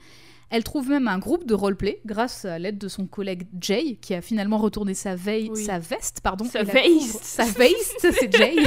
Elle 0.52 0.64
trouve 0.64 0.90
même 0.90 1.08
un 1.08 1.18
groupe 1.18 1.48
de 1.48 1.54
roleplay 1.56 2.00
grâce 2.06 2.46
à 2.46 2.60
l'aide 2.60 2.78
de 2.78 2.88
son 2.88 3.08
collègue 3.08 3.48
Jay 3.60 3.98
qui 4.02 4.14
a 4.14 4.22
finalement 4.22 4.58
retourné 4.58 4.94
sa, 4.94 5.16
veille, 5.16 5.50
Oui. 5.52 5.64
sa 5.64 5.80
veste 5.80 6.22
pardon, 6.22 6.46
Sa 6.46 6.64
veste. 6.64 7.24
sa 7.24 7.46
veste 7.46 8.08
c'est 8.20 8.32
Jay 8.36 8.56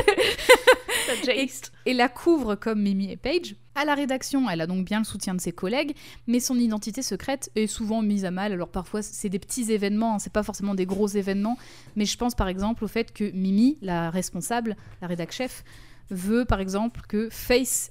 Ça, 1.07 1.13
Jace. 1.23 1.71
et 1.85 1.93
la 1.93 2.09
couvre 2.09 2.55
comme 2.55 2.81
Mimi 2.81 3.11
et 3.11 3.17
Paige. 3.19 3.57
À 3.75 3.85
la 3.85 3.95
rédaction, 3.95 4.49
elle 4.49 4.63
a 4.63 4.67
donc 4.67 4.87
bien 4.87 5.01
le 5.01 5.05
soutien 5.05 5.35
de 5.35 5.41
ses 5.41 5.53
collègues, 5.53 5.95
mais 6.27 6.41
son 6.41 6.59
identité 6.59 7.03
secrète 7.03 7.51
est 7.57 7.67
souvent 7.67 8.01
mise 8.01 8.25
à 8.25 8.31
mal. 8.31 8.53
Alors 8.53 8.69
parfois, 8.71 9.03
c'est 9.03 9.29
des 9.29 9.39
petits 9.39 9.71
événements, 9.71 10.15
hein, 10.15 10.19
c'est 10.19 10.33
pas 10.33 10.43
forcément 10.43 10.75
des 10.75 10.87
gros 10.87 11.09
événements, 11.09 11.59
mais 11.95 12.07
je 12.07 12.17
pense 12.17 12.35
par 12.35 12.49
exemple 12.49 12.85
au 12.85 12.89
fait 12.89 13.13
que 13.13 13.31
Mimi, 13.33 13.77
la 13.83 14.09
responsable, 14.09 14.77
la 15.03 15.09
rédac 15.09 15.31
chef, 15.31 15.63
veut 16.11 16.47
par 16.47 16.61
exemple 16.61 17.03
que 17.07 17.29
Face 17.31 17.91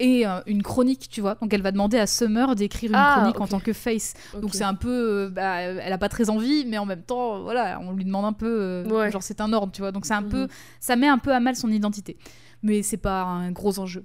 ait 0.00 0.26
euh, 0.26 0.40
une 0.46 0.62
chronique, 0.62 1.08
tu 1.10 1.20
vois. 1.20 1.36
Donc 1.36 1.52
elle 1.54 1.62
va 1.62 1.70
demander 1.72 1.98
à 1.98 2.06
Summer 2.06 2.54
d'écrire 2.56 2.90
une 2.90 2.96
Ah, 2.96 3.16
chronique 3.18 3.40
en 3.40 3.46
tant 3.46 3.60
que 3.60 3.72
Face. 3.72 4.14
Donc 4.40 4.54
c'est 4.54 4.64
un 4.64 4.74
peu, 4.74 4.88
euh, 5.26 5.28
bah, 5.30 5.60
elle 5.60 5.92
a 5.92 5.98
pas 5.98 6.08
très 6.08 6.30
envie, 6.30 6.64
mais 6.66 6.78
en 6.78 6.86
même 6.86 7.02
temps, 7.02 7.36
euh, 7.36 7.40
voilà, 7.40 7.78
on 7.80 7.92
lui 7.92 8.04
demande 8.04 8.24
un 8.24 8.32
peu, 8.32 8.46
euh, 8.60 8.84
Ouais. 8.88 9.10
genre 9.10 9.22
c'est 9.22 9.40
un 9.40 9.52
ordre, 9.52 9.72
tu 9.72 9.82
vois. 9.82 9.92
Donc 9.92 10.06
c'est 10.06 10.14
un 10.14 10.22
Mhm. 10.22 10.28
peu, 10.30 10.48
ça 10.80 10.96
met 10.96 11.08
un 11.08 11.18
peu 11.18 11.32
à 11.34 11.40
mal 11.40 11.54
son 11.56 11.70
identité, 11.70 12.18
mais 12.62 12.82
c'est 12.82 12.96
pas 12.96 13.22
un 13.22 13.52
gros 13.52 13.78
enjeu. 13.78 14.04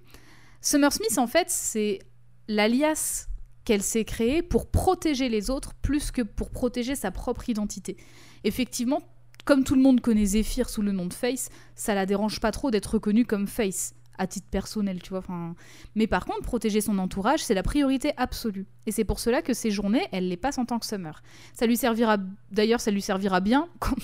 Summer 0.61 0.91
Smith, 0.91 1.17
en 1.17 1.27
fait, 1.27 1.49
c'est 1.49 1.99
l'alias 2.47 3.27
qu'elle 3.63 3.81
s'est 3.81 4.05
créée 4.05 4.41
pour 4.43 4.69
protéger 4.69 5.29
les 5.29 5.49
autres 5.49 5.73
plus 5.81 6.11
que 6.11 6.21
pour 6.21 6.51
protéger 6.51 6.95
sa 6.95 7.09
propre 7.11 7.49
identité. 7.49 7.97
Effectivement, 8.43 9.01
comme 9.43 9.63
tout 9.63 9.75
le 9.75 9.81
monde 9.81 10.01
connaît 10.01 10.25
Zephyr 10.25 10.69
sous 10.69 10.81
le 10.81 10.91
nom 10.91 11.05
de 11.07 11.13
Face, 11.13 11.49
ça 11.75 11.93
la 11.95 12.05
dérange 12.05 12.39
pas 12.39 12.51
trop 12.51 12.69
d'être 12.71 12.93
reconnue 12.95 13.25
comme 13.25 13.47
Face. 13.47 13.93
À 14.17 14.27
titre 14.27 14.47
personnel, 14.49 15.01
tu 15.01 15.09
vois. 15.09 15.19
Enfin, 15.19 15.55
mais 15.95 16.07
par 16.07 16.25
contre, 16.25 16.41
protéger 16.41 16.81
son 16.81 16.97
entourage, 16.97 17.43
c'est 17.43 17.53
la 17.53 17.63
priorité 17.63 18.13
absolue. 18.17 18.65
Et 18.85 18.91
c'est 18.91 19.03
pour 19.03 19.19
cela 19.19 19.41
que 19.41 19.53
ces 19.53 19.71
journées, 19.71 20.07
elle 20.11 20.27
les 20.27 20.37
passe 20.37 20.57
en 20.57 20.65
tant 20.65 20.79
que 20.79 20.85
Summer. 20.85 21.21
Ça 21.53 21.65
lui 21.65 21.77
servira, 21.77 22.17
d'ailleurs, 22.51 22.79
ça 22.79 22.91
lui 22.91 23.01
servira 23.01 23.39
bien 23.39 23.67
quand, 23.79 23.95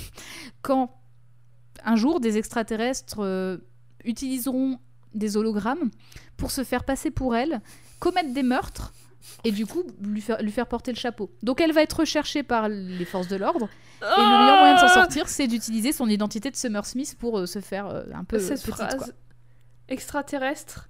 quand 0.62 1.02
un 1.84 1.96
jour 1.96 2.20
des 2.20 2.38
extraterrestres 2.38 3.20
euh, 3.20 3.58
utiliseront 4.04 4.80
des 5.14 5.38
hologrammes 5.38 5.90
pour 6.38 6.52
se 6.52 6.64
faire 6.64 6.84
passer 6.84 7.12
pour 7.12 7.36
elle, 7.36 7.62
commettre 8.00 8.34
des 8.34 8.44
meurtres 8.44 8.94
et 9.44 9.52
du 9.52 9.66
coup 9.66 9.84
lui 10.02 10.22
faire, 10.22 10.42
lui 10.42 10.52
faire 10.52 10.68
porter 10.68 10.92
le 10.92 10.98
chapeau. 10.98 11.32
Donc 11.44 11.62
elle 11.62 11.74
va 11.74 11.82
être 11.82 12.00
recherchée 12.00 12.44
par 12.44 12.70
les 12.70 13.06
forces 13.06 13.28
de 13.28 13.36
l'ordre 13.36 13.70
et 14.02 14.22
le 14.22 14.40
meilleur 14.40 14.60
moyen 14.60 14.74
de 14.76 14.80
s'en 14.80 14.88
sortir, 14.88 15.30
c'est 15.30 15.48
d'utiliser 15.48 15.92
son 15.92 16.08
identité 16.08 16.50
de 16.50 16.56
Summer 16.56 16.86
Smith 16.86 17.16
pour 17.20 17.40
euh, 17.40 17.46
se 17.46 17.60
faire 17.60 17.88
euh, 17.88 18.04
un 18.14 18.24
peu 18.24 18.40
Cette 18.40 18.62
petite, 18.62 18.74
phrase 18.74 18.96
quoi. 18.96 19.08
Extraterrestre 19.92 20.88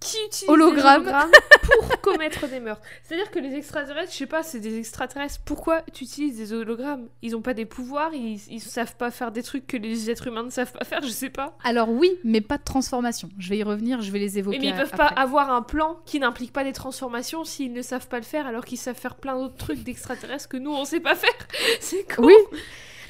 qui 0.00 0.16
utilise 0.26 0.50
Hologramme. 0.50 1.04
des 1.04 1.10
hologrammes 1.10 1.30
pour 1.78 2.00
commettre 2.00 2.48
des 2.48 2.58
meurtres. 2.58 2.82
C'est-à-dire 3.04 3.30
que 3.30 3.38
les 3.38 3.54
extraterrestres, 3.54 4.10
je 4.12 4.16
sais 4.16 4.26
pas, 4.26 4.42
c'est 4.42 4.58
des 4.58 4.76
extraterrestres. 4.76 5.40
Pourquoi 5.44 5.82
tu 5.92 6.02
utilises 6.02 6.36
des 6.36 6.52
hologrammes? 6.52 7.08
Ils 7.22 7.36
ont 7.36 7.40
pas 7.40 7.54
des 7.54 7.66
pouvoirs, 7.66 8.10
ils, 8.12 8.40
ils 8.50 8.60
savent 8.60 8.96
pas 8.96 9.12
faire 9.12 9.30
des 9.30 9.44
trucs 9.44 9.66
que 9.68 9.76
les 9.76 10.10
êtres 10.10 10.26
humains 10.26 10.42
ne 10.42 10.50
savent 10.50 10.72
pas 10.72 10.84
faire, 10.84 11.02
je 11.02 11.08
sais 11.08 11.30
pas. 11.30 11.56
Alors 11.62 11.88
oui, 11.88 12.10
mais 12.24 12.40
pas 12.40 12.58
de 12.58 12.64
transformation. 12.64 13.28
Je 13.38 13.48
vais 13.48 13.58
y 13.58 13.62
revenir, 13.62 14.02
je 14.02 14.10
vais 14.10 14.18
les 14.18 14.38
évoquer. 14.38 14.58
Oui, 14.58 14.64
mais 14.64 14.70
ils 14.70 14.74
a- 14.74 14.80
peuvent 14.84 14.98
pas 14.98 15.06
avoir 15.06 15.52
un 15.52 15.62
plan 15.62 16.00
qui 16.04 16.18
n'implique 16.18 16.52
pas 16.52 16.64
des 16.64 16.72
transformations 16.72 17.44
s'ils 17.44 17.72
ne 17.72 17.82
savent 17.82 18.08
pas 18.08 18.18
le 18.18 18.24
faire 18.24 18.48
alors 18.48 18.64
qu'ils 18.64 18.78
savent 18.78 18.98
faire 18.98 19.14
plein 19.14 19.36
d'autres 19.38 19.56
trucs 19.56 19.84
d'extraterrestres 19.84 20.48
que 20.48 20.56
nous 20.56 20.72
on 20.72 20.84
sait 20.84 20.98
pas 21.00 21.14
faire. 21.14 21.30
C'est 21.80 22.12
con. 22.12 22.24
Oui. 22.24 22.34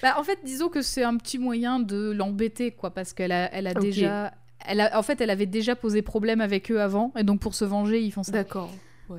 Bah, 0.02 0.16
en 0.18 0.24
fait, 0.24 0.40
disons 0.42 0.68
que 0.68 0.82
c'est 0.82 1.04
un 1.04 1.16
petit 1.16 1.38
moyen 1.38 1.78
de 1.78 2.10
l'embêter, 2.10 2.72
quoi, 2.72 2.90
parce 2.90 3.12
qu'elle 3.12 3.30
a, 3.30 3.48
elle 3.54 3.68
a 3.68 3.74
déjà, 3.74 4.32
elle 4.66 4.80
a, 4.80 4.98
en 4.98 5.02
fait, 5.02 5.20
elle 5.20 5.30
avait 5.30 5.46
déjà 5.46 5.76
posé 5.76 6.02
problème 6.02 6.40
avec 6.40 6.70
eux 6.70 6.80
avant, 6.80 7.12
et 7.16 7.24
donc 7.24 7.40
pour 7.40 7.54
se 7.54 7.64
venger, 7.64 8.00
ils 8.00 8.10
font 8.12 8.22
ça. 8.22 8.32
D'accord. 8.32 8.70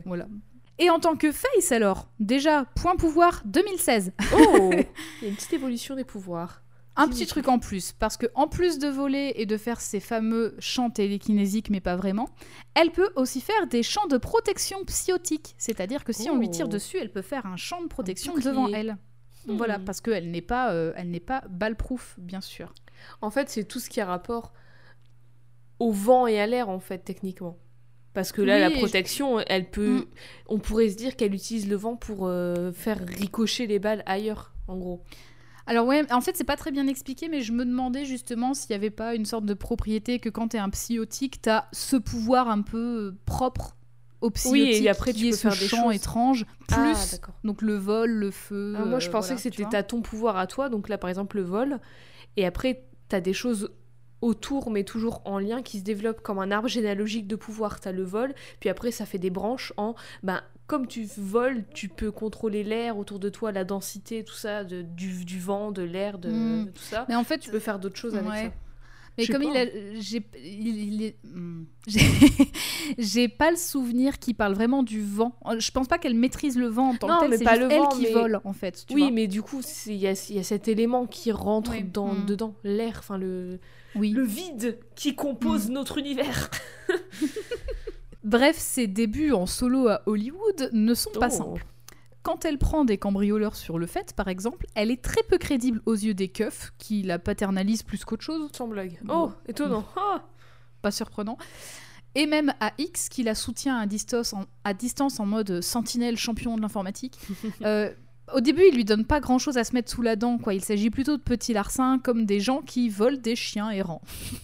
Voilà. 0.06 0.28
Et 0.80 0.90
en 0.90 1.00
tant 1.00 1.16
que 1.16 1.32
Face, 1.32 1.72
alors, 1.72 2.08
déjà, 2.20 2.66
point 2.76 2.96
pouvoir 2.96 3.44
2016. 3.46 4.12
Oh 4.36 4.72
Il 4.72 4.78
y 5.24 5.26
a 5.26 5.30
une 5.30 5.36
petite 5.36 5.54
évolution 5.54 5.96
des 5.96 6.04
pouvoirs. 6.04 6.64
Un 6.96 7.08
petit 7.08 7.26
truc 7.26 7.48
en 7.48 7.58
plus, 7.58 7.92
parce 7.92 8.18
que 8.18 8.28
en 8.36 8.48
plus 8.48 8.78
de 8.78 8.88
voler 8.88 9.34
et 9.38 9.48
de 9.48 9.58
faire 9.58 9.82
ces 9.82 10.00
fameux 10.00 10.56
chants 10.60 10.92
télékinésiques, 10.92 11.72
mais 11.72 11.80
pas 11.80 11.96
vraiment, 11.96 12.30
elle 12.76 12.92
peut 12.92 13.10
aussi 13.16 13.42
faire 13.42 13.66
des 13.66 13.82
chants 13.82 14.06
de 14.06 14.18
protection 14.18 14.78
psiotique. 14.86 15.56
C'est-à-dire 15.58 16.04
que 16.04 16.14
si 16.14 16.30
on 16.30 16.38
lui 16.38 16.52
tire 16.52 16.68
Oh. 16.68 16.70
dessus, 16.70 16.98
elle 17.02 17.12
peut 17.12 17.24
faire 17.24 17.48
un 17.48 17.58
champ 17.58 17.82
de 17.82 17.88
protection 17.88 18.36
devant 18.38 18.68
elle. 18.68 18.98
Hmm. 19.48 19.58
Voilà, 19.58 19.80
parce 19.80 20.02
qu'elle 20.02 20.30
n'est 20.30 20.42
pas, 20.42 20.72
euh, 20.72 20.94
elle 20.96 21.10
n'est 21.10 21.20
pas 21.20 21.44
balle-proof, 21.50 22.16
bien 22.20 22.42
sûr. 22.42 22.74
En 23.22 23.32
fait, 23.32 23.50
c'est 23.50 23.64
tout 23.64 23.80
ce 23.80 23.90
qui 23.90 24.00
a 24.00 24.06
rapport 24.06 24.54
au 25.84 25.92
vent 25.92 26.28
et 26.28 26.40
à 26.40 26.48
l'air, 26.48 26.70
en 26.70 26.80
fait, 26.80 27.00
techniquement. 27.00 27.58
Parce 28.14 28.32
que 28.32 28.42
là, 28.42 28.56
Oui, 28.56 28.62
la 28.62 28.70
je- 28.70 28.76
protection, 28.78 29.40
elle 29.40 29.70
peut. 29.70 30.00
Mm. 30.00 30.06
On 30.48 30.60
pourrait 30.60 30.90
se 30.90 30.96
dire 30.96 31.16
qu'elle 31.16 31.34
utilise 31.34 31.68
le 31.68 31.76
vent 31.76 31.96
pour 31.96 32.28
euh, 32.28 32.72
faire 32.72 33.00
ricocher 33.00 33.66
les 33.68 33.80
balles 33.80 34.04
ailleurs, 34.06 34.54
en 34.68 34.78
gros. 34.78 35.04
Alors 35.66 35.88
ouais, 35.88 36.04
en 36.12 36.20
fait 36.20 36.36
c'est 36.36 36.44
pas 36.44 36.58
très 36.58 36.72
bien 36.72 36.88
expliqué, 36.88 37.30
mais 37.30 37.40
je 37.40 37.54
me 37.54 37.64
demandais 37.64 38.04
justement 38.04 38.54
s'il 38.54 38.72
y 38.72 38.74
avait 38.74 38.90
pas 38.90 39.16
une 39.16 39.24
sorte 39.26 39.46
de 39.46 39.54
propriété 39.54 40.20
que 40.20 40.28
quand 40.28 40.50
t'es 40.50 40.58
un 40.58 40.70
psiotique, 40.70 41.42
t'as 41.42 41.68
ce 41.72 41.96
pouvoir 41.96 42.50
un 42.50 42.62
peu 42.64 42.78
euh, 43.14 43.18
propre 43.26 43.78
au 44.20 44.30
psiotique, 44.30 44.84
et 44.84 44.90
après, 44.90 45.14
qui 45.14 45.20
tu 45.22 45.28
est 45.28 45.30
peux 45.32 45.38
ce 45.50 45.68
champ 45.68 45.90
étrange, 45.90 46.46
Ah, 46.70 46.76
plus 46.76 47.22
donc 47.46 47.62
le 47.62 47.76
vol, 47.76 48.12
le 48.12 48.30
feu. 48.32 48.76
Ah, 48.78 48.84
moi, 48.84 49.00
je 49.00 49.08
euh, 49.08 49.12
pensais 49.12 49.28
voilà, 49.30 49.36
que 49.38 49.42
c'était 49.42 49.66
t'as 49.72 49.84
ton 49.84 50.02
pouvoir 50.02 50.36
à 50.36 50.48
toi, 50.48 50.68
donc 50.68 50.90
là, 50.90 50.98
par 50.98 51.10
exemple, 51.10 51.38
le 51.38 51.44
vol. 51.44 51.80
Et 52.36 52.46
après, 52.46 52.84
t'as 53.08 53.22
des 53.22 53.34
choses 53.34 53.72
autour, 54.24 54.72
mais 54.72 54.84
toujours 54.84 55.22
en 55.26 55.38
lien, 55.40 55.62
qui 55.62 55.80
se 55.80 55.84
développent 55.84 56.22
comme 56.22 56.40
un 56.40 56.50
arbre 56.52 56.68
généalogique 56.68 57.28
de 57.28 57.36
pouvoir. 57.36 57.80
T'as 57.80 57.92
le 57.92 58.04
vol, 58.04 58.34
puis 58.60 58.70
après, 58.70 58.92
ça 58.92 59.06
fait 59.06 59.20
des 59.20 59.30
branches 59.30 59.74
en. 59.78 59.96
Ben, 60.24 60.42
comme 60.66 60.88
tu 60.88 61.06
voles, 61.18 61.64
tu 61.74 61.90
peux 61.90 62.10
contrôler 62.12 62.64
l'air 62.64 62.98
autour 62.98 63.20
de 63.20 63.30
toi, 63.30 63.52
la 63.52 63.64
densité, 63.66 64.24
tout 64.24 64.34
ça, 64.34 64.64
de- 64.64 64.82
du, 64.82 65.26
du 65.26 65.40
vent, 65.40 65.72
de 65.72 65.82
l'air, 65.84 66.18
de, 66.18 66.30
Mm. 66.32 66.66
de 66.66 66.70
tout 66.72 66.82
ça. 66.84 67.06
Mais 67.10 67.16
en 67.16 67.24
fait, 67.26 67.40
Tu 67.40 67.52
peux 67.52 67.60
faire 67.60 67.80
d'autres 67.80 67.98
choses 67.98 68.16
avec 68.16 68.32
ça. 68.34 68.52
Mais 69.18 69.28
comme 69.28 69.44
il 69.44 69.54
pas. 69.54 69.60
a, 69.60 69.66
j'ai, 70.00 70.24
il, 70.44 70.94
il 70.94 71.04
est, 71.04 71.16
hmm. 71.24 71.66
j'ai, 71.86 72.00
j'ai 72.98 73.28
pas 73.28 73.52
le 73.52 73.58
souvenir 73.58 74.18
qu'il 74.18 74.34
parle 74.36 74.54
vraiment 74.54 74.82
du 74.82 75.02
vent. 75.04 75.36
Je 75.60 75.70
pense 75.70 75.88
pas 75.88 76.00
qu'elle 76.00 76.16
maîtrise 76.16 76.58
le 76.58 76.66
vent 76.68 76.90
en 76.90 76.96
tant 76.96 77.08
Non, 77.08 77.16
que 77.18 77.22
tel. 77.22 77.30
mais 77.30 77.38
C'est 77.38 77.44
pas 77.44 77.56
juste 77.56 77.68
le 77.68 77.72
elle 77.74 77.80
vent, 77.80 77.90
qui 77.90 78.02
mais- 78.04 78.12
vole 78.14 78.42
en 78.44 78.54
fait. 78.54 78.86
tu 78.88 78.94
Oui, 78.96 79.02
vois. 79.04 79.12
mais 79.12 79.28
du 79.28 79.44
coup, 79.44 79.62
c'est- 79.62 79.92
il 79.94 80.00
y 80.00 80.08
a, 80.08 80.14
il 80.30 80.36
y 80.36 80.40
a 80.40 80.44
cet 80.44 80.68
élément 80.68 81.06
qui 81.06 81.32
rentre 81.32 81.72
Oui. 81.72 81.84
dans, 81.84 82.14
Mm. 82.14 82.26
dedans, 82.26 82.56
l'air, 82.64 82.96
enfin 83.00 83.18
le, 83.20 83.60
oui. 83.96 84.12
le 84.12 84.24
vide 84.24 84.80
qui 84.96 85.16
compose 85.16 85.70
Mm. 85.70 85.74
notre 85.74 85.98
univers. 85.98 86.50
Bref, 88.24 88.58
ses 88.58 88.88
débuts 88.88 89.34
en 89.34 89.46
solo 89.46 89.88
à 89.90 90.02
Hollywood 90.06 90.70
ne 90.72 90.94
sont 90.94 91.12
pas 91.12 91.28
Oh. 91.32 91.38
simples. 91.38 91.66
Quand 92.22 92.46
elle 92.46 92.58
prend 92.58 92.86
des 92.86 92.98
cambrioleurs 92.98 93.58
sur 93.58 93.78
le 93.78 93.86
fait, 93.86 94.14
par 94.14 94.30
exemple, 94.30 94.66
elle 94.76 94.92
est 94.92 95.02
très 95.04 95.24
peu 95.24 95.38
crédible 95.38 95.82
aux 95.86 95.94
yeux 95.94 96.14
des 96.14 96.30
keufs, 96.30 96.72
qui 96.78 97.02
la 97.04 97.20
paternalisent 97.20 97.84
plus 97.84 98.06
qu'autre 98.06 98.24
chose, 98.24 98.50
Sans 98.56 98.68
blague. 98.70 98.98
Bon. 99.04 99.30
Oh, 99.30 99.32
étonnant. 99.46 99.86
Pas 100.82 100.92
surprenant. 100.92 101.38
Et 102.16 102.26
même 102.26 102.54
à 102.62 102.72
X, 102.78 103.10
qui 103.10 103.24
la 103.24 103.36
soutient 103.36 103.78
à 103.78 103.88
distance 103.88 104.32
en, 104.34 104.46
à 104.64 104.74
distance 104.74 105.20
en 105.20 105.26
mode 105.26 105.60
sentinelle 105.62 106.16
champion 106.16 106.56
de 106.56 106.62
l'informatique. 106.62 107.18
Euh, 107.64 107.92
au 108.34 108.40
début, 108.42 108.64
il 108.70 108.76
lui 108.76 108.86
donne 108.86 109.06
pas 109.06 109.20
grand 109.20 109.40
chose 109.40 109.58
à 109.58 109.64
se 109.64 109.74
mettre 109.74 109.92
sous 109.92 110.02
la 110.02 110.16
dent, 110.16 110.38
quoi. 110.38 110.54
Il 110.54 110.64
s'agit 110.64 110.90
plutôt 110.90 111.18
de 111.18 111.22
petits 111.22 111.54
larcins, 111.54 112.00
comme 112.00 112.26
des 112.26 112.40
gens 112.40 112.62
qui 112.62 112.90
volent 112.90 113.18
des 113.18 113.36
chiens 113.36 113.70
errants. 113.72 114.02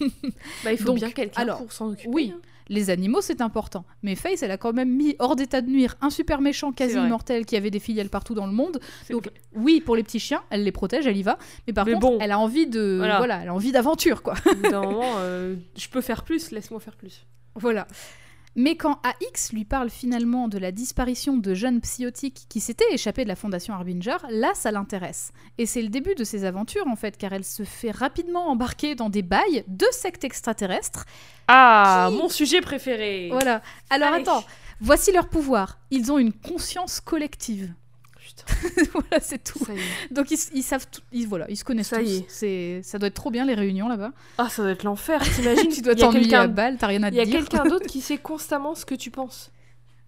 Bah, 0.64 0.72
il 0.72 0.78
faut 0.78 0.84
Donc, 0.84 0.96
bien 0.96 1.10
quelqu'un 1.10 1.46
pour 1.56 1.72
s'en 1.72 1.88
occuper. 1.90 2.08
oui. 2.12 2.32
hein. 2.34 2.40
Les 2.72 2.88
animaux, 2.88 3.20
c'est 3.20 3.40
important. 3.40 3.84
Mais 4.04 4.14
Face, 4.14 4.44
elle 4.44 4.52
a 4.52 4.56
quand 4.56 4.72
même 4.72 4.90
mis 4.94 5.16
hors 5.18 5.34
d'état 5.34 5.60
de 5.60 5.68
nuire 5.68 5.96
un 6.00 6.08
super 6.08 6.40
méchant 6.40 6.70
quasi 6.70 6.94
immortel 6.94 7.44
qui 7.44 7.56
avait 7.56 7.72
des 7.72 7.80
filiales 7.80 8.08
partout 8.10 8.34
dans 8.34 8.46
le 8.46 8.52
monde. 8.52 8.78
Donc, 9.10 9.24
vrai. 9.24 9.34
oui, 9.56 9.80
pour 9.80 9.96
les 9.96 10.04
petits 10.04 10.20
chiens, 10.20 10.40
elle 10.50 10.62
les 10.62 10.70
protège, 10.70 11.04
elle 11.08 11.16
y 11.16 11.24
va. 11.24 11.36
Mais 11.66 11.72
par 11.72 11.84
Mais 11.84 11.94
contre, 11.94 12.06
bon. 12.06 12.18
elle 12.20 12.30
a 12.30 12.38
envie 12.38 12.68
de, 12.68 12.94
Voilà. 12.98 13.18
voilà, 13.18 13.40
elle 13.42 13.48
a 13.48 13.54
envie 13.54 13.72
d'aventure, 13.72 14.22
quoi. 14.22 14.34
D'un 14.70 14.82
moment, 14.82 15.14
euh, 15.16 15.56
je 15.76 15.88
peux 15.88 16.00
faire 16.00 16.22
plus, 16.22 16.52
laisse-moi 16.52 16.78
faire 16.78 16.94
plus. 16.94 17.26
Voilà. 17.56 17.88
Mais 18.56 18.76
quand 18.76 19.00
AX 19.04 19.52
lui 19.52 19.64
parle 19.64 19.90
finalement 19.90 20.48
de 20.48 20.58
la 20.58 20.72
disparition 20.72 21.36
de 21.36 21.54
jeunes 21.54 21.80
psychotiques 21.80 22.46
qui 22.48 22.58
s'étaient 22.60 22.92
échappés 22.92 23.22
de 23.22 23.28
la 23.28 23.36
fondation 23.36 23.74
Harbinger, 23.74 24.16
là 24.28 24.50
ça 24.54 24.72
l'intéresse. 24.72 25.32
Et 25.56 25.66
c'est 25.66 25.82
le 25.82 25.88
début 25.88 26.14
de 26.16 26.24
ses 26.24 26.44
aventures 26.44 26.86
en 26.88 26.96
fait, 26.96 27.16
car 27.16 27.32
elle 27.32 27.44
se 27.44 27.62
fait 27.62 27.92
rapidement 27.92 28.48
embarquer 28.48 28.96
dans 28.96 29.08
des 29.08 29.22
bails 29.22 29.64
de 29.68 29.86
sectes 29.92 30.24
extraterrestres. 30.24 31.04
Ah, 31.46 32.08
Qui- 32.10 32.16
mon 32.18 32.28
sujet 32.28 32.60
préféré. 32.60 33.28
Voilà. 33.30 33.62
Alors 33.88 34.12
Allez. 34.14 34.22
attends, 34.22 34.44
voici 34.80 35.12
leur 35.12 35.28
pouvoir. 35.28 35.78
Ils 35.92 36.10
ont 36.10 36.18
une 36.18 36.32
conscience 36.32 37.00
collective. 37.00 37.72
Voilà, 38.92 39.20
c'est 39.20 39.42
tout. 39.42 39.58
Donc 40.10 40.30
ils, 40.30 40.38
ils 40.54 40.62
savent 40.62 40.86
tout, 40.90 41.02
ils, 41.12 41.26
voilà, 41.26 41.46
ils 41.48 41.56
se 41.56 41.64
connaissent 41.64 41.88
Ça 41.88 41.98
tous. 41.98 42.08
est. 42.08 42.24
C'est, 42.28 42.80
ça 42.82 42.98
doit 42.98 43.08
être 43.08 43.14
trop 43.14 43.30
bien 43.30 43.44
les 43.44 43.54
réunions 43.54 43.88
là-bas. 43.88 44.12
Ah, 44.38 44.48
ça 44.48 44.62
doit 44.62 44.72
être 44.72 44.82
l'enfer. 44.84 45.22
T'imagines? 45.36 45.70
Tu 45.70 45.82
dois 45.82 45.94
t'ennuyer 45.94 46.34
à 46.34 46.46
balle, 46.46 46.76
t'as 46.78 46.86
rien 46.86 47.02
à 47.02 47.10
te 47.10 47.14
Il 47.14 47.18
y 47.18 47.20
a 47.20 47.24
dire. 47.24 47.36
quelqu'un 47.38 47.64
d'autre 47.64 47.86
qui 47.86 48.00
sait 48.02 48.18
constamment 48.18 48.74
ce 48.74 48.84
que 48.84 48.94
tu 48.94 49.10
penses. 49.10 49.50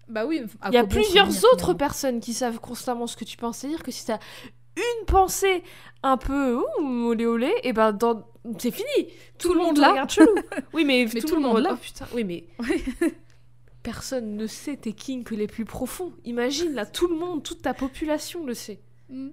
Bah 0.09 0.25
oui. 0.25 0.41
Il 0.67 0.73
y 0.73 0.77
a 0.77 0.83
plusieurs 0.83 1.27
autres 1.27 1.55
finalement 1.55 1.75
personnes 1.75 2.19
qui 2.19 2.33
savent 2.33 2.59
constamment 2.59 3.07
ce 3.07 3.15
que 3.15 3.25
tu 3.25 3.37
penses. 3.37 3.59
C'est-à-dire 3.59 3.83
que 3.83 3.91
si 3.91 4.05
t'as 4.05 4.19
une 4.75 5.05
pensée 5.05 5.63
un 6.01 6.17
peu 6.17 6.55
ouh, 6.55 7.07
olé 7.07 7.25
olé, 7.25 7.53
et 7.63 7.73
ben 7.73 7.93
dans... 7.93 8.25
c'est 8.57 8.71
fini. 8.71 9.09
Tout, 9.37 9.53
le 9.53 9.59
monde 9.59 9.77
là. 9.77 9.91
regarde 9.91 10.09
chelou. 10.09 10.35
Oui, 10.73 10.83
mais, 10.83 11.07
Mais 11.13 11.21
tout, 11.21 11.35
le 11.35 11.41
monde 11.41 11.59
là. 11.59 11.69
Oh 11.73 11.77
putain, 11.77 12.05
oui, 12.13 12.23
mais 12.23 12.43
personne 13.83 14.35
ne 14.35 14.47
sait 14.47 14.77
tes 14.77 14.93
kinks 14.93 15.29
les 15.31 15.47
plus 15.47 15.65
profonds. 15.65 16.13
Imagine 16.25 16.73
là, 16.73 16.85
tout 16.85 17.07
le 17.07 17.15
monde, 17.15 17.43
toute 17.43 17.61
ta 17.61 17.73
population 17.73 18.45
le 18.45 18.53
sait. 18.53 18.81
Mm. 19.09 19.29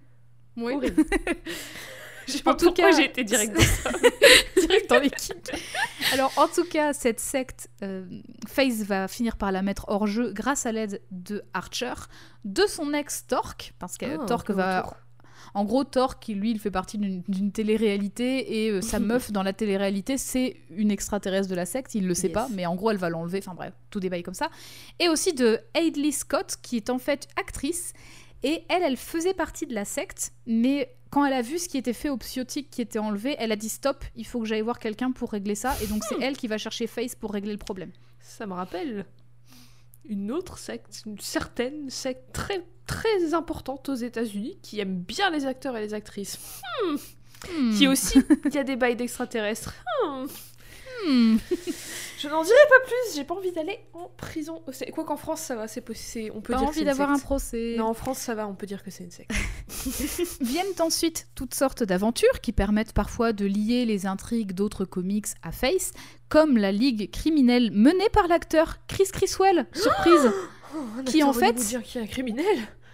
Oui. 0.56 0.74
Horrible. 0.74 1.04
Je 2.26 2.32
sais 2.36 2.42
pas 2.42 2.52
En 2.52 2.56
tout 2.56 2.66
pourquoi 2.66 2.90
cas, 2.90 2.96
j'ai 2.96 3.06
été 3.06 3.24
direct 3.24 3.54
dans 3.56 3.60
ça. 3.62 3.90
direct 4.60 4.90
dans 4.90 5.00
les 5.00 5.10
kicks. 5.10 5.50
Alors, 6.12 6.32
en 6.36 6.46
tout 6.46 6.64
cas, 6.64 6.92
cette 6.92 7.18
secte, 7.18 7.68
euh, 7.82 8.04
FaZe 8.46 8.84
va 8.84 9.08
finir 9.08 9.36
par 9.36 9.50
la 9.50 9.62
mettre 9.62 9.86
hors 9.88 10.06
jeu 10.06 10.32
grâce 10.32 10.64
à 10.66 10.70
l'aide 10.70 11.02
de 11.10 11.42
Archer, 11.54 11.94
de 12.44 12.66
son 12.66 12.92
ex 12.92 13.26
Torque, 13.26 13.72
parce 13.80 13.96
que 13.98 14.06
Ah, 14.20 14.26
Torque 14.26 14.50
va. 14.50 14.82
retour. 14.82 14.96
En 15.54 15.64
gros, 15.64 15.84
Torque, 15.84 16.28
lui, 16.28 16.50
il 16.52 16.58
fait 16.60 16.70
partie 16.70 16.98
d'une 16.98 17.52
télé-réalité 17.52 18.64
et 18.64 18.70
euh, 18.70 18.80
sa 18.80 18.98
meuf 19.00 19.32
dans 19.32 19.42
la 19.42 19.52
télé-réalité, 19.52 20.16
c'est 20.18 20.56
une 20.70 20.90
extraterrestre 20.90 21.48
de 21.48 21.54
la 21.54 21.66
secte. 21.66 21.94
Il 21.94 22.06
le 22.06 22.14
sait 22.14 22.28
Yes. 22.28 22.34
pas, 22.34 22.48
mais 22.52 22.66
en 22.66 22.74
gros, 22.76 22.90
elle 22.90 22.96
va 22.98 23.08
l'enlever. 23.10 23.38
Enfin 23.38 23.54
bref, 23.54 23.72
tout 23.90 24.00
débaille 24.00 24.22
comme 24.22 24.34
ça. 24.34 24.50
Et 24.98 25.08
aussi 25.08 25.32
de 25.32 25.58
Aidley 25.74 26.12
Scott, 26.12 26.56
qui 26.62 26.76
est 26.76 26.90
en 26.90 26.98
fait 26.98 27.28
actrice. 27.36 27.92
Et 28.42 28.62
elle, 28.68 28.82
elle 28.82 28.96
faisait 28.96 29.34
partie 29.34 29.66
de 29.66 29.74
la 29.74 29.84
secte, 29.84 30.32
mais 30.46 30.94
quand 31.10 31.24
elle 31.26 31.32
a 31.34 31.42
vu 31.42 31.58
ce 31.58 31.68
qui 31.68 31.76
était 31.76 31.92
fait 31.92 32.08
aux 32.08 32.16
psychotiques 32.16 32.70
qui 32.70 32.80
étaient 32.80 32.98
enlevés, 33.00 33.34
elle 33.38 33.52
a 33.52 33.56
dit 33.56 33.68
stop, 33.68 34.04
il 34.16 34.24
faut 34.24 34.38
que 34.40 34.46
j'aille 34.46 34.60
voir 34.62 34.78
quelqu'un 34.78 35.10
pour 35.10 35.32
régler 35.32 35.54
ça. 35.56 35.74
Et 35.82 35.86
donc, 35.88 36.02
c'est 36.08 36.20
elle 36.22 36.36
qui 36.36 36.46
va 36.46 36.56
chercher 36.56 36.86
Face 36.86 37.14
pour 37.16 37.32
régler 37.32 37.52
le 37.52 37.58
problème. 37.58 37.90
Ça 38.20 38.46
me 38.46 38.52
rappelle 38.54 39.04
une 40.04 40.32
autre 40.32 40.58
secte, 40.58 41.02
une 41.06 41.18
certaine 41.18 41.90
secte 41.90 42.32
très 42.32 42.64
très 42.86 43.34
importante 43.34 43.88
aux 43.88 43.94
États-Unis 43.94 44.58
qui 44.62 44.80
aime 44.80 44.96
bien 44.96 45.30
les 45.30 45.46
acteurs 45.46 45.76
et 45.76 45.80
les 45.80 45.94
actrices. 45.94 46.60
Hmm. 46.84 46.96
Qui 47.76 47.86
aussi, 47.86 48.18
il 48.44 48.54
y 48.54 48.58
a 48.58 48.64
des 48.64 48.76
bails 48.76 48.96
d'extraterrestres. 48.96 49.74
Hmm. 50.04 50.26
Hmm. 51.06 51.36
Je 52.18 52.28
n'en 52.28 52.42
dirai 52.42 52.54
pas 52.68 52.86
plus, 52.86 53.16
j'ai 53.16 53.24
pas 53.24 53.34
envie 53.34 53.52
d'aller 53.52 53.78
en 53.94 54.10
prison. 54.16 54.62
Quoi 54.94 55.04
qu'en 55.04 55.16
France, 55.16 55.40
ça 55.40 55.56
va, 55.56 55.66
c'est 55.68 55.80
possible. 55.80 56.32
On 56.34 56.40
peut 56.42 56.52
Pas 56.52 56.58
dire 56.58 56.66
que 56.66 56.70
envie 56.70 56.74
c'est 56.74 56.80
une 56.82 56.86
d'avoir 56.88 57.10
un 57.10 57.14
secte. 57.14 57.24
procès. 57.26 57.74
Non, 57.78 57.86
en 57.86 57.94
France, 57.94 58.18
ça 58.18 58.34
va, 58.34 58.46
on 58.46 58.54
peut 58.54 58.66
dire 58.66 58.82
que 58.82 58.90
c'est 58.90 59.04
une 59.04 59.10
secte. 59.10 59.30
Viennent 60.40 60.66
ensuite 60.80 61.28
toutes 61.34 61.54
sortes 61.54 61.82
d'aventures 61.82 62.40
qui 62.42 62.52
permettent 62.52 62.92
parfois 62.92 63.32
de 63.32 63.46
lier 63.46 63.84
les 63.86 64.06
intrigues 64.06 64.52
d'autres 64.52 64.84
comics 64.84 65.26
à 65.42 65.52
Face, 65.52 65.92
comme 66.28 66.58
la 66.58 66.72
ligue 66.72 67.10
criminelle 67.10 67.70
menée 67.72 68.08
par 68.12 68.28
l'acteur 68.28 68.76
Chris 68.86 69.08
Criswell. 69.12 69.66
Surprise 69.72 70.30
Qui, 71.06 71.22
en 71.22 71.32
fait- 71.32 71.54
dire 71.54 71.82
qui 71.82 71.98
est 71.98 72.02
un 72.02 72.06
criminel 72.06 72.44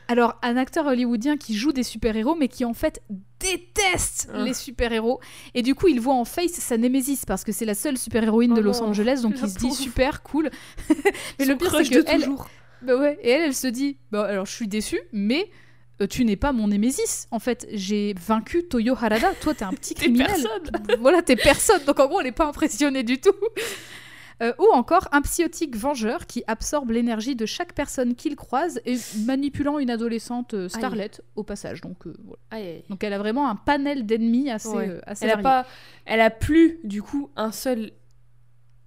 Alors, 0.09 0.37
un 0.43 0.57
acteur 0.57 0.87
hollywoodien 0.87 1.37
qui 1.37 1.55
joue 1.57 1.73
des 1.73 1.83
super-héros, 1.83 2.35
mais 2.37 2.49
qui 2.49 2.65
en 2.65 2.75
fait 2.75 3.03
déteste 3.41 4.29
Ah. 4.33 4.43
les 4.43 4.55
super-héros. 4.55 5.21
Et 5.55 5.63
du 5.63 5.75
coup, 5.75 5.89
il 5.89 6.01
voit 6.01 6.15
en 6.15 6.25
Face 6.25 6.53
sa 6.53 6.77
némésis, 6.77 7.25
parce 7.25 7.45
que 7.45 7.53
c'est 7.53 7.65
la 7.65 7.75
seule 7.75 7.99
super-héroïne 7.99 8.55
de 8.55 8.61
Oh 8.61 8.65
Los 8.65 8.83
Angeles, 8.83 9.21
donc 9.23 9.35
il 9.43 9.49
se 9.49 9.59
dit 9.59 9.73
super 9.73 10.23
cool. 10.23 10.51
mais 11.39 11.45
Son 11.45 11.53
le 11.53 11.57
pire, 11.59 11.75
c'est 11.77 11.91
que 11.91 12.05
elle, 12.07 12.21
toujours. 12.23 12.49
Bah 12.83 12.97
ouais, 12.97 13.19
et 13.23 13.31
elle, 13.31 13.43
elle 13.43 13.55
se 13.55 13.67
dit, 13.67 13.97
bah 14.13 14.25
alors 14.27 14.47
je 14.47 14.53
suis 14.53 14.69
déçue, 14.69 15.01
mais 15.13 15.51
euh, 16.01 16.07
tu 16.07 16.25
n'es 16.25 16.37
pas 16.37 16.53
mon 16.53 16.69
némésis. 16.69 17.27
En 17.31 17.39
fait, 17.39 17.67
j'ai 17.73 18.15
vaincu 18.15 18.65
Toyo 18.69 18.95
Harada. 18.95 19.33
Toi, 19.41 19.55
t'es 19.55 19.65
un 19.65 19.73
petit 19.73 19.95
criminel. 19.97 20.27
personne. 20.27 20.97
voilà, 21.01 21.23
t'es 21.23 21.37
personne. 21.37 21.83
Donc 21.85 21.99
en 21.99 22.07
gros, 22.07 22.21
elle 22.21 22.27
n'est 22.27 22.33
pas 22.33 22.47
impressionnée 22.47 23.03
du 23.03 23.19
tout. 23.21 23.33
Euh, 24.43 24.53
ou 24.59 24.66
encore 24.74 25.09
un 25.12 25.22
psychotique 25.22 25.76
vengeur 25.76 26.26
qui 26.26 26.45
absorbe 26.47 26.91
l'énergie 26.91 27.34
de 27.37 27.47
chaque 27.47 27.72
personne 27.72 28.14
qu'il 28.14 28.37
croise 28.37 28.82
et 28.84 28.99
manipulant 29.24 29.78
une 29.78 29.89
adolescente 29.89 30.53
euh, 30.53 30.68
starlet 30.68 31.11
au 31.37 31.43
passage. 31.43 31.80
Donc, 31.80 32.07
euh, 32.07 32.14
voilà. 32.22 32.39
Aïe, 32.51 32.66
aïe. 32.66 32.84
Donc 32.91 33.03
elle 33.03 33.14
a 33.14 33.18
vraiment 33.18 33.49
un 33.49 33.57
panel 33.57 34.05
d'ennemis 34.05 34.51
assez, 34.51 34.68
Ouais. 34.68 34.89
euh, 34.91 35.01
assez 35.07 35.24
Elle 35.24 35.30
a 35.30 35.39
pas, 35.39 35.66
elle 36.05 36.20
a 36.20 36.28
plus 36.28 36.80
du 36.84 37.01
coup 37.03 37.30
un 37.34 37.51
seul 37.51 37.93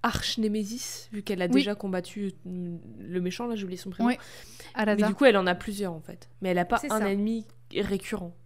arch 0.04 0.38
némésis 0.38 1.08
vu 1.12 1.22
qu'elle 1.22 1.42
a 1.42 1.46
Oui. 1.46 1.50
déjà 1.52 1.74
combattu 1.74 2.32
mm, 2.44 2.76
le 3.00 3.20
méchant 3.20 3.46
là, 3.48 3.56
j'ai 3.56 3.64
oublié 3.64 3.76
son 3.76 3.90
prénom. 3.90 4.10
Harada. 4.74 4.94
Mais 5.02 5.08
du 5.08 5.14
coup, 5.14 5.24
elle 5.24 5.36
en 5.36 5.46
a 5.48 5.56
plusieurs 5.56 5.92
en 5.92 6.00
fait. 6.00 6.28
Mais 6.42 6.50
elle 6.50 6.58
a 6.58 6.64
pas 6.64 6.80
un 6.90 7.00
ça. 7.00 7.10
ennemi 7.10 7.44
récurrent. 7.74 8.36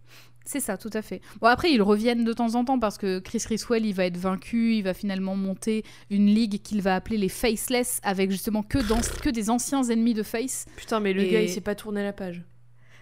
C'est 0.47 0.59
ça, 0.59 0.77
tout 0.77 0.91
à 0.93 1.01
fait. 1.01 1.21
Bon, 1.41 1.47
après, 1.47 1.71
ils 1.71 1.81
reviennent 1.81 2.23
de 2.23 2.31
temps 2.33 2.53
en 2.53 2.63
temps 2.63 2.77
parce 2.77 2.97
que 2.99 3.17
Chris 3.19 3.39
Criswell, 3.39 3.83
il 3.85 3.93
va 3.93 4.05
être 4.05 4.17
vaincu, 4.17 4.75
il 4.75 4.83
va 4.83 4.93
finalement 4.93 5.35
monter 5.35 5.83
une 6.11 6.27
ligue 6.27 6.61
qu'il 6.61 6.81
va 6.83 6.93
appeler 6.95 7.17
les 7.17 7.29
Faceless, 7.29 7.99
avec 8.03 8.29
justement 8.29 8.61
que, 8.61 8.77
dans- 8.77 9.01
que 9.21 9.29
des 9.29 9.49
anciens 9.49 9.83
ennemis 9.83 10.13
de 10.13 10.21
Face. 10.23 10.65
Putain, 10.75 10.99
mais 10.99 11.13
le 11.13 11.23
Et- 11.23 11.29
gars, 11.31 11.41
il 11.41 11.49
s'est 11.49 11.61
pas 11.61 11.73
tourné 11.75 12.03
la 12.03 12.13
page. 12.13 12.43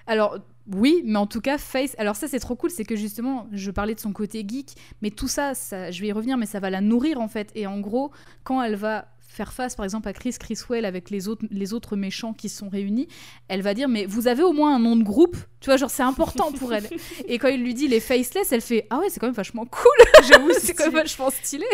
Alors, 0.07 0.37
oui, 0.73 1.01
mais 1.05 1.17
en 1.17 1.27
tout 1.27 1.41
cas, 1.41 1.57
Face. 1.57 1.95
Alors, 1.97 2.15
ça, 2.15 2.27
c'est 2.29 2.39
trop 2.39 2.55
cool, 2.55 2.69
c'est 2.69 2.85
que 2.85 2.95
justement, 2.95 3.47
je 3.51 3.71
parlais 3.71 3.95
de 3.95 3.99
son 3.99 4.13
côté 4.13 4.45
geek, 4.47 4.69
mais 5.01 5.11
tout 5.11 5.27
ça, 5.27 5.53
ça, 5.53 5.91
je 5.91 6.01
vais 6.01 6.07
y 6.07 6.11
revenir, 6.13 6.37
mais 6.37 6.45
ça 6.45 6.61
va 6.61 6.69
la 6.69 6.79
nourrir 6.79 7.19
en 7.19 7.27
fait. 7.27 7.51
Et 7.55 7.67
en 7.67 7.79
gros, 7.81 8.11
quand 8.45 8.61
elle 8.63 8.75
va 8.75 9.09
faire 9.33 9.51
face 9.53 9.75
par 9.75 9.83
exemple 9.83 10.07
à 10.07 10.13
Chris 10.13 10.35
Criswell 10.39 10.85
avec 10.85 11.09
les 11.09 11.27
autres, 11.27 11.45
les 11.49 11.73
autres 11.73 11.95
méchants 11.95 12.33
qui 12.33 12.49
sont 12.49 12.69
réunis, 12.69 13.07
elle 13.47 13.61
va 13.61 13.73
dire 13.73 13.89
mais 13.89 14.05
vous 14.05 14.27
avez 14.27 14.43
au 14.43 14.53
moins 14.53 14.75
un 14.75 14.79
nom 14.79 14.95
de 14.95 15.03
groupe, 15.03 15.35
tu 15.59 15.69
vois 15.69 15.77
genre 15.77 15.89
c'est 15.91 16.03
important 16.03 16.51
pour 16.51 16.73
elle. 16.73 16.87
Et 17.27 17.37
quand 17.39 17.47
il 17.49 17.61
lui 17.61 17.73
dit 17.73 17.87
les 17.87 17.99
faceless, 17.99 18.51
elle 18.51 18.61
fait 18.61 18.87
ah 18.89 18.99
ouais 18.99 19.09
c'est 19.09 19.19
quand 19.19 19.27
même 19.27 19.33
vachement 19.35 19.65
cool, 19.65 20.23
j'avoue 20.27 20.51
c'est 20.59 20.73
quand 20.73 20.85
même 20.85 20.93
vachement 20.93 21.29
stylé. 21.29 21.65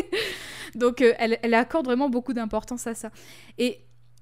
Donc 0.76 1.02
euh, 1.02 1.14
elle, 1.20 1.40
elle 1.44 1.54
accorde 1.54 1.86
vraiment 1.86 2.10
beaucoup 2.10 2.34
d'importance 2.34 2.88
à 2.88 2.94
ça. 2.94 3.12
Et 3.58 3.82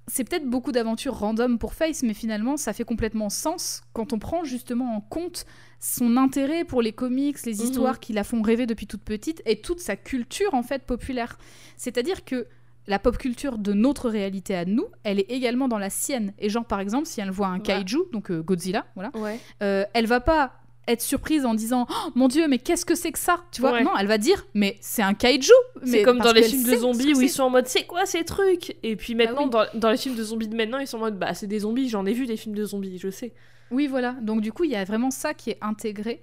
c'est 0.09 0.23
peut-être 0.23 0.45
beaucoup 0.45 0.71
d'aventures 0.71 1.15
random 1.15 1.59
pour 1.59 1.73
Face, 1.73 2.01
mais 2.01 2.13
finalement, 2.13 2.55
ça 2.55 2.71
fait 2.71 2.85
complètement 2.85 3.29
sens 3.29 3.81
quand 3.91 4.13
on 4.13 4.19
prend 4.19 4.45
justement 4.45 4.95
en 4.95 5.01
compte 5.01 5.45
son 5.81 6.15
intérêt 6.15 6.63
pour 6.63 6.81
les 6.81 6.93
comics, 6.93 7.43
les 7.45 7.55
Mhm. 7.57 7.65
histoires 7.65 7.99
qui 7.99 8.13
la 8.13 8.23
font 8.23 8.41
rêver 8.41 8.65
depuis 8.65 8.87
toute 8.87 9.03
petite, 9.03 9.41
et 9.45 9.59
toute 9.59 9.81
sa 9.81 9.97
culture 9.97 10.53
en 10.53 10.63
fait 10.63 10.83
populaire. 10.83 11.37
C'est-à-dire 11.75 12.23
que 12.23 12.47
la 12.87 12.99
pop 12.99 13.17
culture 13.17 13.57
de 13.57 13.73
notre 13.73 14.09
réalité 14.09 14.55
à 14.55 14.65
nous, 14.65 14.85
elle 15.03 15.19
est 15.19 15.29
également 15.29 15.67
dans 15.67 15.77
la 15.77 15.89
sienne. 15.89 16.33
Et 16.39 16.49
genre 16.49 16.65
par 16.65 16.79
exemple, 16.79 17.05
si 17.05 17.19
elle 17.21 17.31
voit 17.31 17.47
un 17.47 17.59
kaiju, 17.59 17.97
donc 18.13 18.31
euh, 18.31 18.41
Godzilla, 18.41 18.85
voilà, 18.95 19.11
Ouais. 19.15 19.39
euh, 19.61 19.83
elle 19.93 20.07
va 20.07 20.19
pas 20.21 20.53
être 20.89 21.01
surprise 21.01 21.45
en 21.45 21.53
disant 21.53 21.85
oh, 21.89 22.09
mon 22.15 22.29
dieu 22.29 22.47
mais 22.47 22.59
qu'est-ce 22.59 22.85
que 22.85 22.95
c'est 22.95 23.11
que 23.11 23.19
ça 23.19 23.43
tu 23.51 23.59
vois? 23.59 23.73
Ouais. 23.73 23.83
non 23.83 23.91
elle 23.99 24.07
va 24.07 24.17
dire 24.17 24.47
mais 24.53 24.77
c'est 24.79 25.01
un 25.01 25.13
kaiju 25.13 25.51
C'est 25.83 25.91
mais 25.91 26.01
comme 26.01 26.19
dans 26.19 26.31
les 26.31 26.43
films 26.43 26.63
de 26.63 26.77
zombies 26.77 27.13
où 27.13 27.19
ils 27.19 27.29
sont 27.29 27.43
en 27.43 27.49
mode 27.49 27.67
c'est 27.67 27.83
quoi 27.85 28.05
ces 28.05 28.23
trucs? 28.23 28.77
Et 28.83 28.95
puis 28.95 29.13
maintenant, 29.13 29.43
oui. 29.43 29.49
dans, 29.49 29.65
dans 29.73 29.91
les 29.91 29.97
films 29.97 30.15
de 30.15 30.23
zombies 30.23 30.47
de 30.47 30.55
maintenant, 30.55 30.77
ils 30.77 30.87
sont 30.87 30.95
en 30.95 31.01
mode 31.01 31.19
bah 31.19 31.33
c'est 31.33 31.45
des 31.45 31.59
zombies, 31.59 31.89
j'en 31.89 32.05
ai 32.05 32.13
vu 32.13 32.25
des 32.25 32.37
films 32.37 32.55
de 32.55 32.63
zombies, 32.63 32.97
je 32.99 33.09
sais. 33.09 33.33
oui 33.69 33.87
voilà 33.87 34.13
donc 34.21 34.39
du 34.39 34.53
coup 34.53 34.63
il 34.63 34.71
y 34.71 34.77
a 34.77 34.85
vraiment 34.85 35.11
ça 35.11 35.33
qui 35.33 35.49
est 35.49 35.57
intégré 35.59 36.21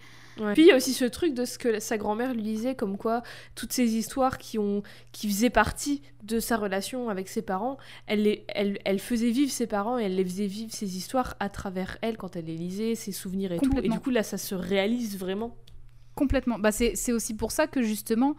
Puis 0.55 0.63
il 0.63 0.67
y 0.67 0.73
a 0.73 0.77
aussi 0.77 0.93
ce 0.93 1.05
truc 1.05 1.33
de 1.35 1.45
ce 1.45 1.59
que 1.59 1.79
sa 1.81 1.97
grand-mère 1.99 2.35
lui 2.35 2.43
disait, 2.43 2.75
comme 2.75 2.97
quoi 2.99 3.23
toutes 3.55 3.73
ces 3.73 3.95
histoires 3.97 4.39
qui, 4.39 4.59
ont, 4.59 4.83
qui 5.13 5.29
faisaient 5.29 5.51
partie 5.51 6.03
de 6.25 6.41
sa 6.41 6.57
relation 6.57 7.09
avec 7.09 7.29
ses 7.29 7.43
parents, 7.43 7.77
elle, 8.07 8.23
les, 8.23 8.45
elle, 8.49 8.79
elle 8.85 8.99
faisait 8.99 9.31
vivre 9.31 9.53
ses 9.53 9.67
parents 9.67 9.99
et 9.99 10.05
elle 10.05 10.17
les 10.17 10.25
faisait 10.25 10.47
vivre 10.47 10.73
ces 10.73 10.97
histoires 10.97 11.37
à 11.41 11.49
travers 11.49 11.99
elle 12.03 12.17
quand 12.17 12.35
elle 12.37 12.47
les 12.47 12.57
lisait, 12.57 12.95
ses 12.95 13.13
souvenirs 13.13 13.53
et 13.53 13.59
tout. 13.59 13.73
Et 13.83 13.89
du 13.89 14.01
coup 14.01 14.11
là, 14.11 14.23
ça 14.23 14.39
se 14.39 14.55
réalise 14.55 15.19
vraiment. 15.19 15.57
Complètement. 16.15 16.59
Bah, 16.59 16.73
c'est 16.73 16.95
c'est 16.97 17.13
aussi 17.13 17.35
pour 17.35 17.51
ça 17.53 17.67
que 17.67 17.83
justement, 17.83 18.35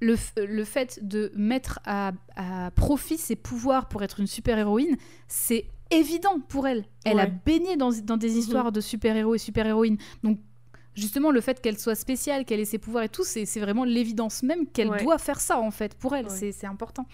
le, 0.00 0.16
le 0.36 0.64
fait 0.64 1.00
de 1.02 1.32
mettre 1.34 1.80
à, 1.84 2.12
à 2.36 2.70
profit 2.70 3.18
ses 3.18 3.34
pouvoirs 3.36 3.88
pour 3.88 4.02
être 4.02 4.20
une 4.20 4.26
super-héroïne, 4.28 4.96
c'est 5.26 5.66
évident 5.90 6.38
pour 6.48 6.68
elle. 6.68 6.84
Elle 7.04 7.18
a 7.18 7.24
Ouais. 7.24 7.32
baigné 7.44 7.76
dans, 7.76 7.90
dans 8.04 8.16
des 8.16 8.30
Mhm. 8.30 8.38
histoires 8.38 8.72
de 8.72 8.80
super-héros 8.80 9.34
et 9.34 9.38
super-héroïnes. 9.38 9.96
Donc, 10.22 10.38
justement, 10.98 11.30
le 11.30 11.40
fait 11.40 11.60
qu'elle 11.60 11.78
soit 11.78 11.94
spéciale, 11.94 12.44
qu'elle 12.44 12.60
ait 12.60 12.64
ses 12.64 12.78
pouvoirs 12.78 13.04
et 13.04 13.08
tout, 13.08 13.24
c'est 13.24 13.44
vraiment 13.60 13.84
l'évidence 13.84 14.42
même 14.42 14.66
qu'elle 14.66 14.90
Ouais. 14.90 15.02
doit 15.02 15.18
faire 15.18 15.40
ça, 15.40 15.58
en 15.60 15.70
fait, 15.70 15.94
pour 15.94 16.14
elle. 16.16 16.26
Ouais. 16.26 16.52
C'est- 16.52 16.66
important. 16.66 17.06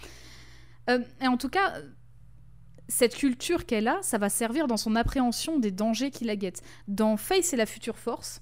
Euh, 0.90 0.98
et 1.20 1.26
en 1.28 1.36
tout 1.36 1.48
cas, 1.48 1.74
cette 2.88 3.14
culture 3.16 3.64
qu'elle 3.66 3.88
a, 3.88 3.98
ça 4.02 4.18
va 4.18 4.28
servir 4.28 4.66
dans 4.66 4.76
son 4.76 4.94
appréhension 4.96 5.58
des 5.58 5.70
dangers 5.70 6.10
qui 6.10 6.24
la 6.24 6.36
guettent. 6.36 6.62
Dans 6.88 7.16
Face 7.16 7.52
et 7.52 7.56
la 7.56 7.66
future 7.66 7.98
force, 7.98 8.40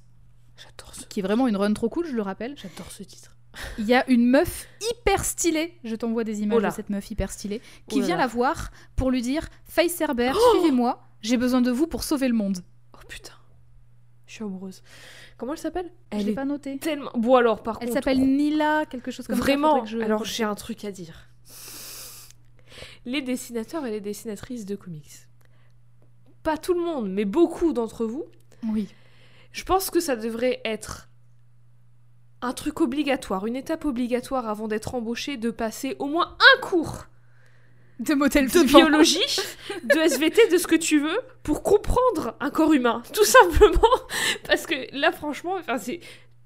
J'adore 0.57 0.95
ce, 0.95 1.07
qui 1.07 1.21
est 1.21 1.23
vraiment 1.23 1.49
une 1.49 1.57
run 1.57 1.73
trop 1.73 1.89
cool, 1.89 2.07
je 2.07 2.13
le 2.15 2.23
rappelle, 2.23 2.55
j'adore 2.57 2.91
ce 2.91 3.03
titre. 3.05 3.37
il 3.79 3.85
y 3.87 3.95
a 3.95 4.09
une 4.11 4.27
meuf 4.27 4.67
hyper 4.91 5.25
stylée, 5.25 5.79
je 5.85 5.95
t'envoie 5.97 6.25
des 6.25 6.43
images 6.43 6.59
Oh 6.63 6.67
de 6.67 6.71
cette 6.73 6.91
meuf 6.91 7.11
hyper 7.11 7.31
stylée, 7.31 7.61
qui 7.89 7.97
Oh 7.97 8.01
là 8.01 8.07
vient 8.07 8.17
là. 8.17 8.23
la 8.23 8.27
voir 8.29 8.71
pour 8.97 9.11
lui 9.11 9.23
dire 9.23 9.49
Face 9.65 10.01
Herbert, 10.01 10.37
Oh 10.39 10.51
suivez-moi, 10.59 11.03
j'ai 11.21 11.37
besoin 11.37 11.61
de 11.63 11.71
vous 11.71 11.87
pour 11.87 12.03
sauver 12.05 12.29
le 12.29 12.35
monde. 12.35 12.59
Oh 12.95 12.99
putain, 13.09 13.33
je 14.33 14.37
suis 14.37 14.45
amoureuse. 14.45 14.83
Comment 15.37 15.53
elle 15.53 15.59
s'appelle? 15.59 15.93
Elle 16.09 16.31
est 16.31 16.33
pas 16.35 16.47
noté. 16.47 16.79
tellement... 16.79 17.11
Bon 17.15 17.35
alors 17.37 17.63
par 17.63 17.77
Elle 17.83 17.89
contre... 17.89 17.99
s'appelle 17.99 18.19
Nila, 18.19 18.87
quelque 18.87 19.11
chose 19.11 19.27
comme 19.27 19.37
Vraiment, 19.39 19.81
ça. 19.85 19.91
je- 19.93 19.99
alors 19.99 20.25
j'ai 20.25 20.45
un 20.45 20.55
truc 20.55 20.87
à 20.87 20.91
dire. 20.91 21.29
Les 23.05 23.21
dessinateurs 23.21 23.85
et 23.85 23.91
les 23.91 24.01
dessinatrices 24.01 24.65
de 24.65 24.75
comics. 24.75 25.11
Pas 26.43 26.57
tout 26.57 26.73
le 26.73 26.81
monde, 26.81 27.11
mais 27.11 27.27
beaucoup 27.27 27.75
d'entre 27.75 28.07
vous, 28.07 28.25
Oui. 28.73 28.89
je 29.53 29.65
pense 29.65 29.91
que 29.91 30.01
ça 30.01 30.17
devrait 30.17 30.61
être 30.65 31.11
un 32.41 32.53
truc 32.55 32.81
obligatoire, 32.81 33.45
une 33.47 33.55
étape 33.57 33.85
obligatoire 33.85 34.49
avant 34.49 34.67
d'être 34.67 34.95
embauché, 34.95 35.37
de 35.37 35.51
passer 35.51 35.95
au 35.99 36.07
moins 36.07 36.37
un 36.57 36.61
cours 36.63 37.05
De 38.01 38.15
modèle 38.15 38.49
de 38.51 38.59
vivant. 38.61 38.79
biologie, 38.81 39.21
de 39.85 39.99
SVT, 39.99 40.49
de 40.51 40.57
ce 40.59 40.67
que 40.67 40.75
tu 40.77 40.99
veux, 40.99 41.19
pour 41.43 41.63
comprendre 41.63 42.37
un 42.41 42.51
corps 42.51 42.73
humain, 42.73 43.03
tout 43.15 43.25
simplement. 43.25 43.81
Parce 44.47 44.67
que 44.67 44.75
là, 44.99 45.13
franchement, 45.13 45.55
enfin, 45.59 45.79
c'est 45.79 46.01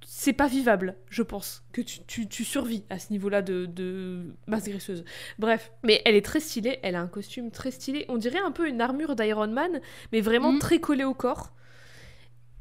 c'est 0.08 0.32
pas 0.32 0.46
vivable, 0.46 0.96
je 1.10 1.22
pense, 1.22 1.62
que 1.72 1.80
tu, 1.80 1.98
tu, 2.06 2.26
tu 2.28 2.44
survis 2.44 2.84
à 2.90 2.98
ce 2.98 3.12
niveau-là 3.12 3.42
de, 3.42 3.66
de 3.66 4.34
masse 4.46 4.68
graisseuse. 4.68 5.04
Bref, 5.38 5.72
mais 5.82 6.00
elle 6.04 6.14
est 6.14 6.24
très 6.24 6.40
stylée, 6.40 6.78
elle 6.82 6.94
a 6.94 7.00
un 7.00 7.06
costume 7.08 7.50
très 7.50 7.70
stylé, 7.70 8.06
on 8.08 8.16
dirait 8.16 8.38
un 8.38 8.50
peu 8.50 8.66
une 8.68 8.80
armure 8.80 9.14
d'Iron 9.14 9.48
Man, 9.48 9.80
mais 10.12 10.20
vraiment 10.20 10.52
Mhm. 10.52 10.58
très 10.58 10.80
collée 10.80 11.04
au 11.04 11.12
corps. 11.14 11.52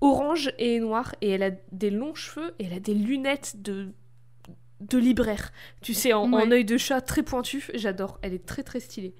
Orange 0.02 0.52
et 0.60 0.80
noir, 0.80 1.16
et 1.22 1.30
elle 1.32 1.44
a 1.44 1.52
des 1.72 1.90
longs 1.90 2.14
cheveux, 2.16 2.54
et 2.60 2.66
elle 2.66 2.74
a 2.74 2.80
des 2.80 2.94
lunettes 2.94 3.62
de 3.62 3.90
de 4.82 4.98
libraire, 4.98 5.52
tu 5.82 5.94
sais, 5.94 6.14
en, 6.14 6.34
œil 6.52 6.66
de 6.66 6.78
chat 6.78 7.02
très 7.02 7.24
pointu, 7.24 7.70
j'adore, 7.74 8.20
elle 8.22 8.34
est 8.34 8.46
très 8.46 8.64
très 8.64 8.80
stylée. 8.80 9.16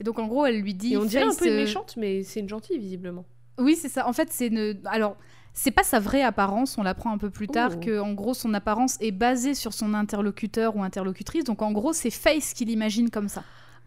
Et 0.00 0.04
donc 0.04 0.18
en 0.18 0.26
gros, 0.26 0.46
elle 0.46 0.60
lui 0.60 0.74
dit. 0.74 0.94
Et 0.94 0.96
on 0.96 1.04
dirait 1.04 1.24
un 1.24 1.34
peu 1.34 1.46
une 1.46 1.52
euh, 1.52 1.64
méchante, 1.64 1.94
mais 1.96 2.22
c'est 2.22 2.40
une 2.40 2.48
gentille, 2.48 2.78
visiblement. 2.78 3.24
Oui, 3.58 3.76
c'est 3.76 3.88
ça. 3.88 4.06
En 4.06 4.12
fait, 4.12 4.28
c'est 4.30 4.46
une. 4.46 4.80
Alors, 4.84 5.16
c'est 5.52 5.72
pas 5.72 5.82
sa 5.82 5.98
vraie 5.98 6.22
apparence. 6.22 6.78
On 6.78 6.82
l'apprend 6.84 7.12
un 7.12 7.18
peu 7.18 7.30
plus 7.30 7.48
tard 7.48 7.72
Oh. 7.76 7.80
que, 7.80 7.98
en 7.98 8.12
gros, 8.14 8.34
son 8.34 8.54
apparence 8.54 8.96
est 9.00 9.10
basée 9.10 9.54
sur 9.54 9.72
son 9.72 9.94
interlocuteur 9.94 10.76
ou 10.76 10.82
interlocutrice. 10.82 11.44
Donc, 11.44 11.62
en 11.62 11.72
gros, 11.72 11.92
c'est 11.92 12.10
Face 12.10 12.54
qui 12.54 12.64
l'imagine 12.64 13.10
comme 13.10 13.28
ça. 13.28 13.42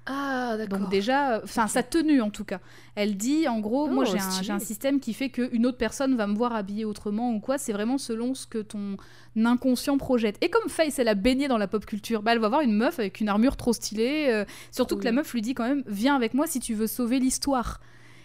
Ah, 0.07 0.57
Donc 0.67 0.89
déjà, 0.89 1.41
enfin 1.43 1.67
sa 1.67 1.83
tenue 1.83 2.21
en 2.21 2.31
tout 2.31 2.43
cas. 2.43 2.59
Elle 2.95 3.17
dit 3.17 3.47
en 3.47 3.59
gros, 3.59 3.87
moi 3.87 4.03
Oh, 4.07 4.11
j'ai 4.11 4.17
un, 4.17 4.29
stylé. 4.31 4.45
j'ai 4.47 4.51
un 4.53 4.59
système 4.59 4.99
qui 4.99 5.13
fait 5.13 5.29
qu'une 5.29 5.65
autre 5.67 5.77
personne 5.77 6.15
va 6.17 6.25
me 6.25 6.35
voir 6.35 6.55
habillée 6.55 6.85
autrement 6.85 7.31
ou 7.33 7.39
quoi. 7.39 7.57
C'est 7.59 7.71
vraiment 7.71 7.97
selon 7.99 8.33
ce 8.33 8.47
que 8.47 8.57
ton 8.57 8.97
inconscient 9.37 9.97
projette. 9.97 10.37
Et 10.41 10.49
comme 10.49 10.69
Face, 10.69 10.97
elle 10.99 11.07
a 11.07 11.13
baigné 11.15 11.47
dans 11.47 11.57
la 11.59 11.67
pop 11.67 11.85
culture, 11.85 12.23
bah, 12.23 12.33
elle 12.33 12.39
va 12.39 12.49
voir 12.49 12.61
une 12.61 12.73
meuf 12.73 12.99
avec 12.99 13.21
une 13.21 13.29
armure 13.29 13.55
trop 13.57 13.73
stylée. 13.73 14.27
euh, 14.29 14.43
surtout 14.71 14.97
que 14.97 15.03
la 15.05 15.11
meuf 15.11 15.31
lui 15.33 15.41
dit 15.41 15.53
quand 15.53 15.67
même, 15.67 15.83
viens 15.85 16.15
avec 16.15 16.33
moi 16.33 16.47
si 16.47 16.59
tu 16.59 16.73
veux 16.73 16.87
sauver 16.87 17.19
l'histoire. 17.19 17.79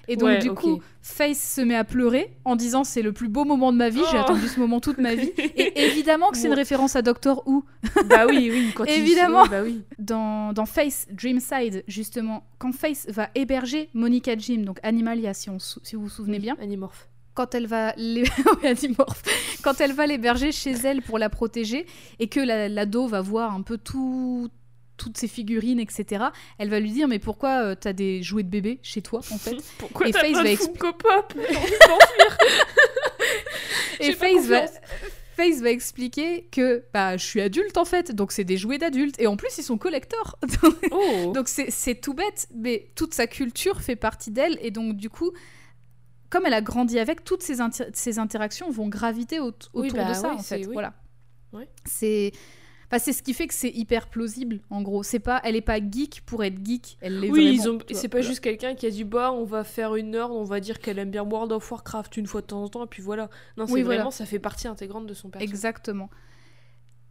Et 0.09 0.17
donc 0.17 0.29
Ouais, 0.29 0.39
du 0.39 0.53
coup, 0.53 0.81
Face 1.03 1.41
se 1.55 1.61
met 1.61 1.75
à 1.75 1.85
pleurer 1.85 2.37
en 2.45 2.55
disant 2.57 2.85
c'est 2.85 3.03
le 3.03 3.13
plus 3.13 3.29
beau 3.29 3.45
moment 3.45 3.73
de 3.73 3.77
ma 3.79 3.89
vie, 3.89 4.01
j'ai 4.11 4.19
Oh. 4.19 4.21
attendu 4.23 4.47
ce 4.49 4.61
moment 4.61 4.81
toute 4.81 4.99
ma 4.99 5.15
vie. 5.15 5.33
Et 5.57 5.87
évidemment 5.87 6.31
que 6.31 6.37
c'est 6.39 6.47
une 6.49 6.53
référence 6.55 6.95
à 6.97 7.03
Doctor 7.03 7.43
Who. 7.47 7.65
bah 8.07 8.27
oui, 8.29 8.49
oui, 8.53 8.73
quand 8.75 8.85
Évidemment. 8.85 9.47
bah 9.47 9.63
oui. 9.65 9.83
Dans, 9.99 10.53
dans 10.53 10.67
Face 10.67 11.07
Dreamside, 11.11 11.83
justement, 11.89 12.45
quand 12.59 12.73
Face 12.73 13.07
va 13.09 13.31
héberger 13.35 13.89
Monica 13.95 14.37
Jim, 14.37 14.59
donc 14.65 14.79
Animalia 14.83 15.35
si, 15.35 15.51
on, 15.51 15.59
sou- 15.59 15.81
si 15.83 15.97
vous 15.97 16.03
vous 16.03 16.09
souvenez 16.09 16.37
Oui, 16.39 16.43
bien, 16.43 16.57
Animorphe. 16.61 17.09
quand 17.35 17.55
elle 17.55 17.67
va 17.67 17.89
Animorph. 18.65 19.23
quand 19.63 19.81
elle 19.81 19.93
va 19.93 20.07
l'héberger 20.07 20.53
chez 20.53 20.73
elle 20.73 21.03
pour 21.03 21.19
la 21.19 21.29
protéger 21.31 21.87
et 22.19 22.29
que 22.29 22.41
la- 22.41 22.69
l'ado 22.69 23.07
va 23.07 23.21
voir 23.21 23.55
un 23.55 23.63
peu 23.63 23.77
tout 23.79 24.49
toutes 24.97 25.17
ses 25.19 25.29
figurines 25.29 25.79
etc 25.81 26.27
elle 26.59 26.69
va 26.71 26.81
lui 26.81 26.91
dire 26.91 27.07
mais 27.09 27.19
pourquoi 27.19 27.63
euh, 27.63 27.75
t'as 27.79 27.93
des 27.93 28.23
jouets 28.23 28.43
de 28.43 28.49
bébé 28.49 28.79
chez 28.83 29.03
toi 29.03 29.21
en 29.31 29.39
fait? 29.39 29.57
Pourquoi 29.79 30.09
Et 30.09 30.13
t'as 30.13 30.21
Face 30.21 30.33
pas 30.33 30.43
va 30.43 30.51
de 30.51 30.57
Funko 30.57 30.93
Pop? 30.93 31.35
De 34.01 34.05
et 34.05 34.13
Face 34.13 34.47
va. 34.47 34.65
Face 35.37 35.61
va 35.61 35.71
expliquer 35.71 36.49
que 36.51 36.85
bah 36.95 37.17
je 37.19 37.25
suis 37.25 37.41
adulte 37.43 37.77
en 37.77 37.85
fait 37.85 38.15
donc 38.15 38.33
c'est 38.33 38.45
des 38.45 38.57
jouets 38.57 38.79
d'adultes 38.79 39.21
et 39.21 39.27
en 39.27 39.37
plus 39.37 39.59
ils 39.59 39.63
sont 39.63 39.77
collecteurs 39.79 40.39
Oh. 40.91 41.33
Donc 41.35 41.49
c'est 41.49 41.95
tout 42.01 42.15
bête, 42.15 42.49
mais 42.55 42.89
toute 42.95 43.13
sa 43.13 43.27
culture 43.27 43.81
fait 43.83 43.97
partie 43.97 44.31
d'elle, 44.31 44.57
et 44.63 44.71
donc 44.71 44.97
du 44.97 45.11
coup, 45.11 45.33
comme 46.31 46.47
elle 46.47 46.55
a 46.55 46.63
grandi 46.63 46.99
avec, 46.99 47.23
toutes 47.25 47.43
ces, 47.43 47.61
inter- 47.61 47.85
interactions 48.17 48.71
vont 48.71 48.89
graviter 48.89 49.41
au- 49.41 49.49
autour 49.49 49.69
Oui, 49.75 49.91
bah 49.93 50.09
de 50.09 50.15
ça, 50.15 50.33
en 50.33 50.39
fait. 50.39 50.65
oui. 50.67 50.73
Voilà. 50.73 50.95
C'est... 51.85 52.33
Enfin, 52.89 52.99
c'est 53.01 53.13
ce 53.13 53.23
qui 53.23 53.35
fait 53.35 53.47
que 53.49 53.55
c'est 53.55 53.71
hyper 53.71 54.09
plausible, 54.09 54.61
en 54.71 54.81
gros. 54.83 55.03
C'est 55.03 55.19
pas, 55.19 55.41
elle 55.45 55.57
est 55.57 55.61
pas 55.61 55.79
geek 55.79 56.23
pour 56.25 56.45
être 56.45 56.65
geek, 56.65 56.99
elle 57.01 57.19
l'est 57.21 57.31
Oui, 57.31 57.43
vraiment, 57.57 57.63
ils 57.65 57.69
ont... 57.71 57.79
c'est 57.93 58.09
pas 58.09 58.19
Voilà. 58.19 58.29
juste 58.29 58.41
quelqu'un 58.41 58.75
qui 58.77 58.87
a 58.87 58.91
dit 58.91 59.03
bah 59.05 59.33
on 59.33 59.45
va 59.45 59.65
faire 59.65 59.97
une 59.97 60.15
heure, 60.15 60.31
on 60.31 60.45
va 60.45 60.61
dire 60.61 60.79
qu'elle 60.79 60.99
aime 61.01 61.11
bien 61.11 61.23
World 61.25 61.51
of 61.53 61.69
Warcraft 61.71 62.17
une 62.17 62.27
fois 62.27 62.43
de 62.43 62.47
temps 62.47 62.63
en 62.63 62.69
temps 62.69 62.85
et 62.85 62.89
puis 62.89 63.03
voilà. 63.03 63.29
Non, 63.57 63.67
c'est 63.67 63.73
Oui, 63.73 63.83
vraiment 63.83 64.05
voilà. 64.05 64.11
ça 64.13 64.25
fait 64.27 64.39
partie 64.39 64.69
intégrante 64.69 65.07
de 65.07 65.15
son 65.15 65.29
personnage. 65.31 65.49
Exactement. 65.53 66.11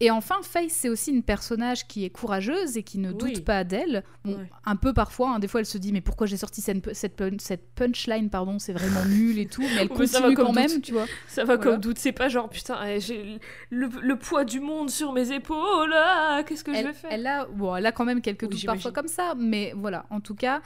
Et 0.01 0.11
enfin, 0.11 0.35
Faye, 0.43 0.69
c'est 0.69 0.89
aussi 0.89 1.09
une 1.11 1.23
personnage 1.23 1.87
qui 1.87 2.03
est 2.03 2.09
courageuse 2.09 2.75
et 2.75 2.83
qui 2.83 2.97
ne 2.97 3.11
Oui. 3.11 3.15
doute 3.17 3.45
pas 3.45 3.63
d'elle. 3.63 4.03
Bon, 4.25 4.37
un 4.65 4.75
peu 4.75 4.91
parfois, 4.91 5.29
hein, 5.35 5.39
des 5.39 5.47
fois 5.47 5.61
elle 5.61 5.65
se 5.65 5.77
dit 5.77 5.93
mais 5.93 6.01
pourquoi 6.01 6.27
j'ai 6.27 6.35
sorti 6.35 6.59
cette, 6.59 6.93
cette, 6.93 7.15
pun- 7.15 7.39
cette 7.39 7.73
punchline, 7.75 8.29
pardon, 8.29 8.59
c'est 8.59 8.73
vraiment 8.73 9.05
nul 9.09 9.39
et 9.39 9.45
tout, 9.45 9.61
mais 9.61 9.83
elle 9.83 9.87
Mais 9.89 9.95
continue 9.95 10.35
comme 10.35 10.47
quand 10.47 10.53
même, 10.53 10.67
doute. 10.69 10.81
tu 10.81 10.91
vois. 10.91 11.05
Ça 11.29 11.45
va 11.45 11.55
Voilà. 11.55 11.71
comme 11.71 11.79
doute, 11.81 11.97
c'est 11.97 12.11
pas 12.11 12.27
genre 12.27 12.49
putain, 12.49 12.77
eh, 12.85 12.99
j'ai 12.99 13.39
le, 13.69 13.87
le 14.01 14.15
poids 14.17 14.43
du 14.43 14.59
monde 14.59 14.89
sur 14.89 15.13
mes 15.13 15.31
épaules, 15.31 15.93
ah, 15.95 16.43
qu'est-ce 16.45 16.65
que 16.65 16.73
je 16.73 16.83
vais 16.83 16.91
faire? 16.93 17.09
elle 17.13 17.25
a, 17.25 17.45
bon, 17.45 17.73
elle 17.77 17.85
a 17.85 17.93
quand 17.93 18.03
même 18.05 18.19
quelques 18.21 18.43
Oui, 18.43 18.49
doutes 18.49 18.65
parfois 18.65 18.91
comme 18.91 19.07
ça, 19.07 19.33
mais 19.37 19.73
voilà, 19.77 20.05
en 20.09 20.19
tout 20.19 20.35
cas, 20.35 20.61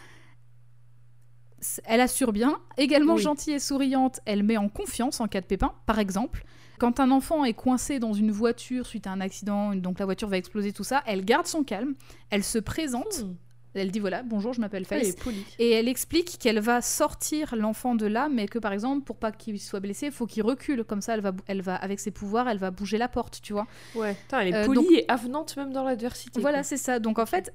elle 1.86 2.02
assure 2.02 2.32
bien. 2.32 2.58
Également 2.78 3.18
gentille 3.18 3.54
et 3.54 3.60
souriante, 3.60 4.22
elle 4.26 4.44
met 4.44 4.58
en 4.58 4.70
confiance 4.70 5.20
en 5.20 5.28
cas 5.28 5.42
de 5.42 5.46
pépin. 5.46 5.74
Par 5.86 6.00
exemple, 6.00 6.46
quand 6.80 7.00
un 7.00 7.12
enfant 7.12 7.46
est 7.46 7.54
coincé 7.54 8.00
dans 8.00 8.14
une 8.14 8.32
voiture 8.32 8.88
suite 8.88 9.06
à 9.08 9.12
un 9.12 9.22
accident, 9.22 9.76
donc 9.76 10.00
la 10.00 10.06
voiture 10.06 10.28
va 10.30 10.38
exploser, 10.38 10.74
tout 10.74 10.84
ça, 10.84 11.04
elle 11.06 11.24
garde 11.26 11.46
son 11.48 11.64
calme, 11.64 11.94
elle 12.32 12.44
se 12.44 12.58
présente, 12.58 13.24
Hmm. 13.24 13.36
elle 13.76 13.92
dit 13.92 14.00
voilà, 14.00 14.24
bonjour, 14.24 14.54
je 14.54 14.62
m'appelle 14.62 14.86
Elle 14.90 15.00
Face. 15.06 15.10
est 15.10 15.24
polie. 15.24 15.46
Et 15.60 15.72
elle 15.72 15.88
explique 15.88 16.38
qu'elle 16.40 16.60
va 16.60 16.82
sortir 16.82 17.56
l'enfant 17.56 17.94
de 17.96 18.08
là, 18.08 18.28
mais 18.30 18.48
que 18.48 18.58
par 18.58 18.74
exemple, 18.74 19.04
pour 19.04 19.18
pas 19.18 19.32
qu'il 19.32 19.60
soit 19.60 19.80
blessé, 19.80 20.08
il 20.08 20.12
faut 20.12 20.26
qu'il 20.26 20.42
recule. 20.44 20.84
Comme 20.84 21.02
ça, 21.02 21.14
elle 21.14 21.22
va, 21.22 21.34
elle 21.48 21.62
va, 21.62 21.76
avec 21.76 22.00
ses 22.00 22.10
pouvoirs, 22.12 22.50
elle 22.50 22.58
va 22.58 22.72
bouger 22.72 22.98
la 22.98 23.08
porte, 23.08 23.40
tu 23.44 23.54
vois. 23.54 23.68
Ouais, 23.96 24.16
Putain, 24.16 24.40
elle 24.40 24.48
est 24.48 24.54
Euh, 24.56 24.66
polie 24.66 24.76
donc- 24.82 24.92
et 24.92 25.06
avenante 25.08 25.56
même 25.58 25.72
dans 25.72 25.84
l'adversité. 25.84 26.42
Voilà, 26.42 26.64
c'est 26.64 26.78
ça. 26.78 26.98
Donc 27.00 27.20
en 27.20 27.26
fait, 27.28 27.54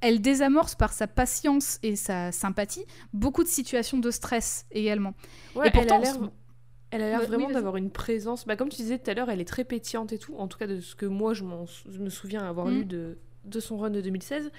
elle 0.00 0.20
désamorce 0.20 0.74
par 0.76 0.92
sa 0.92 1.06
patience 1.08 1.78
et 1.82 1.96
sa 1.96 2.30
sympathie 2.30 2.84
beaucoup 3.12 3.42
de 3.42 3.48
situations 3.48 3.98
de 3.98 4.10
stress 4.12 4.66
également. 4.70 5.14
Ouais, 5.56 5.68
et 5.68 5.70
pourtant, 5.72 5.96
elle 6.02 6.08
a 6.08 6.12
l'air, 6.12 6.30
elle 6.90 7.02
a 7.02 7.08
l'air 7.10 7.20
oui, 7.20 7.26
vraiment 7.26 7.50
d'avoir 7.50 7.76
une 7.76 7.90
présence. 7.90 8.46
Bah, 8.46 8.56
comme 8.56 8.68
tu 8.68 8.76
disais 8.76 8.98
tout 8.98 9.10
à 9.10 9.14
l'heure, 9.14 9.30
elle 9.30 9.40
est 9.40 9.44
très 9.48 9.64
pétillante 9.64 10.12
et 10.12 10.18
tout. 10.18 10.34
En 10.36 10.48
tout 10.48 10.58
cas, 10.58 10.66
de 10.66 10.80
ce 10.80 10.94
que 10.94 11.06
moi, 11.06 11.34
je, 11.34 11.44
me 11.44 12.08
souviens 12.10 12.42
avoir 12.46 12.66
Mm. 12.66 12.74
lu 12.78 12.84
de, 12.84 13.18
de 13.44 13.60
son 13.60 13.76
run 13.78 13.90
de 13.90 14.00
2016. 14.00 14.50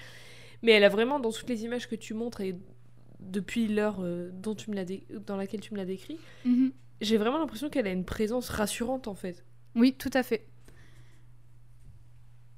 Mais 0.62 0.72
elle 0.72 0.84
a 0.84 0.88
vraiment, 0.88 1.18
dans 1.20 1.32
toutes 1.32 1.48
les 1.48 1.64
images 1.64 1.88
que 1.88 1.94
tu 1.96 2.14
montres 2.14 2.40
et 2.42 2.54
depuis 3.20 3.66
l'heure 3.66 3.98
euh, 4.00 4.30
dont 4.32 4.54
tu 4.54 4.70
me 4.70 4.76
l'as 4.76 4.84
dé- 4.84 5.04
dans 5.26 5.36
laquelle 5.36 5.60
tu 5.60 5.72
me 5.72 5.78
l'as 5.78 5.84
décrit, 5.84 6.18
Mhm. 6.44 6.72
j'ai 7.00 7.16
vraiment 7.16 7.38
l'impression 7.38 7.68
qu'elle 7.70 7.86
a 7.86 7.92
une 7.92 8.04
présence 8.04 8.48
rassurante 8.48 9.08
en 9.08 9.14
fait. 9.14 9.44
Oui, 9.74 9.94
tout 9.98 10.10
à 10.14 10.22
fait. 10.22 10.46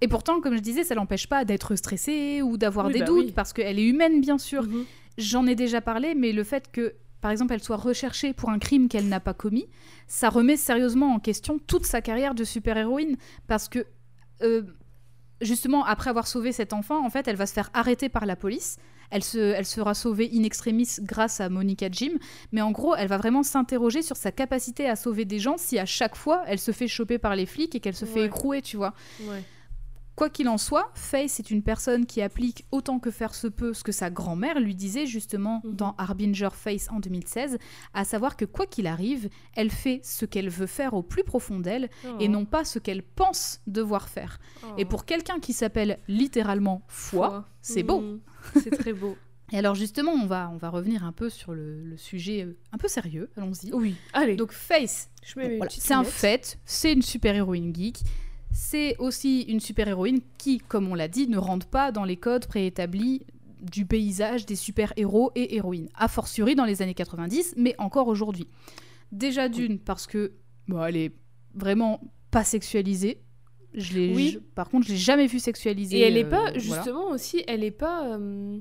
Et 0.01 0.09
pourtant, 0.09 0.41
comme 0.41 0.57
je 0.57 0.61
disais, 0.63 0.83
ça 0.83 0.95
l'empêche 0.97 1.29
pas 1.29 1.45
d'être 1.45 1.77
stressée 1.77 2.43
ou 2.43 2.57
d'avoir 2.59 2.87
Oui, 2.87 2.93
des 2.95 2.99
bah 3.01 3.05
doutes, 3.07 3.27
oui. 3.27 3.33
parce 3.33 3.53
qu'elle 3.53 3.79
est 3.79 3.87
humaine, 3.87 4.21
bien 4.21 4.39
sûr. 4.39 4.65
Mhm. 4.65 4.85
J'en 5.19 5.47
ai 5.47 5.55
déjà 5.55 5.81
parlé, 5.81 6.15
mais 6.15 6.33
le 6.33 6.43
fait 6.43 6.71
que, 6.73 6.95
par 7.23 7.31
exemple, 7.31 7.55
elle 7.55 7.63
soit 7.63 7.77
recherchée 7.77 8.35
pour 8.35 8.51
un 8.51 8.59
crime 8.59 8.89
qu'elle 8.89 9.09
n'a 9.09 9.21
pas 9.21 9.33
commis, 9.33 9.69
ça 10.09 10.29
remet 10.29 10.57
sérieusement 10.57 11.15
en 11.15 11.21
question 11.21 11.61
toute 11.67 11.87
sa 11.87 12.03
carrière 12.03 12.35
de 12.35 12.43
super-héroïne. 12.43 13.17
Parce 13.47 13.69
que, 13.69 13.87
euh, 14.43 14.63
justement, 15.41 15.85
après 15.85 16.11
avoir 16.11 16.27
sauvé 16.27 16.51
cet 16.51 16.73
enfant, 16.73 17.07
en 17.07 17.11
fait, 17.11 17.29
elle 17.29 17.37
va 17.37 17.47
se 17.47 17.53
faire 17.53 17.71
arrêter 17.75 18.09
par 18.09 18.27
la 18.27 18.35
police. 18.35 18.77
Elle, 19.13 19.23
se, 19.23 19.39
elle 19.39 19.67
sera 19.67 19.95
sauvée 19.95 20.31
in 20.35 20.43
extremis 20.43 20.89
grâce 21.01 21.41
à 21.41 21.49
Monica 21.49 21.87
Jim. 21.93 22.15
Mais 22.51 22.61
en 22.61 22.73
gros, 22.73 22.97
elle 22.97 23.09
va 23.09 23.19
vraiment 23.19 23.45
s'interroger 23.45 24.03
sur 24.03 24.17
sa 24.17 24.33
capacité 24.33 24.89
à 24.89 24.97
sauver 24.97 25.25
des 25.25 25.39
gens 25.39 25.59
si 25.59 25.79
à 25.79 25.87
chaque 25.87 26.17
fois, 26.17 26.43
elle 26.49 26.59
se 26.59 26.73
fait 26.73 26.89
choper 26.89 27.19
par 27.19 27.37
les 27.37 27.47
flics 27.47 27.77
et 27.77 27.81
qu'elle 27.81 27.95
se 27.95 28.05
fait 28.05 28.25
écrouer, 28.25 28.63
tu 28.63 28.77
vois. 28.77 28.95
Ouais. 29.21 29.45
Quoi 30.15 30.29
qu'il 30.29 30.49
en 30.49 30.59
soit, 30.59 30.91
Faye, 30.95 31.29
c'est 31.29 31.51
une 31.51 31.63
personne 31.63 32.05
qui 32.05 32.21
applique 32.21 32.67
autant 32.71 32.99
que 32.99 33.11
faire 33.11 33.35
se 33.35 33.47
peut 33.47 33.73
ce 33.73 33.83
que 33.83 33.93
sa 33.93 34.11
grand-mère 34.11 34.61
lui 34.61 34.75
disait 34.75 35.07
justement 35.07 35.63
Mhm. 35.65 35.75
dans 35.75 35.95
Harbinger 35.97 36.51
Face 36.53 36.89
en 36.91 37.01
2016, 37.01 37.59
à 37.95 38.05
savoir 38.05 38.37
que 38.37 38.45
quoi 38.45 38.67
qu'il 38.67 38.87
arrive, 38.87 39.31
elle 39.55 39.71
fait 39.71 40.01
ce 40.05 40.27
qu'elle 40.27 40.51
veut 40.51 40.67
faire 40.67 40.93
au 40.95 41.03
plus 41.03 41.25
profond 41.25 41.61
d'elle 41.61 41.85
et 42.21 42.27
Oh. 42.27 42.29
non 42.29 42.45
pas 42.45 42.65
ce 42.65 42.79
qu'elle 42.79 43.03
pense 43.03 43.61
devoir 43.67 44.09
faire. 44.11 44.39
Et 44.77 44.85
Oh. 44.85 44.89
pour 44.89 45.07
quelqu'un 45.07 45.41
qui 45.41 45.55
s'appelle 45.55 45.99
littéralement 46.09 46.83
foi, 46.89 47.49
c'est 47.63 47.83
beau. 47.83 48.01
Mhm. 48.03 48.21
C'est 48.63 48.71
très 48.79 48.93
beau. 48.93 49.17
Et 49.55 49.59
alors 49.59 49.75
justement, 49.75 50.13
on 50.13 50.25
va, 50.27 50.49
on 50.51 50.57
va 50.57 50.71
revenir 50.71 51.05
un 51.05 51.13
peu 51.13 51.29
sur 51.29 51.53
le, 51.53 51.83
le 51.85 51.97
sujet 51.99 52.43
euh, 52.45 52.57
un 52.73 52.79
peu 52.79 52.89
sérieux, 52.89 53.29
allons-y. 53.37 53.71
Oui, 53.75 53.97
allez. 54.15 54.35
Donc 54.37 54.53
Face, 54.53 55.11
voilà, 55.35 55.67
C'est 55.71 55.93
un 55.93 56.05
fait, 56.05 56.59
c'est 56.65 56.93
une 56.95 57.03
super-héroïne 57.03 57.75
geek. 57.75 57.99
C'est 58.53 58.97
aussi 58.99 59.43
une 59.43 59.61
super-héroïne 59.61 60.21
qui, 60.39 60.59
comme 60.59 60.89
on 60.89 60.95
l'a 60.95 61.09
dit, 61.09 61.27
ne 61.29 61.39
rentre 61.39 61.67
pas 61.67 61.91
dans 61.93 62.05
les 62.05 62.17
codes 62.17 62.47
préétablis 62.47 63.23
du 63.61 63.87
paysage 63.87 64.45
des 64.47 64.57
super-héros 64.57 65.31
et 65.35 65.55
héroïnes. 65.57 65.89
A 65.95 66.09
fortiori 66.09 66.55
dans 66.55 66.65
les 66.65 66.83
années 66.83 66.95
90, 66.95 67.55
mais 67.57 67.75
encore 67.79 68.09
aujourd'hui. 68.09 68.49
Déjà 69.13 69.49
d'une, 69.49 69.79
parce 69.79 70.07
que 70.07 70.33
bon, 70.69 70.83
elle 70.85 70.97
est 70.97 71.13
vraiment 71.55 72.01
pas 72.31 72.45
sexualisée. 72.45 73.23
Je 73.75 73.95
l'ai, 73.95 74.15
Oui. 74.15 74.31
je- 74.35 74.39
par 74.39 74.69
contre, 74.69 74.87
je 74.87 74.93
l'ai 74.93 74.99
jamais 74.99 75.27
vue 75.27 75.39
sexualisée. 75.39 75.99
Et 75.99 76.01
elle 76.03 76.17
est 76.19 76.25
euh, 76.25 76.29
pas, 76.31 76.43
voilà. 76.51 76.59
justement 76.59 77.09
aussi, 77.11 77.43
elle 77.47 77.65
est 77.65 77.71
pas. 77.71 78.17
euh, 78.19 78.59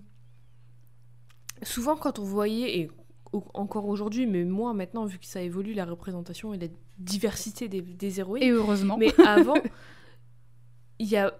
Souvent, 1.63 1.95
quand 1.95 2.17
on 2.17 2.23
voyait, 2.23 2.79
et 2.79 2.89
encore 3.33 3.87
aujourd'hui, 3.87 4.27
mais 4.27 4.43
moi 4.43 4.73
maintenant, 4.73 5.05
vu 5.05 5.17
que 5.17 5.25
ça 5.25 5.41
évolue, 5.41 5.73
la 5.73 5.85
représentation 5.85 6.53
et 6.53 6.57
la 6.57 6.67
diversité 6.97 7.67
des, 7.67 7.81
des 7.81 8.19
héroïnes. 8.19 8.43
Et 8.43 8.49
heureusement. 8.49 8.97
Mais 8.97 9.13
avant, 9.25 9.55
il 10.99 11.07
y 11.07 11.17
a. 11.17 11.33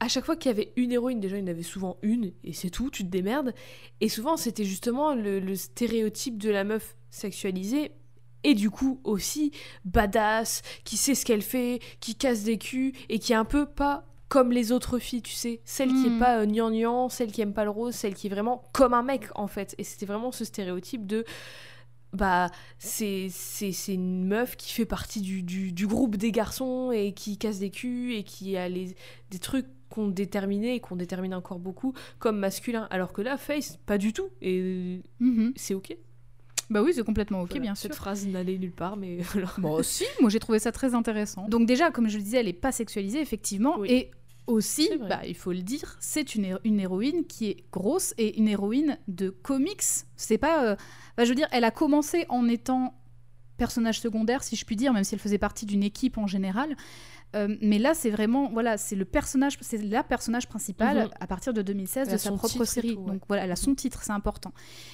À 0.00 0.08
chaque 0.08 0.24
fois 0.26 0.36
qu'il 0.36 0.50
y 0.50 0.54
avait 0.54 0.72
une 0.76 0.92
héroïne, 0.92 1.20
déjà, 1.20 1.38
il 1.38 1.40
y 1.40 1.44
en 1.44 1.50
avait 1.50 1.62
souvent 1.62 1.96
une, 2.02 2.32
et 2.42 2.52
c'est 2.52 2.68
tout, 2.68 2.90
tu 2.90 3.04
te 3.04 3.08
démerdes. 3.08 3.54
Et 4.00 4.08
souvent, 4.08 4.36
c'était 4.36 4.64
justement 4.64 5.14
le, 5.14 5.40
le 5.40 5.54
stéréotype 5.54 6.36
de 6.36 6.50
la 6.50 6.64
meuf 6.64 6.96
sexualisée, 7.10 7.92
et 8.42 8.54
du 8.54 8.70
coup 8.70 9.00
aussi 9.04 9.52
badass, 9.84 10.62
qui 10.84 10.96
sait 10.96 11.14
ce 11.14 11.24
qu'elle 11.24 11.42
fait, 11.42 11.80
qui 12.00 12.16
casse 12.16 12.42
des 12.42 12.58
culs, 12.58 12.92
et 13.08 13.18
qui 13.18 13.32
est 13.32 13.36
un 13.36 13.46
peu 13.46 13.66
pas 13.66 14.04
comme 14.34 14.50
les 14.50 14.72
autres 14.72 14.98
filles, 14.98 15.22
tu 15.22 15.32
sais. 15.32 15.60
Celle 15.64 15.90
qui 15.90 16.06
est 16.08 16.18
pas 16.18 16.40
euh, 16.40 16.46
gnangnan, 16.46 17.08
celle 17.08 17.30
qui 17.30 17.40
aime 17.40 17.52
pas 17.54 17.62
le 17.62 17.70
rose, 17.70 17.94
celle 17.94 18.14
qui 18.14 18.26
est 18.26 18.30
vraiment 18.30 18.64
comme 18.72 18.92
un 18.92 19.04
mec, 19.04 19.28
en 19.36 19.46
fait. 19.46 19.76
Et 19.78 19.84
c'était 19.84 20.06
vraiment 20.06 20.32
ce 20.32 20.44
stéréotype 20.44 21.06
de 21.06 21.24
bah 22.12 22.48
c'est 22.78 23.28
c'est 23.30 23.70
c'est 23.72 23.94
une 23.94 24.26
meuf 24.26 24.56
qui 24.56 24.72
fait 24.72 24.86
partie 24.86 25.20
du, 25.20 25.42
du, 25.42 25.70
du 25.72 25.86
groupe 25.86 26.16
des 26.16 26.32
garçons 26.32 26.90
et 26.92 27.12
qui 27.12 27.38
casse 27.38 27.58
des 27.60 27.70
culs 27.70 28.12
et 28.14 28.22
qui 28.24 28.56
a 28.56 28.68
les, 28.68 28.94
des 29.30 29.38
trucs 29.38 29.66
qu'on 29.88 30.08
déterminait 30.08 30.76
et 30.76 30.80
qu'on 30.80 30.96
détermine 30.96 31.34
encore 31.34 31.58
beaucoup 31.60 31.92
comme 32.18 32.38
masculin 32.38 32.86
alors 32.90 33.12
que 33.12 33.22
là 33.22 33.36
Face 33.36 33.78
pas 33.86 33.98
du 33.98 34.12
tout 34.12 34.28
et 34.42 35.00
Mhm. 35.20 35.52
c'est 35.56 35.74
ok 35.74 35.96
Bah 36.70 36.82
oui, 36.82 36.92
c'est 36.94 37.04
complètement 37.04 37.40
ok, 37.42 37.50
Voilà, 37.50 37.62
bien 37.62 37.74
sûr. 37.74 37.88
cette 37.90 37.96
phrase 37.96 38.26
n'allait 38.28 38.58
nulle 38.58 38.72
part 38.72 38.96
mais 38.96 39.18
voilà. 39.32 39.48
Bon, 39.58 39.82
si, 39.82 40.04
moi 40.20 40.30
j'ai 40.30 40.38
trouvé 40.40 40.58
ça 40.60 40.70
très 40.72 40.94
intéressant. 40.94 41.48
Donc 41.48 41.66
déjà, 41.66 41.90
comme 41.90 42.08
je 42.08 42.16
le 42.18 42.22
disais, 42.22 42.38
elle 42.38 42.48
est 42.48 42.52
pas 42.52 42.72
sexualisée, 42.72 43.20
effectivement. 43.20 43.76
Oui. 43.78 43.90
Et 43.90 44.10
aussi, 44.46 44.90
bah, 45.08 45.20
il 45.26 45.34
faut 45.34 45.52
le 45.52 45.62
dire, 45.62 45.96
c'est 46.00 46.34
une 46.34 46.80
héroïne 46.80 47.24
qui 47.26 47.48
est 47.48 47.64
grosse 47.72 48.14
et 48.18 48.38
une 48.38 48.48
héroïne 48.48 48.98
de 49.08 49.30
comics. 49.30 49.82
C'est 50.16 50.38
pas... 50.38 50.64
euh, 50.64 50.76
bah, 51.16 51.24
je 51.24 51.30
veux 51.30 51.34
dire, 51.34 51.48
elle 51.50 51.64
a 51.64 51.70
commencé 51.70 52.26
en 52.28 52.48
étant 52.48 52.94
personnage 53.56 54.00
secondaire, 54.00 54.42
si 54.42 54.56
je 54.56 54.64
puis 54.64 54.76
dire, 54.76 54.92
même 54.92 55.04
si 55.04 55.14
elle 55.14 55.20
faisait 55.20 55.38
partie 55.38 55.66
d'une 55.66 55.82
équipe 55.82 56.18
en 56.18 56.26
général. 56.26 56.76
Euh, 57.34 57.56
mais 57.60 57.78
là, 57.78 57.94
c'est 57.94 58.10
vraiment, 58.10 58.48
voilà, 58.52 58.76
c'est 58.76 58.94
le 58.96 59.04
personnage, 59.04 59.56
c'est 59.60 59.82
la 59.82 60.02
personnage 60.04 60.46
principale 60.48 60.96
Mhm. 61.04 61.10
à 61.20 61.26
partir 61.26 61.52
de 61.52 61.62
2016 61.62 62.06
Elle 62.08 62.14
de 62.14 62.18
sa 62.18 62.30
propre 62.32 62.64
série. 62.64 62.94
tout, 62.94 63.00
ouais. 63.00 63.12
Donc 63.12 63.22
voilà, 63.26 63.44
elle 63.44 63.50
a 63.52 63.56
son 63.56 63.74
titre, 63.74 64.02
c'est 64.04 64.12
important. 64.12 64.52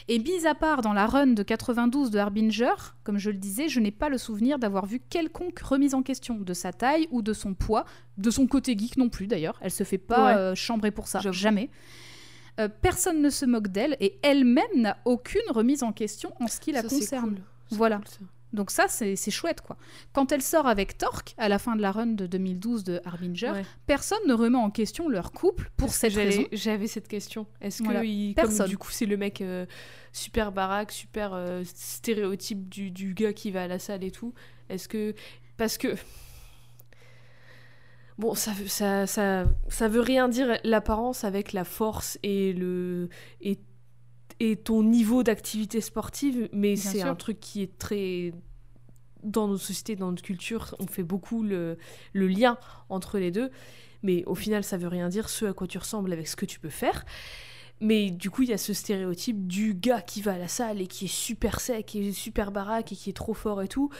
Et 0.08 0.18
mis 0.18 0.46
à 0.46 0.54
part 0.54 0.80
dans 0.82 0.92
la 0.92 1.06
run 1.06 1.28
de 1.28 1.42
92 1.42 2.10
de 2.10 2.18
Harbinger, 2.18 2.72
comme 3.04 3.18
je 3.18 3.30
le 3.30 3.36
disais, 3.36 3.68
je 3.68 3.78
n'ai 3.80 3.90
pas 3.90 4.08
le 4.08 4.16
souvenir 4.18 4.58
d'avoir 4.58 4.86
vu 4.86 5.00
quelconque 5.00 5.58
remise 5.60 5.92
en 5.94 6.02
question 6.02 6.36
de 6.36 6.54
sa 6.54 6.72
taille 6.72 7.08
ou 7.10 7.20
de 7.22 7.32
son 7.32 7.52
poids, 7.54 7.84
de 8.16 8.30
son 8.30 8.46
côté 8.46 8.76
geek 8.78 8.96
non 8.96 9.08
plus 9.10 9.26
d'ailleurs. 9.26 9.58
Elle 9.60 9.70
se 9.70 9.84
fait 9.84 9.98
pas 9.98 10.24
Ouais. 10.26 10.34
euh, 10.38 10.54
chambrer 10.54 10.90
pour 10.92 11.08
ça, 11.08 11.20
jamais. 11.32 11.68
Euh, 12.58 12.68
personne 12.68 13.22
ne 13.22 13.30
se 13.30 13.44
moque 13.46 13.68
d'elle 13.68 13.96
et 14.00 14.18
elle-même 14.22 14.64
n'a 14.76 14.96
aucune 15.04 15.40
remise 15.50 15.82
en 15.82 15.92
question 15.92 16.32
en 16.40 16.46
ce 16.46 16.60
qui 16.60 16.72
la 16.72 16.82
Ça, 16.82 16.88
concerne. 16.88 17.30
cool. 17.36 17.42
Voilà. 17.70 17.96
cool. 18.18 18.26
Donc 18.52 18.70
ça, 18.72 18.86
c'est 18.88 19.16
chouette, 19.30 19.60
quoi. 19.60 19.76
Quand 20.12 20.32
elle 20.32 20.42
sort 20.42 20.66
avec 20.66 20.98
Torque, 20.98 21.34
à 21.38 21.48
la 21.48 21.58
fin 21.60 21.76
de 21.76 21.82
la 21.82 21.92
run 21.92 22.08
de 22.08 22.26
2012 22.26 22.82
de 22.84 23.00
Harbinger, 23.04 23.52
Ouais. 23.52 23.64
personne 23.86 24.18
ne 24.26 24.34
remet 24.34 24.58
en 24.58 24.70
question 24.70 25.08
leur 25.08 25.30
couple 25.32 25.70
pour 25.76 25.90
cette 25.90 26.14
raison. 26.14 26.44
J'avais 26.50 26.86
cette 26.88 27.06
question. 27.08 27.46
Est-ce 27.60 27.82
que 27.82 28.04
il- 28.04 28.34
comme 28.34 28.66
du 28.66 28.76
coup 28.76 28.90
c'est 28.90 29.06
le 29.06 29.16
mec 29.16 29.40
euh, 29.40 29.66
super 30.12 30.50
baraque, 30.50 30.90
super 30.90 31.32
euh, 31.34 31.62
stéréotype 31.64 32.68
du, 32.68 32.90
du 32.90 33.14
gars 33.14 33.32
qui 33.32 33.50
va 33.52 33.62
à 33.62 33.68
la 33.68 33.78
salle 33.78 34.02
et 34.02 34.10
tout 34.10 34.34
Est-ce 34.68 34.88
que 34.88 35.14
parce 35.56 35.78
que 35.78 35.94
bon 38.18 38.34
ça 38.34 38.52
veut 38.52 38.66
ça, 38.68 39.06
ça 39.06 39.44
ça 39.68 39.88
veut 39.88 40.00
rien 40.00 40.28
dire 40.28 40.58
l'apparence 40.64 41.24
avec 41.24 41.52
la 41.52 41.64
force 41.64 42.18
et 42.22 42.52
le 42.52 43.08
et 43.40 43.58
et 44.40 44.56
ton 44.56 44.82
niveau 44.82 45.22
d'activité 45.22 45.80
sportive, 45.80 46.48
mais 46.52 46.74
c'est 46.74 47.02
un 47.02 47.14
truc 47.14 47.38
qui 47.40 47.62
est 47.62 47.78
très 47.78 48.32
dans 49.22 49.48
notre 49.48 49.62
société, 49.62 49.96
dans 49.96 50.10
notre 50.10 50.22
culture, 50.22 50.74
on 50.78 50.86
fait 50.86 51.02
beaucoup 51.02 51.42
le, 51.42 51.76
le 52.14 52.26
lien 52.26 52.56
entre 52.88 53.18
les 53.18 53.30
deux. 53.30 53.50
Mais 54.02 54.24
au 54.24 54.34
final, 54.34 54.64
ça 54.64 54.78
veut 54.78 54.88
rien 54.88 55.10
dire 55.10 55.28
ce 55.28 55.44
à 55.44 55.52
quoi 55.52 55.66
tu 55.66 55.76
ressembles 55.76 56.10
avec 56.10 56.26
ce 56.26 56.36
que 56.36 56.46
tu 56.46 56.58
peux 56.58 56.70
faire. 56.70 57.04
Mais 57.82 58.10
du 58.10 58.30
coup, 58.30 58.42
il 58.42 58.50
y 58.50 58.52
a 58.52 58.58
ce 58.58 58.72
stéréotype 58.74 59.46
du 59.46 59.74
gars 59.74 60.02
qui 60.02 60.20
va 60.20 60.32
à 60.32 60.38
la 60.38 60.48
salle 60.48 60.80
et 60.80 60.86
qui 60.86 61.06
est 61.06 61.14
super 61.14 61.60
sec, 61.60 61.94
est 61.94 62.12
super 62.12 62.50
baraque 62.50 62.92
et 62.92 62.96
qui 62.96 63.10
est 63.10 63.14
trop 63.14 63.34
fort 63.34 63.62
et 63.62 63.68
tout. 63.68 63.90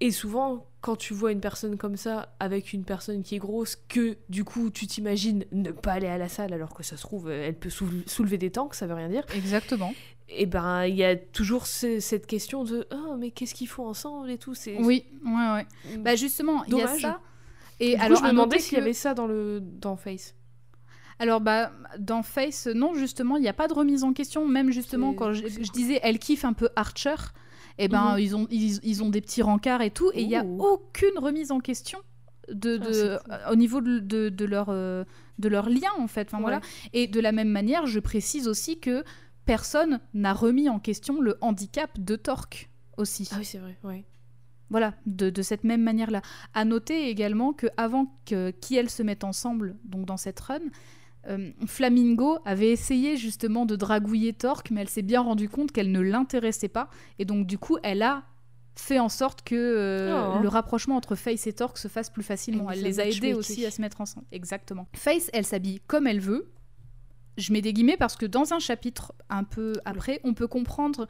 Et 0.00 0.10
souvent, 0.10 0.66
quand 0.82 0.96
tu 0.96 1.14
vois 1.14 1.32
une 1.32 1.40
personne 1.40 1.76
comme 1.78 1.96
ça 1.96 2.34
avec 2.38 2.72
une 2.72 2.84
personne 2.84 3.22
qui 3.22 3.34
est 3.36 3.38
grosse, 3.38 3.76
que 3.88 4.16
du 4.28 4.44
coup 4.44 4.70
tu 4.70 4.86
t'imagines 4.86 5.44
ne 5.52 5.70
pas 5.70 5.92
aller 5.92 6.06
à 6.06 6.18
la 6.18 6.28
salle 6.28 6.52
alors 6.52 6.74
que 6.74 6.82
ça 6.82 6.96
se 6.96 7.02
trouve, 7.02 7.30
elle 7.30 7.56
peut 7.56 7.70
soulever, 7.70 8.36
des 8.38 8.50
tanks, 8.50 8.74
ça 8.74 8.86
veut 8.86 8.94
rien 8.94 9.08
dire. 9.08 9.24
Exactement. 9.34 9.94
Et 10.28 10.44
ben, 10.46 10.84
il 10.84 10.96
y 10.96 11.04
a 11.04 11.16
toujours 11.16 11.66
ce- 11.66 12.00
cette 12.00 12.26
question 12.26 12.64
de 12.64 12.86
oh, 12.92 13.16
mais 13.18 13.30
qu'est-ce 13.30 13.54
qu'ils 13.54 13.68
font 13.68 13.86
ensemble 13.86 14.30
et 14.30 14.38
tout? 14.38 14.54
C'est 14.54 14.76
Oui, 14.78 15.06
ouais, 15.24 15.32
ouais. 15.54 15.98
Bah 15.98 16.14
justement, 16.14 16.64
il 16.64 16.76
y 16.76 16.82
a 16.82 16.88
ça. 17.00 17.20
Et 17.80 17.90
Du 17.92 17.96
coup, 17.96 18.02
alors, 18.04 18.18
je 18.18 18.24
me 18.24 18.28
demandais 18.30 18.58
s'il 18.58 18.76
y 18.78 18.80
avait 18.80 18.92
ça 18.92 19.14
dans 19.14 19.26
le 19.26 19.60
dans 19.60 19.96
Face. 19.96 20.34
Alors, 21.18 21.40
bah, 21.40 21.72
dans 21.98 22.22
Face, 22.22 22.66
non, 22.66 22.94
justement, 22.94 23.36
il 23.38 23.42
n'y 23.42 23.48
a 23.48 23.52
pas 23.54 23.68
de 23.68 23.72
remise 23.72 24.04
en 24.04 24.12
question. 24.12 24.46
Même 24.46 24.70
justement, 24.70 25.14
quand 25.14 25.32
je 25.32 25.42
disais, 25.72 26.00
elle 26.02 26.18
kiffe 26.18 26.44
un 26.44 26.52
peu 26.52 26.68
Archer, 26.76 27.14
et 27.78 27.88
ben, 27.88 28.14
Mhm. 28.14 28.18
ils, 28.20 28.36
ont, 28.36 28.46
ils, 28.50 28.80
ils 28.84 29.02
ont 29.02 29.08
des 29.10 29.20
petits 29.20 29.42
rencarts 29.42 29.82
et 29.82 29.90
tout, 29.90 30.10
et 30.14 30.22
il 30.22 30.28
n'y 30.28 30.36
a 30.36 30.44
aucune 30.44 31.18
remise 31.18 31.50
en 31.52 31.60
question 31.60 31.98
de, 32.52 32.78
Ah, 32.80 32.84
de- 32.86 33.18
cool. 33.18 33.52
au 33.52 33.56
niveau 33.56 33.80
de, 33.80 33.98
de, 33.98 34.28
de 34.28 34.44
leur, 34.44 34.66
euh, 34.70 35.04
de 35.38 35.48
leur 35.48 35.68
lien, 35.68 35.90
en 35.98 36.06
fait. 36.06 36.28
Enfin, 36.32 36.40
voilà. 36.40 36.60
Et 36.92 37.06
de 37.06 37.20
la 37.20 37.32
même 37.32 37.48
manière, 37.50 37.86
je 37.86 37.98
précise 38.00 38.46
aussi 38.48 38.78
que 38.78 39.04
personne 39.44 40.00
n'a 40.14 40.32
remis 40.32 40.68
en 40.68 40.78
question 40.78 41.20
le 41.20 41.36
handicap 41.40 41.90
de 41.98 42.16
Torque 42.16 42.68
aussi. 42.96 43.28
Ah 43.32 43.36
oui, 43.38 43.44
c'est 43.44 43.58
vrai. 43.58 43.76
Ouais. 43.84 44.04
Voilà, 44.70 44.94
de, 45.06 45.30
de 45.30 45.42
cette 45.42 45.62
même 45.62 45.82
manière-là. 45.82 46.22
À 46.54 46.64
noter 46.64 47.08
également 47.08 47.52
que 47.52 47.68
avant 47.76 48.12
que 48.24 48.50
Kiel 48.50 48.90
se 48.90 49.02
mette 49.04 49.22
ensemble, 49.22 49.76
donc 49.84 50.06
dans 50.06 50.16
cette 50.16 50.40
run, 50.40 50.58
euh, 51.28 51.50
Flamingo 51.66 52.38
avait 52.44 52.70
essayé 52.70 53.16
justement 53.16 53.66
de 53.66 53.76
dragouiller 53.76 54.32
Torque, 54.32 54.70
mais 54.70 54.80
elle 54.82 54.88
s'est 54.88 55.02
bien 55.02 55.20
rendue 55.20 55.48
compte 55.48 55.72
qu'elle 55.72 55.92
ne 55.92 56.00
l'intéressait 56.00 56.68
pas, 56.68 56.88
et 57.18 57.24
donc 57.24 57.46
du 57.46 57.58
coup, 57.58 57.78
elle 57.82 58.02
a 58.02 58.24
fait 58.78 58.98
en 58.98 59.08
sorte 59.08 59.42
que 59.42 59.54
euh, 59.54 60.34
Oh. 60.36 60.42
le 60.42 60.48
rapprochement 60.48 60.96
entre 60.96 61.14
Face 61.14 61.46
et 61.46 61.52
Torque 61.52 61.78
se 61.78 61.88
fasse 61.88 62.10
plus 62.10 62.22
facilement. 62.22 62.70
Elle 62.70 62.78
Elle, 62.80 62.84
les 62.84 63.00
a 63.00 63.06
aidés 63.06 63.32
aussi 63.32 63.64
à 63.64 63.70
se 63.70 63.80
mettre 63.80 64.00
ensemble. 64.02 64.26
Exactement. 64.32 64.86
Face, 64.94 65.30
elle 65.32 65.46
s'habille 65.46 65.80
comme 65.86 66.06
elle 66.06 66.20
veut. 66.20 66.52
Je 67.38 67.52
mets 67.52 67.62
des 67.62 67.72
guillemets 67.72 67.96
parce 67.96 68.16
que 68.16 68.24
dans 68.26 68.52
un 68.52 68.58
chapitre 68.58 69.12
un 69.30 69.44
peu 69.44 69.74
après, 69.84 70.20
on 70.24 70.32
peut 70.34 70.46
comprendre 70.46 71.06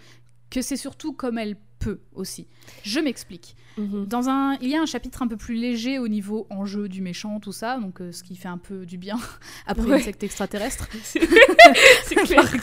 que 0.51 0.62
c'est 0.62 0.77
surtout 0.77 1.12
comme 1.12 1.39
elle 1.39 1.56
peut 1.78 2.01
aussi. 2.14 2.47
Je 2.85 3.01
m'explique. 3.01 3.55
Mhm. 3.77 4.06
Dans 4.06 4.28
un, 4.31 4.55
il 4.62 4.68
y 4.70 4.77
a 4.77 4.81
un 4.81 4.86
chapitre 4.86 5.23
un 5.23 5.28
peu 5.28 5.36
plus 5.36 5.55
léger 5.56 5.98
au 5.98 6.09
niveau 6.09 6.47
enjeu 6.51 6.89
du 6.89 7.02
méchant, 7.02 7.39
tout 7.40 7.52
ça, 7.52 7.78
donc 7.78 8.01
euh, 8.01 8.12
ce 8.12 8.23
qui 8.23 8.35
fait 8.36 8.48
un 8.48 8.56
peu 8.59 8.86
du 8.86 8.97
bien 8.97 9.18
après 9.66 9.85
Ouais. 9.86 9.98
une 9.98 10.02
secte 10.05 10.23
extraterrestre. 10.23 10.89
C'est 11.02 12.14
clair. 12.16 12.44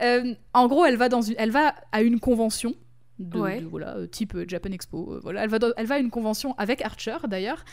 Euh, 0.00 0.34
en 0.54 0.68
gros, 0.68 0.84
elle 0.84 0.96
va 0.96 1.08
dans 1.08 1.22
une, 1.22 1.34
elle 1.38 1.50
va 1.50 1.74
à 1.90 2.02
une 2.02 2.20
convention. 2.20 2.74
De, 3.18 3.36
Ouais. 3.36 3.60
de- 3.60 3.66
voilà, 3.66 3.96
euh, 3.96 4.06
type 4.06 4.36
Japan 4.46 4.70
Expo. 4.70 5.18
voilà, 5.24 5.42
elle 5.42 5.50
va, 5.50 5.58
dans- 5.58 5.72
elle 5.76 5.86
va 5.86 5.96
à 5.96 5.98
une 5.98 6.10
convention 6.10 6.54
avec 6.56 6.82
Archer 6.82 7.16
d'ailleurs. 7.28 7.64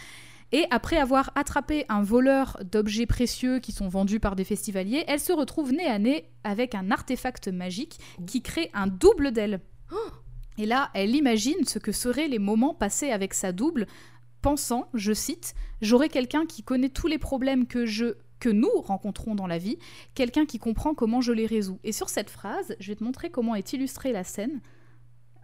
Et 0.52 0.66
après 0.70 0.98
avoir 0.98 1.32
attrapé 1.36 1.86
un 1.90 2.02
voleur 2.02 2.58
d'objets 2.64 3.06
précieux 3.06 3.60
qui 3.60 3.72
sont 3.72 3.88
vendus 3.88 4.20
par 4.20 4.36
des 4.36 4.44
festivaliers, 4.44 5.04
elle 5.08 5.20
se 5.20 5.34
retrouve 5.34 5.74
nez 5.74 5.88
à 5.88 6.00
nez 6.00 6.30
avec 6.44 6.76
un 6.76 6.92
artefact 6.92 7.48
magique 7.48 8.00
qui 8.28 8.42
crée 8.42 8.70
un 8.74 8.88
double 8.88 9.32
d'elle. 9.32 9.60
Et 10.58 10.66
là, 10.66 10.90
elle 10.94 11.16
imagine 11.16 11.66
ce 11.66 11.80
que 11.80 11.92
seraient 11.92 12.28
les 12.28 12.40
moments 12.40 12.74
passés 12.74 13.12
avec 13.12 13.34
sa 13.34 13.52
double, 13.52 13.88
pensant, 14.42 14.90
je 14.94 15.14
cite, 15.14 15.56
J'aurai 15.82 16.08
quelqu'un 16.08 16.46
qui 16.46 16.64
connaît 16.64 16.90
tous 16.90 17.08
les 17.08 17.18
problèmes 17.18 17.68
que 17.68 17.86
je 17.86 18.16
que 18.40 18.50
nous 18.50 18.70
rencontrons 18.82 19.34
dans 19.34 19.48
la 19.48 19.58
vie, 19.58 19.78
quelqu'un 20.14 20.46
qui 20.46 20.60
comprend 20.60 20.94
comment 20.94 21.22
je 21.22 21.32
les 21.32 21.46
résous. 21.46 21.80
Et 21.84 21.92
sur 21.92 22.10
cette 22.10 22.30
phrase, 22.30 22.76
je 22.80 22.92
vais 22.92 22.96
te 22.96 23.04
montrer 23.04 23.30
comment 23.32 23.56
est 23.56 23.74
illustrée 23.74 24.12
la 24.12 24.24
scène 24.26 24.60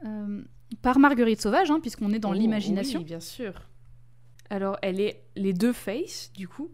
euh, 0.06 0.44
par 0.82 1.00
Marguerite 1.00 1.42
Sauvage, 1.42 1.72
hein, 1.72 1.80
puisqu'on 1.80 2.12
est 2.12 2.20
dans 2.20 2.32
Oh, 2.32 2.34
l'imagination. 2.34 3.00
Oui, 3.00 3.06
bien 3.06 3.22
sûr. 3.22 3.54
Alors, 4.52 4.78
elle 4.82 5.00
est 5.00 5.24
les 5.36 5.54
deux 5.54 5.74
faces, 5.74 6.32
du 6.36 6.48
coup, 6.48 6.70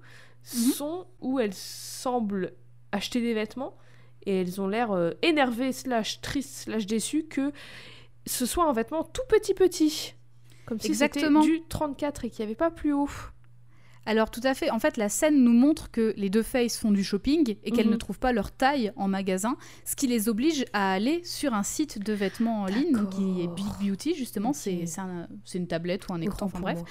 Mhm. 0.56 0.72
sont 0.72 1.08
où 1.22 1.40
elles 1.40 1.54
semblent 1.54 2.54
acheter 2.92 3.22
des 3.22 3.34
vêtements 3.34 3.78
et 4.26 4.42
elles 4.42 4.60
ont 4.60 4.68
l'air 4.68 4.92
euh, 4.92 5.12
énervées, 5.22 5.72
slash 5.74 6.20
tristes, 6.22 6.64
slash 6.64 6.86
déçues 6.86 7.26
que 7.30 7.52
ce 8.26 8.46
soit 8.46 8.66
un 8.66 8.74
vêtement 8.74 9.04
tout 9.04 9.22
petit 9.30 9.54
petit. 9.54 10.14
Comme 10.66 10.80
si 10.80 10.96
c'était 10.96 11.30
du 11.42 11.62
34 11.70 12.26
et 12.26 12.30
qu'il 12.30 12.44
n'y 12.44 12.48
avait 12.50 12.56
pas 12.56 12.72
plus 12.72 12.94
haut. 12.94 13.10
Alors 14.06 14.32
tout 14.32 14.42
à 14.44 14.54
fait, 14.54 14.70
en 14.70 14.80
fait 14.80 14.96
la 14.98 15.10
scène 15.10 15.44
nous 15.44 15.52
montre 15.52 15.92
que 15.92 16.14
les 16.18 16.30
deux 16.30 16.44
faces 16.44 16.78
font 16.78 16.92
du 16.92 17.04
shopping 17.04 17.58
et 17.64 17.72
qu'elles 17.72 17.86
Mhm. 17.88 17.92
ne 17.94 17.98
trouvent 17.98 18.20
pas 18.20 18.32
leur 18.32 18.52
taille 18.52 18.94
en 18.96 19.10
magasin, 19.10 19.58
ce 19.86 19.96
qui 19.98 20.08
les 20.08 20.30
oblige 20.30 20.66
à 20.72 20.94
aller 20.94 21.24
sur 21.26 21.54
un 21.54 21.64
site 21.64 22.00
de 22.00 22.14
vêtements 22.14 22.62
en 22.62 22.66
ligne 22.68 23.06
qui 23.10 23.42
est 23.42 23.48
Big. 23.48 23.66
Beauty 23.82 24.16
justement, 24.16 24.54
c'est 24.54 24.86
c'est 24.86 25.02
un- 25.02 25.28
c'est 25.44 25.58
une 25.58 25.68
tablette 25.68 26.08
ou 26.08 26.14
un 26.14 26.22
écran, 26.22 26.38
Autant 26.38 26.46
enfin 26.46 26.60
bref. 26.62 26.78
moi. 26.80 26.88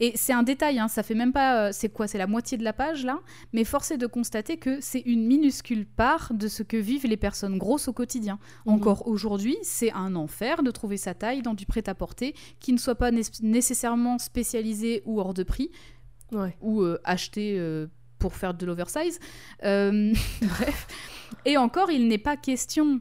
Et 0.00 0.12
c'est 0.16 0.32
un 0.32 0.42
détail, 0.42 0.78
hein, 0.78 0.88
ça 0.88 1.02
fait 1.02 1.14
même 1.14 1.32
pas. 1.32 1.66
euh, 1.66 1.70
c'est 1.72 1.90
quoi 1.90 2.08
C'est 2.08 2.16
la 2.18 2.26
moitié 2.26 2.56
de 2.58 2.64
la 2.64 2.72
page 2.72 3.04
là 3.04 3.20
Mais 3.52 3.64
force 3.64 3.90
est 3.90 3.98
de 3.98 4.06
constater 4.06 4.56
que 4.56 4.80
c'est 4.80 5.00
une 5.00 5.26
minuscule 5.26 5.86
part 5.86 6.32
de 6.34 6.48
ce 6.48 6.62
que 6.62 6.76
vivent 6.78 7.06
les 7.06 7.18
personnes 7.18 7.58
grosses 7.58 7.86
au 7.88 7.92
quotidien. 7.92 8.38
Mhm. 8.66 8.72
Encore 8.74 9.06
aujourd'hui, 9.06 9.56
c'est 9.62 9.92
un 9.92 10.16
enfer 10.16 10.62
de 10.62 10.70
trouver 10.70 10.96
sa 10.96 11.12
taille 11.14 11.42
dans 11.42 11.54
du 11.54 11.66
prêt-à-porter 11.66 12.34
qui 12.60 12.72
ne 12.72 12.78
soit 12.78 12.94
pas 12.94 13.10
né- 13.10 13.20
nécessairement 13.42 14.18
spécialisé 14.18 15.02
ou 15.04 15.20
hors 15.20 15.34
de 15.34 15.42
prix 15.42 15.70
Ouais. 16.32 16.56
ou 16.60 16.82
euh, 16.82 16.98
acheté 17.04 17.56
euh, 17.58 17.86
pour 18.18 18.34
faire 18.36 18.54
de 18.54 18.64
l'oversize. 18.64 19.18
Euh, 19.64 20.12
bref. 20.42 20.86
Et 21.44 21.56
encore, 21.56 21.90
il 21.90 22.08
n'est 22.08 22.18
pas 22.18 22.36
question. 22.36 23.00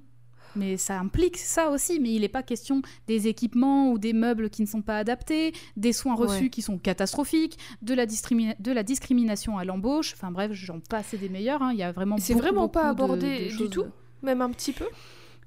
Mais 0.60 0.78
ça 0.78 1.00
implique 1.00 1.38
ça 1.38 1.70
aussi, 1.72 2.00
mais 2.00 2.12
il 2.14 2.22
n'est 2.22 2.28
pas 2.28 2.44
question 2.44 2.82
des 3.08 3.28
équipements 3.28 3.92
ou 3.92 3.98
des 3.98 4.14
meubles 4.14 4.50
qui 4.50 4.62
ne 4.62 4.68
sont 4.68 4.82
pas 4.82 4.98
adaptés, 4.98 5.54
des 5.78 5.94
soins 5.94 6.16
reçus 6.16 6.44
Ouais. 6.44 6.50
qui 6.50 6.62
sont 6.62 6.78
catastrophiques, 6.78 7.58
de 7.82 7.94
la, 7.94 8.06
discrimina- 8.06 8.56
de 8.60 8.72
la 8.72 8.84
discrimination 8.84 9.58
à 9.58 9.66
l'embauche, 9.66 10.14
enfin 10.14 10.32
bref, 10.32 10.52
j'en 10.54 10.80
passe 10.80 11.14
et 11.14 11.18
des 11.18 11.30
meilleurs, 11.30 11.62
hein. 11.62 11.72
il 11.74 11.80
y 11.80 11.84
a 11.84 11.92
vraiment 11.92 12.18
C'est 12.18 12.34
vraiment 12.34 12.68
pas 12.70 12.94
beaucoup 12.94 13.04
abordé 13.14 13.50
de 13.50 13.58
du 13.58 13.70
tout 13.70 13.86
Même 14.22 14.42
un 14.42 14.50
petit 14.52 14.74
peu? 14.74 14.86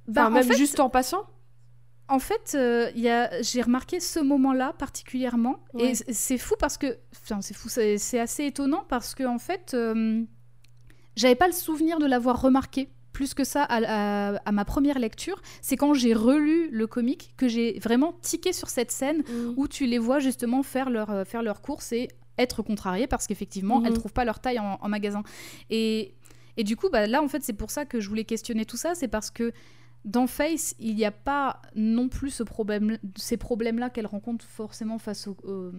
Bah, 0.08 0.22
Enfin, 0.22 0.30
en 0.30 0.34
même 0.34 0.44
fait- 0.44 0.56
juste 0.56 0.80
en 0.80 0.88
passant? 0.90 1.24
En 2.08 2.18
fait, 2.18 2.52
euh, 2.56 2.90
j'ai 2.94 3.62
remarqué 3.62 4.00
ce 4.00 4.18
moment-là 4.20 4.74
particulièrement. 4.78 5.60
Ouais. 5.72 5.92
Et 5.92 5.94
c'est 5.94 6.36
fou 6.36 6.54
parce 6.58 6.76
que. 6.76 6.98
Enfin, 7.22 7.40
c'est 7.40 7.54
fou, 7.54 7.68
c'est 7.70 8.18
assez 8.18 8.44
étonnant 8.44 8.84
parce 8.88 9.14
que, 9.14 9.22
en 9.24 9.38
fait, 9.38 9.72
euh, 9.74 10.22
j'avais 11.16 11.36
pas 11.36 11.46
le 11.46 11.52
souvenir 11.54 11.98
de 11.98 12.06
l'avoir 12.06 12.42
remarqué 12.42 12.88
plus 13.22 13.34
que 13.34 13.44
ça 13.44 13.62
à, 13.62 13.78
à- 14.32 14.36
à 14.44 14.52
ma 14.52 14.64
première 14.64 14.98
lecture. 14.98 15.40
C'est 15.60 15.76
quand 15.76 15.94
j'ai 15.94 16.12
relu 16.12 16.68
le 16.72 16.86
comic 16.88 17.34
que 17.36 17.46
j'ai 17.46 17.78
vraiment 17.78 18.14
tiqué 18.20 18.52
sur 18.52 18.68
cette 18.68 18.90
scène 18.90 19.22
où 19.56 19.68
tu 19.68 19.86
les 19.86 19.98
vois 19.98 20.18
justement 20.18 20.62
faire 20.64 20.90
leur, 20.90 21.10
euh, 21.10 21.24
faire 21.24 21.42
leur 21.44 21.60
course 21.62 21.92
et 21.92 22.08
être 22.36 22.62
contrariées 22.62 23.06
parce 23.06 23.26
qu'effectivement, 23.28 23.78
Mhm. 23.78 23.86
elles 23.86 23.92
trouvent 23.94 24.12
pas 24.12 24.24
leur 24.24 24.40
taille 24.40 24.58
en, 24.58 24.76
en 24.80 24.88
magasin. 24.88 25.22
Et, 25.70 26.14
et 26.56 26.64
du 26.64 26.74
coup, 26.76 26.88
bah, 26.90 27.06
là, 27.06 27.22
en 27.22 27.28
fait, 27.28 27.42
c'est 27.44 27.52
pour 27.52 27.70
ça 27.70 27.84
que 27.84 28.00
je 28.00 28.08
voulais 28.08 28.24
questionner 28.24 28.64
tout 28.64 28.76
ça. 28.76 28.94
C'est 28.96 29.06
parce 29.08 29.30
que 29.30 29.52
dans 30.04 30.26
Face, 30.26 30.74
il 30.80 30.96
n'y 30.96 31.04
a 31.04 31.12
pas 31.12 31.62
non 31.76 32.08
plus 32.08 32.30
ce 32.30 32.42
problème, 32.42 32.98
ces 33.16 33.36
problèmes-là 33.36 33.88
qu'elle 33.88 34.06
rencontre 34.08 34.44
forcément 34.46 34.98
face 34.98 35.28
au, 35.28 35.36
au- 35.44 35.70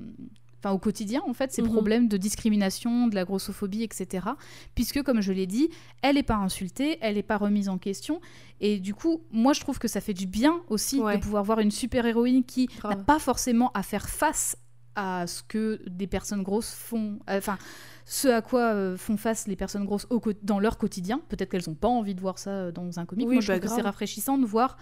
enfin, 0.64 0.73
au 0.73 0.80
quotidien, 0.80 1.22
en 1.27 1.34
fait, 1.34 1.52
ces 1.52 1.61
Mhm. 1.61 1.69
problèmes 1.72 2.07
de 2.07 2.15
discrimination, 2.18 3.07
de 3.07 3.15
la 3.15 3.26
grossophobie, 3.26 3.84
etc. 3.84 4.27
Puisque, 4.76 5.03
comme 5.03 5.19
je 5.22 5.34
l'ai 5.34 5.45
dit, 5.48 5.69
elle 6.02 6.15
n'est 6.15 6.23
pas 6.23 6.35
insultée, 6.38 6.98
elle 7.02 7.15
n'est 7.15 7.23
pas 7.23 7.38
remise 7.38 7.68
en 7.69 7.77
question. 7.77 8.22
Et 8.61 8.80
du 8.80 8.94
coup, 8.94 9.22
moi, 9.31 9.53
je 9.53 9.60
trouve 9.60 9.77
que 9.80 9.88
ça 9.88 9.99
fait 10.02 10.14
du 10.14 10.26
bien 10.27 10.61
aussi 10.69 10.99
Ouais. 11.02 11.18
de 11.18 11.22
pouvoir 11.22 11.44
voir 11.44 11.60
une 11.60 11.72
super-héroïne 11.72 12.44
qui 12.45 12.69
n'a 12.84 12.95
pas 12.95 13.19
forcément 13.19 13.72
à 13.73 13.84
faire 13.84 14.07
face 14.10 14.56
à 14.95 15.26
ce 15.26 15.41
que 15.41 15.81
des 15.90 16.06
personnes 16.06 16.44
grosses 16.44 16.72
font, 16.72 17.18
euh, 17.30 17.40
enfin, 17.40 17.57
ce 18.06 18.27
à 18.27 18.41
quoi 18.44 18.73
euh, 18.73 18.95
font 18.95 19.18
face 19.18 19.48
les 19.48 19.56
personnes 19.56 19.85
grosses 19.85 20.06
au 20.11 20.22
dans 20.44 20.60
leur 20.60 20.77
quotidien. 20.77 21.19
Peut-être 21.30 21.49
qu'elles 21.49 21.64
n'ont 21.68 21.73
pas 21.73 21.88
envie 21.88 22.14
de 22.14 22.22
voir 22.22 22.38
ça 22.38 22.52
euh, 22.52 22.72
dans 22.72 22.99
un 22.99 23.06
comic. 23.06 23.27
Oui, 23.27 23.34
Moi, 23.35 23.41
je 23.41 23.48
bah, 23.48 23.57
trouve 23.60 23.69
que 23.72 23.76
c'est 23.76 23.81
rafraîchissant 23.81 24.38
de 24.38 24.45
voir 24.45 24.77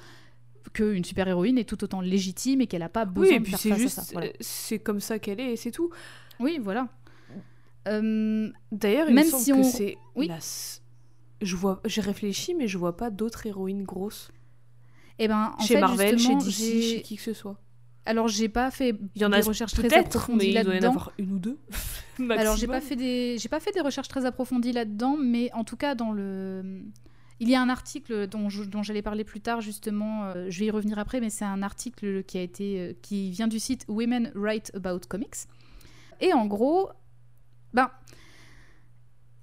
qu'une 0.74 1.04
super-héroïne 1.04 1.58
est 1.58 1.64
tout 1.68 1.84
autant 1.84 2.02
légitime 2.02 2.62
et 2.62 2.68
qu'elle 2.68 2.82
n'a 2.82 2.90
pas 2.90 3.06
besoin 3.06 3.30
Oui, 3.30 3.36
et 3.36 3.40
de 3.40 3.44
puis 3.44 3.52
faire 3.52 3.60
c'est 3.60 3.70
face 3.70 3.80
juste, 3.80 3.98
à 4.00 4.02
ça. 4.04 4.10
Voilà. 4.14 4.28
euh, 4.28 4.34
c'est 4.40 4.80
comme 4.80 5.00
ça 5.00 5.20
qu'elle 5.20 5.40
est 5.40 5.54
et 5.54 5.56
c'est 5.58 5.72
tout. 5.72 5.90
Oui, 6.40 6.60
voilà. 6.62 6.88
Euh, 7.88 8.50
D'ailleurs, 8.72 9.10
il 9.10 9.16
Même 9.16 9.26
me 9.26 9.30
semble 9.32 9.44
si 9.44 9.52
que 9.52 9.58
on- 9.58 9.64
c'est 9.64 9.98
Oui. 10.16 10.28
la 10.28 10.38
Je 11.42 11.56
vois, 11.56 11.82
j'ai 11.86 12.02
réfléchi, 12.02 12.54
mais 12.54 12.68
je 12.68 12.78
vois 12.78 12.96
pas 12.96 13.10
d'autres 13.10 13.46
héroïnes 13.48 13.84
grosses. 13.84 14.32
eh 15.20 15.28
ben, 15.28 15.54
en 15.58 15.64
chez 15.64 15.76
fait, 15.76 15.82
Marvel, 15.82 16.20
chez 16.20 16.36
DC, 16.36 16.52
chez 16.82 17.02
qui 17.02 17.16
que 17.16 17.22
ce 17.24 17.34
soit. 17.34 17.60
Alors, 18.06 18.28
j'ai 18.28 18.50
pas 18.50 18.72
fait 18.72 18.96
Il 19.16 19.22
y 19.22 19.26
en 19.26 19.30
des 19.30 19.38
a 19.38 19.42
recherches 19.42 19.74
très 19.74 19.92
approfondies 19.94 20.48
il 20.48 20.54
doit 20.54 20.62
y 20.64 20.68
en 20.68 20.70
là-dedans. 20.72 20.90
avoir 20.90 21.12
une 21.20 21.34
ou 21.34 21.40
deux. 21.40 21.58
Alors 22.30 22.56
j'ai 22.58 22.68
pas 22.68 22.82
fait 22.82 22.96
des 22.96 23.38
j'ai 23.40 23.50
pas 23.50 23.60
fait 23.60 23.72
des 23.72 23.82
recherches 23.82 24.08
très 24.08 24.26
approfondies 24.26 24.74
là-dedans, 24.74 25.18
mais 25.18 25.52
en 25.54 25.64
tout 25.64 25.78
cas 25.78 25.96
dans 25.96 26.12
le 26.12 26.84
il 27.42 27.50
y 27.50 27.56
a 27.56 27.62
un 27.62 27.70
article 27.70 28.28
dont 28.28 28.50
j'allais 28.84 29.02
parler 29.02 29.24
plus 29.24 29.42
tard 29.42 29.62
justement. 29.62 30.26
euh, 30.26 30.46
je 30.50 30.60
vais 30.60 30.68
y 30.68 30.72
revenir 30.72 31.00
après, 31.00 31.20
mais 31.20 31.32
c'est 31.32 31.44
un 31.44 31.64
article 31.64 32.24
qui 32.24 32.38
a 32.38 32.42
été 32.42 32.80
euh, 32.80 32.94
qui 33.02 33.32
vient 33.32 33.48
du 33.48 33.60
site 33.60 33.84
Women 33.88 34.32
Write 34.36 34.72
About 34.76 35.02
Comics. 35.10 35.48
Et 36.20 36.34
en 36.34 36.46
gros, 36.46 36.92
ben 37.74 37.90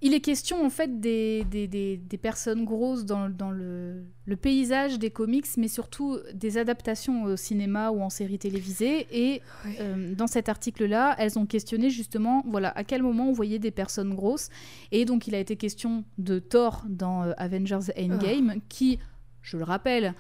il 0.01 0.15
est 0.15 0.21
question 0.21 0.65
en 0.65 0.71
fait 0.71 1.01
des, 1.01 1.45
des, 1.51 1.67
des- 1.67 1.97
des 1.97 2.17
personnes 2.19 2.65
grosses 2.65 3.05
dans, 3.05 3.29
dans 3.29 3.51
le, 3.51 4.05
le 4.27 4.37
paysage 4.37 4.99
des 4.99 5.11
comics, 5.11 5.47
mais 5.57 5.67
surtout 5.69 6.19
des 6.35 6.57
adaptations 6.57 7.25
au 7.25 7.37
cinéma 7.37 7.91
ou 7.91 8.01
en 8.01 8.09
séries 8.11 8.39
télévisées. 8.39 9.07
Et 9.11 9.43
euh, 9.81 10.15
dans 10.15 10.29
cet 10.29 10.49
article-là, 10.49 11.17
elles 11.19 11.39
ont 11.39 11.47
questionné 11.47 11.91
justement, 11.91 12.45
voilà, 12.47 12.71
à 12.77 12.85
quel 12.85 13.03
moment 13.03 13.29
on 13.29 13.33
voyait 13.33 13.59
des 13.59 13.73
personnes 13.73 14.15
grosses. 14.15 14.51
Et 14.93 15.05
donc, 15.05 15.27
il 15.27 15.35
a 15.35 15.41
été 15.41 15.57
question 15.57 16.05
de 16.19 16.39
Thor 16.39 16.85
dans 16.89 17.25
euh, 17.25 17.33
Avengers 17.37 17.91
Endgame, 17.99 18.61
qui, 18.69 18.99
je 19.43 19.57
le 19.57 19.65
rappelle, 19.65 20.15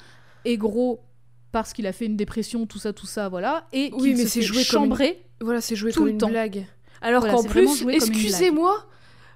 est 0.44 0.56
gros 0.56 1.00
parce 1.52 1.72
qu'il 1.72 1.86
a 1.86 1.92
fait 1.92 2.06
une 2.06 2.16
dépression, 2.16 2.66
tout 2.66 2.78
ça, 2.78 2.92
tout 2.92 3.06
ça, 3.06 3.28
voilà, 3.28 3.66
et 3.72 3.90
Oui, 3.94 4.14
mais 4.16 4.26
c'est 4.26 4.42
joué 4.42 4.64
comme 4.64 4.82
une- 4.84 4.90
chambrer. 4.90 5.24
Voilà, 5.40 5.60
c'est 5.60 5.76
joué 5.76 5.92
Tout 5.92 6.00
comme 6.00 6.06
le 6.06 6.12
une 6.12 6.18
temps. 6.18 6.28
blague. 6.28 6.66
Alors 7.00 7.20
Voilà, 7.22 7.36
qu'en 7.36 7.44
plus, 7.44 7.86
excusez-moi, 7.88 8.84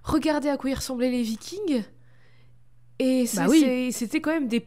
regardez 0.05 0.49
à 0.49 0.57
quoi 0.57 0.71
ils 0.71 0.75
ressemblaient 0.75 1.11
les 1.11 1.23
Vikings. 1.23 1.85
Et 2.99 3.27
Bah 3.35 3.47
oui. 3.49 3.93
c'était 3.93 4.21
quand 4.21 4.31
même 4.33 4.49
des 4.49 4.65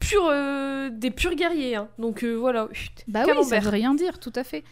purs, 0.00 0.26
euh, 0.28 0.90
des 0.90 1.10
purs 1.10 1.34
guerriers. 1.34 1.76
hein. 1.76 1.88
Donc 1.98 2.24
euh, 2.24 2.34
voilà. 2.34 2.68
Chut, 2.72 3.04
Bah 3.08 3.24
oui, 3.26 3.44
ça 3.44 3.60
veut 3.60 3.68
rien 3.70 3.94
dire, 3.94 4.18
tout 4.18 4.32
à 4.34 4.44
fait. 4.44 4.64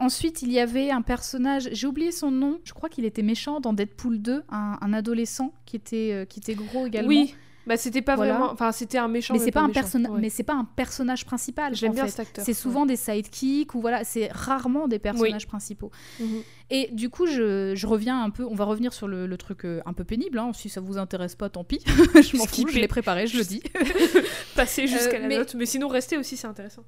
Ensuite, 0.00 0.42
il 0.42 0.50
y 0.50 0.58
avait 0.58 0.90
un 0.90 1.02
personnage, 1.02 1.68
j'ai 1.72 1.86
oublié 1.86 2.10
son 2.10 2.30
nom, 2.32 2.58
je 2.64 2.72
crois 2.72 2.88
qu'il 2.88 3.04
était 3.04 3.22
méchant 3.22 3.60
dans 3.60 3.72
Deadpool 3.72 4.18
2, 4.20 4.42
un, 4.50 4.76
un 4.80 4.92
adolescent 4.92 5.54
qui 5.66 5.76
était, 5.76 6.10
euh, 6.12 6.24
qui 6.24 6.40
était 6.40 6.54
gros 6.56 6.86
également. 6.86 7.08
Oui, 7.08 7.34
bah 7.66 7.76
c'était 7.76 8.02
pas 8.02 8.16
Voilà. 8.16 8.32
vraiment. 8.34 8.52
Enfin, 8.52 8.72
c'était 8.72 8.98
un 8.98 9.08
méchant. 9.08 9.34
mais 9.34 9.40
c'est 9.40 9.50
pas, 9.50 9.60
un 9.60 9.68
méchant. 9.68 9.80
personna- 9.80 10.10
Ouais. 10.10 10.20
mais 10.20 10.28
c'est 10.30 10.42
pas 10.42 10.54
un 10.54 10.64
personnage 10.64 11.24
principal. 11.24 11.74
J'aime 11.74 11.90
en 11.92 11.94
bien 11.94 12.04
fait. 12.04 12.10
cet 12.10 12.20
acteur. 12.20 12.44
C'est 12.44 12.52
souvent 12.54 12.86
des 12.86 12.96
sidekicks 12.96 13.74
ou 13.74 13.80
voilà, 13.80 14.04
c'est 14.04 14.30
rarement 14.32 14.88
des 14.88 14.98
personnages 14.98 15.46
principaux. 15.46 15.90
Mhm. 16.20 16.42
Et 16.70 16.88
du 16.92 17.10
coup, 17.10 17.26
je, 17.26 17.74
je 17.74 17.86
reviens 17.86 18.22
un 18.22 18.30
peu, 18.30 18.44
on 18.44 18.54
va 18.54 18.64
revenir 18.64 18.92
sur 18.92 19.06
le, 19.08 19.26
le 19.26 19.36
truc 19.36 19.64
euh, 19.64 19.80
un 19.86 19.92
peu 19.92 20.04
pénible. 20.04 20.38
hein. 20.38 20.52
Si 20.54 20.68
ça 20.68 20.80
vous 20.80 20.98
intéresse 20.98 21.34
pas, 21.36 21.48
tant 21.50 21.64
pis. 21.64 21.80
je 21.86 22.36
m'en 22.36 22.46
fous, 22.46 22.66
je 22.68 22.78
l'ai 22.78 22.88
préparé, 22.88 23.26
je 23.26 23.36
le 23.38 23.44
dis. 23.44 23.62
Passer 24.56 24.86
jusqu'à 24.86 25.16
Euh, 25.16 25.20
la 25.20 25.28
mais- 25.28 25.38
note, 25.38 25.54
mais 25.54 25.66
sinon 25.66 25.88
rester 25.88 26.16
aussi, 26.16 26.36
c'est 26.36 26.46
intéressant. 26.46 26.84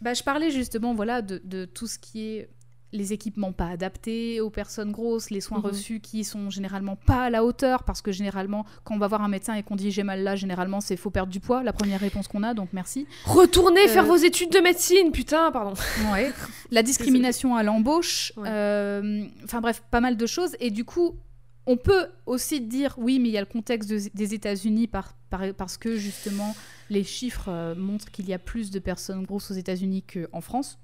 Bah, 0.00 0.14
je 0.14 0.22
parlais 0.22 0.50
justement 0.50 0.94
voilà, 0.94 1.22
de, 1.22 1.40
de 1.44 1.64
tout 1.66 1.86
ce 1.86 1.98
qui 1.98 2.26
est 2.36 2.48
les 2.92 3.12
équipements 3.12 3.52
pas 3.52 3.66
adaptés 3.68 4.40
aux 4.40 4.50
personnes 4.50 4.90
grosses, 4.90 5.30
les 5.30 5.40
soins 5.40 5.58
Mhm. 5.58 5.64
reçus 5.64 6.00
qui 6.00 6.24
sont 6.24 6.50
généralement 6.50 6.96
pas 6.96 7.24
à 7.24 7.30
la 7.30 7.44
hauteur, 7.44 7.84
parce 7.84 8.02
que 8.02 8.10
généralement, 8.12 8.64
quand 8.84 8.94
on 8.94 8.98
va 8.98 9.06
voir 9.06 9.22
un 9.22 9.28
médecin 9.28 9.54
et 9.54 9.62
qu'on 9.62 9.76
dit 9.76 9.90
j'ai 9.90 10.02
mal 10.02 10.22
là, 10.22 10.34
généralement 10.36 10.80
c'est 10.80 10.96
faut 10.96 11.10
perdre 11.10 11.30
du 11.32 11.38
poids, 11.40 11.62
la 11.62 11.72
première 11.72 12.00
réponse 12.00 12.26
qu'on 12.28 12.42
a, 12.42 12.52
donc 12.54 12.70
merci. 12.72 13.06
Retournez 13.26 13.86
faire 13.88 14.04
Euh, 14.04 14.08
vos 14.08 14.16
études 14.16 14.50
de 14.50 14.58
médecine, 14.58 15.12
putain, 15.12 15.52
pardon. 15.52 15.74
Ouais. 16.12 16.32
La 16.70 16.82
discrimination 16.82 17.54
à 17.56 17.62
l'embauche, 17.62 18.32
Ouais. 18.36 18.48
euh, 18.48 19.24
enfin 19.44 19.60
bref, 19.60 19.82
pas 19.90 20.00
mal 20.00 20.16
de 20.16 20.26
choses. 20.26 20.56
Et 20.60 20.70
du 20.70 20.84
coup, 20.84 21.14
on 21.66 21.76
peut 21.76 22.08
aussi 22.26 22.60
dire 22.60 22.94
oui, 22.98 23.18
mais 23.20 23.28
il 23.28 23.32
y 23.32 23.38
a 23.38 23.40
le 23.40 23.46
contexte 23.46 23.88
de- 23.88 24.10
des 24.14 24.34
États-Unis 24.34 24.88
par, 24.88 25.14
par- 25.28 25.54
parce 25.56 25.76
que 25.76 25.96
justement 25.96 26.56
les 26.88 27.04
chiffres 27.04 27.46
euh, 27.48 27.74
montrent 27.76 28.10
qu'il 28.10 28.28
y 28.28 28.34
a 28.34 28.38
plus 28.40 28.72
de 28.72 28.80
personnes 28.80 29.22
grosses 29.24 29.50
aux 29.52 29.54
États-Unis 29.54 30.02
qu'en 30.02 30.40
France. 30.40 30.78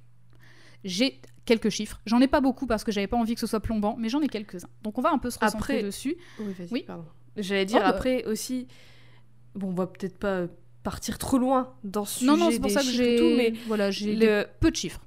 J'ai 0.87 1.21
quelques 1.45 1.69
chiffres. 1.69 2.01
J'en 2.07 2.21
ai 2.21 2.27
pas 2.29 2.41
beaucoup 2.41 2.67
parce 2.67 2.83
que 2.85 2.91
j'avais 2.93 3.07
pas 3.07 3.17
envie 3.19 3.35
que 3.35 3.41
ce 3.41 3.47
soit 3.47 3.61
plombant, 3.61 3.97
mais 3.99 4.09
j'en 4.09 4.21
ai 4.23 4.29
quelques-uns. 4.29 4.69
Donc 4.83 4.97
on 4.99 5.03
va 5.03 5.13
un 5.13 5.19
peu 5.19 5.29
se 5.31 5.39
recentrer 5.39 5.75
Après- 5.75 5.83
dessus. 5.87 6.17
Oui, 6.41 6.53
vas-y, 6.59 6.69
Oui. 6.73 6.85
pardon. 6.87 7.05
J'allais 7.37 7.67
dire 7.67 7.79
Oh, 7.81 7.85
bah. 7.85 7.89
après 7.91 8.25
aussi. 8.25 8.67
Bon, 9.55 9.69
on 9.69 9.75
va 9.75 9.87
peut-être 9.87 10.19
pas 10.19 10.47
partir 10.83 11.19
trop 11.19 11.39
loin 11.39 11.75
dans 11.85 12.05
ce 12.05 12.21
sujet 12.21 12.31
non, 12.31 12.37
non, 12.37 12.51
c'est 12.51 12.61
pour 12.61 12.71
ça 12.71 12.81
que 12.81 12.87
j'ai 12.91 13.17
tout, 13.17 13.37
mais 13.37 13.53
voilà, 13.67 13.91
j'ai 13.91 14.15
le- 14.17 14.47
peu 14.61 14.71
de 14.71 14.77
chiffres. 14.77 15.01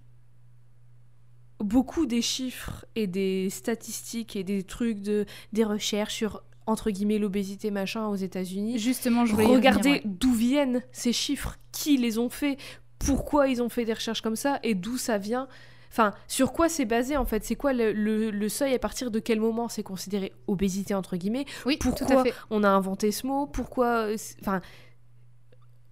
beaucoup 1.59 2.05
des 2.05 2.21
chiffres 2.21 2.85
et 2.95 3.07
des 3.07 3.49
statistiques 3.49 4.35
et 4.35 4.43
des 4.43 4.63
trucs 4.63 5.01
de 5.01 5.25
des 5.53 5.63
recherches 5.63 6.13
sur 6.15 6.41
entre 6.65 6.89
guillemets 6.91 7.17
l'obésité 7.17 7.71
machin 7.71 8.07
aux 8.07 8.15
États-Unis. 8.15 8.77
Justement, 8.79 9.25
je 9.25 9.33
voulais 9.33 9.47
ouais. 9.47 10.01
d'où 10.05 10.33
viennent 10.33 10.83
ces 10.91 11.11
chiffres, 11.13 11.57
qui 11.71 11.97
les 11.97 12.17
ont 12.19 12.29
faits, 12.29 12.59
pourquoi 12.99 13.47
ils 13.47 13.61
ont 13.61 13.69
fait 13.69 13.85
des 13.85 13.93
recherches 13.93 14.21
comme 14.21 14.35
ça 14.35 14.59
et 14.63 14.75
d'où 14.75 14.97
ça 14.97 15.17
vient. 15.17 15.47
Enfin, 15.91 16.13
sur 16.27 16.53
quoi 16.53 16.69
c'est 16.69 16.85
basé 16.85 17.17
en 17.17 17.25
fait? 17.25 17.43
C'est 17.43 17.55
quoi 17.55 17.73
le, 17.73 17.91
le- 17.93 18.29
le 18.31 18.49
seuil 18.49 18.73
à 18.75 18.79
partir 18.79 19.09
de 19.11 19.19
quel 19.19 19.39
moment 19.39 19.67
c'est 19.69 19.83
considéré 19.83 20.31
obésité 20.47 20.93
entre 20.93 21.17
guillemets? 21.17 21.45
Oui, 21.65 21.77
tout 21.79 21.89
à 21.89 21.91
Pourquoi 21.95 22.23
fait. 22.23 22.33
on 22.51 22.63
a 22.63 22.69
inventé 22.69 23.11
ce 23.11 23.25
mot? 23.25 23.47
Pourquoi 23.47 24.07
euh, 24.07 24.17
Enfin, 24.41 24.61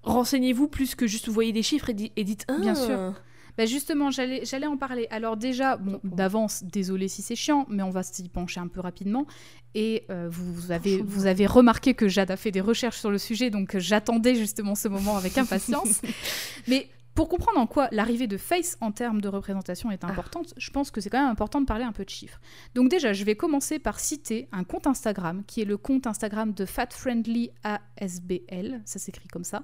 renseignez-vous 0.03 0.67
plus 0.67 0.95
que 0.95 1.07
juste 1.07 1.27
vous 1.27 1.33
voyez 1.33 1.51
des 1.51 1.63
chiffres 1.63 1.89
et, 1.89 1.93
di- 1.93 2.11
et 2.15 2.23
dites 2.23 2.45
Bien 2.61 2.73
Ah, 2.77 2.85
sûr. 2.85 3.13
Bah 3.57 3.65
justement, 3.65 4.11
j'allais 4.11 4.45
j'allais 4.45 4.67
en 4.67 4.77
parler. 4.77 5.07
Alors 5.09 5.35
déjà, 5.35 5.77
bon, 5.77 5.99
d'avance, 6.03 6.63
désolé 6.63 7.07
si 7.07 7.23
c'est 7.23 7.35
chiant, 7.35 7.65
mais 7.69 7.81
on 7.81 7.89
va 7.89 8.03
s'y 8.03 8.29
pencher 8.29 8.59
un 8.59 8.67
peu 8.67 8.81
rapidement. 8.81 9.25
Et 9.73 10.05
euh, 10.11 10.27
vous, 10.29 10.53
vous 10.53 10.71
avez, 10.71 11.01
vous 11.01 11.25
avez 11.25 11.47
remarqué 11.47 11.95
que 11.95 12.07
Jade 12.07 12.29
a 12.29 12.37
fait 12.37 12.51
des 12.51 12.61
recherches 12.61 12.99
sur 12.99 13.09
le 13.09 13.17
sujet, 13.17 13.49
donc 13.49 13.75
j'attendais 13.79 14.35
justement 14.35 14.75
ce 14.75 14.87
moment 14.87 15.17
avec 15.17 15.39
impatience. 15.39 16.01
mais 16.67 16.87
pour 17.17 17.29
comprendre 17.29 17.57
en 17.57 17.65
quoi 17.65 17.87
l'arrivée 17.91 18.27
de 18.27 18.37
Face 18.37 18.77
en 18.79 18.91
termes 18.91 19.21
de 19.21 19.27
représentation 19.27 19.89
est 19.89 20.03
importante, 20.03 20.53
je 20.55 20.69
pense 20.69 20.91
que 20.91 21.01
c'est 21.01 21.09
quand 21.09 21.19
même 21.19 21.31
important 21.31 21.59
de 21.59 21.65
parler 21.65 21.83
un 21.83 21.91
peu 21.91 22.05
de 22.05 22.11
chiffres. 22.11 22.39
Donc 22.75 22.89
déjà, 22.89 23.11
je 23.11 23.23
vais 23.23 23.35
commencer 23.35 23.79
par 23.79 23.99
citer 23.99 24.47
un 24.51 24.63
compte 24.63 24.85
Instagram, 24.85 25.43
qui 25.47 25.61
est 25.61 25.65
le 25.65 25.77
compte 25.77 26.05
Instagram 26.05 26.53
de 26.53 26.63
Fat 26.63 26.89
Friendly 26.91 27.49
ASBL, 27.63 28.83
ça 28.85 28.99
s'écrit 28.99 29.27
comme 29.29 29.43
ça, 29.43 29.63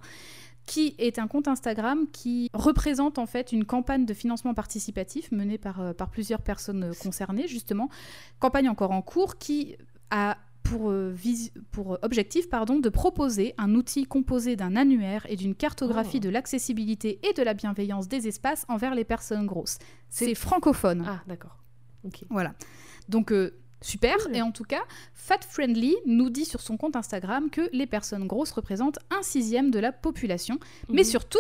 qui 0.66 0.96
est 0.98 1.20
un 1.20 1.28
compte 1.28 1.48
Instagram 1.48 2.08
qui 2.12 2.50
représente 2.56 3.20
en 3.20 3.28
fait 3.28 3.52
une 3.52 3.66
campagne 3.66 4.08
de 4.08 4.16
financement 4.16 4.56
participatif 4.56 5.32
menée 5.32 5.60
par, 5.60 5.80
euh, 5.80 5.94
par 5.94 6.10
plusieurs 6.10 6.42
personnes 6.42 6.92
concernées, 7.04 7.48
justement. 7.48 7.88
Campagne 8.40 8.68
encore 8.68 8.90
en 8.90 9.04
cours 9.04 9.38
qui 9.38 9.76
a 10.10 10.40
pour, 10.64 10.90
euh, 10.90 11.12
vis- 11.14 11.52
pour 11.72 12.00
objectif 12.02 12.50
pardon, 12.50 12.80
de 12.80 12.90
proposer 12.90 13.54
un 13.58 13.76
outil 13.76 14.06
composé 14.06 14.56
d'un 14.56 14.76
annuaire 14.76 15.26
et 15.30 15.36
d'une 15.36 15.56
cartographie 15.56 16.18
Oh. 16.18 16.26
de 16.26 16.30
l'accessibilité 16.30 17.20
et 17.28 17.34
de 17.34 17.44
la 17.44 17.54
bienveillance 17.54 18.08
des 18.08 18.28
espaces 18.28 18.66
envers 18.70 18.96
les 18.96 19.04
personnes 19.04 19.46
grosses. 19.46 19.78
C'est- 20.10 20.34
francophone. 20.36 21.04
Ah, 21.08 21.22
d'accord. 21.28 21.58
Ok. 22.06 22.24
Voilà. 22.30 22.54
Donc, 23.10 23.32
euh, 23.32 23.52
super. 23.82 24.16
Cool. 24.18 24.36
Et 24.36 24.42
en 24.42 24.52
tout 24.52 24.64
cas, 24.64 24.82
Fat 25.14 25.40
Friendly 25.48 25.96
nous 26.06 26.30
dit 26.30 26.46
sur 26.46 26.62
son 26.62 26.78
compte 26.78 26.96
Instagram 26.96 27.50
que 27.50 27.70
les 27.74 27.86
personnes 27.88 28.28
grosses 28.28 28.52
représentent 28.52 29.00
un 29.10 29.22
sixième 29.22 29.70
de 29.72 29.80
la 29.80 29.92
population. 29.92 30.58
Mais 30.90 31.02
Mhm. 31.02 31.08
surtout, 31.08 31.40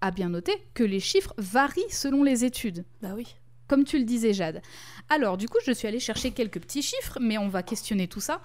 à 0.00 0.10
bien 0.10 0.30
noter 0.30 0.54
que 0.74 0.82
les 0.82 0.98
chiffres 1.00 1.34
varient 1.38 1.82
selon 1.90 2.22
les 2.24 2.44
études. 2.44 2.84
Bah 3.02 3.12
oui. 3.14 3.36
Comme 3.70 3.84
tu 3.84 3.98
le 3.98 4.04
disais, 4.04 4.32
Jade. 4.32 4.62
Alors, 5.08 5.36
du 5.36 5.48
coup, 5.48 5.58
je 5.64 5.70
suis 5.70 5.86
allée 5.86 6.00
chercher 6.00 6.32
quelques 6.32 6.58
petits 6.60 6.82
chiffres, 6.82 7.18
mais 7.20 7.38
on 7.38 7.48
va 7.48 7.62
questionner 7.62 8.08
tout 8.08 8.18
ça. 8.18 8.40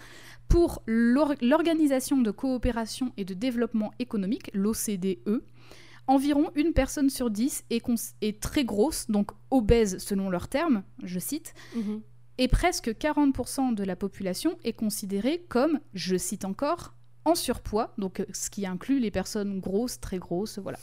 Pour 0.47 0.83
l'or- 0.85 1.33
l'Organisation 1.41 2.17
de 2.17 2.29
coopération 2.29 3.11
et 3.17 3.25
de 3.25 3.33
développement 3.33 3.91
économique, 3.97 4.51
l'OCDE, 4.53 5.41
environ 6.05 6.51
une 6.53 6.73
personne 6.73 7.09
sur 7.09 7.31
dix 7.31 7.63
est, 7.71 8.39
très 8.39 8.65
grosse, 8.65 9.09
donc 9.09 9.31
obèse 9.49 9.97
selon 9.97 10.29
leurs 10.29 10.47
termes, 10.47 10.83
je 11.03 11.17
cite, 11.17 11.55
et 12.37 12.47
presque 12.47 12.89
40% 12.89 13.73
de 13.73 13.83
la 13.83 13.95
population 13.95 14.59
est 14.63 14.73
considérée 14.73 15.43
comme, 15.49 15.79
je 15.95 16.17
cite 16.17 16.45
encore, 16.45 16.93
en 17.23 17.33
surpoids, 17.33 17.95
donc 17.97 18.19
euh, 18.19 18.25
ce 18.31 18.51
qui 18.51 18.67
inclut 18.67 18.99
les 18.99 19.09
personnes 19.09 19.59
grosses, 19.59 19.99
très 19.99 20.19
grosses, 20.19 20.59
voilà. 20.59 20.77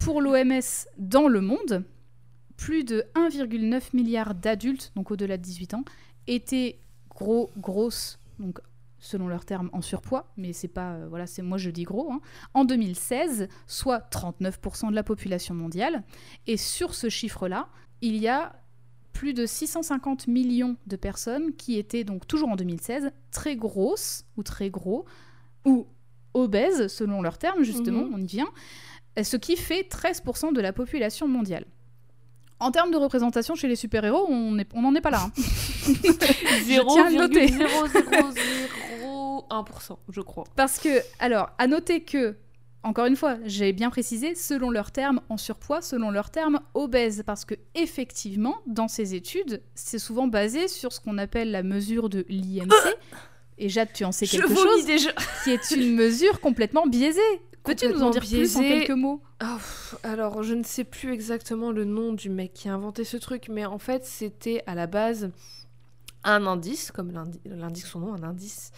Pour 0.00 0.20
l'OMS 0.20 0.60
dans 0.98 1.28
le 1.28 1.40
monde, 1.40 1.84
plus 2.60 2.84
de 2.84 3.06
1,9 3.14 3.96
milliard 3.96 4.34
d'adultes, 4.34 4.92
donc 4.94 5.10
au-delà 5.10 5.38
de 5.38 5.42
18 5.42 5.72
ans, 5.72 5.84
étaient 6.26 6.78
gros, 7.08 7.50
grosses, 7.56 8.18
donc 8.38 8.60
selon 8.98 9.28
leurs 9.28 9.46
termes 9.46 9.70
en 9.72 9.80
surpoids, 9.80 10.30
mais 10.36 10.52
c'est 10.52 10.68
pas, 10.68 10.92
euh, 10.92 11.06
voilà, 11.08 11.26
c'est 11.26 11.40
moi 11.40 11.56
je 11.56 11.70
dis 11.70 11.84
gros, 11.84 12.12
hein, 12.12 12.20
en 12.52 12.66
2016, 12.66 13.48
soit 13.66 14.00
39% 14.10 14.90
de 14.90 14.94
la 14.94 15.02
population 15.02 15.54
mondiale. 15.54 16.02
Et 16.46 16.58
sur 16.58 16.94
ce 16.94 17.08
chiffre-là, 17.08 17.68
il 18.02 18.16
y 18.18 18.28
a 18.28 18.52
plus 19.14 19.32
de 19.32 19.46
650 19.46 20.26
millions 20.26 20.76
de 20.86 20.96
personnes 20.96 21.54
qui 21.56 21.78
étaient 21.78 22.04
donc 22.04 22.26
toujours 22.26 22.50
en 22.50 22.56
2016 22.56 23.10
très 23.30 23.56
grosses 23.56 24.26
ou 24.36 24.42
très 24.42 24.68
gros 24.68 25.06
ou 25.64 25.86
obèses 26.34 26.88
selon 26.88 27.22
leurs 27.22 27.38
termes 27.38 27.62
justement, 27.62 28.04
Mhm. 28.04 28.14
on 28.14 28.18
y 28.18 28.26
vient, 28.26 28.48
ce 29.22 29.36
qui 29.38 29.56
fait 29.56 29.82
13% 29.88 30.52
de 30.52 30.60
la 30.60 30.74
population 30.74 31.26
mondiale. 31.26 31.64
En 32.60 32.70
termes 32.70 32.90
de 32.90 32.96
représentation 32.96 33.54
chez 33.54 33.68
les 33.68 33.76
super-héros, 33.76 34.26
on 34.28 34.52
n'en 34.52 34.94
est 34.94 35.00
pas 35.00 35.10
là. 35.10 35.22
hein. 35.24 35.32
tiens 36.66 37.06
à 37.06 37.10
le 37.10 37.16
noter. 37.16 37.46
0,0001%, 37.46 39.96
je 40.10 40.20
crois. 40.20 40.44
Parce 40.56 40.78
que, 40.78 40.88
alors, 41.18 41.50
à 41.58 41.66
noter 41.66 42.00
que, 42.02 42.36
encore 42.82 43.06
une 43.06 43.16
fois, 43.16 43.36
j'ai 43.44 43.72
bien 43.72 43.90
précisé, 43.90 44.34
selon 44.34 44.70
leurs 44.70 44.90
termes 44.90 45.20
en 45.28 45.36
surpoids, 45.36 45.82
selon 45.82 46.10
leurs 46.10 46.30
termes 46.30 46.60
obèses, 46.74 47.22
parce 47.26 47.44
que 47.44 47.54
effectivement, 47.74 48.56
dans 48.66 48.88
ces 48.88 49.14
études, 49.14 49.62
c'est 49.74 49.98
souvent 49.98 50.26
basé 50.26 50.68
sur 50.68 50.92
ce 50.92 51.00
qu'on 51.00 51.18
appelle 51.18 51.50
la 51.50 51.62
mesure 51.62 52.08
de 52.08 52.24
l'IMC. 52.28 52.72
Et 53.58 53.68
Jade, 53.68 53.92
tu 53.92 54.04
en 54.04 54.12
sais 54.12 54.24
Je 54.26 54.32
quelque 54.38 54.54
chose, 54.54 54.86
déjà. 54.86 55.10
qui 55.44 55.50
est 55.50 55.70
une 55.72 55.94
mesure 55.94 56.40
complètement 56.40 56.86
biaisée. 56.86 57.20
Peux-tu 57.64 57.88
nous 57.88 58.02
en 58.02 58.10
dire 58.10 58.22
plus 58.26 58.56
en 58.56 58.60
quelques 58.62 58.90
mots? 58.90 59.20
Pff, 59.38 59.96
alors, 60.02 60.42
je 60.42 60.54
ne 60.54 60.62
sais 60.62 60.84
plus 60.84 61.12
exactement 61.12 61.72
le 61.72 61.84
nom 61.84 62.12
du 62.12 62.30
mec 62.30 62.52
qui 62.54 62.68
a 62.68 62.74
inventé 62.74 63.04
ce 63.04 63.16
truc, 63.16 63.48
mais 63.48 63.64
en 63.66 63.78
fait, 63.78 64.04
c'était 64.04 64.62
à 64.66 64.74
la 64.74 64.86
base 64.86 65.30
un 66.24 66.46
indice, 66.46 66.90
comme 66.90 67.10
l'indi- 67.12 67.40
l'indique 67.46 67.86
son 67.86 68.00
nom, 68.00 68.14
un 68.14 68.22
indice 68.22 68.72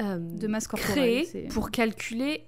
euh, 0.00 0.18
De 0.18 0.46
masse 0.46 0.66
corporelle. 0.68 1.24
créé 1.26 1.48
pour 1.48 1.70
calculer 1.70 2.44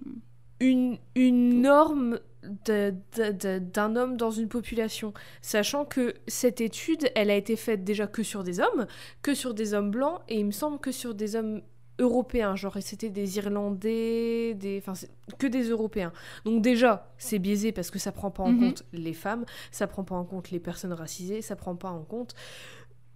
une, 0.60 0.98
une 1.16 1.60
norme 1.62 2.18
d'un 2.64 3.97
homme 3.97 4.16
dans 4.16 4.30
une 4.32 4.48
population, 4.48 5.12
sachant 5.43 5.84
que 5.84 6.14
cette 6.26 6.60
étude, 6.60 7.09
elle 7.14 7.30
a 7.30 7.36
été 7.36 7.55
faite 7.56 7.84
déjà 7.84 8.06
que 8.06 8.22
sur 8.22 8.43
des 8.44 8.59
hommes, 8.60 8.86
que 9.22 9.34
sur 9.34 9.55
des 9.55 9.74
hommes 9.74 9.90
blancs, 9.90 10.20
et 10.28 10.39
il 10.40 10.47
me 10.47 10.51
semble 10.52 10.78
que 10.80 10.90
sur 10.93 11.14
des 11.14 11.36
hommes 11.36 11.62
européens, 12.03 12.55
genre 12.57 12.77
et 12.77 12.83
c'était 12.83 13.09
des 13.11 13.37
Irlandais, 13.39 14.55
des, 14.55 14.83
enfin 14.85 14.95
que 15.39 15.47
des 15.47 15.65
Européens. 15.70 16.12
Donc 16.45 16.61
déjà, 16.62 17.11
c'est 17.16 17.39
biaisé 17.39 17.73
parce 17.73 17.91
que 17.91 17.99
ça 17.99 18.12
prend 18.12 18.31
pas 18.31 18.43
en 18.43 18.53
Mhm. 18.53 18.61
compte 18.61 18.83
les 18.93 19.15
femmes, 19.15 19.45
ça 19.70 19.87
prend 19.87 20.05
pas 20.05 20.16
en 20.16 20.24
compte 20.24 20.51
les 20.51 20.61
personnes 20.61 20.93
racisées, 20.93 21.41
ça 21.43 21.57
prend 21.57 21.77
pas 21.77 21.91
en 21.91 22.03
compte 22.03 22.35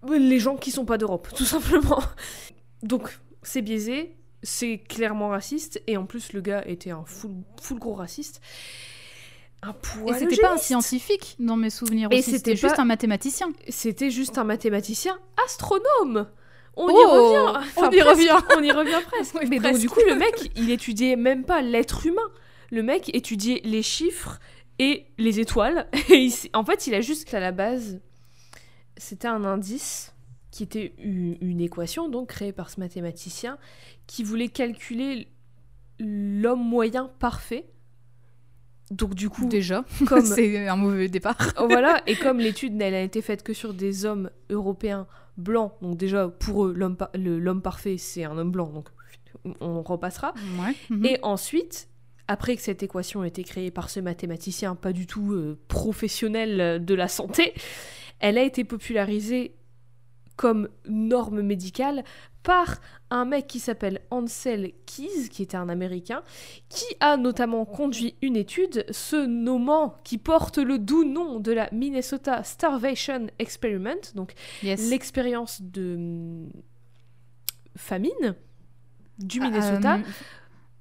les 0.09 0.39
gens 0.39 0.57
qui 0.57 0.71
sont 0.71 0.85
pas 0.85 0.99
d'Europe, 0.99 1.29
tout 1.37 1.45
simplement. 1.45 2.01
Donc 2.83 3.19
c'est 3.43 3.63
biaisé, 3.63 4.17
c'est 4.43 4.79
clairement 4.79 5.29
raciste, 5.29 5.83
et 5.87 5.97
en 5.97 6.07
plus 6.07 6.33
le 6.33 6.41
gars 6.41 6.63
était 6.67 6.91
un 6.91 7.05
full, 7.05 7.33
full 7.61 7.79
gros 7.79 7.95
raciste. 7.95 8.41
Un 9.63 9.75
Et 10.07 10.13
c'était 10.13 10.37
pas 10.37 10.53
un 10.53 10.59
scientifique 10.59 11.35
dans 11.41 11.57
mes 11.57 11.71
souvenirs 11.71 12.09
Et 12.13 12.17
aussi, 12.19 12.25
c'était 12.25 12.37
c'était 12.39 12.57
juste 12.57 12.77
pas- 12.77 12.83
un 12.83 12.85
mathématicien. 12.85 13.49
C'était 13.69 14.11
juste 14.11 14.39
un 14.39 14.45
mathématicien 14.45 15.19
astronome. 15.45 16.29
On 16.77 16.89
y 16.89 16.93
Oh, 16.95 17.09
revient. 17.11 17.67
on 17.77 17.91
y 17.91 18.01
presque. 18.01 18.09
revient. 18.09 18.45
On 18.59 18.63
y 18.63 18.71
revient 18.71 19.03
presque. 19.07 19.35
Oui, 19.41 19.47
Mais 19.49 19.59
donc 19.59 19.79
du 19.79 19.89
coup, 19.89 20.01
le 20.09 20.15
mec, 20.15 20.51
il 20.57 20.71
étudiait 20.71 21.17
même 21.17 21.45
pas 21.45 21.63
l'être 21.63 22.05
humain. 22.07 22.31
Le 22.71 22.83
mec 22.83 23.15
étudiait 23.15 23.61
les 23.65 23.83
chiffres 23.83 24.39
et 24.79 25.07
les 25.19 25.41
étoiles. 25.41 25.89
Et 26.11 26.17
il 26.27 26.33
en 26.53 26.65
fait, 26.65 26.87
il 26.87 26.95
a 26.95 27.01
juste 27.01 27.33
à 27.33 27.41
la 27.41 27.53
base, 27.53 28.01
c'était 28.99 29.29
un 29.29 29.45
indice 29.45 30.13
qui 30.51 30.63
était 30.65 30.95
u- 30.99 31.37
une 31.41 31.61
équation 31.61 32.09
donc 32.09 32.29
créée 32.29 32.53
par 32.53 32.69
ce 32.71 32.81
mathématicien 32.81 33.57
qui 34.07 34.23
voulait 34.23 34.49
calculer 34.49 35.29
l'homme 35.99 36.63
moyen 36.63 37.11
parfait. 37.19 37.67
Donc 38.91 39.15
du 39.15 39.29
coup, 39.31 39.47
Déjà, 39.47 39.85
comme 40.07 40.25
c'est 40.25 40.69
un 40.69 40.77
mauvais 40.77 41.09
départ. 41.09 41.37
Voilà, 41.59 42.03
et 42.07 42.17
comme 42.17 42.39
l'étude 42.39 42.81
elle 42.81 42.95
a 42.95 43.03
été 43.03 43.21
faite 43.23 43.43
que 43.43 43.53
sur 43.53 43.73
des 43.75 44.05
hommes 44.05 44.31
européens 44.51 45.07
blancs, 45.37 45.73
donc 45.83 45.97
déjà 45.97 46.29
pour 46.29 46.67
eux 46.67 46.73
l'homme 46.75 46.97
par- 46.97 47.11
parfait 47.63 47.99
c'est 47.99 48.25
un 48.25 48.37
homme 48.39 48.51
blanc, 48.51 48.69
donc 48.69 48.89
on 49.61 49.83
repassera. 49.83 50.35
Ouais. 50.61 50.75
mhm. 50.91 51.05
Et 51.05 51.19
ensuite, 51.23 51.89
après 52.29 52.57
que 52.57 52.63
cette 52.63 52.83
équation 52.83 53.23
ait 53.23 53.29
été 53.29 53.45
créée 53.45 53.71
par 53.71 53.91
ce 53.91 54.01
mathématicien 54.01 54.75
pas 54.75 54.93
du 54.93 55.07
tout 55.07 55.33
euh, 55.33 55.59
professionnel 55.69 56.61
euh, 56.61 56.79
de 56.79 56.95
la 56.95 57.09
santé, 57.09 57.55
elle 58.19 58.39
a 58.39 58.43
été 58.43 58.65
popularisée 58.65 59.55
comme 60.37 60.69
norme 60.89 61.41
médicale 61.43 62.05
par 62.43 62.81
un 63.11 63.25
mec 63.25 63.47
qui 63.49 63.59
s'appelle 63.59 64.01
Ansel 64.11 64.73
Keys, 64.87 65.29
qui 65.31 65.43
était 65.43 65.57
un 65.57 65.69
Américain, 65.69 66.23
qui 66.69 66.85
a 67.01 67.17
notamment 67.17 67.65
conduit 67.65 68.15
une 68.23 68.37
étude 68.37 68.85
se 68.93 69.17
nommant, 69.27 69.97
qui 70.05 70.19
porte 70.19 70.59
le 70.59 70.79
doux 70.79 71.05
nom 71.05 71.41
de 71.41 71.51
la 71.53 71.69
Minnesota 71.73 72.45
Starvation 72.45 73.27
Experiment, 73.39 74.13
donc 74.15 74.35
Yes. 74.63 74.91
l'expérience 74.91 75.61
de 75.61 75.95
hum, 75.97 76.51
famine 77.75 78.37
du 79.19 79.41
Minnesota. 79.41 79.97
Euh, 79.97 80.01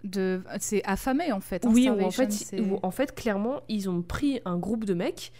de... 0.03 0.43
C'est 0.59 0.83
affamé 0.85 1.31
en 1.31 1.39
fait. 1.39 1.65
hein, 1.65 1.69
Oui, 1.73 1.89
où 1.89 1.99
en 2.03 2.11
fait, 2.11 2.53
où 2.59 2.79
en 2.83 2.91
fait, 2.91 3.15
clairement, 3.15 3.61
ils 3.69 3.89
ont 3.89 4.01
pris 4.03 4.39
un 4.45 4.57
groupe 4.57 4.85
de 4.85 4.93
mecs, 4.93 5.31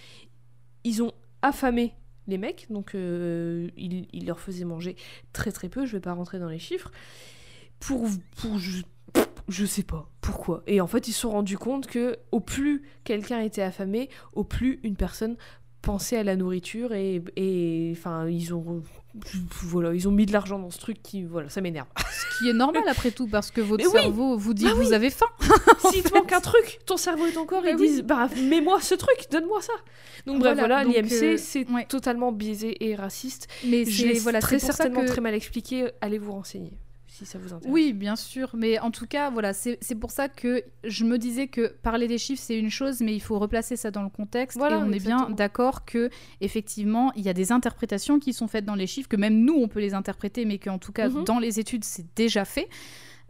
ils 0.84 1.04
ont 1.04 1.12
affamé 1.44 1.94
les 2.28 2.38
mecs, 2.38 2.68
donc 2.70 2.96
euh, 2.96 3.70
ils, 3.78 4.08
ils 4.14 4.26
leur 4.26 4.40
faisaient 4.40 4.66
manger 4.66 4.96
très 5.34 5.52
très 5.52 5.70
peu, 5.70 5.86
je 5.86 5.94
vais 5.94 6.02
pas 6.02 6.14
rentrer 6.14 6.40
dans 6.40 6.50
les 6.50 6.60
chiffres, 6.60 6.92
pour, 7.80 8.08
pour 8.38 8.58
je, 8.58 8.82
je 9.48 9.66
sais 9.66 9.84
pas 9.84 10.10
pourquoi. 10.22 10.64
Et 10.68 10.82
en 10.82 10.88
fait, 10.88 11.08
ils 11.08 11.14
se 11.14 11.22
sont 11.22 11.32
rendus 11.32 11.58
compte 11.58 11.88
que 11.88 12.18
au 12.32 12.40
plus 12.40 12.84
quelqu'un 13.04 13.42
était 13.42 13.62
affamé, 13.62 14.10
au 14.34 14.44
plus 14.44 14.80
une 14.84 14.96
personne 14.96 15.38
pensait 15.86 16.18
à 16.18 16.24
la 16.24 16.36
nourriture 16.36 16.94
et 16.94 17.22
et 17.36 17.92
enfin 17.96 18.28
ils 18.28 18.54
ont 18.54 18.82
voilà 19.62 19.94
ils 19.94 20.08
ont 20.08 20.12
mis 20.12 20.26
de 20.26 20.34
l'argent 20.34 20.60
dans 20.60 20.72
ce 20.72 20.80
truc 20.80 21.02
qui 21.02 21.24
voilà 21.24 21.48
ça 21.50 21.62
m'énerve 21.62 21.88
Ce 22.36 22.40
qui 22.44 22.50
est 22.50 22.54
normal 22.54 22.84
après 22.90 23.12
tout, 23.12 23.28
parce 23.28 23.50
que 23.52 23.62
votre 23.62 23.84
Mais 23.84 23.90
oui. 23.90 24.02
cerveau 24.02 24.38
vous 24.38 24.54
dit 24.54 24.66
Bah 24.66 24.72
oui. 24.78 24.86
vous 24.86 24.94
avez 24.94 25.10
faim. 25.10 25.26
S'il 25.92 26.04
te 26.04 26.14
manque 26.14 26.34
un 26.34 26.42
truc, 26.42 26.80
ton 26.86 26.98
cerveau 26.98 27.26
et 27.28 27.32
ton 27.32 27.46
corps, 27.46 27.62
Bah 27.62 27.70
ils 27.72 27.76
oui. 27.78 27.88
disent 27.88 28.02
Bah, 28.04 28.28
mets-moi 28.50 28.82
ce 28.82 28.94
truc, 28.96 29.28
donne-moi 29.32 29.62
ça. 29.62 29.72
Donc, 30.26 30.40
bref, 30.40 30.58
Voilà, 30.58 30.84
l'IMC, 30.84 31.12
euh, 31.24 31.38
c'est 31.38 31.70
ouais. 31.70 31.86
totalement 31.86 32.32
biaisé 32.34 32.76
et 32.86 32.96
raciste. 32.96 33.48
Mais 33.66 33.86
c'est 33.86 34.14
voilà, 34.20 34.40
très 34.42 34.60
certainement 34.60 35.02
que... 35.04 35.08
très 35.08 35.22
mal 35.22 35.34
expliqué. 35.34 35.90
Allez 36.02 36.18
vous 36.18 36.32
renseigner 36.34 36.74
si 37.16 37.26
ça 37.26 37.38
vous 37.40 37.54
intéresse. 37.54 37.74
Oui, 37.74 37.94
bien 37.94 38.16
sûr, 38.16 38.52
mais 38.54 38.78
en 38.80 38.92
tout 38.92 39.08
cas, 39.08 39.30
voilà, 39.30 39.54
c'est 39.54 39.78
pour 40.00 40.12
ça 40.12 40.28
que 40.30 40.64
je 40.84 41.04
me 41.06 41.18
disais 41.18 41.48
que 41.48 41.68
parler 41.82 42.08
des 42.08 42.18
chiffres 42.18 42.42
c'est 42.46 42.58
une 42.60 42.70
chose, 42.70 43.02
mais 43.02 43.16
il 43.16 43.22
faut 43.22 43.40
replacer 43.40 43.76
ça 43.76 43.90
dans 43.92 44.04
le 44.04 44.10
contexte. 44.10 44.58
Voilà, 44.58 44.78
et 44.78 44.80
on 44.84 44.92
est 44.92 45.00
bien 45.04 45.30
d'accord 45.30 45.86
que 45.86 46.10
effectivement, 46.42 47.12
il 47.16 47.24
y 47.24 47.30
a 47.30 47.34
des 47.34 47.52
interprétations 47.52 48.20
qui 48.20 48.34
sont 48.34 48.48
faites 48.48 48.66
dans 48.66 48.76
les 48.76 48.88
chiffres, 48.88 49.10
que 49.10 49.16
même 49.18 49.44
nous 49.46 49.56
on 49.56 49.68
peut 49.68 49.80
les 49.80 49.94
interpréter, 49.94 50.46
mais 50.46 50.58
qu'en 50.60 50.78
tout 50.78 50.92
cas 50.92 51.10
Mhm. 51.10 51.24
dans 51.24 51.40
les 51.40 51.60
études 51.60 51.84
c'est 51.84 52.06
déjà 52.16 52.46
fait. 52.46 52.68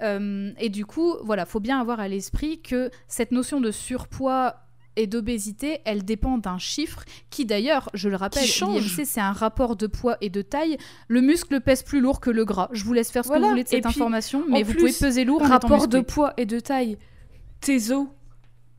Euh, 0.02 0.52
et 0.60 0.68
du 0.70 0.86
coup, 0.86 1.16
voilà, 1.24 1.46
faut 1.46 1.62
bien 1.62 1.80
avoir 1.80 2.00
à 2.02 2.08
l'esprit 2.10 2.62
que 2.62 2.90
cette 3.08 3.32
notion 3.32 3.62
de 3.62 3.72
surpoids 3.72 4.56
et 4.96 5.08
d'obésité, 5.08 5.80
elle 5.86 6.04
dépend 6.06 6.38
d'un 6.38 6.58
chiffre 6.58 7.04
qui 7.30 7.46
d'ailleurs, 7.46 7.90
je 7.94 8.10
le 8.10 8.16
rappelle, 8.16 8.46
change. 8.46 8.84
l'IMC 8.98 9.06
c'est 9.06 9.20
un 9.22 9.32
rapport 9.34 9.76
de 9.76 9.88
poids 9.88 10.18
et 10.22 10.30
de 10.30 10.42
taille. 10.42 10.78
Le 11.08 11.22
muscle 11.22 11.60
pèse 11.62 11.84
plus 11.84 12.00
lourd 12.02 12.20
que 12.20 12.30
le 12.30 12.46
gras. 12.46 12.70
Je 12.72 12.84
vous 12.84 12.94
laisse 12.94 13.12
faire 13.12 13.24
ce 13.26 13.30
que 13.30 13.38
vous 13.40 13.50
voulez 13.50 13.64
de 13.64 13.68
Et 13.68 13.72
cette 13.72 13.84
puis, 13.84 13.90
information, 13.92 14.44
mais 14.50 14.64
vous 14.64 14.72
plus, 14.72 14.80
pouvez 14.80 14.94
peser 15.08 15.26
lourd 15.26 15.42
en 15.42 15.48
Rapport 15.48 15.88
de 15.88 16.00
poids 16.02 16.34
et 16.38 16.46
de 16.46 16.60
taille. 16.60 16.98
Tes 17.62 17.92
os, 17.92 18.08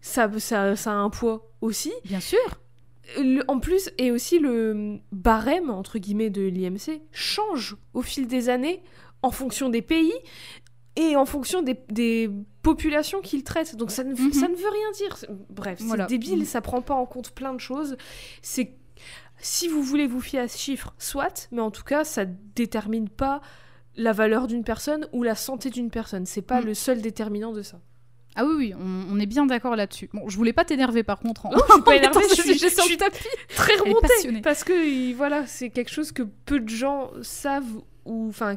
ça, 0.00 0.30
ça, 0.38 0.76
ça 0.76 0.92
a 0.92 0.94
un 0.94 1.10
poids 1.10 1.50
aussi. 1.60 1.92
Bien 2.04 2.20
sûr. 2.20 2.38
Le- 3.18 3.44
en 3.48 3.58
plus, 3.60 3.90
et 3.98 4.10
aussi 4.10 4.38
le 4.38 4.98
barème, 5.12 5.70
entre 5.70 5.98
guillemets, 5.98 6.30
de 6.30 6.42
l'IMC 6.42 7.00
change 7.12 7.76
au 7.94 8.02
fil 8.02 8.26
des 8.26 8.48
années 8.48 8.82
en 9.22 9.30
fonction 9.30 9.68
des 9.68 9.82
pays 9.82 10.12
et 10.96 11.14
en 11.16 11.26
fonction 11.26 11.62
des, 11.62 11.78
des 11.90 12.30
populations 12.62 13.20
qu'il 13.20 13.44
traite. 13.44 13.76
Donc 13.76 13.90
ça 13.90 14.02
ne, 14.04 14.14
Mhm. 14.14 14.32
ça 14.32 14.48
ne 14.48 14.54
veut 14.54 14.68
rien 14.70 14.92
dire. 14.96 15.16
C'est- 15.16 15.28
Bref, 15.50 15.78
Voilà. 15.82 16.04
c'est 16.08 16.18
débile, 16.18 16.40
Mhm. 16.40 16.44
ça 16.46 16.60
prend 16.60 16.80
pas 16.82 16.94
en 16.94 17.06
compte 17.06 17.30
plein 17.30 17.54
de 17.54 17.60
choses. 17.60 17.96
C'est 18.42 18.72
si 19.38 19.68
vous 19.68 19.82
voulez 19.82 20.06
vous 20.06 20.20
fier 20.20 20.40
à 20.40 20.48
ce 20.48 20.56
chiffre, 20.58 20.94
soit, 20.98 21.48
mais 21.52 21.60
en 21.60 21.70
tout 21.70 21.84
cas, 21.84 22.04
ça 22.04 22.24
détermine 22.54 23.08
pas 23.10 23.40
la 23.96 24.12
valeur 24.12 24.46
d'une 24.46 24.64
personne 24.64 25.06
ou 25.12 25.22
la 25.22 25.34
santé 25.34 25.70
d'une 25.70 25.90
personne. 25.90 26.26
C'est 26.26 26.42
pas 26.42 26.60
Mhm. 26.60 26.66
le 26.66 26.74
seul 26.74 27.00
déterminant 27.02 27.52
de 27.52 27.62
ça. 27.62 27.78
Ah 28.38 28.44
oui, 28.44 28.54
oui, 28.56 28.74
on, 28.78 29.14
on 29.16 29.18
est 29.18 29.24
bien 29.26 29.46
d'accord 29.46 29.76
là-dessus. 29.76 30.10
Bon, 30.12 30.28
je 30.28 30.36
voulais 30.36 30.52
pas 30.52 30.64
t'énerver 30.66 31.02
par 31.02 31.20
contre. 31.20 31.46
en- 31.46 31.50
Non, 31.56 31.58
je 31.68 31.72
suis 31.74 31.82
pas 31.82 31.96
énervée, 31.96 32.20
je 32.36 32.42
suis- 32.42 32.58
je 32.58 32.68
suis 32.68 32.96
tapis. 32.98 33.24
très 33.54 33.74
remontée 33.76 34.40
parce 34.42 34.62
que 34.64 34.72
il- 34.86 35.14
voilà 35.14 35.46
c'est 35.46 35.70
quelque 35.70 35.90
chose 35.90 36.12
que 36.12 36.22
peu 36.22 36.60
de 36.60 36.68
gens 36.68 37.10
savent 37.22 37.80
ou 38.04 38.28
enfin 38.28 38.56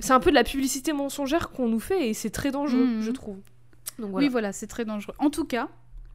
c'est 0.00 0.12
un 0.12 0.20
peu 0.20 0.30
de 0.30 0.34
la 0.34 0.44
publicité 0.44 0.92
mensongère 0.92 1.50
qu'on 1.50 1.68
nous 1.68 1.80
fait 1.80 2.08
et 2.08 2.14
c'est 2.14 2.30
très 2.30 2.50
dangereux, 2.50 2.84
Mhm. 2.84 3.00
je 3.02 3.10
trouve. 3.10 3.38
Donc 3.98 4.10
Oui, 4.14 4.28
voilà. 4.28 4.52
c'est 4.52 4.66
très 4.66 4.84
dangereux. 4.84 5.14
En 5.18 5.30
tout 5.30 5.44
cas, 5.44 5.68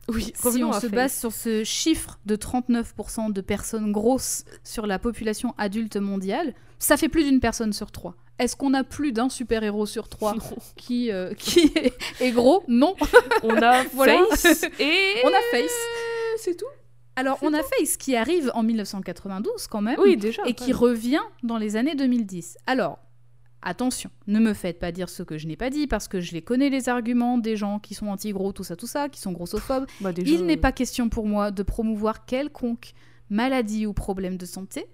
Oui, 0.08 0.32
si 0.36 0.42
revenons 0.44 0.70
on 0.70 0.74
se 0.74 0.82
Face. 0.82 0.92
base 0.92 1.14
sur 1.20 1.32
ce 1.32 1.64
chiffre 1.64 2.20
de 2.26 2.36
39% 2.36 3.30
de 3.32 3.42
personnes 3.42 3.92
grosses 3.92 4.46
sur 4.64 4.86
la 4.88 5.00
population 5.00 5.54
adulte 5.58 5.98
mondiale, 5.98 6.54
ça 6.80 6.98
fait 6.98 7.10
plus 7.10 7.24
d'une 7.24 7.40
personne 7.40 7.74
sur 7.74 7.92
trois. 7.92 8.16
Est-ce 8.40 8.56
qu'on 8.56 8.74
a 8.74 8.84
plus 8.84 9.12
d'un 9.12 9.30
super-héros 9.30 9.86
sur 9.86 10.10
trois 10.10 10.34
qui, 10.76 11.12
euh, 11.12 11.34
qui 11.36 11.72
est, 11.76 11.94
est 12.20 12.32
gros? 12.32 12.64
Non. 12.68 12.96
On 13.44 13.56
a 13.62 13.84
Voilà. 13.94 14.18
Face 14.32 14.64
et 14.80 15.16
On 15.24 15.28
a 15.30 15.42
Face. 15.52 15.72
C'est 16.38 16.56
tout. 16.58 16.66
Alors, 17.16 17.38
on 17.44 17.54
a 17.54 17.62
Face 17.62 17.98
qui 17.98 18.16
arrive 18.16 18.52
en 18.56 18.64
1992 18.64 19.68
quand 19.68 19.82
même. 19.82 20.00
Oui, 20.00 20.18
déjà. 20.18 20.42
et 20.48 20.54
qui 20.54 20.72
revient 20.74 21.20
dans 21.44 21.58
les 21.58 21.76
années 21.76 21.94
2010. 21.94 22.58
Alors, 22.66 22.98
attention, 23.62 24.10
ne 24.28 24.40
me 24.40 24.54
faites 24.54 24.80
pas 24.80 24.92
dire 24.92 25.10
ce 25.10 25.24
que 25.24 25.38
je 25.38 25.48
n'ai 25.48 25.56
pas 25.56 25.70
dit, 25.70 25.88
parce 25.88 26.08
que 26.08 26.20
je 26.20 26.32
les 26.34 26.42
connais 26.42 26.70
les 26.70 26.90
arguments 26.90 27.38
des 27.38 27.56
gens 27.56 27.80
qui 27.80 27.94
sont 27.94 28.08
anti-gros, 28.08 28.52
tout 28.54 28.64
ça, 28.64 28.76
tout 28.76 28.88
ça, 28.88 29.10
qui 29.10 29.20
sont 29.20 29.32
grossophobes. 29.32 29.86
Bah, 30.02 30.12
déjà, 30.14 30.32
Il 30.32 30.46
n'est 30.46 30.58
euh, 30.58 30.62
pas 30.62 30.72
question 30.72 31.10
pour 31.10 31.28
moi 31.28 31.52
de 31.52 31.64
promouvoir 31.64 32.26
quelconque 32.26 32.94
maladie 33.30 33.86
ou 33.86 33.94
problème 33.94 34.38
de 34.38 34.46
santé. 34.46 34.86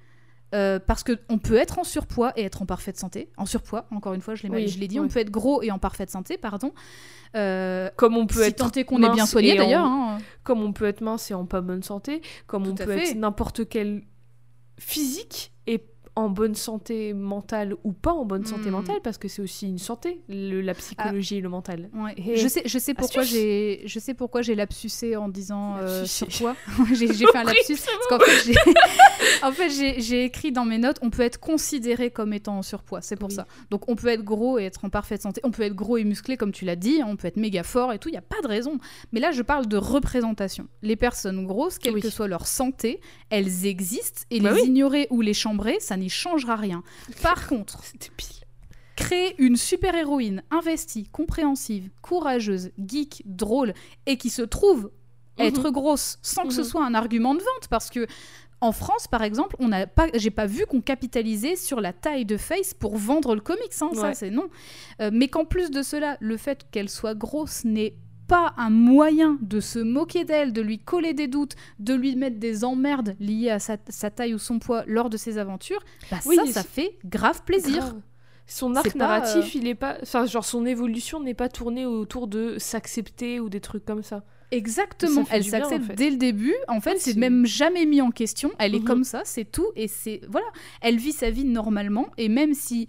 euh, 0.55 0.79
parce 0.79 1.03
qu'on 1.03 1.39
peut 1.39 1.55
être 1.57 1.77
en 1.77 1.83
surpoids 1.83 2.31
et 2.37 2.43
être 2.43 2.61
en 2.61 2.65
parfaite 2.65 2.97
santé. 2.97 3.29
En 3.35 3.45
surpoids, 3.45 3.85
encore 3.91 4.13
une 4.13 4.21
fois, 4.21 4.33
je 4.35 4.43
l'ai 4.47 4.49
Oui, 4.49 4.87
dit, 4.87 4.97
on 4.97 5.09
peut 5.09 5.19
être 5.19 5.29
gros 5.29 5.61
et 5.61 5.71
en 5.71 5.77
parfaite 5.77 6.09
santé, 6.09 6.37
pardon. 6.37 6.71
Euh, 7.35 7.89
Comme 7.97 8.15
on 8.15 8.25
peut 8.27 8.43
si 8.43 8.49
être 8.51 8.77
est 8.77 8.85
qu'on 8.85 9.03
est 9.03 9.09
bien 9.13 9.25
soigné 9.25 9.53
en- 9.59 9.63
d'ailleurs. 9.63 9.83
hein. 9.85 10.19
comme 10.45 10.61
on 10.63 10.71
peut 10.71 10.85
être 10.85 11.01
mince 11.01 11.29
et 11.31 11.33
en 11.33 11.45
pas 11.45 11.59
bonne 11.59 11.83
santé, 11.83 12.21
comme 12.47 12.63
Tout 12.63 12.71
on 12.71 12.75
peut 12.75 12.85
fait. 12.97 13.09
être 13.09 13.17
n'importe 13.17 13.67
quel 13.67 14.03
physique 14.79 15.51
et 15.65 15.83
en 16.17 16.29
bonne 16.29 16.55
santé 16.55 17.13
mentale 17.13 17.75
ou 17.83 17.93
pas 17.93 18.11
en 18.11 18.25
bonne 18.25 18.43
santé 18.45 18.69
Hmm. 18.69 18.73
mentale, 18.73 18.97
parce 19.03 19.17
que 19.17 19.27
c'est 19.27 19.41
aussi 19.41 19.67
une 19.67 19.77
santé, 19.77 20.21
le- 20.27 20.61
la 20.61 20.73
psychologie 20.73 21.37
et 21.37 21.41
le 21.41 21.49
mental. 21.49 21.89
Ouais. 21.93 22.15
Et- 22.17 22.37
Je 22.37 22.47
sais, 22.47 22.63
je 22.65 22.79
sais 22.79 22.93
pourquoi 22.93 23.23
j'ai, 23.23 23.83
je 23.85 23.99
sais 23.99 24.13
pourquoi 24.15 24.41
j'ai 24.41 24.55
lapsusé 24.55 25.15
en 25.15 25.29
disant 25.29 25.75
euh, 25.77 26.01
Lapsusé. 26.01 26.25
surpoids. 26.31 26.55
j'ai, 26.93 27.07
fait 27.07 27.35
un 27.37 27.43
lapsus 27.43 27.75
c'est 27.75 27.91
parce 27.91 28.07
qu'en 28.09 28.19
fait, 28.19 28.51
j'ai, 28.51 28.55
en 29.43 29.51
fait, 29.51 29.69
j'ai, 29.69 30.23
écrit 30.23 30.51
dans 30.51 30.65
mes 30.65 30.79
notes, 30.79 30.97
on 31.01 31.09
peut 31.09 31.21
être 31.21 31.39
considéré 31.39 32.09
comme 32.11 32.33
étant 32.33 32.57
en 32.57 32.61
surpoids. 32.63 33.01
C'est 33.01 33.15
pour 33.15 33.29
Oui. 33.29 33.35
ça. 33.35 33.45
Donc, 33.69 33.87
on 33.87 33.95
peut 33.95 34.07
être 34.07 34.23
gros 34.23 34.57
et 34.59 34.63
être 34.63 34.83
en 34.85 34.89
parfaite 34.89 35.21
santé. 35.21 35.39
On 35.43 35.51
peut 35.51 35.63
être 35.63 35.75
gros 35.75 35.97
et 35.97 36.03
musclé, 36.03 36.35
comme 36.35 36.51
tu 36.51 36.65
l'as 36.65 36.75
dit. 36.75 37.01
On 37.05 37.15
peut 37.15 37.27
être 37.27 37.37
méga 37.37 37.63
fort 37.63 37.93
et 37.93 37.99
tout. 37.99 38.09
Il 38.09 38.15
y 38.15 38.17
a 38.17 38.21
pas 38.21 38.41
de 38.41 38.47
raison. 38.47 38.79
Mais 39.11 39.19
là, 39.19 39.31
je 39.31 39.43
parle 39.43 39.67
de 39.67 39.77
représentation. 39.77 40.67
Les 40.81 40.95
personnes 40.95 41.45
grosses, 41.45 41.77
quelle 41.77 41.93
Oui. 41.93 42.01
que 42.01 42.09
soit 42.09 42.27
leur 42.27 42.47
santé, 42.47 42.99
elles 43.29 43.65
existent 43.67 44.21
et 44.31 44.39
Bah 44.39 44.53
les 44.53 44.61
oui. 44.61 44.67
ignorer 44.67 45.07
ou 45.11 45.21
les 45.21 45.33
chambrer, 45.33 45.77
ça 45.79 45.95
n'y 46.07 46.09
changera 46.09 46.55
rien. 46.55 46.83
Par 47.21 47.47
contre. 47.47 47.81
Créer 48.95 49.35
une 49.37 49.57
super-héroïne 49.57 50.41
investie, 50.49 51.07
compréhensive, 51.11 51.89
courageuse, 52.01 52.71
geek, 52.83 53.21
drôle, 53.25 53.73
et 54.07 54.17
qui 54.17 54.31
se 54.31 54.41
trouve 54.41 54.89
être 55.37 55.69
grosse 55.69 56.17
sans 56.23 56.45
que 56.47 56.53
ce 56.53 56.61
Mhm. 56.61 56.65
soit 56.67 56.83
un 56.85 56.95
argument 56.95 57.35
de 57.35 57.39
vente, 57.39 57.67
parce 57.69 57.91
que 57.91 58.07
en 58.59 58.71
France, 58.71 59.07
par 59.07 59.21
exemple, 59.21 59.55
on 59.59 59.67
n'a 59.67 59.85
pas, 59.85 60.07
j'ai 60.15 60.31
pas 60.31 60.47
vu 60.47 60.65
qu'on 60.65 60.81
capitalisait 60.81 61.55
sur 61.55 61.79
la 61.79 61.93
taille 61.93 62.25
de 62.25 62.37
Face 62.37 62.73
pour 62.73 62.97
vendre 62.97 63.35
le 63.35 63.41
comics, 63.41 63.71
hein, 63.81 63.91
ça 63.93 64.15
c'est 64.15 64.31
non. 64.31 64.49
Euh, 64.99 65.11
mais 65.13 65.27
qu'en 65.27 65.45
plus 65.45 65.69
de 65.69 65.83
cela, 65.83 66.17
le 66.19 66.35
fait 66.37 66.65
qu'elle 66.71 66.89
soit 66.89 67.13
grosse 67.13 67.65
n'est 67.65 67.93
pas 68.27 68.53
un 68.57 68.69
moyen 68.69 69.37
de 69.41 69.59
se 69.59 69.79
moquer 69.79 70.25
d'elle, 70.25 70.53
de 70.53 70.61
lui 70.61 70.79
coller 70.79 71.13
des 71.13 71.27
doutes, 71.27 71.55
de 71.79 71.93
lui 71.93 72.15
mettre 72.15 72.37
des 72.37 72.63
emmerdes 72.63 73.15
liées 73.19 73.49
à 73.49 73.59
sa, 73.59 73.77
sa 73.89 74.09
taille 74.09 74.33
ou 74.33 74.37
son 74.39 74.59
poids 74.59 74.83
lors 74.87 75.09
de 75.09 75.17
ses 75.17 75.37
aventures, 75.37 75.79
bah 76.11 76.17
Oui, 76.25 76.35
ça, 76.35 76.45
ça 76.47 76.63
fait 76.63 76.97
grave 77.05 77.43
plaisir. 77.43 77.77
Grave. 77.79 78.01
Son 78.49 78.75
arc 78.75 78.95
narratif, 78.95 79.55
il 79.55 79.67
est 79.67 79.75
pas. 79.75 79.97
Enfin, 80.01 80.25
genre, 80.25 80.45
son 80.45 80.65
évolution 80.65 81.19
n'est 81.19 81.33
pas 81.33 81.49
tournée 81.49 81.85
autour 81.85 82.27
de 82.27 82.55
s'accepter 82.57 83.39
ou 83.41 83.49
des 83.49 83.59
trucs 83.59 83.83
comme 83.83 84.03
ça. 84.03 84.23
Exactement, 84.51 85.25
elle 85.29 85.43
s'accepte 85.43 85.83
en 85.83 85.87
fait. 85.87 85.95
dès 85.95 86.09
le 86.09 86.15
début. 86.15 86.55
En 86.69 86.79
fait, 86.79 86.97
c'est- 86.97 87.17
même 87.17 87.45
jamais 87.45 87.85
mis 87.85 87.99
en 88.01 88.11
question. 88.11 88.51
Elle 88.59 88.75
est 88.75 88.79
Mhm. 88.79 88.85
comme 88.85 89.03
ça, 89.03 89.21
c'est 89.25 89.43
tout. 89.43 89.67
Et 89.75 89.89
c'est 89.89 90.21
voilà, 90.29 90.47
elle 90.81 90.95
vit 90.95 91.11
sa 91.11 91.29
vie 91.29 91.43
normalement. 91.43 92.07
Et 92.17 92.29
même 92.29 92.53
si, 92.53 92.87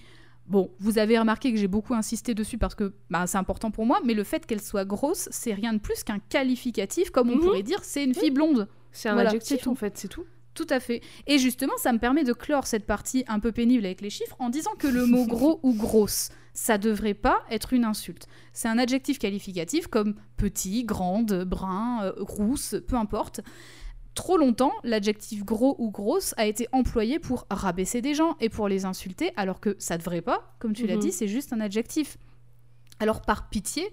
bon, 0.48 0.70
vous 0.80 0.98
avez 0.98 1.18
remarqué 1.18 1.52
que 1.52 1.58
j'ai 1.58 1.68
beaucoup 1.68 1.94
insisté 1.94 2.34
dessus 2.34 2.58
parce 2.58 2.74
que 2.74 2.92
bah, 3.10 3.26
c'est 3.26 3.38
important 3.38 3.70
pour 3.70 3.86
moi, 3.86 4.00
mais 4.04 4.14
le 4.14 4.24
fait 4.24 4.46
qu'elle 4.46 4.60
soit 4.62 4.84
grosse, 4.84 5.28
c'est 5.30 5.54
rien 5.54 5.72
de 5.72 5.78
plus 5.78 6.02
qu'un 6.04 6.18
qualificatif, 6.18 7.10
comme 7.10 7.30
on 7.30 7.36
Mhm. 7.36 7.40
pourrait 7.42 7.62
dire, 7.62 7.78
c'est 7.82 8.04
une 8.04 8.14
fille 8.14 8.30
blonde. 8.30 8.68
C'est 8.92 9.08
un 9.08 9.14
Voilà, 9.14 9.30
adjectif, 9.30 9.66
en 9.66 9.74
fait, 9.74 9.96
c'est 9.98 10.08
tout. 10.08 10.24
Tout 10.54 10.66
à 10.70 10.80
fait. 10.80 11.02
Et 11.28 11.38
justement, 11.38 11.74
ça 11.76 11.92
me 11.92 11.98
permet 11.98 12.24
de 12.24 12.32
clore 12.32 12.66
cette 12.66 12.84
partie 12.86 13.24
un 13.28 13.38
peu 13.38 13.52
pénible 13.52 13.84
avec 13.86 14.00
les 14.00 14.10
chiffres 14.10 14.34
en 14.40 14.48
disant 14.50 14.72
que 14.76 14.88
le 14.88 15.06
mot 15.06 15.24
gros 15.26 15.60
ou 15.62 15.72
grosse, 15.72 16.30
ça 16.52 16.78
devrait 16.78 17.14
pas 17.14 17.36
être 17.50 17.72
une 17.74 17.84
insulte. 17.84 18.26
C'est 18.52 18.66
un 18.66 18.78
adjectif 18.78 19.20
qualificatif 19.20 19.86
comme 19.86 20.16
petit, 20.36 20.82
grande, 20.84 21.44
brun, 21.44 22.00
euh, 22.02 22.12
rousse, 22.16 22.74
peu 22.88 22.96
importe. 22.96 23.40
Trop 24.18 24.36
longtemps, 24.36 24.72
l'adjectif 24.82 25.44
gros 25.44 25.76
ou 25.78 25.92
grosse 25.92 26.34
a 26.38 26.46
été 26.46 26.66
employé 26.72 27.20
pour 27.20 27.46
rabaisser 27.50 28.02
des 28.02 28.14
gens 28.14 28.36
et 28.40 28.48
pour 28.48 28.66
les 28.66 28.84
insulter, 28.84 29.30
alors 29.36 29.60
que 29.60 29.76
ça 29.78 29.96
devrait 29.96 30.22
pas, 30.22 30.56
comme 30.58 30.72
tu 30.72 30.88
l'as 30.88 30.94
Mhm. 30.96 31.00
dit, 31.02 31.12
c'est 31.12 31.28
juste 31.28 31.52
un 31.52 31.60
adjectif. 31.60 32.18
Alors 32.98 33.20
par 33.22 33.48
pitié, 33.48 33.88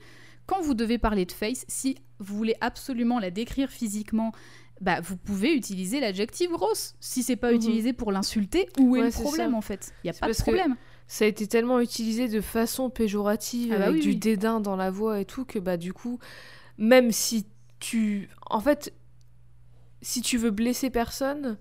quand 0.47 0.61
vous 0.61 0.73
devez 0.73 0.97
parler 0.97 1.26
de 1.26 1.31
face, 1.31 1.64
si 1.68 1.95
vous 2.18 2.35
voulez 2.35 2.56
absolument 2.60 3.19
la 3.19 3.30
décrire 3.30 3.69
physiquement, 3.69 4.31
bah, 4.81 4.99
vous 4.99 5.15
pouvez 5.15 5.53
utiliser 5.53 5.99
l'adjectif 5.99 6.49
grosse. 6.49 6.95
Si 6.99 7.22
c'est 7.22 7.35
pas 7.35 7.52
Mhm. 7.52 7.57
utilisé 7.57 7.93
pour 7.93 8.11
l'insulter, 8.11 8.68
où 8.80 8.95
est 8.95 9.03
le 9.03 9.11
problème 9.11 9.52
ça. 9.52 9.57
en 9.57 9.61
fait? 9.61 9.93
Il 10.03 10.07
y 10.07 10.10
a 10.10 10.14
pas 10.14 10.27
de 10.27 10.34
problème. 10.34 10.76
Ça 11.06 11.26
a 11.26 11.27
été 11.27 11.45
tellement 11.45 11.80
utilisé 11.80 12.27
de 12.30 12.41
façon 12.41 12.89
péjorative, 12.89 13.72
Ah 13.73 13.77
bah 13.77 13.84
avec 13.85 13.97
oui, 13.97 14.02
du 14.02 14.10
oui. 14.10 14.15
dédain 14.18 14.60
dans 14.60 14.76
la 14.76 14.89
voix 14.89 15.19
et 15.19 15.26
tout, 15.26 15.45
que 15.45 15.60
bah 15.60 15.77
du 15.77 15.93
coup, 15.93 16.18
même 16.80 17.11
si 17.11 17.45
tu... 17.80 18.27
En 18.49 18.60
fait, 18.60 18.91
si 20.06 20.22
tu 20.22 20.38
veux 20.38 20.52
blesser 20.52 20.91
personne, 20.91 21.57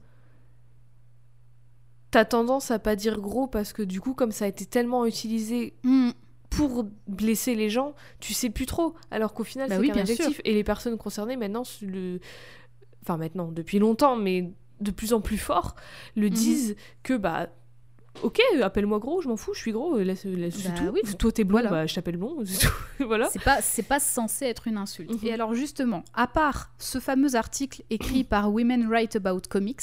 t'as 2.10 2.26
tendance 2.26 2.70
à 2.70 2.78
pas 2.78 2.94
dire 2.94 3.18
gros 3.20 3.46
parce 3.46 3.72
que 3.72 3.82
du 3.82 4.00
coup, 4.02 4.12
comme 4.12 4.32
ça 4.32 4.44
a 4.44 4.48
été 4.48 4.66
tellement 4.66 5.06
utilisé 5.06 5.72
Hmm. 5.82 6.10
pour 6.50 6.84
blesser 7.08 7.54
les 7.54 7.70
gens, 7.70 7.94
tu 8.20 8.34
sais 8.34 8.50
plus 8.50 8.66
trop. 8.66 8.94
Alors 9.10 9.32
qu'au 9.32 9.44
final, 9.44 9.68
Bah 9.68 9.76
c'est 9.76 9.80
oui, 9.80 9.90
bien. 9.90 10.04
Et 10.44 10.52
les 10.52 10.62
personnes 10.62 10.98
concernées, 10.98 11.36
maintenant, 11.36 11.62
le... 11.80 12.20
enfin 13.02 13.16
maintenant, 13.16 13.50
depuis 13.50 13.78
longtemps, 13.78 14.14
mais 14.14 14.52
de 14.80 14.90
plus 14.90 15.14
en 15.14 15.20
plus 15.22 15.38
fort, 15.38 15.74
le 16.14 16.26
Mhm. 16.26 16.30
disent 16.34 16.76
que 17.02 17.14
bah... 17.14 17.48
Ok, 18.22 18.40
appelle-moi 18.62 18.98
gros, 19.00 19.20
je 19.20 19.28
m'en 19.28 19.36
fous, 19.36 19.52
je 19.54 19.58
suis 19.60 19.72
gros, 19.72 19.98
laisse, 19.98 20.24
laisse 20.24 20.54
c'est 20.56 20.68
Bah 20.68 20.74
tout. 20.78 20.84
oui, 20.94 21.00
Toi 21.18 21.32
t'es 21.32 21.44
blond, 21.44 21.58
voilà. 21.58 21.70
bah 21.70 21.86
je 21.86 21.94
t'appelle 21.94 22.16
blond, 22.16 22.38
c'est 22.44 22.66
tout. 22.66 22.72
voilà. 23.06 23.28
C'est 23.30 23.42
pas, 23.42 23.60
c'est 23.60 23.82
pas 23.82 24.00
censé 24.00 24.46
être 24.46 24.66
une 24.68 24.76
insulte. 24.76 25.10
Mhm. 25.10 25.18
Et 25.28 25.32
alors 25.32 25.54
justement, 25.54 26.04
à 26.14 26.26
part 26.26 26.72
ce 26.78 27.00
fameux 27.00 27.34
article 27.34 27.82
écrit 27.90 28.24
par 28.24 28.52
Women 28.52 28.86
Write 28.88 29.16
About 29.16 29.42
Comics, 29.50 29.80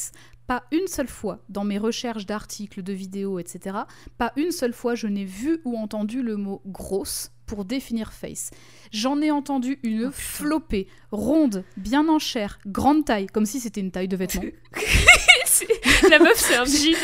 pas 0.47 0.63
une 0.71 0.87
seule 0.87 1.07
fois 1.07 1.39
dans 1.49 1.63
mes 1.63 1.77
recherches 1.77 2.25
d'articles, 2.25 2.81
de 2.83 2.93
vidéos, 2.93 3.37
etc., 3.39 3.77
pas 4.17 4.33
une 4.37 4.51
seule 4.51 4.73
fois 4.73 4.95
je 4.95 5.07
n'ai 5.07 5.25
vu 5.25 5.59
ou 5.65 5.77
entendu 5.77 6.23
le 6.23 6.35
mot 6.37 6.61
grosse 6.65 7.31
pour 7.51 7.65
définir 7.65 8.13
face. 8.13 8.49
J'en 8.93 9.21
ai 9.21 9.29
entendu 9.29 9.77
une 9.83 10.05
Oh, 10.07 10.11
flopée, 10.13 10.87
ronde, 11.11 11.65
bien 11.75 12.07
en 12.07 12.17
chair, 12.17 12.59
grande 12.65 13.03
taille, 13.03 13.27
comme 13.27 13.45
si 13.45 13.59
c'était 13.59 13.81
une 13.81 13.91
taille 13.91 14.07
de 14.07 14.15
vêtement. 14.15 14.41
La 16.09 16.17
meuf, 16.19 16.37
c'est 16.39 16.55
un 16.55 16.63
jean. 16.65 16.95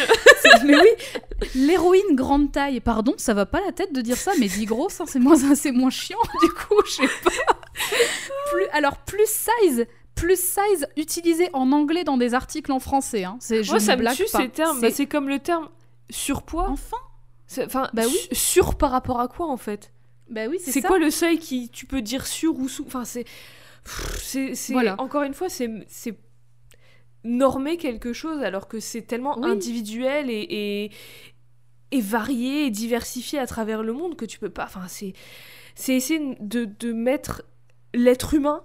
Mais 0.66 0.76
oui, 0.76 0.88
l'héroïne 1.54 2.16
grande 2.16 2.52
taille, 2.54 2.80
pardon, 2.80 3.14
ça 3.18 3.34
va 3.34 3.46
pas 3.46 3.60
la 3.66 3.74
tête 3.74 3.92
de 3.94 4.00
dire 4.02 4.16
ça, 4.16 4.32
mais 4.40 4.48
dit 4.48 4.64
grosse, 4.66 5.02
hein, 5.02 5.06
c'est 5.06 5.20
moins, 5.20 5.36
moins 5.74 5.90
chiant, 5.90 6.18
du 6.42 6.50
coup, 6.50 6.82
je 6.86 6.92
sais 6.92 7.10
pas. 7.26 7.32
Plus, 8.54 8.66
alors, 8.72 8.98
plus 9.00 9.28
size, 9.28 9.86
plus 10.16 10.40
size 10.40 10.88
utilisé 10.96 11.50
en 11.52 11.74
anglais 11.74 12.06
dans 12.06 12.18
des 12.18 12.34
articles 12.34 12.72
en 12.72 12.80
français. 12.80 13.26
Hein. 13.26 13.36
C'est, 13.42 13.64
je 13.64 13.70
Moi, 13.72 13.80
ne 13.80 13.84
ça 13.86 13.96
me 13.98 14.16
tue 14.16 14.26
pas. 14.32 14.40
ces 14.40 14.50
termes. 14.50 14.78
C'est- 14.80 14.88
Bah, 14.88 14.94
C'est 14.96 15.08
comme 15.08 15.28
le 15.28 15.40
terme 15.40 15.68
surpoids. 16.10 16.70
Enfin, 16.70 16.98
Enfin, 17.66 17.90
Bah 17.94 18.04
oui. 18.06 18.18
su- 18.30 18.36
sur 18.36 18.76
par 18.76 18.92
rapport 18.92 19.20
à 19.22 19.28
quoi 19.30 19.48
en 19.50 19.56
fait? 19.58 19.92
Bah 20.30 20.48
oui, 20.48 20.58
c'est, 20.60 20.82
quoi 20.82 21.00
le 21.00 21.10
seuil 21.10 21.40
qui 21.40 21.70
tu 21.70 21.86
peux 21.86 22.02
dire 22.02 22.28
sur 22.28 22.58
ou 22.60 22.68
sous 22.68 22.86
Enfin, 22.86 23.04
c'est. 23.06 23.26
Voilà. 24.72 25.00
Encore 25.00 25.24
une 25.24 25.34
fois, 25.34 25.48
c'est, 25.50 25.70
normer 27.24 27.78
quelque 27.78 28.14
chose 28.14 28.42
alors 28.42 28.68
que 28.68 28.80
c'est 28.80 29.02
tellement 29.02 29.38
Oui. 29.40 29.50
individuel 29.50 30.30
et, 30.30 30.46
et, 30.50 30.92
et 31.92 32.02
varié 32.02 32.66
et 32.66 32.70
diversifié 32.70 33.40
à 33.40 33.48
travers 33.48 33.84
le 33.84 33.94
monde 33.94 34.16
que 34.16 34.26
tu 34.26 34.40
peux 34.40 34.50
pas. 34.50 34.66
Enfin, 34.66 34.88
c'est, 34.88 35.14
c'est 35.76 35.94
essayer 35.96 36.36
de, 36.40 36.66
de 36.66 36.94
mettre 36.94 37.44
l'être 37.94 38.34
humain 38.34 38.64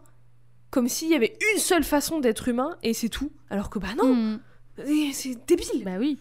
comme 0.70 0.88
s'il 0.88 1.08
y 1.10 1.14
avait 1.14 1.36
une 1.54 1.60
seule 1.60 1.84
façon 1.84 2.18
d'être 2.20 2.48
humain 2.48 2.76
et 2.82 2.94
c'est 2.94 3.08
tout. 3.08 3.30
Alors 3.50 3.68
que 3.70 3.78
bah 3.78 3.94
non, 3.96 4.14
Hmm. 4.14 4.40
c'est- 4.84 5.12
c'est 5.12 5.46
débile. 5.46 5.84
Bah 5.84 5.96
oui. 5.98 6.18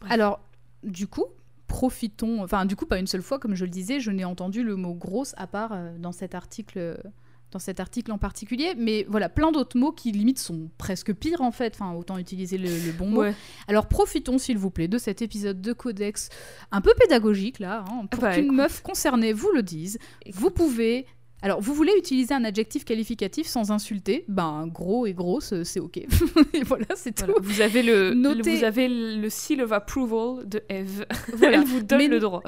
Bref. 0.00 0.12
Alors, 0.12 0.40
du 0.82 1.06
coup, 1.06 1.24
profitons. 1.68 2.42
Enfin, 2.42 2.64
du 2.64 2.74
coup, 2.74 2.86
pas 2.86 2.98
une 2.98 3.06
seule 3.06 3.22
fois, 3.22 3.38
comme 3.38 3.54
je 3.54 3.64
le 3.64 3.70
disais, 3.70 4.00
je 4.00 4.10
n'ai 4.10 4.24
entendu 4.24 4.64
le 4.64 4.74
mot 4.74 4.94
grosse 4.94 5.34
à 5.36 5.46
part 5.46 5.70
euh, 5.72 5.96
dans 5.98 6.12
cet 6.12 6.34
article 6.34 6.98
dans 7.50 7.58
cet 7.58 7.80
article 7.80 8.12
en 8.12 8.18
particulier, 8.18 8.74
mais 8.76 9.06
voilà, 9.08 9.30
plein 9.30 9.52
d'autres 9.52 9.78
mots 9.78 9.90
qui 9.92 10.12
limite 10.12 10.38
sont 10.38 10.68
presque 10.76 11.14
pires 11.14 11.40
en 11.40 11.50
fait, 11.50 11.74
enfin 11.74 11.94
autant 11.94 12.18
utiliser 12.18 12.58
le, 12.58 12.68
le 12.68 12.92
bon 12.92 13.08
mot. 13.08 13.20
Ouais. 13.22 13.34
Alors 13.68 13.86
profitons 13.86 14.36
s'il 14.36 14.58
vous 14.58 14.70
plaît 14.70 14.86
de 14.86 14.98
cet 14.98 15.22
épisode 15.22 15.62
de 15.62 15.72
Codex 15.72 16.28
un 16.72 16.82
peu 16.82 16.92
pédagogique 16.98 17.58
là, 17.58 17.84
hein, 17.90 18.04
pour 18.10 18.20
Bah, 18.20 18.34
qu'une 18.34 18.52
meuf 18.52 18.82
concernée 18.82 19.32
vous 19.32 19.50
le 19.54 19.62
dise. 19.62 19.98
Vous 20.30 20.50
pouvez... 20.50 21.06
Alors, 21.40 21.60
vous 21.60 21.72
voulez 21.74 21.92
utiliser 21.96 22.34
un 22.34 22.44
adjectif 22.44 22.84
qualificatif 22.84 23.46
sans 23.46 23.70
insulter? 23.70 24.24
Ben, 24.28 24.66
gros 24.66 25.06
et 25.06 25.12
grosse, 25.12 25.52
euh, 25.52 25.62
c'est 25.64 25.78
ok. 25.80 25.96
et 26.52 26.62
voilà, 26.64 26.86
c'est 26.96 27.12
tout. 27.14 27.26
Voilà, 27.26 27.40
Vous 27.42 27.60
avez 27.60 27.82
le, 27.84 28.12
Notez- 28.14 28.42
le- 28.52 28.58
vous 28.58 28.64
avez 28.64 28.88
le 28.88 29.30
seal 29.30 29.62
of 29.62 29.70
approval 29.72 30.48
de 30.48 30.62
Eve. 30.68 31.06
Voilà. 31.34 31.58
Elle 31.60 31.64
vous 31.64 31.82
donne 31.82 31.98
Mais- 31.98 32.08
le 32.08 32.18
droit. 32.18 32.42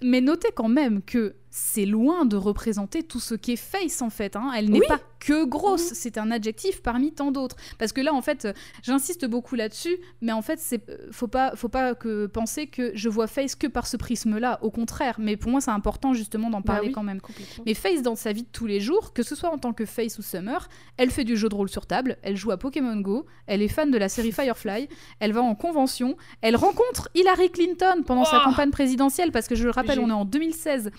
Mais 0.00 0.20
notez 0.20 0.50
quand 0.54 0.68
même 0.68 1.02
que 1.02 1.34
c'est 1.50 1.86
loin 1.86 2.24
de 2.24 2.36
représenter 2.36 3.02
tout 3.02 3.20
ce 3.20 3.34
qu'est 3.34 3.56
face 3.56 4.02
en 4.02 4.10
fait. 4.10 4.36
hein. 4.36 4.50
Elle 4.56 4.70
n'est 4.70 4.80
Oui. 4.80 4.86
pas 4.88 5.00
que 5.20 5.44
grosse, 5.44 5.90
Mhm. 5.90 5.94
c'est 5.96 6.18
un 6.18 6.30
adjectif 6.30 6.80
parmi 6.82 7.12
tant 7.12 7.32
d'autres. 7.32 7.56
Parce 7.78 7.92
que 7.92 8.00
là, 8.00 8.14
en 8.14 8.22
fait, 8.22 8.44
euh, 8.44 8.52
j'insiste 8.82 9.24
beaucoup 9.26 9.56
là-dessus, 9.56 9.96
mais 10.20 10.30
en 10.32 10.42
fait, 10.42 10.60
c'est 10.60 10.88
euh, 10.90 10.96
faut 11.10 11.26
pas, 11.26 11.56
faut 11.56 11.68
pas 11.68 11.94
que 11.94 12.26
penser 12.26 12.66
que 12.68 12.92
je 12.94 13.08
vois 13.08 13.26
face 13.26 13.56
que 13.56 13.66
par 13.66 13.86
ce 13.88 13.96
prisme-là. 13.96 14.58
Au 14.62 14.70
contraire, 14.70 15.16
mais 15.18 15.36
pour 15.36 15.50
moi, 15.50 15.60
c'est 15.60 15.70
important 15.72 16.14
justement 16.14 16.50
d'en 16.50 16.60
Bah 16.60 16.74
parler 16.74 16.88
oui. 16.88 16.92
quand 16.92 17.02
même. 17.02 17.20
Mais 17.66 17.74
Face, 17.74 18.02
dans 18.02 18.14
sa 18.14 18.32
vie 18.32 18.42
de 18.42 18.48
tous 18.52 18.66
les 18.66 18.78
jours, 18.80 19.12
que 19.12 19.22
ce 19.24 19.34
soit 19.34 19.50
en 19.52 19.58
tant 19.58 19.72
que 19.72 19.84
Face 19.86 20.18
ou 20.18 20.22
Summer, 20.22 20.68
elle 20.98 21.10
fait 21.10 21.24
du 21.24 21.36
jeu 21.36 21.48
de 21.48 21.54
rôle 21.54 21.68
sur 21.68 21.86
table, 21.86 22.16
elle 22.22 22.36
joue 22.36 22.50
à 22.52 22.56
Pokémon 22.56 22.96
Go, 23.00 23.26
elle 23.46 23.62
est 23.62 23.68
fan 23.68 23.90
de 23.90 23.98
la 23.98 24.08
série 24.08 24.30
Firefly, 24.32 24.88
elle 25.20 25.32
va 25.32 25.42
en 25.42 25.54
convention, 25.56 26.16
elle 26.42 26.54
rencontre 26.56 27.08
Hillary 27.14 27.50
Clinton 27.50 28.02
pendant 28.06 28.24
sa 28.24 28.40
Oh 28.42 28.44
campagne 28.50 28.70
présidentielle, 28.70 29.32
parce 29.32 29.48
que 29.48 29.54
je 29.56 29.64
le 29.64 29.70
rappelle, 29.70 29.98
on 29.98 30.08
est 30.10 30.12
en 30.12 30.24
2016. 30.24 30.90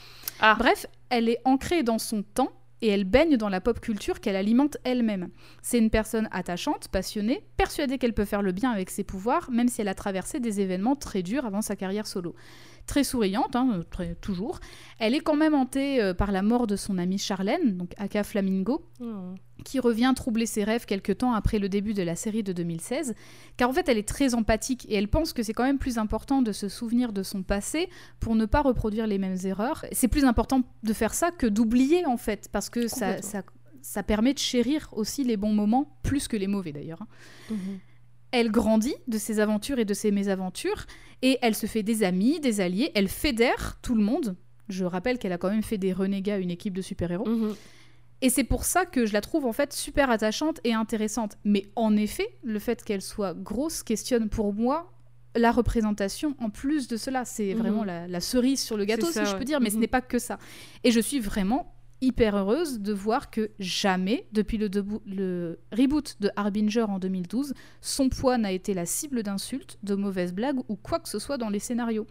Ah. 0.42 0.56
Bref, 0.58 0.86
elle 1.10 1.30
est 1.30 1.40
ancrée 1.46 1.84
dans 1.84 2.00
son 2.00 2.24
temps 2.24 2.52
et 2.82 2.88
elle 2.88 3.04
baigne 3.04 3.36
dans 3.36 3.50
la 3.50 3.60
pop 3.62 3.80
culture 3.80 4.22
qu'elle 4.22 4.36
alimente 4.36 4.78
elle-même. 4.84 5.30
C'est 5.62 5.80
une 5.80 5.90
personne 5.90 6.30
attachante, 6.32 6.88
passionnée, 6.88 7.46
persuadée 7.58 7.98
qu'elle 7.98 8.14
peut 8.14 8.26
faire 8.26 8.42
le 8.42 8.52
bien 8.52 8.72
avec 8.72 8.90
ses 8.90 9.04
pouvoirs, 9.04 9.52
même 9.52 9.68
si 9.68 9.82
elle 9.82 9.90
a 9.90 9.96
traversé 9.96 10.40
des 10.40 10.62
événements 10.62 10.96
très 10.96 11.22
durs 11.22 11.46
avant 11.46 11.62
sa 11.62 11.76
carrière 11.76 12.08
solo. 12.08 12.36
Très 12.88 13.04
souriante, 13.04 13.56
hein, 13.56 13.82
très- 13.92 14.16
toujours. 14.16 14.60
Elle 14.98 15.14
est 15.16 15.20
quand 15.20 15.36
même 15.36 15.54
hantée 15.54 16.02
euh, 16.02 16.14
par 16.14 16.32
la 16.32 16.42
mort 16.42 16.66
de 16.68 16.76
son 16.76 16.98
amie 16.98 17.18
Charlène, 17.20 17.78
donc 17.78 17.94
aka 17.98 18.24
Flamingo, 18.24 18.84
Hmm. 19.00 19.36
qui 19.64 19.80
revient 19.80 20.12
troubler 20.16 20.46
ses 20.46 20.64
rêves 20.64 20.86
quelque 20.86 21.12
temps 21.12 21.34
après 21.34 21.60
le 21.60 21.70
début 21.70 21.94
de 21.94 22.02
la 22.04 22.16
série 22.16 22.44
de 22.44 22.52
2016, 22.54 23.14
car 23.58 23.70
en 23.70 23.74
fait 23.74 23.88
elle 23.90 23.98
est 23.98 24.08
très 24.08 24.34
empathique 24.36 24.86
et 24.90 24.96
elle 24.96 25.08
pense 25.08 25.34
que 25.34 25.44
c'est 25.44 25.54
quand 25.54 25.64
même 25.64 25.78
plus 25.80 25.98
important 25.98 26.42
de 26.42 26.52
se 26.52 26.68
souvenir 26.70 27.14
de 27.14 27.24
son 27.24 27.44
passé 27.44 27.90
pour 28.20 28.36
ne 28.36 28.46
pas 28.46 28.62
reproduire 28.62 29.06
les 29.08 29.18
mêmes 29.18 29.38
erreurs. 29.44 29.86
C'est 29.92 30.08
plus 30.08 30.26
important 30.26 30.62
de 30.84 30.94
faire 30.94 31.14
ça 31.14 31.32
que 31.32 31.46
d'oublier 31.48 32.06
en 32.06 32.18
fait, 32.18 32.50
parce 32.52 32.70
que 32.70 32.88
ça, 32.88 33.22
ça, 33.22 33.44
ça 33.82 34.04
permet 34.04 34.34
de 34.34 34.40
chérir 34.40 34.90
aussi 34.94 35.24
les 35.24 35.38
bons 35.38 35.54
moments, 35.54 35.98
plus 36.04 36.28
que 36.28 36.38
les 36.38 36.48
mauvais 36.48 36.72
d'ailleurs. 36.74 37.02
hein. 37.02 37.08
Mhm. 37.52 37.80
Elle 38.32 38.52
grandit 38.52 38.96
de 39.08 39.18
ses 39.18 39.40
aventures 39.40 39.80
et 39.80 39.86
de 39.86 39.94
ses 39.94 40.12
mésaventures, 40.12 40.86
et 41.22 41.38
elle 41.42 41.56
se 41.56 41.66
fait 41.66 41.84
des 41.84 42.04
amis, 42.04 42.40
des 42.40 42.62
alliés, 42.62 42.92
elle 42.96 43.08
fédère 43.08 43.78
tout 43.82 43.96
le 43.96 44.04
monde. 44.04 44.36
Je 44.70 44.86
rappelle 44.86 45.18
qu'elle 45.18 45.32
a 45.34 45.38
quand 45.38 45.50
même 45.50 45.64
fait 45.64 45.78
des 45.80 45.94
renégats 45.94 46.38
une 46.38 46.52
équipe 46.52 46.74
de 46.76 46.82
super-héros. 46.82 47.26
Mhm. 47.28 47.56
Et 48.22 48.30
c'est 48.30 48.44
pour 48.44 48.66
ça 48.66 48.86
que 48.86 49.06
je 49.06 49.14
la 49.14 49.22
trouve 49.22 49.46
en 49.46 49.54
fait 49.54 49.74
super 49.74 50.10
attachante 50.12 50.60
et 50.66 50.74
intéressante. 50.74 51.38
Mais 51.46 51.64
en 51.76 51.96
effet, 51.96 52.28
le 52.44 52.60
fait 52.60 52.84
qu'elle 52.84 53.02
soit 53.02 53.34
grosse 53.34 53.82
questionne 53.82 54.30
pour 54.30 54.54
moi 54.54 54.92
la 55.36 55.52
représentation 55.52 56.36
en 56.40 56.50
plus 56.50 56.88
de 56.88 56.98
cela. 56.98 57.24
C'est 57.24 57.54
Mhm. 57.54 57.60
vraiment 57.60 57.84
la, 57.84 58.08
la 58.08 58.20
cerise 58.20 58.62
sur 58.62 58.76
le 58.78 58.86
gâteau, 58.86 59.08
si 59.12 59.26
je 59.26 59.36
peux 59.38 59.46
dire, 59.46 59.60
mais 59.62 59.70
ce 59.70 59.76
Mhm. 59.76 59.82
n'est 59.82 59.88
pas 59.88 60.02
que 60.02 60.20
ça. 60.20 60.38
Et 60.84 60.92
je 60.92 61.00
suis 61.00 61.20
vraiment 61.20 61.74
hyper 62.02 62.36
heureuse 62.36 62.80
de 62.80 62.94
voir 62.94 63.30
que 63.30 63.52
jamais, 63.60 64.26
depuis 64.32 64.58
le, 64.58 65.60
reboot 65.72 66.16
de 66.20 66.30
Harbinger 66.36 66.84
en 66.84 67.00
2012, 67.00 67.54
son 67.82 68.10
poids 68.10 68.38
n'a 68.38 68.52
été 68.52 68.74
la 68.74 68.86
cible 68.86 69.24
d'insultes, 69.24 69.78
de 69.84 69.96
mauvaises 69.96 70.34
blagues 70.34 70.60
ou 70.70 70.76
quoi 70.76 71.00
que 71.00 71.10
ce 71.10 71.20
soit 71.20 71.38
dans 71.38 71.50
les 71.50 71.60
scénarios. 71.60 72.08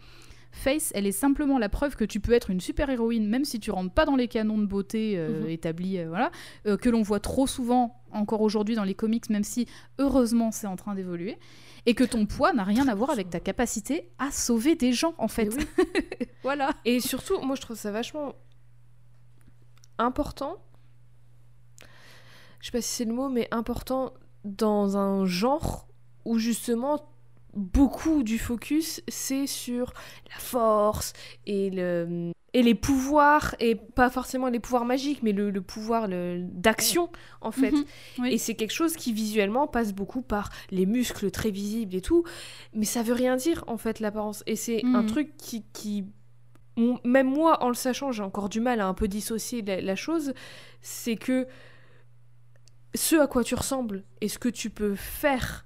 Face, 0.50 0.92
elle 0.94 1.06
est 1.06 1.12
simplement 1.12 1.58
la 1.58 1.68
preuve 1.68 1.94
que 1.94 2.04
tu 2.06 2.20
peux 2.20 2.32
être 2.32 2.50
une 2.50 2.60
super 2.60 2.88
héroïne, 2.88 3.28
même 3.28 3.44
si 3.44 3.60
tu 3.60 3.70
rentres 3.70 3.92
pas 3.92 4.06
dans 4.06 4.16
les 4.16 4.28
canons 4.28 4.58
de 4.58 4.64
beauté 4.64 5.14
euh, 5.16 5.42
Mhm. 5.42 5.48
établis, 5.50 5.98
euh, 5.98 6.08
voilà, 6.08 6.30
euh, 6.66 6.76
que 6.78 6.88
l'on 6.88 7.02
voit 7.02 7.20
trop 7.20 7.46
souvent 7.46 8.02
encore 8.12 8.40
aujourd'hui 8.40 8.74
dans 8.74 8.84
les 8.84 8.94
comics, 8.94 9.28
même 9.28 9.44
si 9.44 9.66
heureusement 9.98 10.50
c'est 10.50 10.66
en 10.66 10.76
train 10.76 10.94
d'évoluer, 10.94 11.36
et 11.84 11.94
que 11.94 12.02
ton 12.02 12.24
poids 12.24 12.54
n'a 12.54 12.64
rien 12.64 12.88
à 12.88 12.94
voir 12.94 13.10
avec 13.10 13.28
ta 13.28 13.40
capacité 13.40 14.08
à 14.18 14.30
sauver 14.30 14.74
des 14.74 14.92
gens, 14.92 15.14
en 15.18 15.28
fait. 15.28 15.50
voilà. 16.42 16.70
Et 16.86 17.00
surtout, 17.00 17.38
moi 17.40 17.54
je 17.54 17.60
trouve 17.60 17.76
ça 17.76 17.90
vachement 17.90 18.34
important. 19.98 20.56
Je 22.60 22.66
sais 22.66 22.72
pas 22.72 22.80
si 22.82 22.88
c'est 22.92 23.04
le 23.04 23.12
mot, 23.14 23.28
mais 23.28 23.48
important 23.50 24.12
dans 24.44 24.96
un 24.96 25.24
genre 25.26 25.86
où 26.24 26.38
justement 26.38 27.00
beaucoup 27.54 28.22
du 28.22 28.38
focus 28.38 29.00
c'est 29.08 29.46
sur 29.46 29.92
la 30.32 30.38
force 30.38 31.12
et 31.46 31.70
le 31.70 32.30
et 32.54 32.62
les 32.62 32.74
pouvoirs 32.74 33.54
et 33.60 33.74
pas 33.74 34.10
forcément 34.10 34.48
les 34.48 34.60
pouvoirs 34.60 34.84
magiques 34.84 35.22
mais 35.22 35.32
le, 35.32 35.50
le 35.50 35.60
pouvoir 35.60 36.08
d'action 36.08 37.10
en 37.40 37.50
fait 37.50 37.72
Mhm, 37.72 37.84
oui. 38.20 38.32
et 38.34 38.38
c'est 38.38 38.54
quelque 38.54 38.72
chose 38.72 38.94
qui 38.96 39.12
visuellement 39.12 39.66
passe 39.66 39.92
beaucoup 39.92 40.22
par 40.22 40.50
les 40.70 40.86
muscles 40.86 41.30
très 41.30 41.50
visibles 41.50 41.94
et 41.94 42.00
tout 42.00 42.24
mais 42.74 42.84
ça 42.84 43.02
veut 43.02 43.14
rien 43.14 43.36
dire 43.36 43.64
en 43.66 43.76
fait 43.76 43.98
l'apparence 44.00 44.42
et 44.46 44.56
c'est 44.56 44.82
un 44.94 45.02
Mhm. 45.02 45.06
truc 45.06 45.36
qui, 45.36 45.64
qui 45.72 46.04
même 47.04 47.28
moi 47.28 47.62
en 47.62 47.68
le 47.68 47.74
sachant 47.74 48.12
j'ai 48.12 48.22
encore 48.22 48.48
du 48.48 48.60
mal 48.60 48.80
à 48.80 48.86
un 48.86 48.94
peu 48.94 49.08
dissocier 49.08 49.62
la, 49.62 49.96
chose 49.96 50.32
c'est 50.80 51.16
que 51.16 51.46
ce 52.94 53.16
à 53.16 53.26
quoi 53.26 53.44
tu 53.44 53.54
ressembles 53.54 54.04
et 54.20 54.28
ce 54.28 54.38
que 54.38 54.48
tu 54.48 54.70
peux 54.70 54.94
faire 54.94 55.64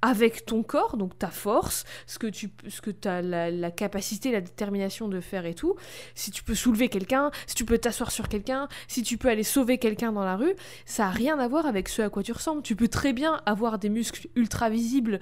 avec 0.00 0.46
ton 0.46 0.62
corps, 0.62 0.96
donc 0.96 1.18
ta 1.18 1.28
force, 1.28 1.84
ce 2.06 2.18
que 2.18 2.28
tu 2.28 2.50
ce 2.68 2.80
que 2.80 2.92
as 3.08 3.20
la, 3.20 3.50
la 3.50 3.70
capacité, 3.70 4.30
la 4.30 4.40
détermination 4.40 5.08
de 5.08 5.20
faire 5.20 5.44
et 5.44 5.54
tout, 5.54 5.74
si 6.14 6.30
tu 6.30 6.44
peux 6.44 6.54
soulever 6.54 6.88
quelqu'un, 6.88 7.30
si 7.46 7.56
tu 7.56 7.64
peux 7.64 7.78
t'asseoir 7.78 8.12
sur 8.12 8.28
quelqu'un, 8.28 8.68
si 8.86 9.02
tu 9.02 9.18
peux 9.18 9.28
aller 9.28 9.42
sauver 9.42 9.78
quelqu'un 9.78 10.12
dans 10.12 10.24
la 10.24 10.36
rue, 10.36 10.54
ça 10.86 11.06
a 11.06 11.10
rien 11.10 11.38
à 11.38 11.48
voir 11.48 11.66
avec 11.66 11.88
ce 11.88 12.02
à 12.02 12.10
quoi 12.10 12.22
tu 12.22 12.32
ressembles. 12.32 12.62
Tu 12.62 12.76
peux 12.76 12.88
très 12.88 13.12
bien 13.12 13.40
avoir 13.44 13.78
des 13.78 13.88
muscles 13.88 14.28
ultra 14.36 14.70
visibles 14.70 15.18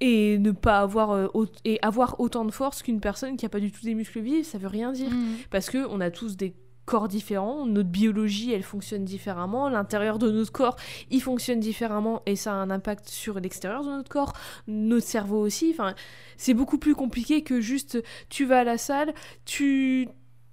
et 0.00 0.38
ne 0.38 0.50
pas 0.52 0.78
avoir 0.80 1.10
euh, 1.10 1.26
et 1.64 1.78
avoir 1.82 2.20
autant 2.20 2.44
de 2.44 2.50
force 2.52 2.82
qu'une 2.82 3.00
personne 3.00 3.36
qui 3.36 3.44
a 3.46 3.48
pas 3.48 3.60
du 3.60 3.72
tout 3.72 3.84
des 3.84 3.94
muscles 3.94 4.20
visibles, 4.20 4.44
ça 4.44 4.58
veut 4.58 4.68
rien 4.68 4.92
dire 4.92 5.10
Mhm. 5.10 5.36
parce 5.50 5.70
que 5.70 5.86
on 5.90 6.00
a 6.00 6.10
tous 6.10 6.36
des 6.36 6.54
corps 6.84 7.08
différents, 7.08 7.66
notre 7.66 7.90
biologie 7.90 8.52
elle 8.52 8.62
fonctionne 8.62 9.04
différemment, 9.04 9.68
l'intérieur 9.68 10.18
de 10.18 10.30
notre 10.30 10.52
corps 10.52 10.76
il 11.10 11.20
fonctionne 11.20 11.60
différemment 11.60 12.22
et 12.24 12.34
ça 12.34 12.52
a 12.52 12.54
un 12.54 12.70
impact 12.70 13.08
sur 13.10 13.38
l'extérieur 13.40 13.82
de 13.84 13.90
notre 13.90 14.08
corps, 14.08 14.32
notre 14.68 15.06
cerveau 15.06 15.38
aussi, 15.40 15.70
enfin 15.72 15.94
c'est 16.38 16.54
beaucoup 16.54 16.78
plus 16.78 16.94
compliqué 16.94 17.42
que 17.42 17.60
juste 17.60 18.02
tu 18.30 18.46
vas 18.46 18.60
à 18.60 18.64
la 18.64 18.78
salle, 18.78 19.12
tu 19.44 20.08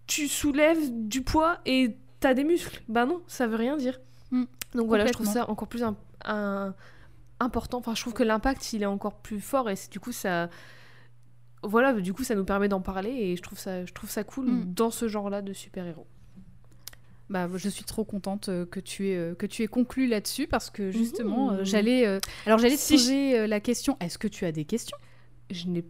tu 0.07 0.27
soulèves 0.27 0.91
du 1.07 1.21
poids 1.21 1.59
et 1.65 1.95
t'as 2.19 2.33
des 2.33 2.43
muscles. 2.43 2.81
Bah 2.89 3.05
non, 3.05 3.21
ça 3.27 3.47
veut 3.47 3.55
rien 3.55 3.77
dire. 3.77 3.99
Mm, 4.31 4.43
Donc 4.75 4.87
voilà, 4.87 5.05
je 5.07 5.13
trouve 5.13 5.25
ça 5.27 5.49
encore 5.49 5.67
plus 5.67 5.83
un- 5.83 5.95
un- 6.25 6.73
important, 7.39 7.79
enfin 7.79 7.93
je 7.95 8.01
trouve 8.01 8.13
que 8.13 8.23
l'impact 8.23 8.73
il 8.73 8.83
est 8.83 8.85
encore 8.87 9.15
plus 9.21 9.39
fort 9.41 9.69
et 9.69 9.75
du 9.91 9.99
coup 9.99 10.11
ça 10.11 10.49
voilà, 11.63 11.93
du 11.93 12.13
coup 12.13 12.23
ça 12.23 12.35
nous 12.35 12.45
permet 12.45 12.67
d'en 12.67 12.81
parler 12.81 13.09
et 13.09 13.35
je 13.35 13.41
trouve 13.41 13.57
ça 13.59 13.85
je 13.85 13.93
trouve 13.93 14.09
ça 14.09 14.23
cool 14.23 14.45
Mm. 14.49 14.73
dans 14.73 14.91
ce 14.91 15.07
genre-là 15.07 15.41
de 15.41 15.51
super-héros. 15.53 16.07
Bah, 17.27 17.49
je 17.55 17.69
suis 17.69 17.83
trop 17.85 18.03
contente 18.05 18.49
euh, 18.49 18.67
que 18.67 18.79
tu 18.79 19.09
aies, 19.09 19.17
euh, 19.17 19.33
que 19.33 19.47
tu 19.47 19.63
aies 19.63 19.67
conclu 19.67 20.05
là-dessus 20.05 20.45
parce 20.45 20.69
que 20.69 20.91
justement, 20.91 21.47
Mmh. 21.51 21.55
euh, 21.55 21.63
j'allais. 21.63 22.05
euh, 22.05 22.19
alors, 22.45 22.59
j'allais 22.59 22.75
te 22.75 22.79
Si 22.81 22.99
je- 22.99 23.03
poser 23.03 23.47
la 23.47 23.59
question 23.59 23.97
est-ce 23.99 24.19
que 24.19 24.27
tu 24.27 24.45
as 24.45 24.51
des 24.51 24.63
questions? 24.65 24.95
Je 25.49 25.65
n'ai 25.67 25.83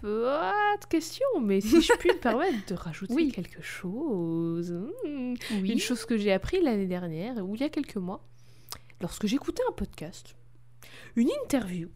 pas 0.00 0.54
de 0.80 0.86
questions, 0.86 1.26
mais 1.42 1.60
si 1.60 1.82
je 1.82 1.92
puis 1.98 2.08
me 2.08 2.18
permettre 2.18 2.64
de 2.68 2.74
rajouter 2.74 3.12
Oui. 3.12 3.30
quelque 3.32 3.60
chose. 3.60 4.72
hmm, 5.04 5.34
Oui. 5.60 5.72
Une 5.72 5.78
chose 5.78 6.06
que 6.06 6.16
j'ai 6.16 6.32
appris 6.32 6.62
l'année 6.62 6.86
dernière, 6.86 7.36
ou 7.46 7.54
il 7.54 7.60
y 7.60 7.64
a 7.64 7.68
quelques 7.68 7.96
mois, 7.96 8.26
lorsque 9.02 9.26
j'écoutais 9.26 9.62
un 9.68 9.72
podcast, 9.72 10.36
une 11.18 11.30
interview 11.44 11.88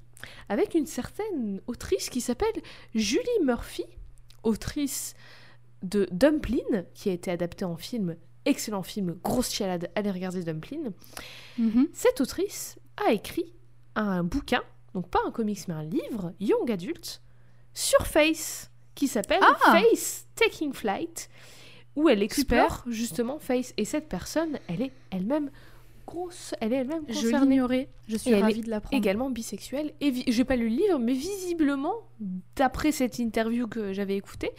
avec 0.48 0.74
une 0.74 0.86
certaine 0.86 1.60
autrice 1.66 2.10
qui 2.10 2.20
s'appelle 2.20 2.54
Julie 2.94 3.22
Murphy, 3.44 3.84
autrice 4.42 5.14
de 5.82 6.08
Dumplin, 6.10 6.84
qui 6.94 7.08
a 7.08 7.12
été 7.12 7.30
adaptée 7.30 7.64
en 7.64 7.76
film, 7.76 8.16
excellent 8.44 8.82
film, 8.82 9.16
grosse 9.22 9.50
chialade, 9.50 9.90
allez 9.94 10.10
regarder 10.10 10.42
Dumplin. 10.42 10.92
Mhm. 11.58 11.88
Cette 11.92 12.20
autrice 12.20 12.78
a 13.06 13.12
écrit 13.12 13.52
un 13.94 14.24
bouquin, 14.24 14.62
donc 14.94 15.08
pas 15.08 15.20
un 15.26 15.30
comics 15.30 15.66
mais 15.68 15.74
un 15.74 15.84
livre, 15.84 16.32
young 16.40 16.70
adulte, 16.70 17.22
sur 17.74 18.06
Face, 18.06 18.70
qui 18.94 19.08
s'appelle 19.08 19.40
Ah 19.42 19.56
Face 19.58 20.26
Taking 20.34 20.72
Flight, 20.72 21.28
où 21.94 22.08
elle 22.08 22.22
explore 22.22 22.82
justement 22.86 23.38
Face. 23.38 23.72
Et 23.76 23.84
cette 23.84 24.08
personne, 24.08 24.58
elle 24.68 24.82
est 24.82 24.92
elle-même 25.10 25.50
grosse, 26.06 26.54
elle 26.60 26.72
est 26.72 26.76
elle-même 26.76 27.02
Je 27.08 27.14
concernée. 27.14 27.50
l'ignorais. 27.56 27.88
Je 28.08 28.16
suis 28.16 28.30
Et 28.30 28.34
elle 28.34 28.42
ravie 28.42 28.60
est 28.60 28.62
de 28.64 28.70
l'apprendre. 28.70 28.96
Également 28.96 29.30
bisexuelle. 29.30 29.92
Et 30.00 30.10
vi- 30.10 30.24
j'ai 30.28 30.44
pas 30.44 30.56
lu 30.56 30.68
le 30.68 30.76
livre, 30.76 30.98
mais 30.98 31.12
visiblement, 31.14 31.94
d'après 32.56 32.92
cette 32.92 33.18
interview 33.18 33.66
que 33.68 33.92
j'avais 33.92 34.16
écoutée, 34.16 34.50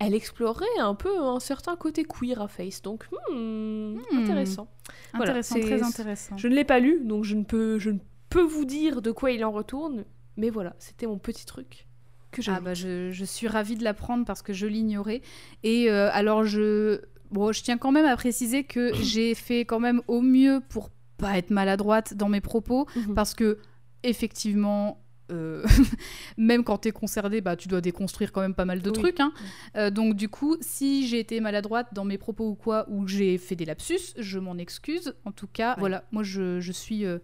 elle 0.00 0.14
explorait 0.14 0.64
un 0.78 0.94
peu 0.94 1.18
un 1.18 1.40
certain 1.40 1.76
côté 1.76 2.04
queer 2.04 2.40
à 2.40 2.48
Face. 2.48 2.82
Donc, 2.82 3.04
hmm, 3.32 3.94
Hmm. 3.96 3.98
intéressant. 4.18 4.68
Voilà, 5.14 5.30
Intéressant, 5.32 5.60
très 5.60 5.82
intéressant. 5.82 6.36
Je 6.36 6.48
ne 6.48 6.54
l'ai 6.54 6.64
pas 6.64 6.78
lu, 6.78 7.00
donc 7.04 7.24
je 7.24 7.34
ne 7.34 7.44
peux, 7.44 7.78
je 7.78 7.90
ne 7.90 7.98
peux 8.30 8.42
vous 8.42 8.64
dire 8.64 9.02
de 9.02 9.10
quoi 9.10 9.30
il 9.32 9.44
en 9.44 9.50
retourne. 9.50 10.04
Mais 10.36 10.50
voilà, 10.50 10.76
c'était 10.78 11.06
mon 11.06 11.18
petit 11.18 11.44
truc 11.46 11.86
que. 12.30 12.42
Ah 12.48 12.60
bah 12.60 12.74
je, 12.74 13.10
je 13.10 13.24
suis 13.24 13.48
ravie 13.48 13.74
de 13.74 13.82
l'apprendre 13.82 14.24
parce 14.24 14.42
que 14.42 14.52
je 14.52 14.66
l'ignorais. 14.66 15.20
Et 15.64 15.90
euh, 15.90 16.10
alors 16.12 16.44
je... 16.44 17.00
Bon, 17.30 17.52
je 17.52 17.62
tiens 17.62 17.78
quand 17.78 17.92
même 17.92 18.06
à 18.06 18.16
préciser 18.16 18.64
que 18.64 18.92
j'ai 19.02 19.34
fait 19.34 19.60
quand 19.64 19.80
même 19.80 20.00
au 20.08 20.20
mieux 20.22 20.60
pour 20.68 20.90
pas 21.16 21.36
être 21.38 21.50
maladroite 21.50 22.14
dans 22.14 22.28
mes 22.28 22.40
propos 22.40 22.86
Mhm. 22.96 23.14
parce 23.14 23.34
que 23.34 23.58
effectivement... 24.02 25.02
euh, 25.30 25.62
même 26.38 26.64
quand 26.64 26.78
t'es 26.78 26.90
concerné, 26.92 27.42
bah, 27.42 27.54
tu 27.54 27.68
dois 27.68 27.82
déconstruire 27.82 28.32
quand 28.32 28.40
même 28.40 28.54
pas 28.54 28.64
mal 28.64 28.80
de 28.80 28.88
Oui. 28.90 28.96
trucs. 28.96 29.20
hein. 29.20 29.32
Euh, 29.76 29.90
donc 29.90 30.14
du 30.14 30.28
coup, 30.30 30.56
si 30.62 31.06
j'ai 31.06 31.18
été 31.18 31.40
maladroite 31.40 31.88
dans 31.92 32.04
mes 32.06 32.16
propos 32.16 32.48
ou 32.48 32.54
quoi, 32.54 32.86
ou 32.88 33.06
j'ai 33.06 33.36
fait 33.36 33.54
des 33.56 33.66
lapsus, 33.66 34.14
je 34.16 34.38
m'en 34.38 34.56
excuse. 34.56 35.12
En 35.26 35.32
tout 35.32 35.46
cas, 35.46 35.72
Ouais. 35.74 35.80
voilà, 35.80 36.04
moi 36.12 36.22
je, 36.22 36.60
je 36.60 36.72
suis... 36.72 37.04
euh, 37.04 37.18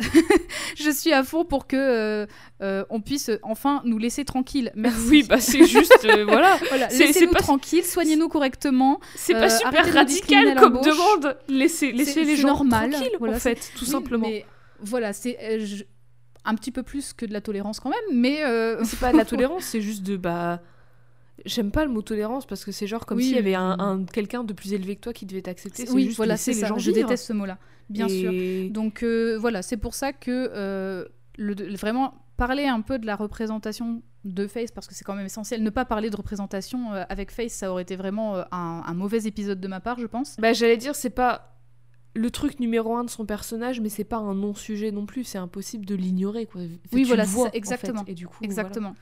je 0.82 0.90
suis 0.90 1.12
à 1.12 1.22
fond 1.22 1.44
pour 1.44 1.66
que 1.66 1.76
euh, 1.76 2.26
euh, 2.62 2.84
on 2.90 3.00
puisse 3.00 3.30
enfin 3.42 3.82
nous 3.84 3.98
laisser 3.98 4.24
tranquilles. 4.24 4.72
Merci. 4.74 5.08
Oui, 5.10 5.22
bah 5.28 5.38
c'est 5.40 5.64
juste, 5.66 6.04
euh, 6.04 6.24
voilà. 6.28 6.58
Laissez-nous 6.90 7.32
pas- 7.32 7.40
tranquilles, 7.40 7.84
soignez-nous 7.84 8.28
correctement. 8.28 9.00
C'est 9.14 9.34
Euh, 9.34 9.40
pas 9.40 9.50
super 9.50 9.92
radical 9.92 10.54
comme 10.56 10.80
demande. 10.80 11.36
Laissez, 11.48 11.92
laissez 11.92 12.24
les 12.24 12.36
gens 12.36 12.48
normal, 12.48 12.90
tranquilles, 12.90 13.16
voilà, 13.18 13.36
en 13.36 13.40
fait, 13.40 13.70
tout 13.76 13.84
Oui, 13.84 13.90
simplement. 13.90 14.26
Mais 14.28 14.44
voilà, 14.80 15.12
c'est 15.12 15.38
euh, 15.42 15.64
je- 15.64 15.84
un 16.44 16.54
petit 16.56 16.70
peu 16.70 16.82
plus 16.82 17.12
que 17.12 17.24
de 17.26 17.32
la 17.32 17.40
tolérance 17.40 17.80
quand 17.80 17.90
même, 17.90 18.18
mais 18.20 18.44
euh, 18.44 18.82
C'est 18.84 18.98
pas 18.98 19.12
de 19.12 19.16
la 19.16 19.24
tolérance, 19.24 19.64
c'est 19.64 19.80
juste 19.80 20.02
de 20.02 20.16
bah. 20.16 20.60
J'aime 21.46 21.70
pas 21.72 21.84
le 21.84 21.90
mot 21.90 22.00
tolérance 22.02 22.46
parce 22.46 22.64
que 22.64 22.70
c'est 22.72 22.86
genre 22.86 23.06
comme 23.06 23.18
Oui, 23.18 23.24
s'il 23.24 23.34
y 23.34 23.38
avait 23.38 23.54
un, 23.56 23.76
un- 23.78 24.04
quelqu'un 24.04 24.44
de 24.44 24.52
plus 24.52 24.72
élevé 24.72 24.94
que 24.96 25.00
toi 25.00 25.12
qui 25.12 25.26
devait 25.26 25.42
t'accepter. 25.42 25.84
oui, 25.90 26.04
juste 26.04 26.16
voilà, 26.16 26.36
c'est 26.36 26.52
ça. 26.52 26.68
gens 26.68 26.78
Je 26.78 26.90
vivre. 26.92 27.06
déteste 27.08 27.26
ce 27.26 27.32
mot-là, 27.32 27.58
bien 27.90 28.08
sûr. 28.08 28.32
Donc 28.70 29.02
euh, 29.02 29.36
voilà, 29.38 29.62
c'est 29.62 29.76
pour 29.76 29.94
ça 29.94 30.12
que 30.12 30.50
euh, 30.54 31.04
le, 31.36 31.54
vraiment 31.76 32.14
parler 32.36 32.66
un 32.66 32.80
peu 32.80 32.98
de 32.98 33.06
la 33.06 33.16
représentation 33.16 34.02
de 34.24 34.46
Face, 34.46 34.70
parce 34.70 34.86
que 34.86 34.94
c'est 34.94 35.04
quand 35.04 35.14
même 35.14 35.26
essentiel. 35.26 35.62
Ne 35.62 35.70
pas 35.70 35.84
parler 35.84 36.08
de 36.08 36.16
représentation 36.16 36.92
euh, 36.92 37.04
avec 37.08 37.30
Face, 37.30 37.52
ça 37.52 37.70
aurait 37.70 37.82
été 37.82 37.94
vraiment 37.96 38.36
un, 38.52 38.82
un 38.86 38.94
mauvais 38.94 39.24
épisode 39.26 39.60
de 39.60 39.68
ma 39.68 39.80
part, 39.80 39.98
je 39.98 40.06
pense. 40.06 40.36
Bah, 40.38 40.52
j'allais 40.52 40.76
dire, 40.78 40.94
c'est 40.94 41.10
pas 41.10 41.50
le 42.14 42.30
truc 42.30 42.60
numéro 42.60 42.96
un 42.96 43.02
de 43.04 43.10
son 43.10 43.26
personnage, 43.26 43.80
mais 43.80 43.88
c'est 43.88 44.04
pas 44.04 44.16
un 44.18 44.34
non-sujet 44.34 44.92
non 44.92 45.04
plus. 45.04 45.24
C'est 45.24 45.36
impossible 45.38 45.84
de 45.84 45.94
l'ignorer, 45.96 46.48
Oui, 46.54 46.78
tu 46.92 47.04
voilà, 47.04 47.24
le 47.24 47.28
c'est 47.28 47.34
vois, 47.34 47.44
ça, 47.44 47.48
en 47.48 47.52
fait, 47.52 47.58
exactement. 47.58 48.04
Et 48.06 48.14
du 48.14 48.26
coup, 48.28 48.38
Exactement. 48.42 48.94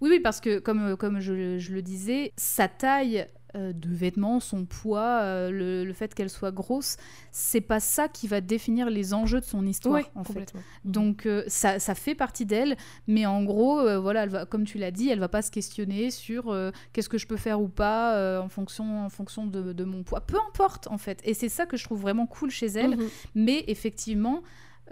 Oui, 0.00 0.08
oui, 0.10 0.20
parce 0.20 0.40
que 0.40 0.58
comme, 0.58 0.92
euh, 0.92 0.96
comme 0.96 1.20
je, 1.20 1.58
je 1.58 1.72
le 1.72 1.82
disais, 1.82 2.32
sa 2.36 2.68
taille 2.68 3.26
euh, 3.56 3.72
de 3.72 3.88
vêtements, 3.88 4.38
son 4.38 4.64
poids, 4.64 5.20
euh, 5.22 5.50
le, 5.50 5.84
le 5.84 5.92
fait 5.92 6.14
qu'elle 6.14 6.30
soit 6.30 6.52
grosse, 6.52 6.96
c'est 7.32 7.60
pas 7.60 7.80
ça 7.80 8.08
qui 8.08 8.28
va 8.28 8.40
définir 8.40 8.88
les 8.90 9.12
enjeux 9.12 9.40
de 9.40 9.44
son 9.44 9.66
histoire. 9.66 9.94
Ouais, 9.94 10.06
en 10.14 10.22
fait. 10.22 10.52
Donc 10.84 11.26
euh, 11.26 11.42
ça, 11.48 11.80
ça 11.80 11.94
fait 11.96 12.14
partie 12.14 12.46
d'elle, 12.46 12.76
mais 13.08 13.26
en 13.26 13.42
gros, 13.42 14.00
voilà, 14.00 14.22
elle 14.22 14.28
va, 14.28 14.46
comme 14.46 14.64
tu 14.64 14.78
l'as 14.78 14.92
dit, 14.92 15.08
elle 15.08 15.18
va 15.18 15.28
pas 15.28 15.42
se 15.42 15.50
questionner 15.50 16.10
sur 16.10 16.56
qu'est-ce 16.92 17.08
que 17.08 17.18
je 17.18 17.26
peux 17.26 17.36
faire 17.36 17.60
ou 17.60 17.68
pas 17.68 18.40
en 18.40 18.48
fonction, 18.48 19.04
en 19.04 19.08
fonction 19.10 19.46
de, 19.46 19.72
de 19.72 19.84
mon 19.84 20.04
poids. 20.04 20.20
Peu 20.20 20.36
importe, 20.48 20.86
en 20.86 20.98
fait. 20.98 21.20
Et 21.24 21.34
c'est 21.34 21.48
ça 21.48 21.66
que 21.66 21.76
je 21.76 21.84
trouve 21.84 22.00
vraiment 22.00 22.26
cool 22.26 22.50
chez 22.50 22.66
elle. 22.66 22.96
Mhm. 22.96 23.08
Mais 23.34 23.64
effectivement, 23.66 24.42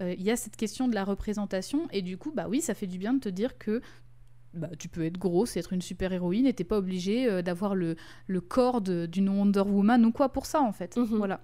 euh, 0.01 0.14
il 0.18 0.22
y 0.22 0.30
a 0.30 0.36
cette 0.36 0.56
question 0.56 0.89
de 0.89 0.94
la 0.94 1.05
représentation, 1.05 1.89
et 1.93 2.02
du 2.02 2.18
coup, 2.18 2.32
bah 2.35 2.47
oui, 2.48 2.60
ça 2.60 2.74
fait 2.74 2.86
du 2.86 2.98
bien 2.98 3.14
de 3.14 3.20
te 3.20 3.28
dire 3.28 3.56
que 3.59 3.80
bah, 4.59 4.68
tu 4.78 4.89
peux 4.89 5.05
être 5.05 5.18
grosse 5.18 5.56
et 5.56 5.60
être 5.60 5.72
une 5.72 5.82
super 5.82 6.12
héroïne, 6.12 6.47
et 6.47 6.52
t'es 6.52 6.64
pas 6.64 6.78
obligé 6.78 7.28
euh, 7.28 7.43
d'avoir 7.43 7.74
le, 7.74 7.97
le 8.26 8.40
corps 8.40 8.80
d'une 8.80 9.28
Wonder 9.28 9.60
Woman 9.62 10.05
ou 10.05 10.12
quoi 10.12 10.28
pour 10.30 10.47
ça, 10.47 10.60
en 10.60 10.72
fait. 10.72 10.97
Mhm. 10.97 11.16
Voilà. 11.16 11.40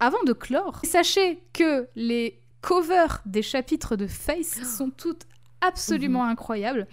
Avant 0.00 0.22
de 0.24 0.32
clore, 0.32 0.80
sachez 0.84 1.40
que 1.52 1.88
les 1.94 2.40
covers 2.60 3.22
des 3.26 3.42
chapitres 3.42 3.96
de 3.96 4.06
Face 4.06 4.62
sont 4.76 4.90
toutes 4.90 5.26
absolument 5.60 6.24
incroyables. 6.24 6.86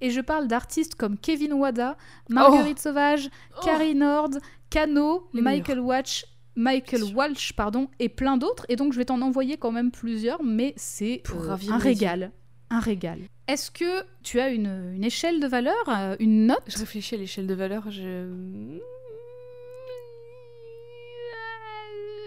Et 0.00 0.10
je 0.10 0.20
parle 0.20 0.46
d'artistes 0.46 0.94
comme 0.94 1.18
Kevin 1.18 1.52
Wada, 1.54 1.96
Marguerite 2.28 2.78
Sauvage, 2.78 3.28
Oh. 3.56 3.60
Carrie 3.64 3.94
Nord, 3.96 4.30
Cano, 4.70 5.28
Les 5.34 5.42
Michael 5.42 5.80
Watch, 5.80 6.24
Michael. 6.54 7.02
Walsh, 7.14 7.52
pardon, 7.54 7.88
et 7.98 8.08
plein 8.08 8.36
d'autres. 8.36 8.66
Et 8.68 8.76
donc 8.76 8.92
je 8.92 8.98
vais 8.98 9.04
t'en 9.04 9.20
envoyer 9.22 9.56
quand 9.56 9.72
même 9.72 9.90
plusieurs, 9.90 10.42
mais 10.42 10.74
c'est 10.76 11.22
euh, 11.32 11.56
un 11.70 11.78
régal. 11.78 12.32
Un 12.70 12.80
régal. 12.80 13.20
Est-ce 13.46 13.70
que 13.70 14.04
tu 14.22 14.40
as 14.40 14.48
une, 14.50 14.92
une 14.94 15.04
échelle 15.04 15.40
de 15.40 15.46
valeur, 15.46 15.74
euh, 15.88 16.16
une 16.20 16.46
note? 16.46 16.62
Je 16.66 16.76
réfléchis 16.78 17.14
à 17.14 17.18
l'échelle 17.18 17.46
de 17.46 17.54
valeur. 17.54 17.90
Je... 17.90 18.28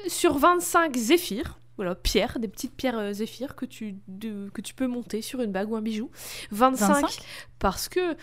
Sur 0.08 0.38
25 0.40 0.96
zéphyrs, 0.98 1.60
voilà, 1.78 1.94
pierres, 1.96 2.40
des 2.40 2.48
petites 2.48 2.76
pierres 2.76 2.98
euh, 2.98 3.14
zéphyrs 3.14 3.56
que 3.56 3.66
tu, 3.66 3.98
de- 4.08 4.50
que 4.50 4.62
tu 4.62 4.74
peux 4.74 4.88
monter 4.88 5.22
sur 5.22 5.42
une 5.42 5.52
bague 5.52 5.70
ou 5.72 5.76
un 5.76 5.82
bijou. 5.82 6.10
25, 6.52 6.88
25? 7.04 7.20
parce 7.60 7.88
que 7.88 8.16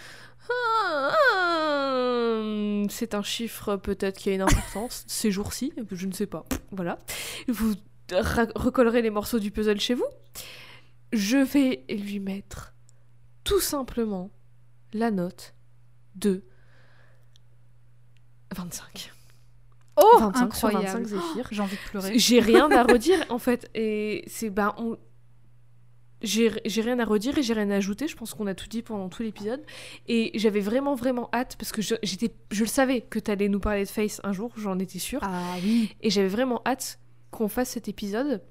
ah, 0.51 1.15
c'est 2.91 3.15
un 3.15 3.23
chiffre 3.23 3.77
peut-être 3.77 4.19
qui 4.19 4.31
a 4.31 4.33
une 4.35 4.41
importance 4.43 5.05
ces 5.09 5.31
jours-ci, 5.31 5.73
je 5.93 6.07
ne 6.07 6.13
sais 6.13 6.27
pas. 6.27 6.45
Voilà. 6.73 6.99
Vous 7.47 7.75
recollerez 8.11 9.03
les 9.03 9.11
morceaux 9.11 9.39
du 9.39 9.51
puzzle 9.53 9.79
chez 9.81 9.95
vous. 9.95 10.07
Je 11.13 11.39
vais 11.39 11.85
lui 11.89 12.21
mettre 12.21 12.75
tout 13.45 13.61
simplement 13.61 14.31
la 14.93 15.11
note 15.11 15.55
de 16.15 16.43
25. 18.55 19.13
Oh, 19.97 20.19
25 20.21 20.55
sur 20.55 20.69
incroyable. 20.69 21.05
25 21.05 21.07
zéphyrs. 21.07 21.49
J'ai 21.51 21.63
envie 21.63 21.77
de 21.77 21.91
pleurer. 21.91 22.19
J'ai 22.19 22.41
rien 22.41 22.71
à 22.71 22.83
redire 22.93 23.25
en 23.31 23.39
fait. 23.39 23.71
Et 23.75 24.25
c'est 24.27 24.51
bah 24.51 24.75
on. 24.79 24.97
J'ai 26.21 26.51
rien 26.67 26.99
à 26.99 27.05
redire 27.05 27.39
et 27.39 27.43
j'ai 27.43 27.53
rien 27.53 27.71
à 27.71 27.77
ajouter. 27.77 28.09
Je 28.09 28.17
pense 28.17 28.35
qu'on 28.35 28.47
a 28.49 28.55
tout 28.55 28.67
dit 28.69 28.83
pendant 28.83 29.09
tout 29.09 29.23
l'épisode. 29.23 29.63
Et 30.09 30.33
j'avais 30.35 30.61
vraiment, 30.61 30.95
vraiment 30.97 31.29
hâte 31.33 31.57
parce 31.57 31.71
que 31.71 31.81
je, 31.81 31.95
j'étais, 32.03 32.35
je 32.51 32.65
le 32.65 32.69
savais 32.69 33.03
que 33.03 33.21
t'allais 33.21 33.49
nous 33.49 33.61
parler 33.61 33.85
de 33.85 33.89
Face 33.89 34.21
un 34.25 34.33
jour, 34.33 34.53
j'en 34.57 34.79
étais 34.81 34.99
sûre. 34.99 35.21
Ah 35.23 35.55
oui. 35.63 35.95
Et 36.01 36.11
j'avais 36.11 36.29
vraiment 36.29 36.61
hâte 36.67 36.99
qu'on 37.31 37.49
fasse 37.49 37.71
cet 37.71 37.89
épisode. 37.89 38.43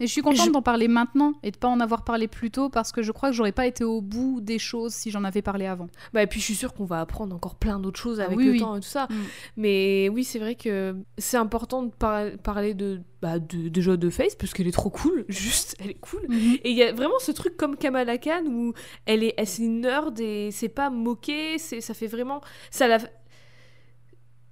Et 0.00 0.06
je 0.06 0.12
suis 0.12 0.22
contente 0.22 0.46
Je- 0.46 0.50
d'en 0.52 0.62
parler 0.62 0.86
maintenant 0.86 1.32
et 1.42 1.50
de 1.50 1.56
pas 1.56 1.66
en 1.68 1.80
avoir 1.80 2.04
parlé 2.04 2.28
plus 2.28 2.50
tôt 2.52 2.68
parce 2.68 2.92
que 2.92 3.02
je 3.02 3.10
crois 3.10 3.30
que 3.30 3.34
j'aurais 3.36 3.52
pas 3.52 3.66
été 3.66 3.82
au 3.82 4.00
bout 4.00 4.40
des 4.40 4.58
choses 4.60 4.94
si 4.94 5.10
j'en 5.10 5.24
avais 5.24 5.42
parlé 5.42 5.66
avant. 5.66 5.88
Bah, 6.12 6.22
et 6.22 6.26
puis 6.28 6.38
je 6.40 6.44
suis 6.44 6.54
sûre 6.54 6.72
qu'on 6.72 6.84
va 6.84 7.00
apprendre 7.00 7.34
encore 7.34 7.56
plein 7.56 7.80
d'autres 7.80 7.98
choses 7.98 8.20
Ah 8.20 8.24
avec 8.26 8.38
oui, 8.38 8.44
le 8.44 8.50
oui. 8.52 8.60
temps 8.60 8.76
et 8.76 8.80
tout 8.80 8.86
ça. 8.86 9.08
Mm. 9.10 9.14
Mais 9.56 10.08
oui, 10.10 10.22
c'est 10.22 10.38
vrai 10.38 10.54
que 10.54 10.96
c'est 11.18 11.36
important 11.36 11.82
de 11.82 11.90
par- 11.90 12.30
parler 12.44 12.74
de, 12.74 13.00
bah, 13.22 13.38
de, 13.40 13.68
déjà 13.68 13.96
de 13.96 14.08
Face 14.10 14.36
parce 14.36 14.52
qu'elle 14.54 14.68
est 14.68 14.72
trop 14.72 14.90
cool. 14.90 15.24
Juste, 15.28 15.74
elle 15.80 15.90
est 15.90 15.94
cool. 16.00 16.26
Et 16.62 16.70
il 16.70 16.76
y 16.76 16.82
a 16.84 16.92
vraiment 16.92 17.18
ce 17.18 17.32
truc 17.32 17.56
comme 17.56 17.76
Kamala 17.76 18.18
Khan 18.18 18.44
où 18.46 18.74
elle 19.04 19.24
est, 19.24 19.58
une 19.58 19.80
nerd 19.80 20.18
et 20.20 20.50
c'est 20.52 20.68
pas 20.68 20.90
moqué, 20.90 21.58
c'est, 21.58 21.80
ça 21.80 21.92
fait 21.94 22.06
vraiment, 22.06 22.40
ça 22.70 22.86
la, 22.86 22.98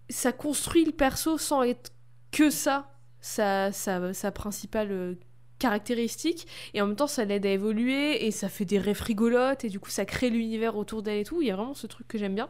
ça 0.08 0.32
construit 0.32 0.84
le 0.84 0.92
perso 0.92 1.38
sans 1.38 1.62
être 1.62 1.92
que 2.32 2.50
ça, 2.50 2.90
sa, 3.20 3.72
sa, 3.72 4.12
sa 4.12 4.30
principale 4.30 5.16
euh, 5.56 5.58
caractéristique 5.58 6.46
et 6.74 6.80
en 6.82 6.86
même 6.86 6.96
temps 6.96 7.06
ça 7.06 7.24
l'aide 7.24 7.46
à 7.46 7.50
évoluer 7.50 8.26
et 8.26 8.30
ça 8.30 8.48
fait 8.48 8.64
des 8.64 8.78
rêves 8.78 9.00
rigolotes 9.00 9.64
et 9.64 9.68
du 9.68 9.80
coup 9.80 9.90
ça 9.90 10.04
crée 10.04 10.30
l'univers 10.30 10.76
autour 10.76 11.02
d'elle 11.02 11.18
et 11.20 11.24
tout. 11.24 11.40
Il 11.42 11.48
y 11.48 11.50
a 11.50 11.56
vraiment 11.56 11.74
ce 11.74 11.86
truc 11.86 12.06
que 12.08 12.18
j'aime 12.18 12.34
bien. 12.34 12.48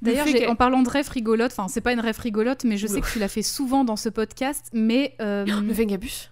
Le 0.00 0.12
D'ailleurs, 0.14 0.50
en 0.50 0.56
parlant 0.56 0.82
de 0.82 0.88
rêve 0.88 1.08
rigolote, 1.10 1.52
enfin 1.52 1.68
c'est 1.68 1.82
pas 1.82 1.92
une 1.92 2.00
rêve 2.00 2.18
rigolote, 2.18 2.64
mais 2.64 2.76
je 2.78 2.86
sais 2.86 3.00
que 3.00 3.10
tu 3.12 3.18
l'as 3.18 3.28
fait 3.28 3.42
souvent 3.42 3.84
dans 3.84 3.96
ce 3.96 4.08
podcast, 4.08 4.68
mais 4.72 5.14
euh, 5.20 5.44
le 5.60 5.72
Vengabus. 5.72 6.30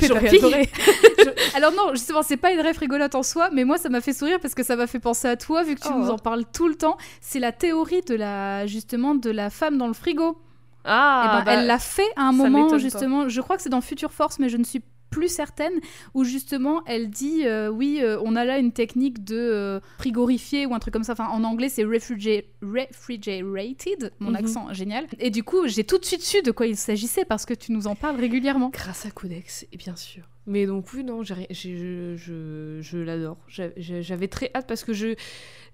J'aurais 0.00 0.20
Peppa 0.20 0.30
Pig. 0.30 0.38
adoré. 0.38 0.68
Je- 1.18 1.56
Alors 1.56 1.72
non, 1.72 1.90
justement, 1.94 2.22
c'est 2.22 2.36
pas 2.36 2.52
une 2.52 2.60
rêve 2.60 2.78
rigolote 2.78 3.14
en 3.16 3.22
soi, 3.24 3.50
mais 3.52 3.64
moi 3.64 3.76
ça 3.76 3.88
m'a 3.88 4.00
fait 4.00 4.12
sourire 4.12 4.38
parce 4.40 4.54
que 4.54 4.62
ça 4.62 4.76
m'a 4.76 4.86
fait 4.86 5.00
penser 5.00 5.26
à 5.28 5.36
toi 5.36 5.62
vu 5.64 5.74
que 5.74 5.80
tu 5.80 5.88
Oh. 5.92 5.98
nous 5.98 6.10
en 6.10 6.16
parles 6.18 6.44
tout 6.52 6.68
le 6.68 6.76
temps. 6.76 6.96
C'est 7.20 7.40
la 7.40 7.50
théorie 7.52 8.02
de 8.02 8.14
la 8.14 8.66
justement 8.66 9.14
de 9.16 9.30
la 9.30 9.50
femme 9.50 9.76
dans 9.76 9.88
le 9.88 9.92
frigo. 9.94 10.38
Ah, 10.84 11.22
Eh 11.24 11.38
ben, 11.38 11.44
bah, 11.44 11.52
elle 11.60 11.66
l'a 11.66 11.78
fait 11.78 12.08
à 12.16 12.22
un 12.22 12.32
moment 12.32 12.78
justement. 12.78 13.28
Je 13.28 13.40
crois 13.40 13.56
que 13.56 13.62
c'est 13.62 13.68
dans 13.68 13.80
Future 13.80 14.12
Force, 14.12 14.38
mais 14.38 14.48
je 14.48 14.56
ne 14.56 14.64
suis 14.64 14.82
plus 15.10 15.26
certaine 15.28 15.72
où 16.14 16.22
justement 16.22 16.82
elle 16.86 17.10
dit 17.10 17.44
euh, 17.44 17.68
oui 17.68 17.98
euh, 18.00 18.20
on 18.22 18.36
a 18.36 18.44
là 18.44 18.58
une 18.58 18.70
technique 18.70 19.24
de 19.24 19.34
euh, 19.36 19.80
frigorifier 19.98 20.66
ou 20.66 20.74
un 20.74 20.78
truc 20.78 20.94
comme 20.94 21.02
ça 21.02 21.14
enfin 21.14 21.26
en 21.26 21.42
anglais 21.42 21.68
c'est 21.68 21.82
refrigera- 21.82 22.44
refrigerated 22.62 24.12
mon 24.20 24.30
Mhm. 24.30 24.36
accent 24.36 24.72
génial 24.72 25.06
et 25.18 25.30
du 25.30 25.42
coup 25.42 25.66
j'ai 25.66 25.82
tout 25.82 25.98
de 25.98 26.04
suite 26.04 26.22
su 26.22 26.42
de 26.42 26.52
quoi 26.52 26.68
il 26.68 26.76
s'agissait 26.76 27.24
parce 27.24 27.44
que 27.44 27.54
tu 27.54 27.72
nous 27.72 27.88
en 27.88 27.96
parles 27.96 28.20
régulièrement 28.20 28.70
Grâce 28.72 29.04
à 29.04 29.10
Codex, 29.10 29.66
et 29.72 29.76
bien 29.76 29.96
sûr. 29.96 30.22
Mais 30.46 30.66
donc 30.66 30.92
oui, 30.94 31.02
non, 31.04 31.22
je, 31.22 31.34
je, 31.50 32.78
je 32.80 32.98
l'adore. 32.98 33.36
J'a- 33.48 33.70
j'a- 33.76 34.00
J'avais 34.02 34.28
très 34.28 34.50
hâte 34.54 34.66
parce 34.68 34.84
que 34.84 34.92
je 34.92 35.14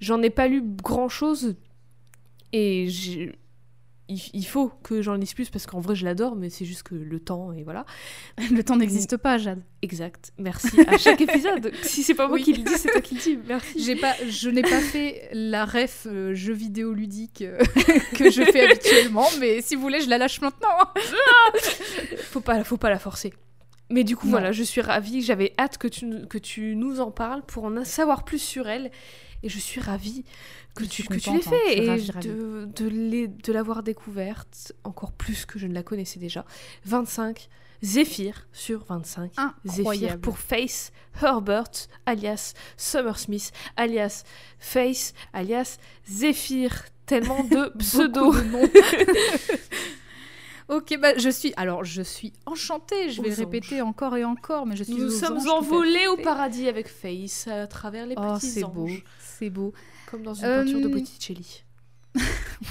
j'en 0.00 0.22
ai 0.22 0.30
pas 0.30 0.48
lu 0.48 0.62
grand 0.62 1.08
chose 1.10 1.56
et 2.52 2.86
j'ai- 2.88 3.34
il, 4.08 4.20
il 4.34 4.44
faut 4.46 4.68
que 4.82 5.02
j'en 5.02 5.14
lise 5.14 5.34
plus 5.34 5.50
parce 5.50 5.66
qu'en 5.66 5.80
vrai 5.80 5.94
je 5.96 6.04
l'adore, 6.04 6.36
mais 6.36 6.48
c'est 6.50 6.64
juste 6.64 6.82
que 6.84 6.94
le 6.94 7.18
temps 7.20 7.52
et 7.52 7.62
voilà. 7.64 7.84
Le 8.50 8.62
temps 8.62 8.76
n'existe 8.76 9.16
pas, 9.16 9.36
Jade. 9.38 9.62
Exact. 9.82 10.32
Merci 10.38 10.80
à 10.86 10.96
chaque 10.98 11.20
épisode. 11.28 11.72
si 11.82 12.02
c'est 12.02 12.14
pas 12.14 12.26
moi 12.28 12.36
Oui. 12.36 12.42
qui 12.44 12.52
le 12.52 12.62
dis, 12.62 12.72
c'est 12.76 12.90
toi 12.90 13.00
qui 13.00 13.14
le 13.16 13.20
dis. 13.20 13.38
Merci. 13.48 13.82
J'ai 13.84 13.96
pas, 13.96 14.14
je 14.28 14.48
n'ai 14.50 14.62
pas 14.62 14.80
fait 14.80 15.28
la 15.32 15.64
ref 15.64 16.06
euh, 16.06 16.34
jeu 16.34 16.52
vidéo 16.54 16.92
ludique 16.92 17.42
euh, 17.42 17.58
que 18.14 18.30
je 18.30 18.42
fais 18.44 18.70
habituellement, 18.70 19.26
mais 19.40 19.60
si 19.62 19.74
vous 19.74 19.82
voulez, 19.82 20.00
je 20.00 20.08
la 20.08 20.18
lâche 20.18 20.40
maintenant. 20.40 20.68
faut 22.30 22.40
pas, 22.40 22.62
faut 22.64 22.76
pas 22.76 22.90
la 22.90 22.98
forcer. 22.98 23.32
Mais 23.90 24.02
du 24.02 24.16
coup, 24.16 24.26
Non. 24.26 24.32
voilà, 24.32 24.50
je 24.52 24.62
suis 24.64 24.80
ravie. 24.80 25.22
J'avais 25.22 25.52
hâte 25.58 25.78
que 25.78 25.86
tu, 25.86 26.26
que 26.28 26.38
tu 26.38 26.74
nous 26.74 27.00
en 27.00 27.10
parles 27.12 27.42
pour 27.46 27.64
en 27.64 27.84
savoir 27.84 28.24
plus 28.24 28.40
sur 28.40 28.68
elle. 28.68 28.90
Et 29.42 29.48
je 29.48 29.58
suis 29.58 29.80
ravie 29.80 30.24
que 30.74 30.84
Je 30.84 30.88
tu, 30.88 31.02
l'aies 31.10 31.28
hein. 31.28 31.40
Fait 31.40 31.78
et 31.84 31.88
ravie, 31.88 32.10
de, 32.28 32.68
de, 32.74 32.86
l'ai- 32.86 33.28
de 33.28 33.52
l'avoir 33.52 33.82
découverte 33.82 34.72
encore 34.84 35.12
plus 35.12 35.46
que 35.46 35.58
je 35.58 35.66
ne 35.66 35.74
la 35.74 35.82
connaissais 35.82 36.18
déjà. 36.18 36.44
25, 36.84 37.48
Zephyr 37.84 38.46
sur 38.52 38.84
25. 38.86 39.32
Zephyr 39.64 39.80
Incroyable. 39.80 40.20
pour 40.20 40.38
Face 40.38 40.90
Herbert, 41.22 41.70
alias 42.06 42.54
Summer 42.76 43.18
Smith, 43.18 43.52
alias 43.76 44.24
Face, 44.58 45.12
alias 45.32 45.78
Zephyr. 46.10 46.70
Tellement 47.06 47.44
de 47.44 47.72
pseudo. 47.78 48.32
Ok, 50.68 50.98
bah 51.00 51.16
je 51.16 51.28
suis. 51.30 51.52
Alors, 51.56 51.84
je 51.84 52.02
suis 52.02 52.32
enchantée. 52.44 53.10
Je 53.10 53.22
vais 53.22 53.28
le 53.30 53.34
répéter 53.36 53.82
encore 53.82 54.16
et 54.16 54.24
encore, 54.24 54.66
mais 54.66 54.74
je 54.76 54.82
suis. 54.82 54.94
Nous 54.94 55.10
sommes 55.10 55.38
anges, 55.38 55.46
envolés 55.48 56.08
au 56.08 56.16
paradis 56.16 56.68
avec 56.68 56.88
Face 56.88 57.46
à 57.46 57.66
travers 57.66 58.04
les 58.06 58.14
Oh, 58.18 58.34
petits 58.34 58.46
c'est 58.46 58.64
beau, 58.64 58.88
c'est 59.20 59.50
beau. 59.50 59.72
Comme 60.10 60.22
dans 60.22 60.34
une 60.34 60.44
Euh, 60.44 60.64
peinture 60.64 60.80
de 60.80 60.88
Botticelli. 60.88 61.62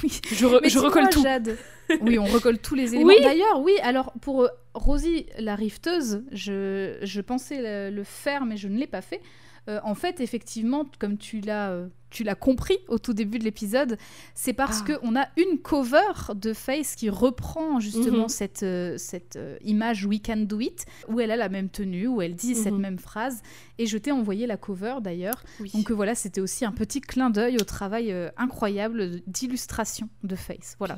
Oui. 0.03 0.19
Je, 0.31 0.45
re- 0.47 0.77
recolle 0.79 1.09
tout. 1.09 1.21
Jade. 1.21 1.57
Oui, 2.01 2.17
on 2.17 2.23
recolle 2.25 2.57
tous 2.57 2.73
les 2.73 2.93
éléments. 2.95 3.07
Oui. 3.09 3.17
D'ailleurs, 3.21 3.61
oui, 3.61 3.73
alors 3.83 4.11
pour 4.19 4.41
euh, 4.43 4.47
Rosie 4.73 5.27
la 5.37 5.53
rifteuse, 5.55 6.23
je, 6.31 6.97
je 7.03 7.21
pensais 7.21 7.61
le, 7.61 7.95
le 7.95 8.03
faire, 8.03 8.45
mais 8.45 8.57
je 8.57 8.67
ne 8.67 8.77
l'ai 8.77 8.87
pas 8.87 9.01
fait. 9.01 9.21
Euh, 9.67 9.79
en 9.83 9.95
fait, 9.95 10.19
effectivement, 10.19 10.85
comme 10.99 11.17
tu 11.17 11.39
l'as 11.41 11.71
euh, 11.71 11.87
tu 12.11 12.23
l'as 12.23 12.35
compris 12.35 12.77
au 12.87 12.97
tout 12.97 13.13
début 13.13 13.39
de 13.39 13.43
l'épisode, 13.43 13.97
c'est 14.35 14.53
parce 14.53 14.83
Ah. 14.87 14.93
qu'on 14.99 15.17
a 15.17 15.27
une 15.35 15.57
cover 15.59 16.33
de 16.35 16.53
Face 16.53 16.95
qui 16.95 17.09
reprend 17.09 17.81
justement 17.81 18.23
Mhm. 18.23 18.29
cette, 18.29 18.63
euh, 18.63 18.97
cette 18.97 19.37
image 19.65 20.05
We 20.05 20.21
Can 20.25 20.37
Do 20.45 20.61
It, 20.61 20.85
où 21.09 21.19
elle 21.19 21.31
a 21.31 21.35
la 21.35 21.49
même 21.49 21.67
tenue, 21.67 22.07
où 22.07 22.21
elle 22.21 22.35
dit 22.35 22.55
cette 22.55 22.73
Mhm. 22.73 22.79
même 22.79 22.99
phrase. 22.99 23.41
Et 23.79 23.85
je 23.85 23.97
t'ai 23.97 24.11
envoyé 24.13 24.47
la 24.47 24.55
cover 24.55 24.99
d'ailleurs. 25.01 25.43
Oui. 25.59 25.71
Donc 25.73 25.91
voilà, 25.91 26.15
c'était 26.15 26.39
aussi 26.39 26.63
un 26.63 26.71
petit 26.71 27.01
clin 27.01 27.29
d'œil 27.31 27.57
au 27.57 27.65
travail 27.65 28.15
incroyable 28.37 29.19
d'illustration 29.27 30.07
de 30.23 30.35
Face. 30.37 30.75
Voilà. 30.79 30.97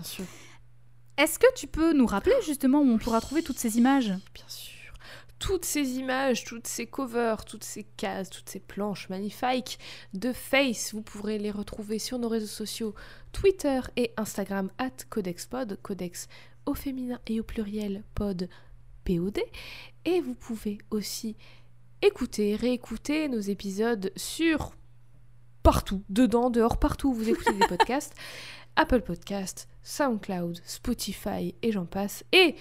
Est-ce 1.17 1.39
que 1.39 1.47
tu 1.55 1.65
peux 1.65 1.93
nous 1.93 2.05
rappeler 2.05 2.35
justement 2.45 2.79
où 2.81 2.89
on 2.91 2.99
pourra 2.99 3.21
trouver 3.21 3.41
toutes 3.41 3.57
ces 3.57 3.79
images? 3.79 4.09
Bien 4.35 4.45
sûr. 4.47 4.73
Toutes 5.39 5.65
ces 5.65 5.97
images, 5.97 6.43
toutes 6.43 6.67
ces 6.67 6.87
covers, 6.87 7.45
toutes 7.45 7.63
ces 7.63 7.83
cases, 7.83 8.29
toutes 8.29 8.49
ces 8.49 8.59
planches 8.59 9.09
magnifiques 9.09 9.77
de 10.13 10.33
Face, 10.33 10.93
vous 10.93 11.01
pourrez 11.01 11.37
les 11.37 11.51
retrouver 11.51 11.99
sur 11.99 12.17
nos 12.17 12.27
réseaux 12.27 12.47
sociaux 12.47 12.95
Twitter 13.31 13.81
et 13.95 14.11
Instagram 14.17 14.71
at 14.79 15.05
CodexPod, 15.09 15.79
Codex 15.81 16.27
au 16.65 16.73
féminin 16.73 17.19
et 17.27 17.39
au 17.39 17.43
pluriel 17.43 18.03
pod 18.15 18.49
POD. 19.05 19.39
Et 20.05 20.21
vous 20.21 20.35
pouvez 20.35 20.79
aussi 20.89 21.37
écouter, 22.01 22.55
réécouter 22.55 23.29
nos 23.29 23.39
épisodes 23.39 24.11
sur 24.15 24.71
partout, 25.63 26.03
dedans, 26.09 26.49
dehors, 26.49 26.79
partout 26.79 27.09
où 27.09 27.13
vous 27.13 27.29
écoutez 27.29 27.53
des 27.53 27.67
podcasts. 27.69 28.15
Apple 28.75 29.01
Podcast, 29.01 29.67
SoundCloud, 29.81 30.61
Spotify 30.63 31.55
et 31.61 31.71
j'en 31.71 31.85
passe. 31.85 32.23
Et 32.31 32.55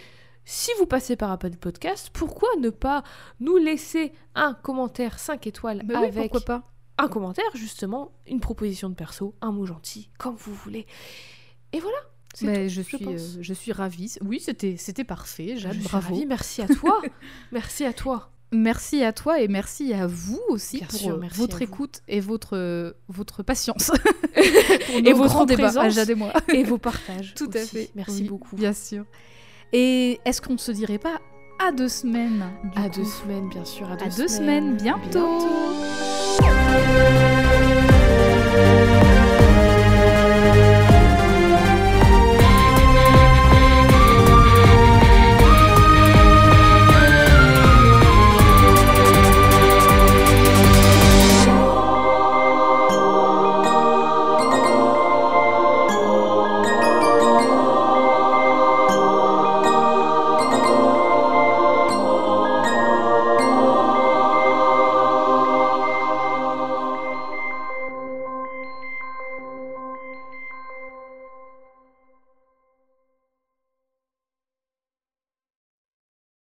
si 0.46 0.70
vous 0.78 0.86
passez 0.86 1.16
par 1.16 1.30
Apple 1.32 1.50
Podcast, 1.56 2.10
pourquoi 2.12 2.48
ne 2.60 2.70
pas 2.70 3.02
nous 3.40 3.56
laisser 3.58 4.12
un 4.34 4.54
commentaire 4.54 5.18
5 5.18 5.46
étoiles 5.46 5.82
Bah 5.84 5.96
oui, 6.00 6.06
avec 6.06 6.30
pourquoi 6.30 6.40
pas 6.40 6.62
un 6.98 7.08
commentaire, 7.08 7.44
justement, 7.54 8.12
une 8.26 8.40
proposition 8.40 8.88
de 8.88 8.94
perso, 8.94 9.34
un 9.42 9.52
mot 9.52 9.66
gentil, 9.66 10.08
comme 10.18 10.34
vous 10.36 10.54
voulez. 10.54 10.86
Et 11.74 11.80
voilà. 11.80 11.98
Mais 12.40 12.68
tout, 12.68 12.72
je 12.72 12.80
suis, 12.80 13.06
euh, 13.06 13.18
je 13.40 13.52
suis 13.54 13.72
ravie. 13.72 14.14
Oui, 14.24 14.40
c'était, 14.40 14.76
c'était 14.78 15.04
parfait. 15.04 15.56
Jade, 15.58 15.74
Je 15.74 15.80
suis 15.80 15.88
ravie, 15.88 16.24
merci 16.24 16.62
à 16.62 16.68
toi. 16.68 17.02
merci 17.52 17.84
à 17.84 17.92
toi. 17.92 18.30
Merci 18.52 19.02
à 19.02 19.12
toi 19.12 19.40
et 19.40 19.48
merci 19.48 19.92
à 19.92 20.06
vous 20.06 20.40
aussi 20.48 20.78
Bien 20.78 20.86
pour 20.86 20.98
sûr, 21.00 21.18
merci 21.18 21.38
votre 21.38 21.60
écoute 21.62 22.00
et 22.06 22.20
votre, 22.20 22.56
euh, 22.56 22.92
votre 23.08 23.42
patience. 23.42 23.90
Et 24.88 25.02
Nos 25.02 25.16
votre 25.16 25.34
grands 25.34 25.46
débats, 25.46 25.64
présence. 25.64 25.84
à 25.84 25.88
Jade 25.88 26.10
et 26.10 26.14
moi. 26.14 26.32
Et 26.48 26.62
vos 26.62 26.78
partages. 26.78 27.34
Tout 27.36 27.50
à 27.52 27.58
fait. 27.58 27.90
Merci 27.96 28.22
Oui, 28.22 28.28
beaucoup. 28.28 28.54
Bien 28.54 28.72
sûr. 28.72 29.04
Et 29.72 30.20
est-ce 30.24 30.40
qu'on 30.40 30.54
ne 30.54 30.58
se 30.58 30.72
dirait 30.72 30.98
pas 30.98 31.20
à 31.66 31.72
deux 31.72 31.88
semaines 31.88 32.44
du 32.64 32.78
À 32.78 32.88
coup 32.88 32.96
deux 32.98 33.04
semaines, 33.04 33.48
bien 33.48 33.64
sûr. 33.64 33.90
À 33.90 33.96
deux, 33.96 34.04
À 34.04 34.08
deux 34.08 34.28
semaines, 34.28 34.76
bientôt. 34.76 35.38
Bientôt. 35.38 35.46